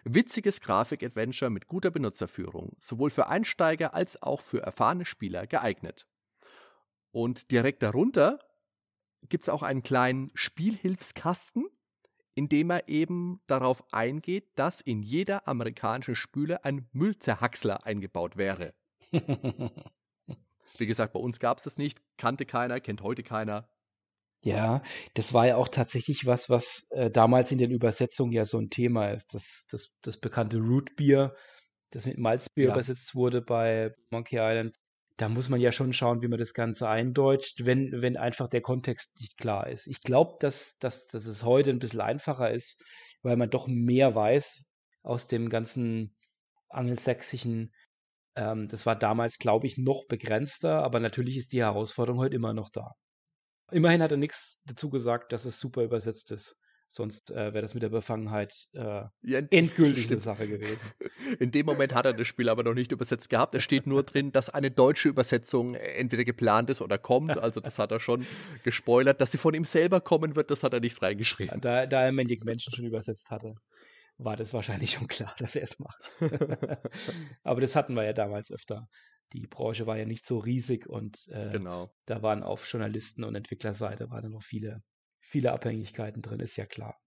Witziges 0.05 0.61
Grafik-Adventure 0.61 1.51
mit 1.51 1.67
guter 1.67 1.91
Benutzerführung, 1.91 2.77
sowohl 2.79 3.09
für 3.09 3.27
Einsteiger 3.27 3.93
als 3.93 4.21
auch 4.21 4.41
für 4.41 4.61
erfahrene 4.61 5.05
Spieler 5.05 5.47
geeignet. 5.47 6.07
Und 7.11 7.51
direkt 7.51 7.83
darunter 7.83 8.39
gibt 9.27 9.43
es 9.43 9.49
auch 9.49 9.63
einen 9.63 9.83
kleinen 9.83 10.31
Spielhilfskasten, 10.33 11.65
in 12.37 12.49
dem 12.49 12.69
er 12.69 12.87
eben 12.87 13.41
darauf 13.47 13.83
eingeht, 13.91 14.45
dass 14.53 14.79
in 14.79 15.01
jeder 15.01 15.47
amerikanischen 15.47 16.15
Spüle 16.15 16.63
ein 16.63 16.87
Müllzerhacksler 16.91 17.83
eingebaut 17.83 18.37
wäre. 18.37 18.75
Wie 20.77 20.85
gesagt, 20.85 21.13
bei 21.13 21.19
uns 21.19 21.39
gab 21.39 21.57
es 21.57 21.63
das 21.63 21.79
nicht, 21.79 21.99
kannte 22.17 22.45
keiner, 22.45 22.79
kennt 22.79 23.01
heute 23.01 23.23
keiner. 23.23 23.67
Ja, 24.43 24.83
das 25.15 25.33
war 25.33 25.47
ja 25.47 25.55
auch 25.55 25.67
tatsächlich 25.67 26.27
was, 26.27 26.47
was 26.47 26.85
äh, 26.91 27.09
damals 27.09 27.51
in 27.51 27.57
den 27.57 27.71
Übersetzungen 27.71 28.31
ja 28.31 28.45
so 28.45 28.59
ein 28.59 28.69
Thema 28.69 29.09
ist. 29.09 29.33
Das, 29.33 29.65
das, 29.71 29.89
das 30.03 30.19
bekannte 30.19 30.59
Rootbier, 30.59 31.33
das 31.89 32.05
mit 32.05 32.19
Malzbier 32.19 32.65
Ja. 32.65 32.73
übersetzt 32.73 33.15
wurde 33.15 33.41
bei 33.41 33.95
Monkey 34.11 34.37
Island. 34.37 34.75
Da 35.17 35.29
muss 35.29 35.49
man 35.49 35.59
ja 35.59 35.71
schon 35.71 35.93
schauen, 35.93 36.21
wie 36.21 36.27
man 36.27 36.37
das 36.37 36.53
Ganze 36.53 36.87
eindeutscht, 36.87 37.65
wenn, 37.65 38.01
wenn 38.03 38.17
einfach 38.17 38.47
der 38.47 38.61
Kontext 38.61 39.19
nicht 39.19 39.37
klar 39.37 39.67
ist. 39.67 39.87
Ich 39.87 40.01
glaube, 40.01 40.37
dass, 40.39 40.77
dass, 40.77 41.07
dass 41.07 41.25
es 41.25 41.43
heute 41.43 41.71
ein 41.71 41.79
bisschen 41.79 42.01
einfacher 42.01 42.51
ist, 42.51 42.83
weil 43.23 43.35
man 43.35 43.49
doch 43.49 43.67
mehr 43.67 44.13
weiß 44.13 44.65
aus 45.01 45.27
dem 45.27 45.49
ganzen 45.49 46.15
angelsächsischen. 46.69 47.73
Ähm, 48.35 48.67
das 48.67 48.85
war 48.85 48.95
damals, 48.95 49.39
glaube 49.39 49.65
ich, 49.65 49.79
noch 49.79 50.05
begrenzter, 50.07 50.83
aber 50.83 50.99
natürlich 50.99 51.37
ist 51.37 51.51
die 51.51 51.61
Herausforderung 51.61 52.19
heute 52.19 52.35
immer 52.35 52.53
noch 52.53 52.69
da. 52.69 52.91
Immerhin 53.71 54.03
hat 54.03 54.11
er 54.11 54.17
nichts 54.17 54.61
dazu 54.65 54.89
gesagt, 54.91 55.33
dass 55.33 55.45
es 55.45 55.59
super 55.59 55.83
übersetzt 55.83 56.31
ist. 56.31 56.55
Sonst 56.89 57.31
äh, 57.31 57.53
wäre 57.53 57.61
das 57.61 57.73
mit 57.73 57.83
der 57.83 57.89
Befangenheit 57.89 58.67
äh, 58.73 59.03
Ja, 59.21 59.39
endgültig 59.51 59.95
eine 59.97 60.03
stimmt. 60.05 60.21
Sache 60.21 60.47
gewesen. 60.47 60.87
In 61.39 61.51
dem 61.51 61.65
Moment 61.65 61.93
hat 61.93 62.05
er 62.05 62.13
das 62.13 62.25
Spiel 62.27 62.49
aber 62.49 62.63
noch 62.63 62.73
nicht 62.73 62.91
übersetzt 62.91 63.29
gehabt. 63.29 63.53
Es 63.55 63.63
steht 63.63 63.85
nur 63.87 64.03
drin, 64.03 64.31
dass 64.31 64.49
eine 64.49 64.71
deutsche 64.71 65.09
Übersetzung 65.09 65.75
entweder 65.75 66.23
geplant 66.23 66.69
ist 66.69 66.81
oder 66.81 66.97
kommt. 66.97 67.37
Also 67.37 67.59
das 67.59 67.77
hat 67.77 67.91
er 67.91 67.99
schon 67.99 68.25
gespoilert. 68.63 69.21
Dass 69.21 69.31
sie 69.31 69.37
von 69.37 69.53
ihm 69.53 69.65
selber 69.65 70.01
kommen 70.01 70.35
wird, 70.35 70.49
das 70.49 70.63
hat 70.63 70.73
er 70.73 70.79
nicht 70.79 71.01
reingeschrieben. 71.01 71.59
Da, 71.61 71.85
da 71.85 72.03
er 72.05 72.11
Maniac 72.11 72.43
Menschen 72.45 72.73
schon 72.73 72.85
übersetzt 72.85 73.29
hatte, 73.31 73.53
war 74.17 74.35
das 74.35 74.53
wahrscheinlich 74.53 74.91
schon 74.91 75.07
klar, 75.07 75.35
dass 75.37 75.55
er 75.55 75.63
es 75.63 75.77
macht. 75.79 75.99
Aber 77.43 77.61
das 77.61 77.75
hatten 77.75 77.93
wir 77.93 78.03
ja 78.03 78.13
damals 78.13 78.51
öfter. 78.51 78.87
Die 79.33 79.45
Branche 79.47 79.85
war 79.85 79.97
ja 79.97 80.05
nicht 80.05 80.25
so 80.25 80.37
riesig 80.39 80.87
und 80.87 81.27
äh, 81.29 81.51
Genau. 81.51 81.89
da 82.05 82.21
waren 82.21 82.43
auf 82.43 82.65
Journalisten- 82.71 83.23
und 83.25 83.35
Entwicklerseite 83.35 84.09
waren 84.09 84.31
noch 84.31 84.41
viele, 84.43 84.81
viele 85.27 85.51
Abhängigkeiten 85.51 86.21
drin, 86.21 86.39
ist 86.39 86.55
ja 86.55 86.65
klar. 86.65 86.97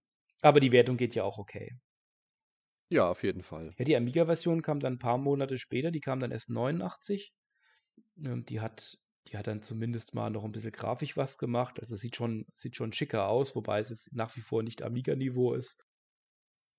Aber 0.41 0.59
die 0.59 0.71
Wertung 0.71 0.97
geht 0.97 1.15
ja 1.15 1.23
auch 1.23 1.37
okay. 1.37 1.77
Ja, 2.89 3.09
auf 3.09 3.23
jeden 3.23 3.41
Fall. 3.41 3.73
Ja, 3.77 3.85
die 3.85 3.95
Amiga-Version 3.95 4.61
kam 4.61 4.79
dann 4.79 4.93
ein 4.93 4.99
paar 4.99 5.17
Monate 5.17 5.57
später, 5.57 5.91
die 5.91 6.01
kam 6.01 6.19
dann 6.19 6.31
erst 6.31 6.49
89. 6.49 7.33
Ähm, 8.23 8.45
die 8.45 8.59
hat, 8.59 8.97
die 9.27 9.37
hat 9.37 9.47
dann 9.47 9.63
zumindest 9.63 10.13
mal 10.13 10.29
noch 10.29 10.43
ein 10.43 10.51
bisschen 10.51 10.71
grafisch 10.71 11.17
was 11.17 11.37
gemacht. 11.37 11.79
Also 11.79 11.95
sieht 11.95 12.15
schon, 12.15 12.45
sieht 12.53 12.75
schon 12.75 12.93
schicker 12.93 13.27
aus, 13.27 13.55
wobei 13.55 13.79
es 13.79 13.89
jetzt 13.89 14.13
nach 14.13 14.35
wie 14.35 14.41
vor 14.41 14.61
nicht 14.61 14.83
Amiga-Niveau 14.83 15.53
ist. 15.53 15.83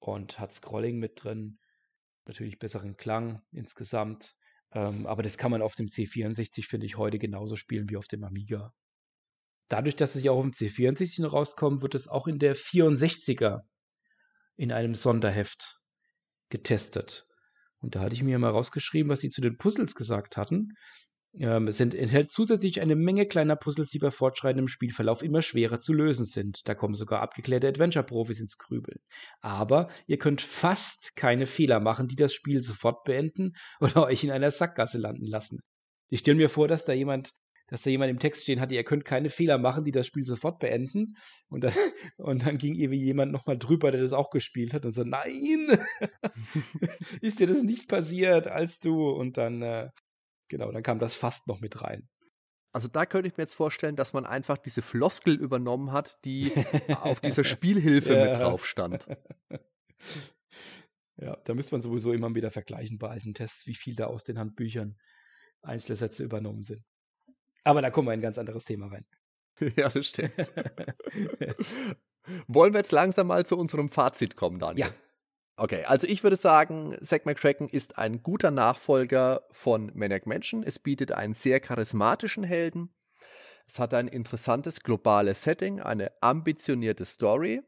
Und 0.00 0.38
hat 0.38 0.52
Scrolling 0.52 0.98
mit 0.98 1.24
drin. 1.24 1.58
Natürlich 2.26 2.58
besseren 2.58 2.96
Klang 2.96 3.42
insgesamt. 3.52 4.36
Ähm, 4.72 5.06
aber 5.06 5.22
das 5.22 5.38
kann 5.38 5.50
man 5.50 5.62
auf 5.62 5.74
dem 5.74 5.88
C64, 5.88 6.68
finde 6.68 6.86
ich, 6.86 6.98
heute 6.98 7.18
genauso 7.18 7.56
spielen 7.56 7.88
wie 7.90 7.96
auf 7.96 8.06
dem 8.06 8.22
Amiga. 8.22 8.72
Dadurch, 9.68 9.96
dass 9.96 10.14
es 10.14 10.22
ja 10.22 10.32
auch 10.32 10.42
dem 10.42 10.52
C64 10.52 11.22
noch 11.22 11.32
rauskommt, 11.32 11.82
wird 11.82 11.94
es 11.94 12.08
auch 12.08 12.26
in 12.26 12.38
der 12.38 12.56
64er 12.56 13.60
in 14.56 14.72
einem 14.72 14.94
Sonderheft 14.94 15.80
getestet. 16.50 17.26
Und 17.80 17.94
da 17.94 18.00
hatte 18.00 18.14
ich 18.14 18.22
mir 18.22 18.38
mal 18.38 18.50
rausgeschrieben, 18.50 19.10
was 19.10 19.20
sie 19.20 19.30
zu 19.30 19.40
den 19.40 19.58
Puzzles 19.58 19.94
gesagt 19.94 20.36
hatten. 20.36 20.74
Ähm, 21.34 21.66
es 21.66 21.80
enthält 21.80 22.30
zusätzlich 22.30 22.80
eine 22.80 22.94
Menge 22.94 23.26
kleiner 23.26 23.56
Puzzles, 23.56 23.88
die 23.88 23.98
bei 23.98 24.10
fortschreitendem 24.10 24.68
Spielverlauf 24.68 25.22
immer 25.22 25.40
schwerer 25.40 25.80
zu 25.80 25.92
lösen 25.94 26.26
sind. 26.26 26.68
Da 26.68 26.74
kommen 26.74 26.94
sogar 26.94 27.22
abgeklärte 27.22 27.68
Adventure-Profis 27.68 28.40
ins 28.40 28.58
Grübeln. 28.58 29.00
Aber 29.40 29.88
ihr 30.06 30.18
könnt 30.18 30.42
fast 30.42 31.16
keine 31.16 31.46
Fehler 31.46 31.80
machen, 31.80 32.08
die 32.08 32.16
das 32.16 32.34
Spiel 32.34 32.62
sofort 32.62 33.04
beenden 33.04 33.54
oder 33.80 34.04
euch 34.06 34.24
in 34.24 34.30
einer 34.30 34.50
Sackgasse 34.50 34.98
landen 34.98 35.26
lassen. 35.26 35.60
Ich 36.08 36.20
stelle 36.20 36.36
mir 36.36 36.50
vor, 36.50 36.68
dass 36.68 36.84
da 36.84 36.92
jemand, 36.92 37.32
dass 37.72 37.80
da 37.80 37.88
jemand 37.88 38.10
im 38.10 38.18
Text 38.18 38.42
stehen 38.42 38.60
hatte, 38.60 38.74
ihr 38.74 38.84
könnt 38.84 39.06
keine 39.06 39.30
Fehler 39.30 39.56
machen, 39.56 39.82
die 39.82 39.92
das 39.92 40.06
Spiel 40.06 40.24
sofort 40.24 40.58
beenden. 40.58 41.16
Und 41.48 41.64
dann, 41.64 41.72
und 42.18 42.46
dann 42.46 42.58
ging 42.58 42.74
irgendwie 42.74 43.02
jemand 43.02 43.32
nochmal 43.32 43.56
drüber, 43.56 43.90
der 43.90 44.02
das 44.02 44.12
auch 44.12 44.28
gespielt 44.28 44.74
hat 44.74 44.84
und 44.84 44.92
so, 44.92 45.04
nein, 45.04 45.78
ist 47.22 47.40
dir 47.40 47.46
das 47.46 47.62
nicht 47.62 47.88
passiert, 47.88 48.46
als 48.46 48.78
du 48.80 49.08
und 49.08 49.38
dann, 49.38 49.62
äh, 49.62 49.88
genau, 50.48 50.70
dann 50.70 50.82
kam 50.82 50.98
das 50.98 51.16
fast 51.16 51.48
noch 51.48 51.62
mit 51.62 51.80
rein. 51.80 52.10
Also 52.72 52.88
da 52.88 53.06
könnte 53.06 53.28
ich 53.28 53.38
mir 53.38 53.44
jetzt 53.44 53.54
vorstellen, 53.54 53.96
dass 53.96 54.12
man 54.12 54.26
einfach 54.26 54.58
diese 54.58 54.82
Floskel 54.82 55.36
übernommen 55.36 55.92
hat, 55.92 56.22
die 56.26 56.52
auf 57.00 57.20
dieser 57.20 57.42
Spielhilfe 57.42 58.12
Ja. 58.12 58.24
mit 58.24 58.34
drauf 58.34 58.66
stand. 58.66 59.06
Ja, 61.16 61.38
da 61.44 61.54
müsste 61.54 61.74
man 61.74 61.80
sowieso 61.80 62.12
immer 62.12 62.34
wieder 62.34 62.50
vergleichen 62.50 62.98
bei 62.98 63.08
alten 63.08 63.32
Tests, 63.32 63.66
wie 63.66 63.74
viel 63.74 63.94
da 63.94 64.08
aus 64.08 64.24
den 64.24 64.38
Handbüchern 64.38 64.98
einzelne 65.62 65.96
Sätze 65.96 66.22
übernommen 66.22 66.62
sind. 66.62 66.82
Aber 67.64 67.82
da 67.82 67.90
kommen 67.90 68.08
wir 68.08 68.14
in 68.14 68.20
ein 68.20 68.22
ganz 68.22 68.38
anderes 68.38 68.64
Thema 68.64 68.88
rein. 68.88 69.04
ja, 69.76 69.88
das 69.88 70.06
stimmt. 70.06 70.32
Wollen 72.46 72.72
wir 72.72 72.78
jetzt 72.80 72.92
langsam 72.92 73.26
mal 73.28 73.44
zu 73.44 73.56
unserem 73.56 73.88
Fazit 73.90 74.36
kommen, 74.36 74.58
Daniel? 74.58 74.86
Ja. 74.86 74.92
Okay, 75.56 75.84
also 75.84 76.06
ich 76.06 76.22
würde 76.22 76.36
sagen, 76.36 76.96
Zack 77.02 77.26
McCracken 77.26 77.68
ist 77.68 77.98
ein 77.98 78.22
guter 78.22 78.50
Nachfolger 78.50 79.42
von 79.50 79.92
Maniac 79.94 80.26
Mansion. 80.26 80.62
Es 80.62 80.78
bietet 80.78 81.12
einen 81.12 81.34
sehr 81.34 81.60
charismatischen 81.60 82.42
Helden. 82.42 82.90
Es 83.66 83.78
hat 83.78 83.94
ein 83.94 84.08
interessantes 84.08 84.80
globales 84.80 85.42
Setting, 85.42 85.80
eine 85.80 86.10
ambitionierte 86.20 87.04
Story 87.04 87.62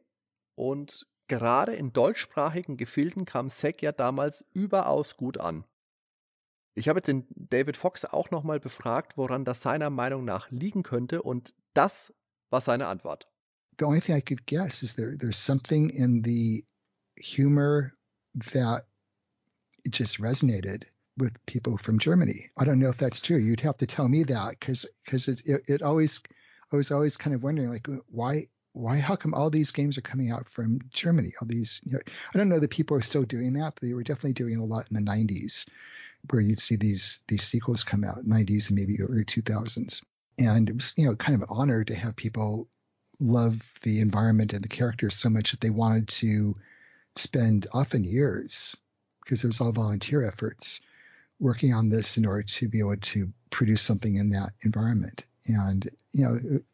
und 0.54 1.06
gerade 1.28 1.74
in 1.74 1.92
deutschsprachigen 1.92 2.76
Gefilden 2.76 3.26
kam 3.26 3.50
Zack 3.50 3.82
ja 3.82 3.92
damals 3.92 4.46
überaus 4.52 5.16
gut 5.16 5.38
an. 5.38 5.64
Ich 6.76 6.88
habe 6.88 6.98
jetzt 6.98 7.06
den 7.06 7.24
David 7.30 7.76
Fox 7.76 8.04
auch 8.04 8.30
nochmal 8.30 8.58
befragt, 8.58 9.16
woran 9.16 9.44
das 9.44 9.62
seiner 9.62 9.90
Meinung 9.90 10.24
nach 10.24 10.50
liegen 10.50 10.82
könnte 10.82 11.22
und 11.22 11.54
das 11.72 12.12
war 12.50 12.60
seine 12.60 12.86
Antwort. 12.86 13.28
The 13.78 13.84
only 13.84 14.00
thing 14.00 14.16
I 14.16 14.20
could 14.20 14.46
guess 14.46 14.82
is 14.82 14.94
there 14.94 15.16
there's 15.16 15.38
something 15.38 15.90
in 15.90 16.22
the 16.24 16.64
humor 17.16 17.92
that 18.52 18.86
just 19.90 20.18
resonated 20.20 20.84
with 21.16 21.32
people 21.46 21.76
from 21.78 21.98
Germany. 21.98 22.50
I 22.56 22.64
don't 22.64 22.78
know 22.78 22.90
if 22.90 22.98
that's 22.98 23.20
true. 23.20 23.38
You'd 23.38 23.60
have 23.60 23.78
to 23.78 23.86
tell 23.86 24.08
me 24.08 24.24
that 24.24 24.58
because 24.58 24.86
because 25.04 25.28
it, 25.28 25.42
it 25.44 25.64
it 25.68 25.82
always 25.82 26.22
I 26.72 26.76
was 26.76 26.90
always 26.90 27.16
kind 27.16 27.34
of 27.34 27.42
wondering 27.42 27.70
like 27.70 27.86
why 28.08 28.48
why 28.72 28.98
how 28.98 29.16
come 29.16 29.34
all 29.34 29.50
these 29.50 29.70
games 29.70 29.96
are 29.96 30.02
coming 30.02 30.30
out 30.30 30.48
from 30.48 30.80
Germany? 30.92 31.34
All 31.40 31.46
these 31.46 31.80
you 31.84 31.92
know 31.92 32.00
I 32.32 32.38
don't 32.38 32.48
know 32.48 32.60
that 32.60 32.70
people 32.70 32.96
are 32.96 33.02
still 33.02 33.24
doing 33.24 33.52
that, 33.54 33.74
but 33.74 33.82
they 33.82 33.94
were 33.94 34.02
definitely 34.02 34.34
doing 34.34 34.56
a 34.56 34.64
lot 34.64 34.86
in 34.90 34.96
the 34.96 35.10
90s 35.10 35.66
where 36.30 36.42
you'd 36.42 36.60
see 36.60 36.76
these 36.76 37.20
these 37.28 37.42
sequels 37.42 37.84
come 37.84 38.04
out 38.04 38.26
90s 38.26 38.68
and 38.68 38.76
maybe 38.76 39.00
early 39.00 39.24
2000s. 39.24 40.02
And 40.38 40.68
it 40.68 40.74
was 40.74 40.92
you 40.96 41.06
know 41.06 41.16
kind 41.16 41.34
of 41.34 41.42
an 41.48 41.56
honor 41.56 41.84
to 41.84 41.94
have 41.94 42.16
people 42.16 42.68
love 43.20 43.60
the 43.82 44.00
environment 44.00 44.52
and 44.52 44.62
the 44.62 44.68
characters 44.68 45.14
so 45.14 45.30
much 45.30 45.52
that 45.52 45.60
they 45.60 45.70
wanted 45.70 46.08
to 46.08 46.56
spend 47.16 47.66
often 47.72 48.04
years 48.04 48.76
because 49.22 49.44
it 49.44 49.46
was 49.46 49.60
all 49.60 49.72
volunteer 49.72 50.26
efforts 50.26 50.80
working 51.40 51.72
on 51.72 51.88
this 51.88 52.16
in 52.16 52.26
order 52.26 52.42
to 52.42 52.68
be 52.68 52.80
able 52.80 52.96
to 52.96 53.32
produce 53.50 53.82
something 53.82 54.16
in 54.16 54.30
that 54.30 54.52
environment. 54.62 55.24
And 55.46 55.88
you 56.12 56.24
know, 56.24 56.34
it, 56.34 56.64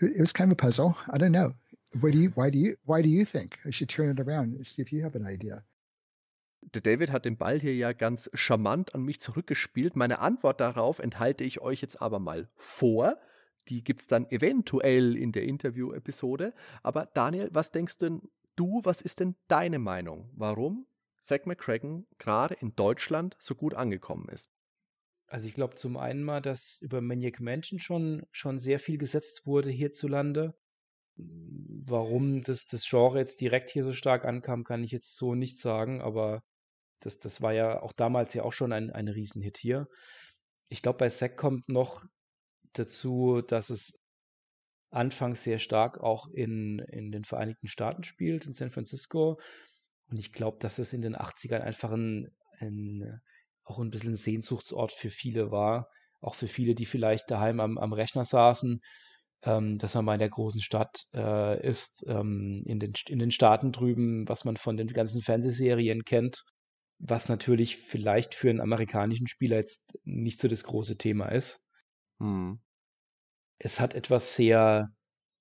it 0.00 0.20
was 0.20 0.32
kind 0.32 0.50
of 0.50 0.58
a 0.58 0.62
puzzle. 0.62 0.96
I 1.10 1.18
don't 1.18 1.32
know. 1.32 1.54
What 2.00 2.12
do 2.12 2.18
you? 2.18 2.30
Why 2.30 2.50
do 2.50 2.58
you? 2.58 2.76
Why 2.84 3.02
do 3.02 3.08
you 3.08 3.24
think 3.24 3.58
I 3.66 3.70
should 3.70 3.88
turn 3.88 4.10
it 4.10 4.20
around 4.20 4.54
and 4.54 4.66
see 4.66 4.80
if 4.80 4.92
you 4.92 5.02
have 5.02 5.16
an 5.16 5.26
idea? 5.26 5.62
Der 6.62 6.82
David 6.82 7.10
hat 7.10 7.24
den 7.24 7.36
Ball 7.36 7.58
hier 7.58 7.74
ja 7.74 7.92
ganz 7.92 8.30
charmant 8.34 8.94
an 8.94 9.02
mich 9.02 9.18
zurückgespielt. 9.20 9.96
Meine 9.96 10.18
Antwort 10.20 10.60
darauf 10.60 10.98
enthalte 10.98 11.44
ich 11.44 11.60
euch 11.60 11.80
jetzt 11.80 12.00
aber 12.00 12.18
mal 12.18 12.48
vor. 12.54 13.18
Die 13.68 13.82
gibt 13.82 14.00
es 14.00 14.06
dann 14.06 14.30
eventuell 14.30 15.16
in 15.16 15.32
der 15.32 15.44
Interview-Episode. 15.44 16.52
Aber 16.82 17.06
Daniel, 17.06 17.48
was 17.52 17.72
denkst 17.72 17.98
denn 17.98 18.22
du, 18.56 18.80
was 18.84 19.00
ist 19.00 19.20
denn 19.20 19.36
deine 19.48 19.78
Meinung? 19.78 20.30
Warum 20.34 20.86
Zack 21.20 21.46
McCracken 21.46 22.06
gerade 22.18 22.54
in 22.54 22.74
Deutschland 22.76 23.36
so 23.38 23.54
gut 23.54 23.74
angekommen 23.74 24.28
ist? 24.28 24.46
Also 25.26 25.46
ich 25.46 25.54
glaube 25.54 25.76
zum 25.76 25.96
einen 25.96 26.24
mal, 26.24 26.42
dass 26.42 26.80
über 26.82 27.00
Maniac 27.00 27.40
Mansion 27.40 27.78
schon, 27.78 28.26
schon 28.32 28.58
sehr 28.58 28.80
viel 28.80 28.98
gesetzt 28.98 29.46
wurde 29.46 29.70
hierzulande. 29.70 30.54
Warum 31.16 32.42
das, 32.42 32.66
das 32.66 32.88
Genre 32.88 33.18
jetzt 33.18 33.40
direkt 33.40 33.70
hier 33.70 33.84
so 33.84 33.92
stark 33.92 34.24
ankam, 34.24 34.64
kann 34.64 34.82
ich 34.82 34.90
jetzt 34.90 35.16
so 35.16 35.34
nicht 35.34 35.58
sagen, 35.58 36.00
aber 36.00 36.42
das, 37.00 37.18
das 37.18 37.40
war 37.42 37.52
ja 37.52 37.82
auch 37.82 37.92
damals 37.92 38.34
ja 38.34 38.42
auch 38.42 38.52
schon 38.52 38.72
ein, 38.72 38.90
ein 38.90 39.08
Riesenhit 39.08 39.58
hier. 39.58 39.88
Ich 40.68 40.82
glaube, 40.82 40.98
bei 40.98 41.08
Zack 41.08 41.36
kommt 41.36 41.68
noch 41.68 42.04
dazu, 42.72 43.42
dass 43.42 43.70
es 43.70 43.98
anfangs 44.90 45.42
sehr 45.42 45.58
stark 45.58 45.98
auch 46.00 46.28
in, 46.28 46.78
in 46.78 47.10
den 47.10 47.24
Vereinigten 47.24 47.68
Staaten 47.68 48.04
spielt, 48.04 48.46
in 48.46 48.54
San 48.54 48.70
Francisco. 48.70 49.40
Und 50.08 50.18
ich 50.18 50.32
glaube, 50.32 50.58
dass 50.60 50.78
es 50.78 50.92
in 50.92 51.02
den 51.02 51.16
80ern 51.16 51.60
einfach 51.60 51.92
ein, 51.92 52.28
ein, 52.58 53.20
auch 53.64 53.78
ein 53.78 53.90
bisschen 53.90 54.12
ein 54.12 54.16
Sehnsuchtsort 54.16 54.92
für 54.92 55.10
viele 55.10 55.50
war. 55.50 55.88
Auch 56.20 56.34
für 56.34 56.48
viele, 56.48 56.74
die 56.74 56.86
vielleicht 56.86 57.30
daheim 57.30 57.60
am, 57.60 57.78
am 57.78 57.92
Rechner 57.92 58.24
saßen, 58.24 58.80
ähm, 59.42 59.78
dass 59.78 59.94
man 59.94 60.04
mal 60.04 60.14
in 60.14 60.18
der 60.18 60.28
großen 60.28 60.60
Stadt 60.60 61.06
äh, 61.14 61.66
ist, 61.66 62.04
ähm, 62.06 62.62
in, 62.66 62.78
den, 62.78 62.92
in 63.08 63.18
den 63.18 63.30
Staaten 63.30 63.72
drüben, 63.72 64.28
was 64.28 64.44
man 64.44 64.56
von 64.56 64.76
den 64.76 64.88
ganzen 64.88 65.22
Fernsehserien 65.22 66.04
kennt, 66.04 66.44
was 67.00 67.28
natürlich 67.28 67.76
vielleicht 67.76 68.34
für 68.34 68.50
einen 68.50 68.60
amerikanischen 68.60 69.26
Spieler 69.26 69.56
jetzt 69.56 69.98
nicht 70.04 70.40
so 70.40 70.48
das 70.48 70.64
große 70.64 70.96
Thema 70.96 71.26
ist. 71.26 71.64
Hm 72.18 72.60
es 73.60 73.78
hat 73.78 73.94
etwas 73.94 74.34
sehr, 74.34 74.88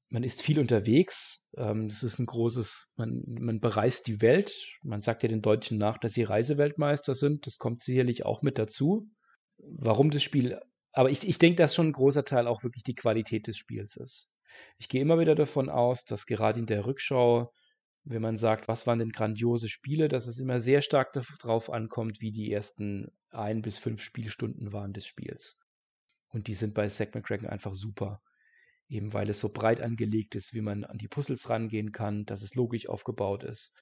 man 0.10 0.24
ist 0.24 0.44
viel 0.44 0.60
unterwegs. 0.60 1.48
Ähm, 1.58 1.86
es 1.86 2.04
ist 2.04 2.20
ein 2.20 2.26
großes, 2.26 2.94
man, 2.98 3.24
man 3.26 3.60
bereist 3.60 4.08
die 4.08 4.22
Welt. 4.22 4.54
Man 4.84 5.02
sagt 5.02 5.24
ja 5.24 5.30
den 5.30 5.42
Deutschen 5.42 5.78
nach, 5.78 5.98
dass 5.98 6.14
sie 6.14 6.24
Reiseweltmeister 6.24 7.16
sind. 7.16 7.48
Das 7.48 7.58
kommt 7.58 7.82
sicherlich 7.82 8.26
auch 8.26 8.42
mit 8.42 8.60
dazu. 8.60 9.10
Warum 9.58 10.12
das 10.12 10.22
Spiel, 10.22 10.60
aber 10.92 11.10
ich, 11.10 11.28
ich 11.28 11.40
denke, 11.40 11.56
dass 11.56 11.74
schon 11.74 11.88
ein 11.88 11.94
großer 11.94 12.26
Teil 12.26 12.46
auch 12.48 12.64
wirklich 12.64 12.84
die 12.84 12.96
Qualität 12.96 13.48
des 13.48 13.58
Spiels 13.58 13.96
ist. 13.96 14.32
Ich 14.78 14.90
gehe 14.90 15.02
immer 15.02 15.20
wieder 15.20 15.36
davon 15.36 15.70
aus, 15.70 16.04
dass 16.04 16.26
gerade 16.26 16.60
in 16.60 16.66
der 16.66 16.86
Rückschau, 16.86 17.54
wenn 18.04 18.22
man 18.22 18.38
sagt, 18.38 18.68
was 18.68 18.88
waren 18.88 19.00
denn 19.00 19.12
grandiose 19.12 19.70
Spiele, 19.70 20.08
dass 20.08 20.28
es 20.28 20.40
immer 20.40 20.60
sehr 20.60 20.82
stark 20.82 21.14
darauf 21.14 21.70
ankommt, 21.70 22.22
wie 22.22 22.32
die 22.32 22.52
ersten 22.52 23.12
ein 23.32 23.62
bis 23.62 23.78
fünf 23.78 24.02
Spielstunden 24.02 24.74
waren 24.74 24.94
des 24.94 25.06
Spiels. 25.06 25.58
Und 26.30 26.48
die 26.48 26.54
sind 26.54 26.74
bei 26.74 26.88
Zack 26.88 27.16
McCracken 27.16 27.48
einfach 27.48 27.76
super. 27.76 28.22
Eben 28.88 29.14
weil 29.14 29.30
es 29.30 29.40
so 29.40 29.50
breit 29.50 29.82
angelegt 29.82 30.36
ist, 30.36 30.54
wie 30.54 30.62
man 30.62 30.84
an 30.84 30.98
die 30.98 31.08
Puzzles 31.08 31.50
rangehen 31.50 31.92
kann, 31.92 32.26
dass 32.26 32.42
es 32.42 32.56
logisch 32.56 32.90
aufgebaut 32.90 33.44
ist, 33.44 33.76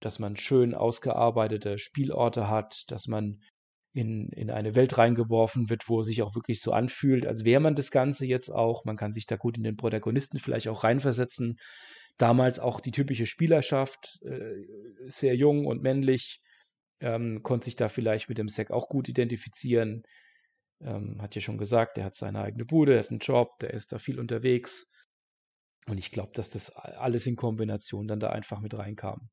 dass 0.00 0.18
man 0.18 0.36
schön 0.36 0.74
ausgearbeitete 0.74 1.78
Spielorte 1.78 2.48
hat, 2.48 2.84
dass 2.88 3.08
man 3.08 3.40
in, 3.92 4.28
in 4.28 4.50
eine 4.50 4.74
Welt 4.74 4.98
reingeworfen 4.98 5.70
wird, 5.70 5.88
wo 5.88 6.00
es 6.00 6.06
sich 6.06 6.22
auch 6.22 6.34
wirklich 6.34 6.60
so 6.60 6.72
anfühlt, 6.72 7.26
als 7.26 7.44
wäre 7.44 7.60
man 7.60 7.74
das 7.74 7.90
Ganze 7.90 8.26
jetzt 8.26 8.50
auch. 8.50 8.84
Man 8.84 8.96
kann 8.96 9.12
sich 9.12 9.26
da 9.26 9.36
gut 9.36 9.56
in 9.56 9.64
den 9.64 9.76
Protagonisten 9.76 10.38
vielleicht 10.38 10.68
auch 10.68 10.84
reinversetzen. 10.84 11.58
Damals 12.18 12.58
auch 12.58 12.80
die 12.80 12.92
typische 12.92 13.26
Spielerschaft, 13.26 14.20
äh, 14.22 14.54
sehr 15.08 15.36
jung 15.36 15.66
und 15.66 15.82
männlich, 15.82 16.42
ähm, 17.00 17.42
konnte 17.42 17.66
sich 17.66 17.76
da 17.76 17.88
vielleicht 17.88 18.28
mit 18.28 18.38
dem 18.38 18.48
Sack 18.48 18.70
auch 18.70 18.88
gut 18.88 19.08
identifizieren. 19.08 20.02
Ähm, 20.80 21.20
hat 21.20 21.34
ja 21.34 21.40
schon 21.40 21.58
gesagt, 21.58 21.96
der 21.96 22.04
hat 22.04 22.14
seine 22.14 22.40
eigene 22.40 22.64
Bude, 22.64 22.92
der 22.92 23.02
hat 23.02 23.10
einen 23.10 23.20
Job, 23.20 23.58
der 23.60 23.74
ist 23.74 23.92
da 23.92 23.98
viel 23.98 24.18
unterwegs. 24.18 24.90
Und 25.88 25.98
ich 25.98 26.10
glaube, 26.10 26.32
dass 26.34 26.50
das 26.50 26.70
alles 26.70 27.26
in 27.26 27.36
Kombination 27.36 28.08
dann 28.08 28.20
da 28.20 28.30
einfach 28.30 28.60
mit 28.60 28.74
reinkam. 28.74 29.28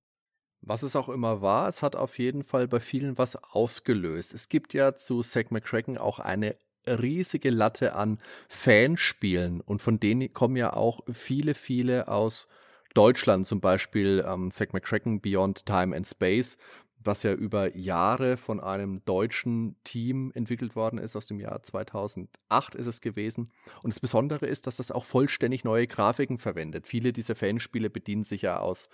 Was 0.61 0.83
es 0.83 0.95
auch 0.95 1.09
immer 1.09 1.41
war, 1.41 1.67
es 1.67 1.81
hat 1.81 1.95
auf 1.95 2.17
jeden 2.19 2.43
Fall 2.43 2.67
bei 2.67 2.79
vielen 2.79 3.17
was 3.17 3.35
ausgelöst. 3.35 4.33
Es 4.33 4.47
gibt 4.47 4.73
ja 4.73 4.95
zu 4.95 5.21
Zack 5.21 5.51
McCracken 5.51 5.97
auch 5.97 6.19
eine 6.19 6.55
riesige 6.87 7.49
Latte 7.49 7.95
an 7.95 8.19
Fanspielen 8.47 9.61
und 9.61 9.81
von 9.81 9.99
denen 9.99 10.31
kommen 10.31 10.55
ja 10.55 10.73
auch 10.73 11.01
viele, 11.11 11.53
viele 11.53 12.07
aus 12.07 12.47
Deutschland, 12.93 13.47
zum 13.47 13.59
Beispiel 13.59 14.23
ähm, 14.27 14.51
Zack 14.51 14.73
McCracken 14.73 15.21
Beyond 15.21 15.65
Time 15.65 15.95
and 15.95 16.07
Space, 16.07 16.57
was 17.05 17.23
ja 17.23 17.33
über 17.33 17.75
Jahre 17.75 18.37
von 18.37 18.59
einem 18.59 19.03
deutschen 19.05 19.75
Team 19.83 20.31
entwickelt 20.35 20.75
worden 20.75 20.99
ist, 20.99 21.15
aus 21.15 21.27
dem 21.27 21.39
Jahr 21.39 21.61
2008 21.61 22.75
ist 22.75 22.87
es 22.87 23.01
gewesen. 23.01 23.51
Und 23.81 23.93
das 23.93 23.99
Besondere 23.99 24.45
ist, 24.45 24.67
dass 24.67 24.77
das 24.77 24.91
auch 24.91 25.05
vollständig 25.05 25.63
neue 25.63 25.87
Grafiken 25.87 26.37
verwendet. 26.37 26.87
Viele 26.87 27.13
dieser 27.13 27.35
Fanspiele 27.35 27.89
bedienen 27.89 28.23
sich 28.23 28.43
ja 28.43 28.59
aus 28.59 28.89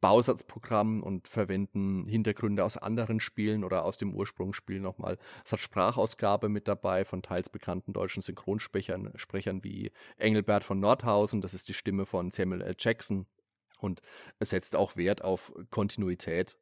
Bausatzprogrammen 0.00 1.02
und 1.02 1.26
verwenden 1.26 2.06
Hintergründe 2.06 2.64
aus 2.64 2.76
anderen 2.76 3.18
Spielen 3.18 3.64
oder 3.64 3.84
aus 3.84 3.96
dem 3.96 4.14
Ursprungsspiel 4.14 4.78
nochmal. 4.80 5.18
Es 5.44 5.52
hat 5.52 5.60
Sprachausgabe 5.60 6.48
mit 6.48 6.68
dabei 6.68 7.04
von 7.04 7.22
teils 7.22 7.48
bekannten 7.48 7.92
deutschen 7.92 8.22
Synchronsprechern 8.22 9.12
Sprechern 9.16 9.64
wie 9.64 9.90
Engelbert 10.18 10.64
von 10.64 10.80
Nordhausen, 10.80 11.40
das 11.40 11.54
ist 11.54 11.68
die 11.68 11.74
Stimme 11.74 12.04
von 12.04 12.30
Samuel 12.30 12.60
L. 12.60 12.76
Jackson. 12.78 13.26
Und 13.76 14.00
es 14.38 14.50
setzt 14.50 14.76
auch 14.76 14.96
Wert 14.96 15.22
auf 15.22 15.52
Kontinuität 15.70 16.56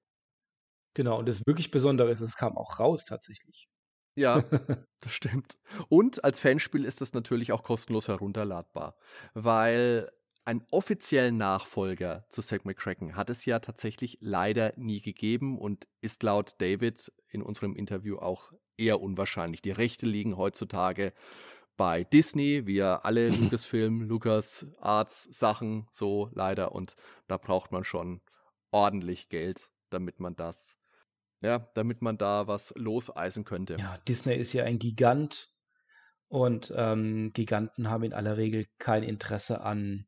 Genau, 0.94 1.18
und 1.18 1.28
das 1.28 1.44
wirklich 1.46 1.70
Besondere 1.72 2.10
ist, 2.10 2.20
es 2.20 2.36
kam 2.36 2.56
auch 2.56 2.78
raus 2.78 3.04
tatsächlich. 3.04 3.68
Ja, 4.16 4.42
das 5.00 5.12
stimmt. 5.12 5.58
Und 5.88 6.24
als 6.24 6.38
Fanspiel 6.38 6.84
ist 6.84 7.02
es 7.02 7.12
natürlich 7.14 7.50
auch 7.50 7.64
kostenlos 7.64 8.06
herunterladbar, 8.06 8.96
weil 9.34 10.10
einen 10.44 10.64
offiziellen 10.70 11.36
Nachfolger 11.36 12.26
zu 12.28 12.42
Zack 12.42 12.64
McCracken 12.64 13.16
hat 13.16 13.28
es 13.28 13.44
ja 13.44 13.58
tatsächlich 13.58 14.18
leider 14.20 14.72
nie 14.76 15.00
gegeben 15.00 15.58
und 15.58 15.88
ist 16.00 16.22
laut 16.22 16.54
David 16.58 17.12
in 17.28 17.42
unserem 17.42 17.74
Interview 17.74 18.18
auch 18.18 18.52
eher 18.76 19.00
unwahrscheinlich. 19.00 19.62
Die 19.62 19.70
Rechte 19.70 20.06
liegen 20.06 20.36
heutzutage 20.36 21.12
bei 21.76 22.04
Disney, 22.04 22.66
wie 22.66 22.76
ja 22.76 23.00
alle 23.00 23.28
Lucasfilm, 23.30 24.02
Lucas 24.02 24.66
Arts 24.80 25.28
Sachen 25.32 25.86
so 25.90 26.30
leider 26.34 26.72
und 26.72 26.96
da 27.26 27.36
braucht 27.36 27.72
man 27.72 27.84
schon 27.84 28.20
ordentlich 28.70 29.28
Geld, 29.28 29.70
damit 29.90 30.20
man 30.20 30.36
das 30.36 30.76
ja, 31.40 31.58
damit 31.74 32.00
man 32.00 32.16
da 32.16 32.46
was 32.46 32.72
loseisen 32.74 33.44
könnte. 33.44 33.76
Ja, 33.78 33.98
Disney 34.08 34.34
ist 34.34 34.54
ja 34.54 34.64
ein 34.64 34.78
Gigant 34.78 35.50
und 36.28 36.72
ähm, 36.74 37.32
Giganten 37.34 37.90
haben 37.90 38.02
in 38.02 38.14
aller 38.14 38.38
Regel 38.38 38.64
kein 38.78 39.02
Interesse 39.02 39.60
an, 39.60 40.06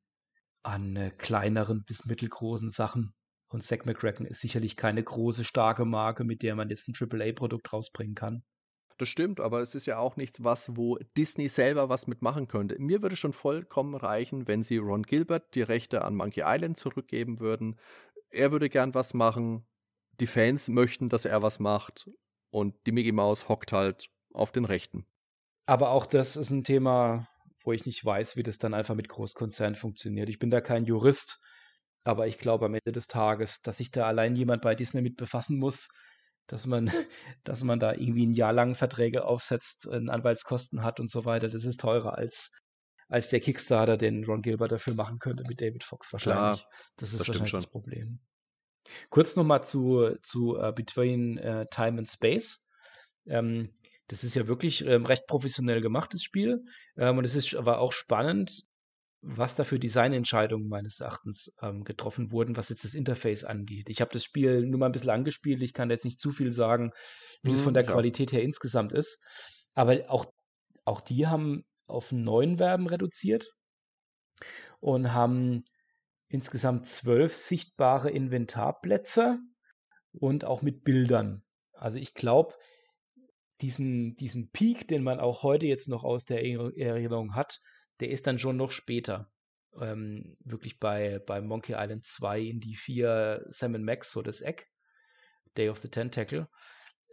an 0.62 0.96
äh, 0.96 1.10
kleineren 1.10 1.84
bis 1.84 2.06
mittelgroßen 2.06 2.70
Sachen. 2.70 3.14
Und 3.48 3.62
Zack 3.62 3.86
McCracken 3.86 4.26
ist 4.26 4.40
sicherlich 4.40 4.76
keine 4.76 5.02
große, 5.04 5.44
starke 5.44 5.84
Marke, 5.84 6.24
mit 6.24 6.42
der 6.42 6.56
man 6.56 6.68
jetzt 6.70 6.88
ein 6.88 6.94
AAA-Produkt 6.98 7.72
rausbringen 7.72 8.14
kann. 8.14 8.42
Das 8.98 9.08
stimmt, 9.08 9.40
aber 9.40 9.60
es 9.60 9.74
ist 9.74 9.86
ja 9.86 9.98
auch 9.98 10.16
nichts, 10.16 10.42
was, 10.42 10.76
wo 10.76 10.96
Disney 11.16 11.48
selber 11.48 11.88
was 11.88 12.06
mitmachen 12.06 12.48
könnte. 12.48 12.76
Mir 12.78 13.02
würde 13.02 13.16
schon 13.16 13.34
vollkommen 13.34 13.94
reichen, 13.94 14.48
wenn 14.48 14.62
sie 14.62 14.78
Ron 14.78 15.02
Gilbert 15.02 15.54
die 15.54 15.62
Rechte 15.62 16.02
an 16.02 16.14
Monkey 16.14 16.42
Island 16.44 16.78
zurückgeben 16.78 17.38
würden. 17.38 17.76
Er 18.30 18.52
würde 18.52 18.70
gern 18.70 18.94
was 18.94 19.12
machen 19.12 19.66
die 20.20 20.26
Fans 20.26 20.68
möchten, 20.68 21.08
dass 21.08 21.24
er 21.24 21.42
was 21.42 21.58
macht 21.58 22.10
und 22.50 22.74
die 22.86 22.92
Mickey 22.92 23.12
Mouse 23.12 23.48
hockt 23.48 23.72
halt 23.72 24.08
auf 24.32 24.52
den 24.52 24.64
Rechten. 24.64 25.06
Aber 25.66 25.90
auch 25.90 26.06
das 26.06 26.36
ist 26.36 26.50
ein 26.50 26.64
Thema, 26.64 27.28
wo 27.64 27.72
ich 27.72 27.86
nicht 27.86 28.04
weiß, 28.04 28.36
wie 28.36 28.42
das 28.42 28.58
dann 28.58 28.74
einfach 28.74 28.94
mit 28.94 29.08
Großkonzernen 29.08 29.74
funktioniert. 29.74 30.28
Ich 30.28 30.38
bin 30.38 30.50
da 30.50 30.60
kein 30.60 30.84
Jurist, 30.84 31.40
aber 32.04 32.26
ich 32.26 32.38
glaube 32.38 32.66
am 32.66 32.74
Ende 32.74 32.92
des 32.92 33.08
Tages, 33.08 33.62
dass 33.62 33.78
sich 33.78 33.90
da 33.90 34.06
allein 34.06 34.36
jemand 34.36 34.62
bei 34.62 34.74
Disney 34.74 35.02
mit 35.02 35.16
befassen 35.16 35.58
muss, 35.58 35.88
dass 36.46 36.66
man, 36.66 36.90
dass 37.44 37.62
man 37.62 37.78
da 37.78 37.92
irgendwie 37.92 38.26
ein 38.26 38.32
Jahr 38.32 38.52
lang 38.52 38.74
Verträge 38.74 39.24
aufsetzt, 39.24 39.88
Anwaltskosten 39.88 40.82
hat 40.82 41.00
und 41.00 41.10
so 41.10 41.24
weiter. 41.24 41.48
Das 41.48 41.64
ist 41.64 41.80
teurer 41.80 42.16
als, 42.16 42.52
als 43.08 43.28
der 43.28 43.40
Kickstarter, 43.40 43.96
den 43.96 44.24
Ron 44.24 44.42
Gilbert 44.42 44.72
dafür 44.72 44.94
machen 44.94 45.18
könnte 45.18 45.44
mit 45.46 45.60
David 45.60 45.84
Fox 45.84 46.12
wahrscheinlich. 46.12 46.60
Klar, 46.60 46.70
das 46.96 47.12
ist 47.12 47.20
das 47.20 47.28
wahrscheinlich 47.28 47.52
das 47.52 47.66
Problem. 47.66 48.20
Kurz 49.10 49.36
nochmal 49.36 49.64
zu, 49.64 50.16
zu 50.22 50.58
uh, 50.58 50.72
Between 50.72 51.38
uh, 51.38 51.64
Time 51.70 51.98
and 51.98 52.08
Space. 52.08 52.68
Ähm, 53.26 53.74
das 54.08 54.22
ist 54.22 54.36
ja 54.36 54.46
wirklich 54.46 54.84
ähm, 54.86 55.04
recht 55.04 55.26
professionell 55.26 55.80
gemachtes 55.80 56.22
Spiel. 56.22 56.64
Ähm, 56.96 57.18
und 57.18 57.24
es 57.24 57.34
ist 57.34 57.54
aber 57.54 57.80
auch 57.80 57.92
spannend, 57.92 58.66
was 59.22 59.54
da 59.54 59.64
für 59.64 59.78
Designentscheidungen 59.78 60.68
meines 60.68 61.00
Erachtens 61.00 61.54
ähm, 61.60 61.84
getroffen 61.84 62.30
wurden, 62.30 62.56
was 62.56 62.68
jetzt 62.68 62.84
das 62.84 62.94
Interface 62.94 63.44
angeht. 63.44 63.88
Ich 63.88 64.00
habe 64.00 64.12
das 64.12 64.24
Spiel 64.24 64.66
nur 64.66 64.78
mal 64.78 64.86
ein 64.86 64.92
bisschen 64.92 65.10
angespielt. 65.10 65.62
Ich 65.62 65.72
kann 65.72 65.90
jetzt 65.90 66.04
nicht 66.04 66.20
zu 66.20 66.30
viel 66.30 66.52
sagen, 66.52 66.92
wie 67.42 67.52
es 67.52 67.60
mhm, 67.60 67.64
von 67.64 67.74
der 67.74 67.84
ja. 67.84 67.92
Qualität 67.92 68.32
her 68.32 68.42
insgesamt 68.42 68.92
ist. 68.92 69.20
Aber 69.74 69.98
auch, 70.08 70.26
auch 70.84 71.00
die 71.00 71.26
haben 71.26 71.64
auf 71.86 72.12
neun 72.12 72.58
Verben 72.58 72.86
reduziert 72.86 73.52
und 74.80 75.12
haben 75.12 75.64
insgesamt 76.28 76.86
zwölf 76.86 77.34
sichtbare 77.34 78.10
Inventarplätze 78.10 79.38
und 80.12 80.44
auch 80.44 80.62
mit 80.62 80.84
Bildern. 80.84 81.42
Also 81.72 81.98
ich 81.98 82.14
glaube, 82.14 82.54
diesen, 83.60 84.16
diesen 84.16 84.50
Peak, 84.50 84.88
den 84.88 85.02
man 85.02 85.20
auch 85.20 85.42
heute 85.42 85.66
jetzt 85.66 85.88
noch 85.88 86.04
aus 86.04 86.24
der 86.24 86.44
Erinnerung 86.44 87.34
hat, 87.34 87.60
der 88.00 88.10
ist 88.10 88.26
dann 88.26 88.38
schon 88.38 88.56
noch 88.56 88.70
später. 88.72 89.30
ähm, 89.80 90.36
wirklich 90.40 90.78
bei, 90.80 91.18
bei 91.20 91.40
Monkey 91.40 91.74
Island 91.76 92.04
2 92.04 92.40
in 92.40 92.60
die 92.60 92.76
vier 92.76 93.44
Sam 93.50 93.72
Max, 93.84 94.12
so 94.12 94.22
das 94.22 94.40
Eck, 94.40 94.70
Day 95.56 95.68
of 95.68 95.78
the 95.78 95.88
Tentacle, 95.88 96.48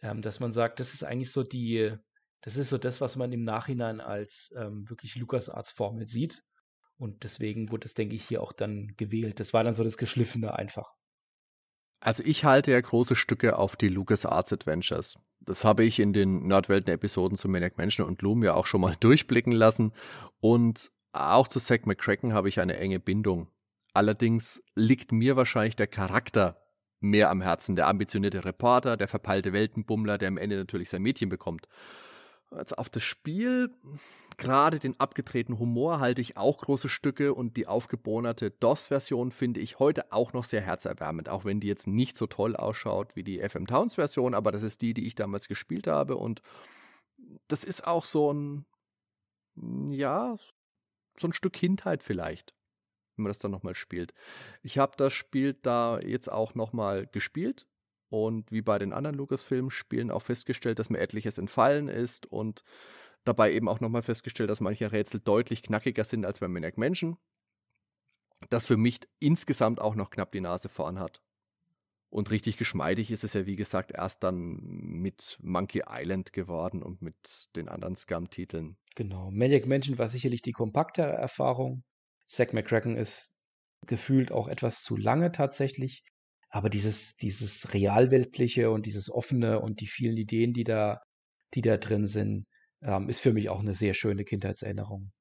ähm, 0.02 0.22
dass 0.22 0.40
man 0.40 0.54
sagt, 0.54 0.80
das 0.80 0.94
ist 0.94 1.04
eigentlich 1.04 1.32
so 1.32 1.44
die, 1.44 1.96
das 2.42 2.58
ist 2.58 2.70
so 2.70 2.78
das, 2.78 3.02
was 3.02 3.16
man 3.16 3.32
im 3.32 3.44
Nachhinein 3.44 4.02
als 4.02 4.54
ähm, 4.58 4.90
wirklich 4.90 5.16
LucasArts-Formel 5.16 6.08
sieht. 6.08 6.44
Und 6.98 7.24
deswegen 7.24 7.72
wurde 7.72 7.86
es, 7.86 7.94
denke 7.96 8.16
ich, 8.16 8.26
hier 8.28 8.42
auch 8.42 8.54
dann 8.54 8.94
gewählt. 8.98 9.40
Das 9.40 9.54
war 9.54 9.64
dann 9.64 9.74
so 9.74 9.84
das 9.84 9.98
Geschliffene 9.98 10.54
einfach. 10.54 10.94
Also 12.04 12.22
ich 12.26 12.44
halte 12.44 12.74
ja 12.74 12.82
große 12.82 13.16
Stücke 13.16 13.58
auf 13.58 13.78
die 13.78 13.88
LucasArts 13.88 14.52
Adventures. 14.52 15.16
Das 15.40 15.64
habe 15.64 15.86
ich 15.86 16.02
in 16.02 16.12
den 16.12 16.46
Nordwelten-Episoden 16.50 17.38
zu 17.38 17.48
Maniac 17.48 17.78
Mansion 17.78 18.06
und 18.06 18.22
Loom 18.22 18.44
ja 18.44 18.56
auch 18.56 18.66
schon 18.66 18.82
mal 18.82 18.96
durchblicken 19.00 19.54
lassen. 19.54 19.94
Und 20.42 20.92
auch 21.14 21.48
zu 21.48 21.62
Zack 21.62 21.88
McCracken 21.88 22.34
habe 22.34 22.50
ich 22.50 22.60
eine 22.60 22.76
enge 22.76 23.00
Bindung. 23.00 23.48
Allerdings 23.94 24.62
liegt 24.76 25.14
mir 25.14 25.38
wahrscheinlich 25.38 25.78
der 25.78 25.88
Charakter 25.88 26.62
mehr 27.00 27.30
am 27.30 27.42
Herzen. 27.42 27.78
Der 27.78 27.88
ambitionierte 27.88 28.44
Reporter, 28.44 28.98
der 28.98 29.08
verpeilte 29.08 29.54
Weltenbummler, 29.54 30.18
der 30.18 30.28
am 30.28 30.38
Ende 30.38 30.58
natürlich 30.58 30.90
sein 30.90 31.04
Mädchen 31.04 31.30
bekommt. 31.30 31.70
Also 32.54 32.76
auf 32.76 32.90
das 32.90 33.04
Spiel, 33.04 33.72
gerade 34.38 34.80
den 34.80 35.00
abgedrehten 35.00 35.60
Humor 35.60 36.00
halte 36.00 36.22
ich 36.22 36.38
auch 36.38 36.60
große 36.60 36.90
Stücke 36.90 37.34
und 37.34 37.58
die 37.58 37.68
aufgebohnerte 37.68 38.52
DOS-Version 38.52 39.32
finde 39.32 39.60
ich 39.60 39.80
heute 39.80 40.12
auch 40.12 40.34
noch 40.34 40.44
sehr 40.44 40.62
herzerwärmend, 40.62 41.30
auch 41.30 41.46
wenn 41.46 41.60
die 41.60 41.68
jetzt 41.68 41.88
nicht 41.88 42.16
so 42.16 42.28
toll 42.28 42.56
ausschaut 42.56 43.16
wie 43.16 43.24
die 43.24 43.40
FM 43.40 43.68
Towns-Version, 43.68 44.34
aber 44.34 44.52
das 44.52 44.64
ist 44.64 44.82
die, 44.82 44.94
die 44.94 45.08
ich 45.08 45.16
damals 45.16 45.48
gespielt 45.48 45.88
habe 45.88 46.16
und 46.16 46.42
das 47.48 47.64
ist 47.64 47.86
auch 47.86 48.06
so 48.06 48.32
ein, 48.32 48.66
ja, 49.56 50.38
so 51.18 51.28
ein 51.28 51.34
Stück 51.34 51.54
Kindheit 51.54 52.04
vielleicht, 52.04 52.54
wenn 53.16 53.24
man 53.24 53.30
das 53.30 53.40
dann 53.40 53.52
nochmal 53.52 53.76
spielt. 53.76 54.14
Ich 54.62 54.78
habe 54.78 54.94
das 54.98 55.14
Spiel 55.14 55.54
da 55.54 56.00
jetzt 56.00 56.32
auch 56.32 56.56
nochmal 56.56 57.08
gespielt 57.08 57.68
und 58.14 58.52
wie 58.52 58.62
bei 58.62 58.78
den 58.78 58.94
anderen 58.94 59.18
Lucasfilm-Spielen 59.18 60.12
auch 60.12 60.22
festgestellt, 60.22 60.78
dass 60.78 60.92
mir 60.92 61.00
etliches 61.00 61.40
entfallen 61.40 61.88
ist 61.88 62.28
und 62.28 62.64
dabei 63.24 63.52
eben 63.52 63.68
auch 63.68 63.80
nochmal 63.80 64.04
festgestellt, 64.04 64.52
dass 64.52 64.62
manche 64.62 64.92
Rätsel 64.92 65.20
deutlich 65.20 65.64
knackiger 65.64 66.04
sind 66.04 66.24
als 66.24 66.38
bei 66.38 66.48
Maniac 66.48 66.78
Mansion. 66.78 67.18
Das 68.52 68.68
für 68.68 68.78
mich 68.78 69.00
insgesamt 69.20 69.82
auch 69.82 69.96
noch 69.96 70.12
knapp 70.12 70.32
die 70.32 70.42
Nase 70.42 70.70
vorn 70.70 71.00
hat. 71.00 71.24
Und 72.12 72.30
richtig 72.30 72.58
geschmeidig 72.58 73.10
ist 73.10 73.24
es 73.24 73.34
ja, 73.34 73.48
wie 73.48 73.56
gesagt, 73.56 73.92
erst 73.92 74.24
dann 74.24 74.60
mit 74.62 75.40
Monkey 75.42 75.82
Island 75.90 76.34
geworden 76.34 76.84
und 76.84 77.02
mit 77.02 77.48
den 77.56 77.68
anderen 77.68 77.96
Scum-Titeln. 77.96 78.78
Genau. 78.94 79.32
Maniac 79.32 79.66
Mansion 79.66 79.98
war 79.98 80.10
sicherlich 80.10 80.44
die 80.44 80.52
kompaktere 80.52 81.14
Erfahrung. 81.14 81.84
Zack 82.28 82.54
McCracken 82.54 82.96
ist 82.96 83.40
gefühlt 83.88 84.32
auch 84.32 84.48
etwas 84.48 84.84
zu 84.84 84.98
lange 84.98 85.32
tatsächlich. 85.32 86.04
Aber 86.54 86.70
dieses, 86.70 87.18
dieses 87.18 87.74
realweltliche 87.74 88.70
und 88.70 88.86
dieses 88.86 89.10
offene 89.10 89.60
und 89.60 89.82
die 89.82 89.88
vielen 89.88 90.18
Ideen, 90.18 90.54
die 90.54 90.64
da, 90.64 91.00
die 91.56 91.64
da 91.64 91.78
drin 91.78 92.06
sind, 92.06 92.46
ähm, 92.84 93.10
ist 93.10 93.22
für 93.22 93.34
mich 93.34 93.50
auch 93.50 93.60
eine 93.60 93.74
sehr 93.74 93.96
schöne 93.96 94.24
Kindheitserinnerung. 94.24 95.12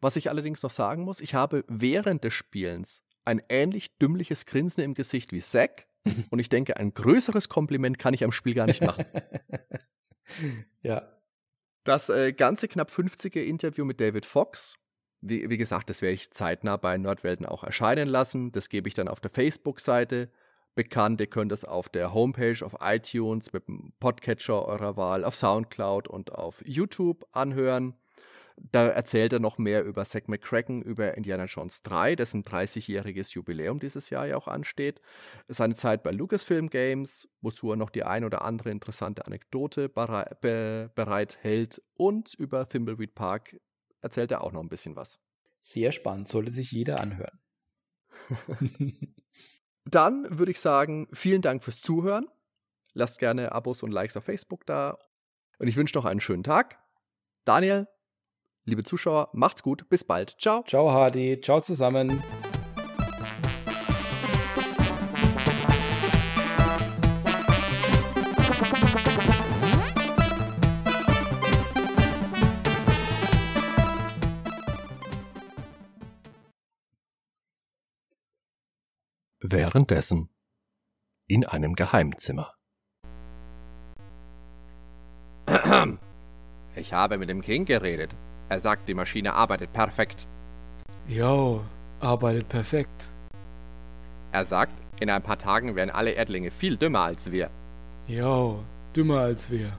Was 0.00 0.16
ich 0.16 0.30
allerdings 0.30 0.62
noch 0.62 0.70
sagen 0.70 1.04
muss, 1.04 1.20
ich 1.20 1.34
habe 1.34 1.66
während 1.68 2.24
des 2.24 2.32
Spielens 2.32 3.04
ein 3.26 3.42
ähnlich 3.50 3.98
dümmliches 3.98 4.46
Grinsen 4.46 4.82
im 4.82 4.94
Gesicht 4.94 5.32
wie 5.32 5.40
Zack, 5.40 5.86
und 6.30 6.38
ich 6.38 6.48
denke, 6.48 6.78
ein 6.78 6.94
größeres 6.94 7.50
Kompliment 7.50 7.98
kann 7.98 8.14
ich 8.14 8.24
am 8.24 8.32
Spiel 8.32 8.54
gar 8.54 8.66
nicht 8.66 8.80
machen. 8.80 9.04
ja. 10.82 11.10
Das 11.84 12.08
äh, 12.08 12.32
ganze 12.32 12.68
knapp 12.68 12.90
50er 12.90 13.42
Interview 13.42 13.84
mit 13.84 14.00
David 14.00 14.24
Fox, 14.24 14.78
wie, 15.20 15.50
wie 15.50 15.58
gesagt, 15.58 15.90
das 15.90 16.00
werde 16.00 16.14
ich 16.14 16.30
zeitnah 16.30 16.78
bei 16.78 16.96
Nordwelten 16.96 17.44
auch 17.44 17.64
erscheinen 17.64 18.08
lassen. 18.08 18.50
Das 18.50 18.70
gebe 18.70 18.88
ich 18.88 18.94
dann 18.94 19.08
auf 19.08 19.20
der 19.20 19.30
Facebook-Seite 19.30 20.30
bekannt. 20.74 21.20
Ihr 21.20 21.26
könnt 21.26 21.52
es 21.52 21.64
auf 21.64 21.88
der 21.88 22.14
Homepage, 22.14 22.64
auf 22.64 22.76
iTunes, 22.80 23.52
mit 23.52 23.68
dem 23.68 23.92
Podcatcher 24.00 24.66
eurer 24.66 24.96
Wahl, 24.96 25.24
auf 25.24 25.34
Soundcloud 25.34 26.08
und 26.08 26.32
auf 26.32 26.62
YouTube 26.66 27.26
anhören. 27.32 27.94
Da 28.56 28.86
erzählt 28.86 29.32
er 29.32 29.40
noch 29.40 29.58
mehr 29.58 29.84
über 29.84 30.04
Zack 30.04 30.28
McCracken, 30.28 30.80
über 30.82 31.16
Indiana 31.16 31.46
Jones 31.46 31.82
3, 31.82 32.14
dessen 32.14 32.44
30-jähriges 32.44 33.32
Jubiläum 33.32 33.80
dieses 33.80 34.10
Jahr 34.10 34.26
ja 34.26 34.36
auch 34.36 34.46
ansteht. 34.46 35.00
Seine 35.48 35.74
Zeit 35.74 36.04
bei 36.04 36.12
Lucasfilm 36.12 36.70
Games, 36.70 37.28
wozu 37.40 37.70
er 37.70 37.76
noch 37.76 37.90
die 37.90 38.04
ein 38.04 38.24
oder 38.24 38.42
andere 38.42 38.70
interessante 38.70 39.26
Anekdote 39.26 39.88
bereithält. 39.88 41.82
Und 41.94 42.34
über 42.34 42.68
Thimbleweed 42.68 43.14
Park 43.14 43.60
erzählt 44.00 44.30
er 44.30 44.44
auch 44.44 44.52
noch 44.52 44.60
ein 44.60 44.68
bisschen 44.68 44.94
was. 44.94 45.18
Sehr 45.60 45.90
spannend, 45.92 46.28
sollte 46.28 46.52
sich 46.52 46.70
jeder 46.70 47.00
anhören. 47.00 47.40
Dann 49.84 50.26
würde 50.38 50.52
ich 50.52 50.60
sagen, 50.60 51.08
vielen 51.12 51.42
Dank 51.42 51.62
fürs 51.62 51.80
Zuhören. 51.80 52.28
Lasst 52.92 53.18
gerne 53.18 53.52
Abos 53.52 53.82
und 53.82 53.90
Likes 53.90 54.16
auf 54.16 54.24
Facebook 54.24 54.64
da. 54.66 54.98
Und 55.58 55.68
ich 55.68 55.76
wünsche 55.76 55.96
noch 55.96 56.04
einen 56.04 56.20
schönen 56.20 56.42
Tag. 56.42 56.78
Daniel, 57.44 57.86
Liebe 58.66 58.82
Zuschauer, 58.82 59.28
macht's 59.32 59.62
gut. 59.62 59.88
Bis 59.88 60.04
bald. 60.04 60.36
Ciao. 60.40 60.62
Ciao, 60.66 60.90
Hardy. 60.90 61.40
Ciao 61.40 61.60
zusammen. 61.60 62.22
Währenddessen 79.46 80.30
in 81.28 81.44
einem 81.44 81.74
Geheimzimmer. 81.74 82.54
Ich 86.76 86.94
habe 86.94 87.18
mit 87.18 87.28
dem 87.28 87.42
King 87.42 87.66
geredet. 87.66 88.16
Er 88.48 88.58
sagt, 88.58 88.88
die 88.88 88.94
Maschine 88.94 89.34
arbeitet 89.34 89.72
perfekt. 89.74 90.26
Jo, 91.06 91.62
arbeitet 92.00 92.48
perfekt. 92.48 93.12
Er 94.32 94.46
sagt, 94.46 94.72
in 94.98 95.10
ein 95.10 95.22
paar 95.22 95.38
Tagen 95.38 95.76
wären 95.76 95.90
alle 95.90 96.12
Erdlinge 96.12 96.50
viel 96.50 96.78
dümmer 96.78 97.00
als 97.00 97.30
wir. 97.30 97.50
Jo, 98.08 98.64
dümmer 98.96 99.20
als 99.20 99.50
wir. 99.50 99.78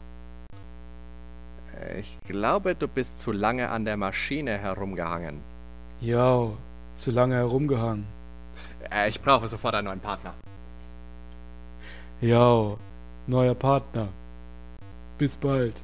Ich 1.98 2.20
glaube, 2.28 2.76
du 2.76 2.88
bist 2.88 3.20
zu 3.20 3.32
lange 3.32 3.70
an 3.70 3.84
der 3.84 3.98
Maschine 3.98 4.60
herumgehangen. 4.60 5.42
Jo, 6.00 6.56
zu 6.96 7.10
lange 7.10 7.36
herumgehangen. 7.36 8.06
Äh, 8.91 9.10
ich 9.10 9.22
brauche 9.22 9.48
sofort 9.48 9.76
einen 9.76 9.88
neuen 9.88 9.99
Partner. 9.99 10.34
Jo, 12.22 12.78
neuer 13.28 13.56
Partner. 13.56 14.07
Bis 15.18 15.36
bald. 15.38 15.84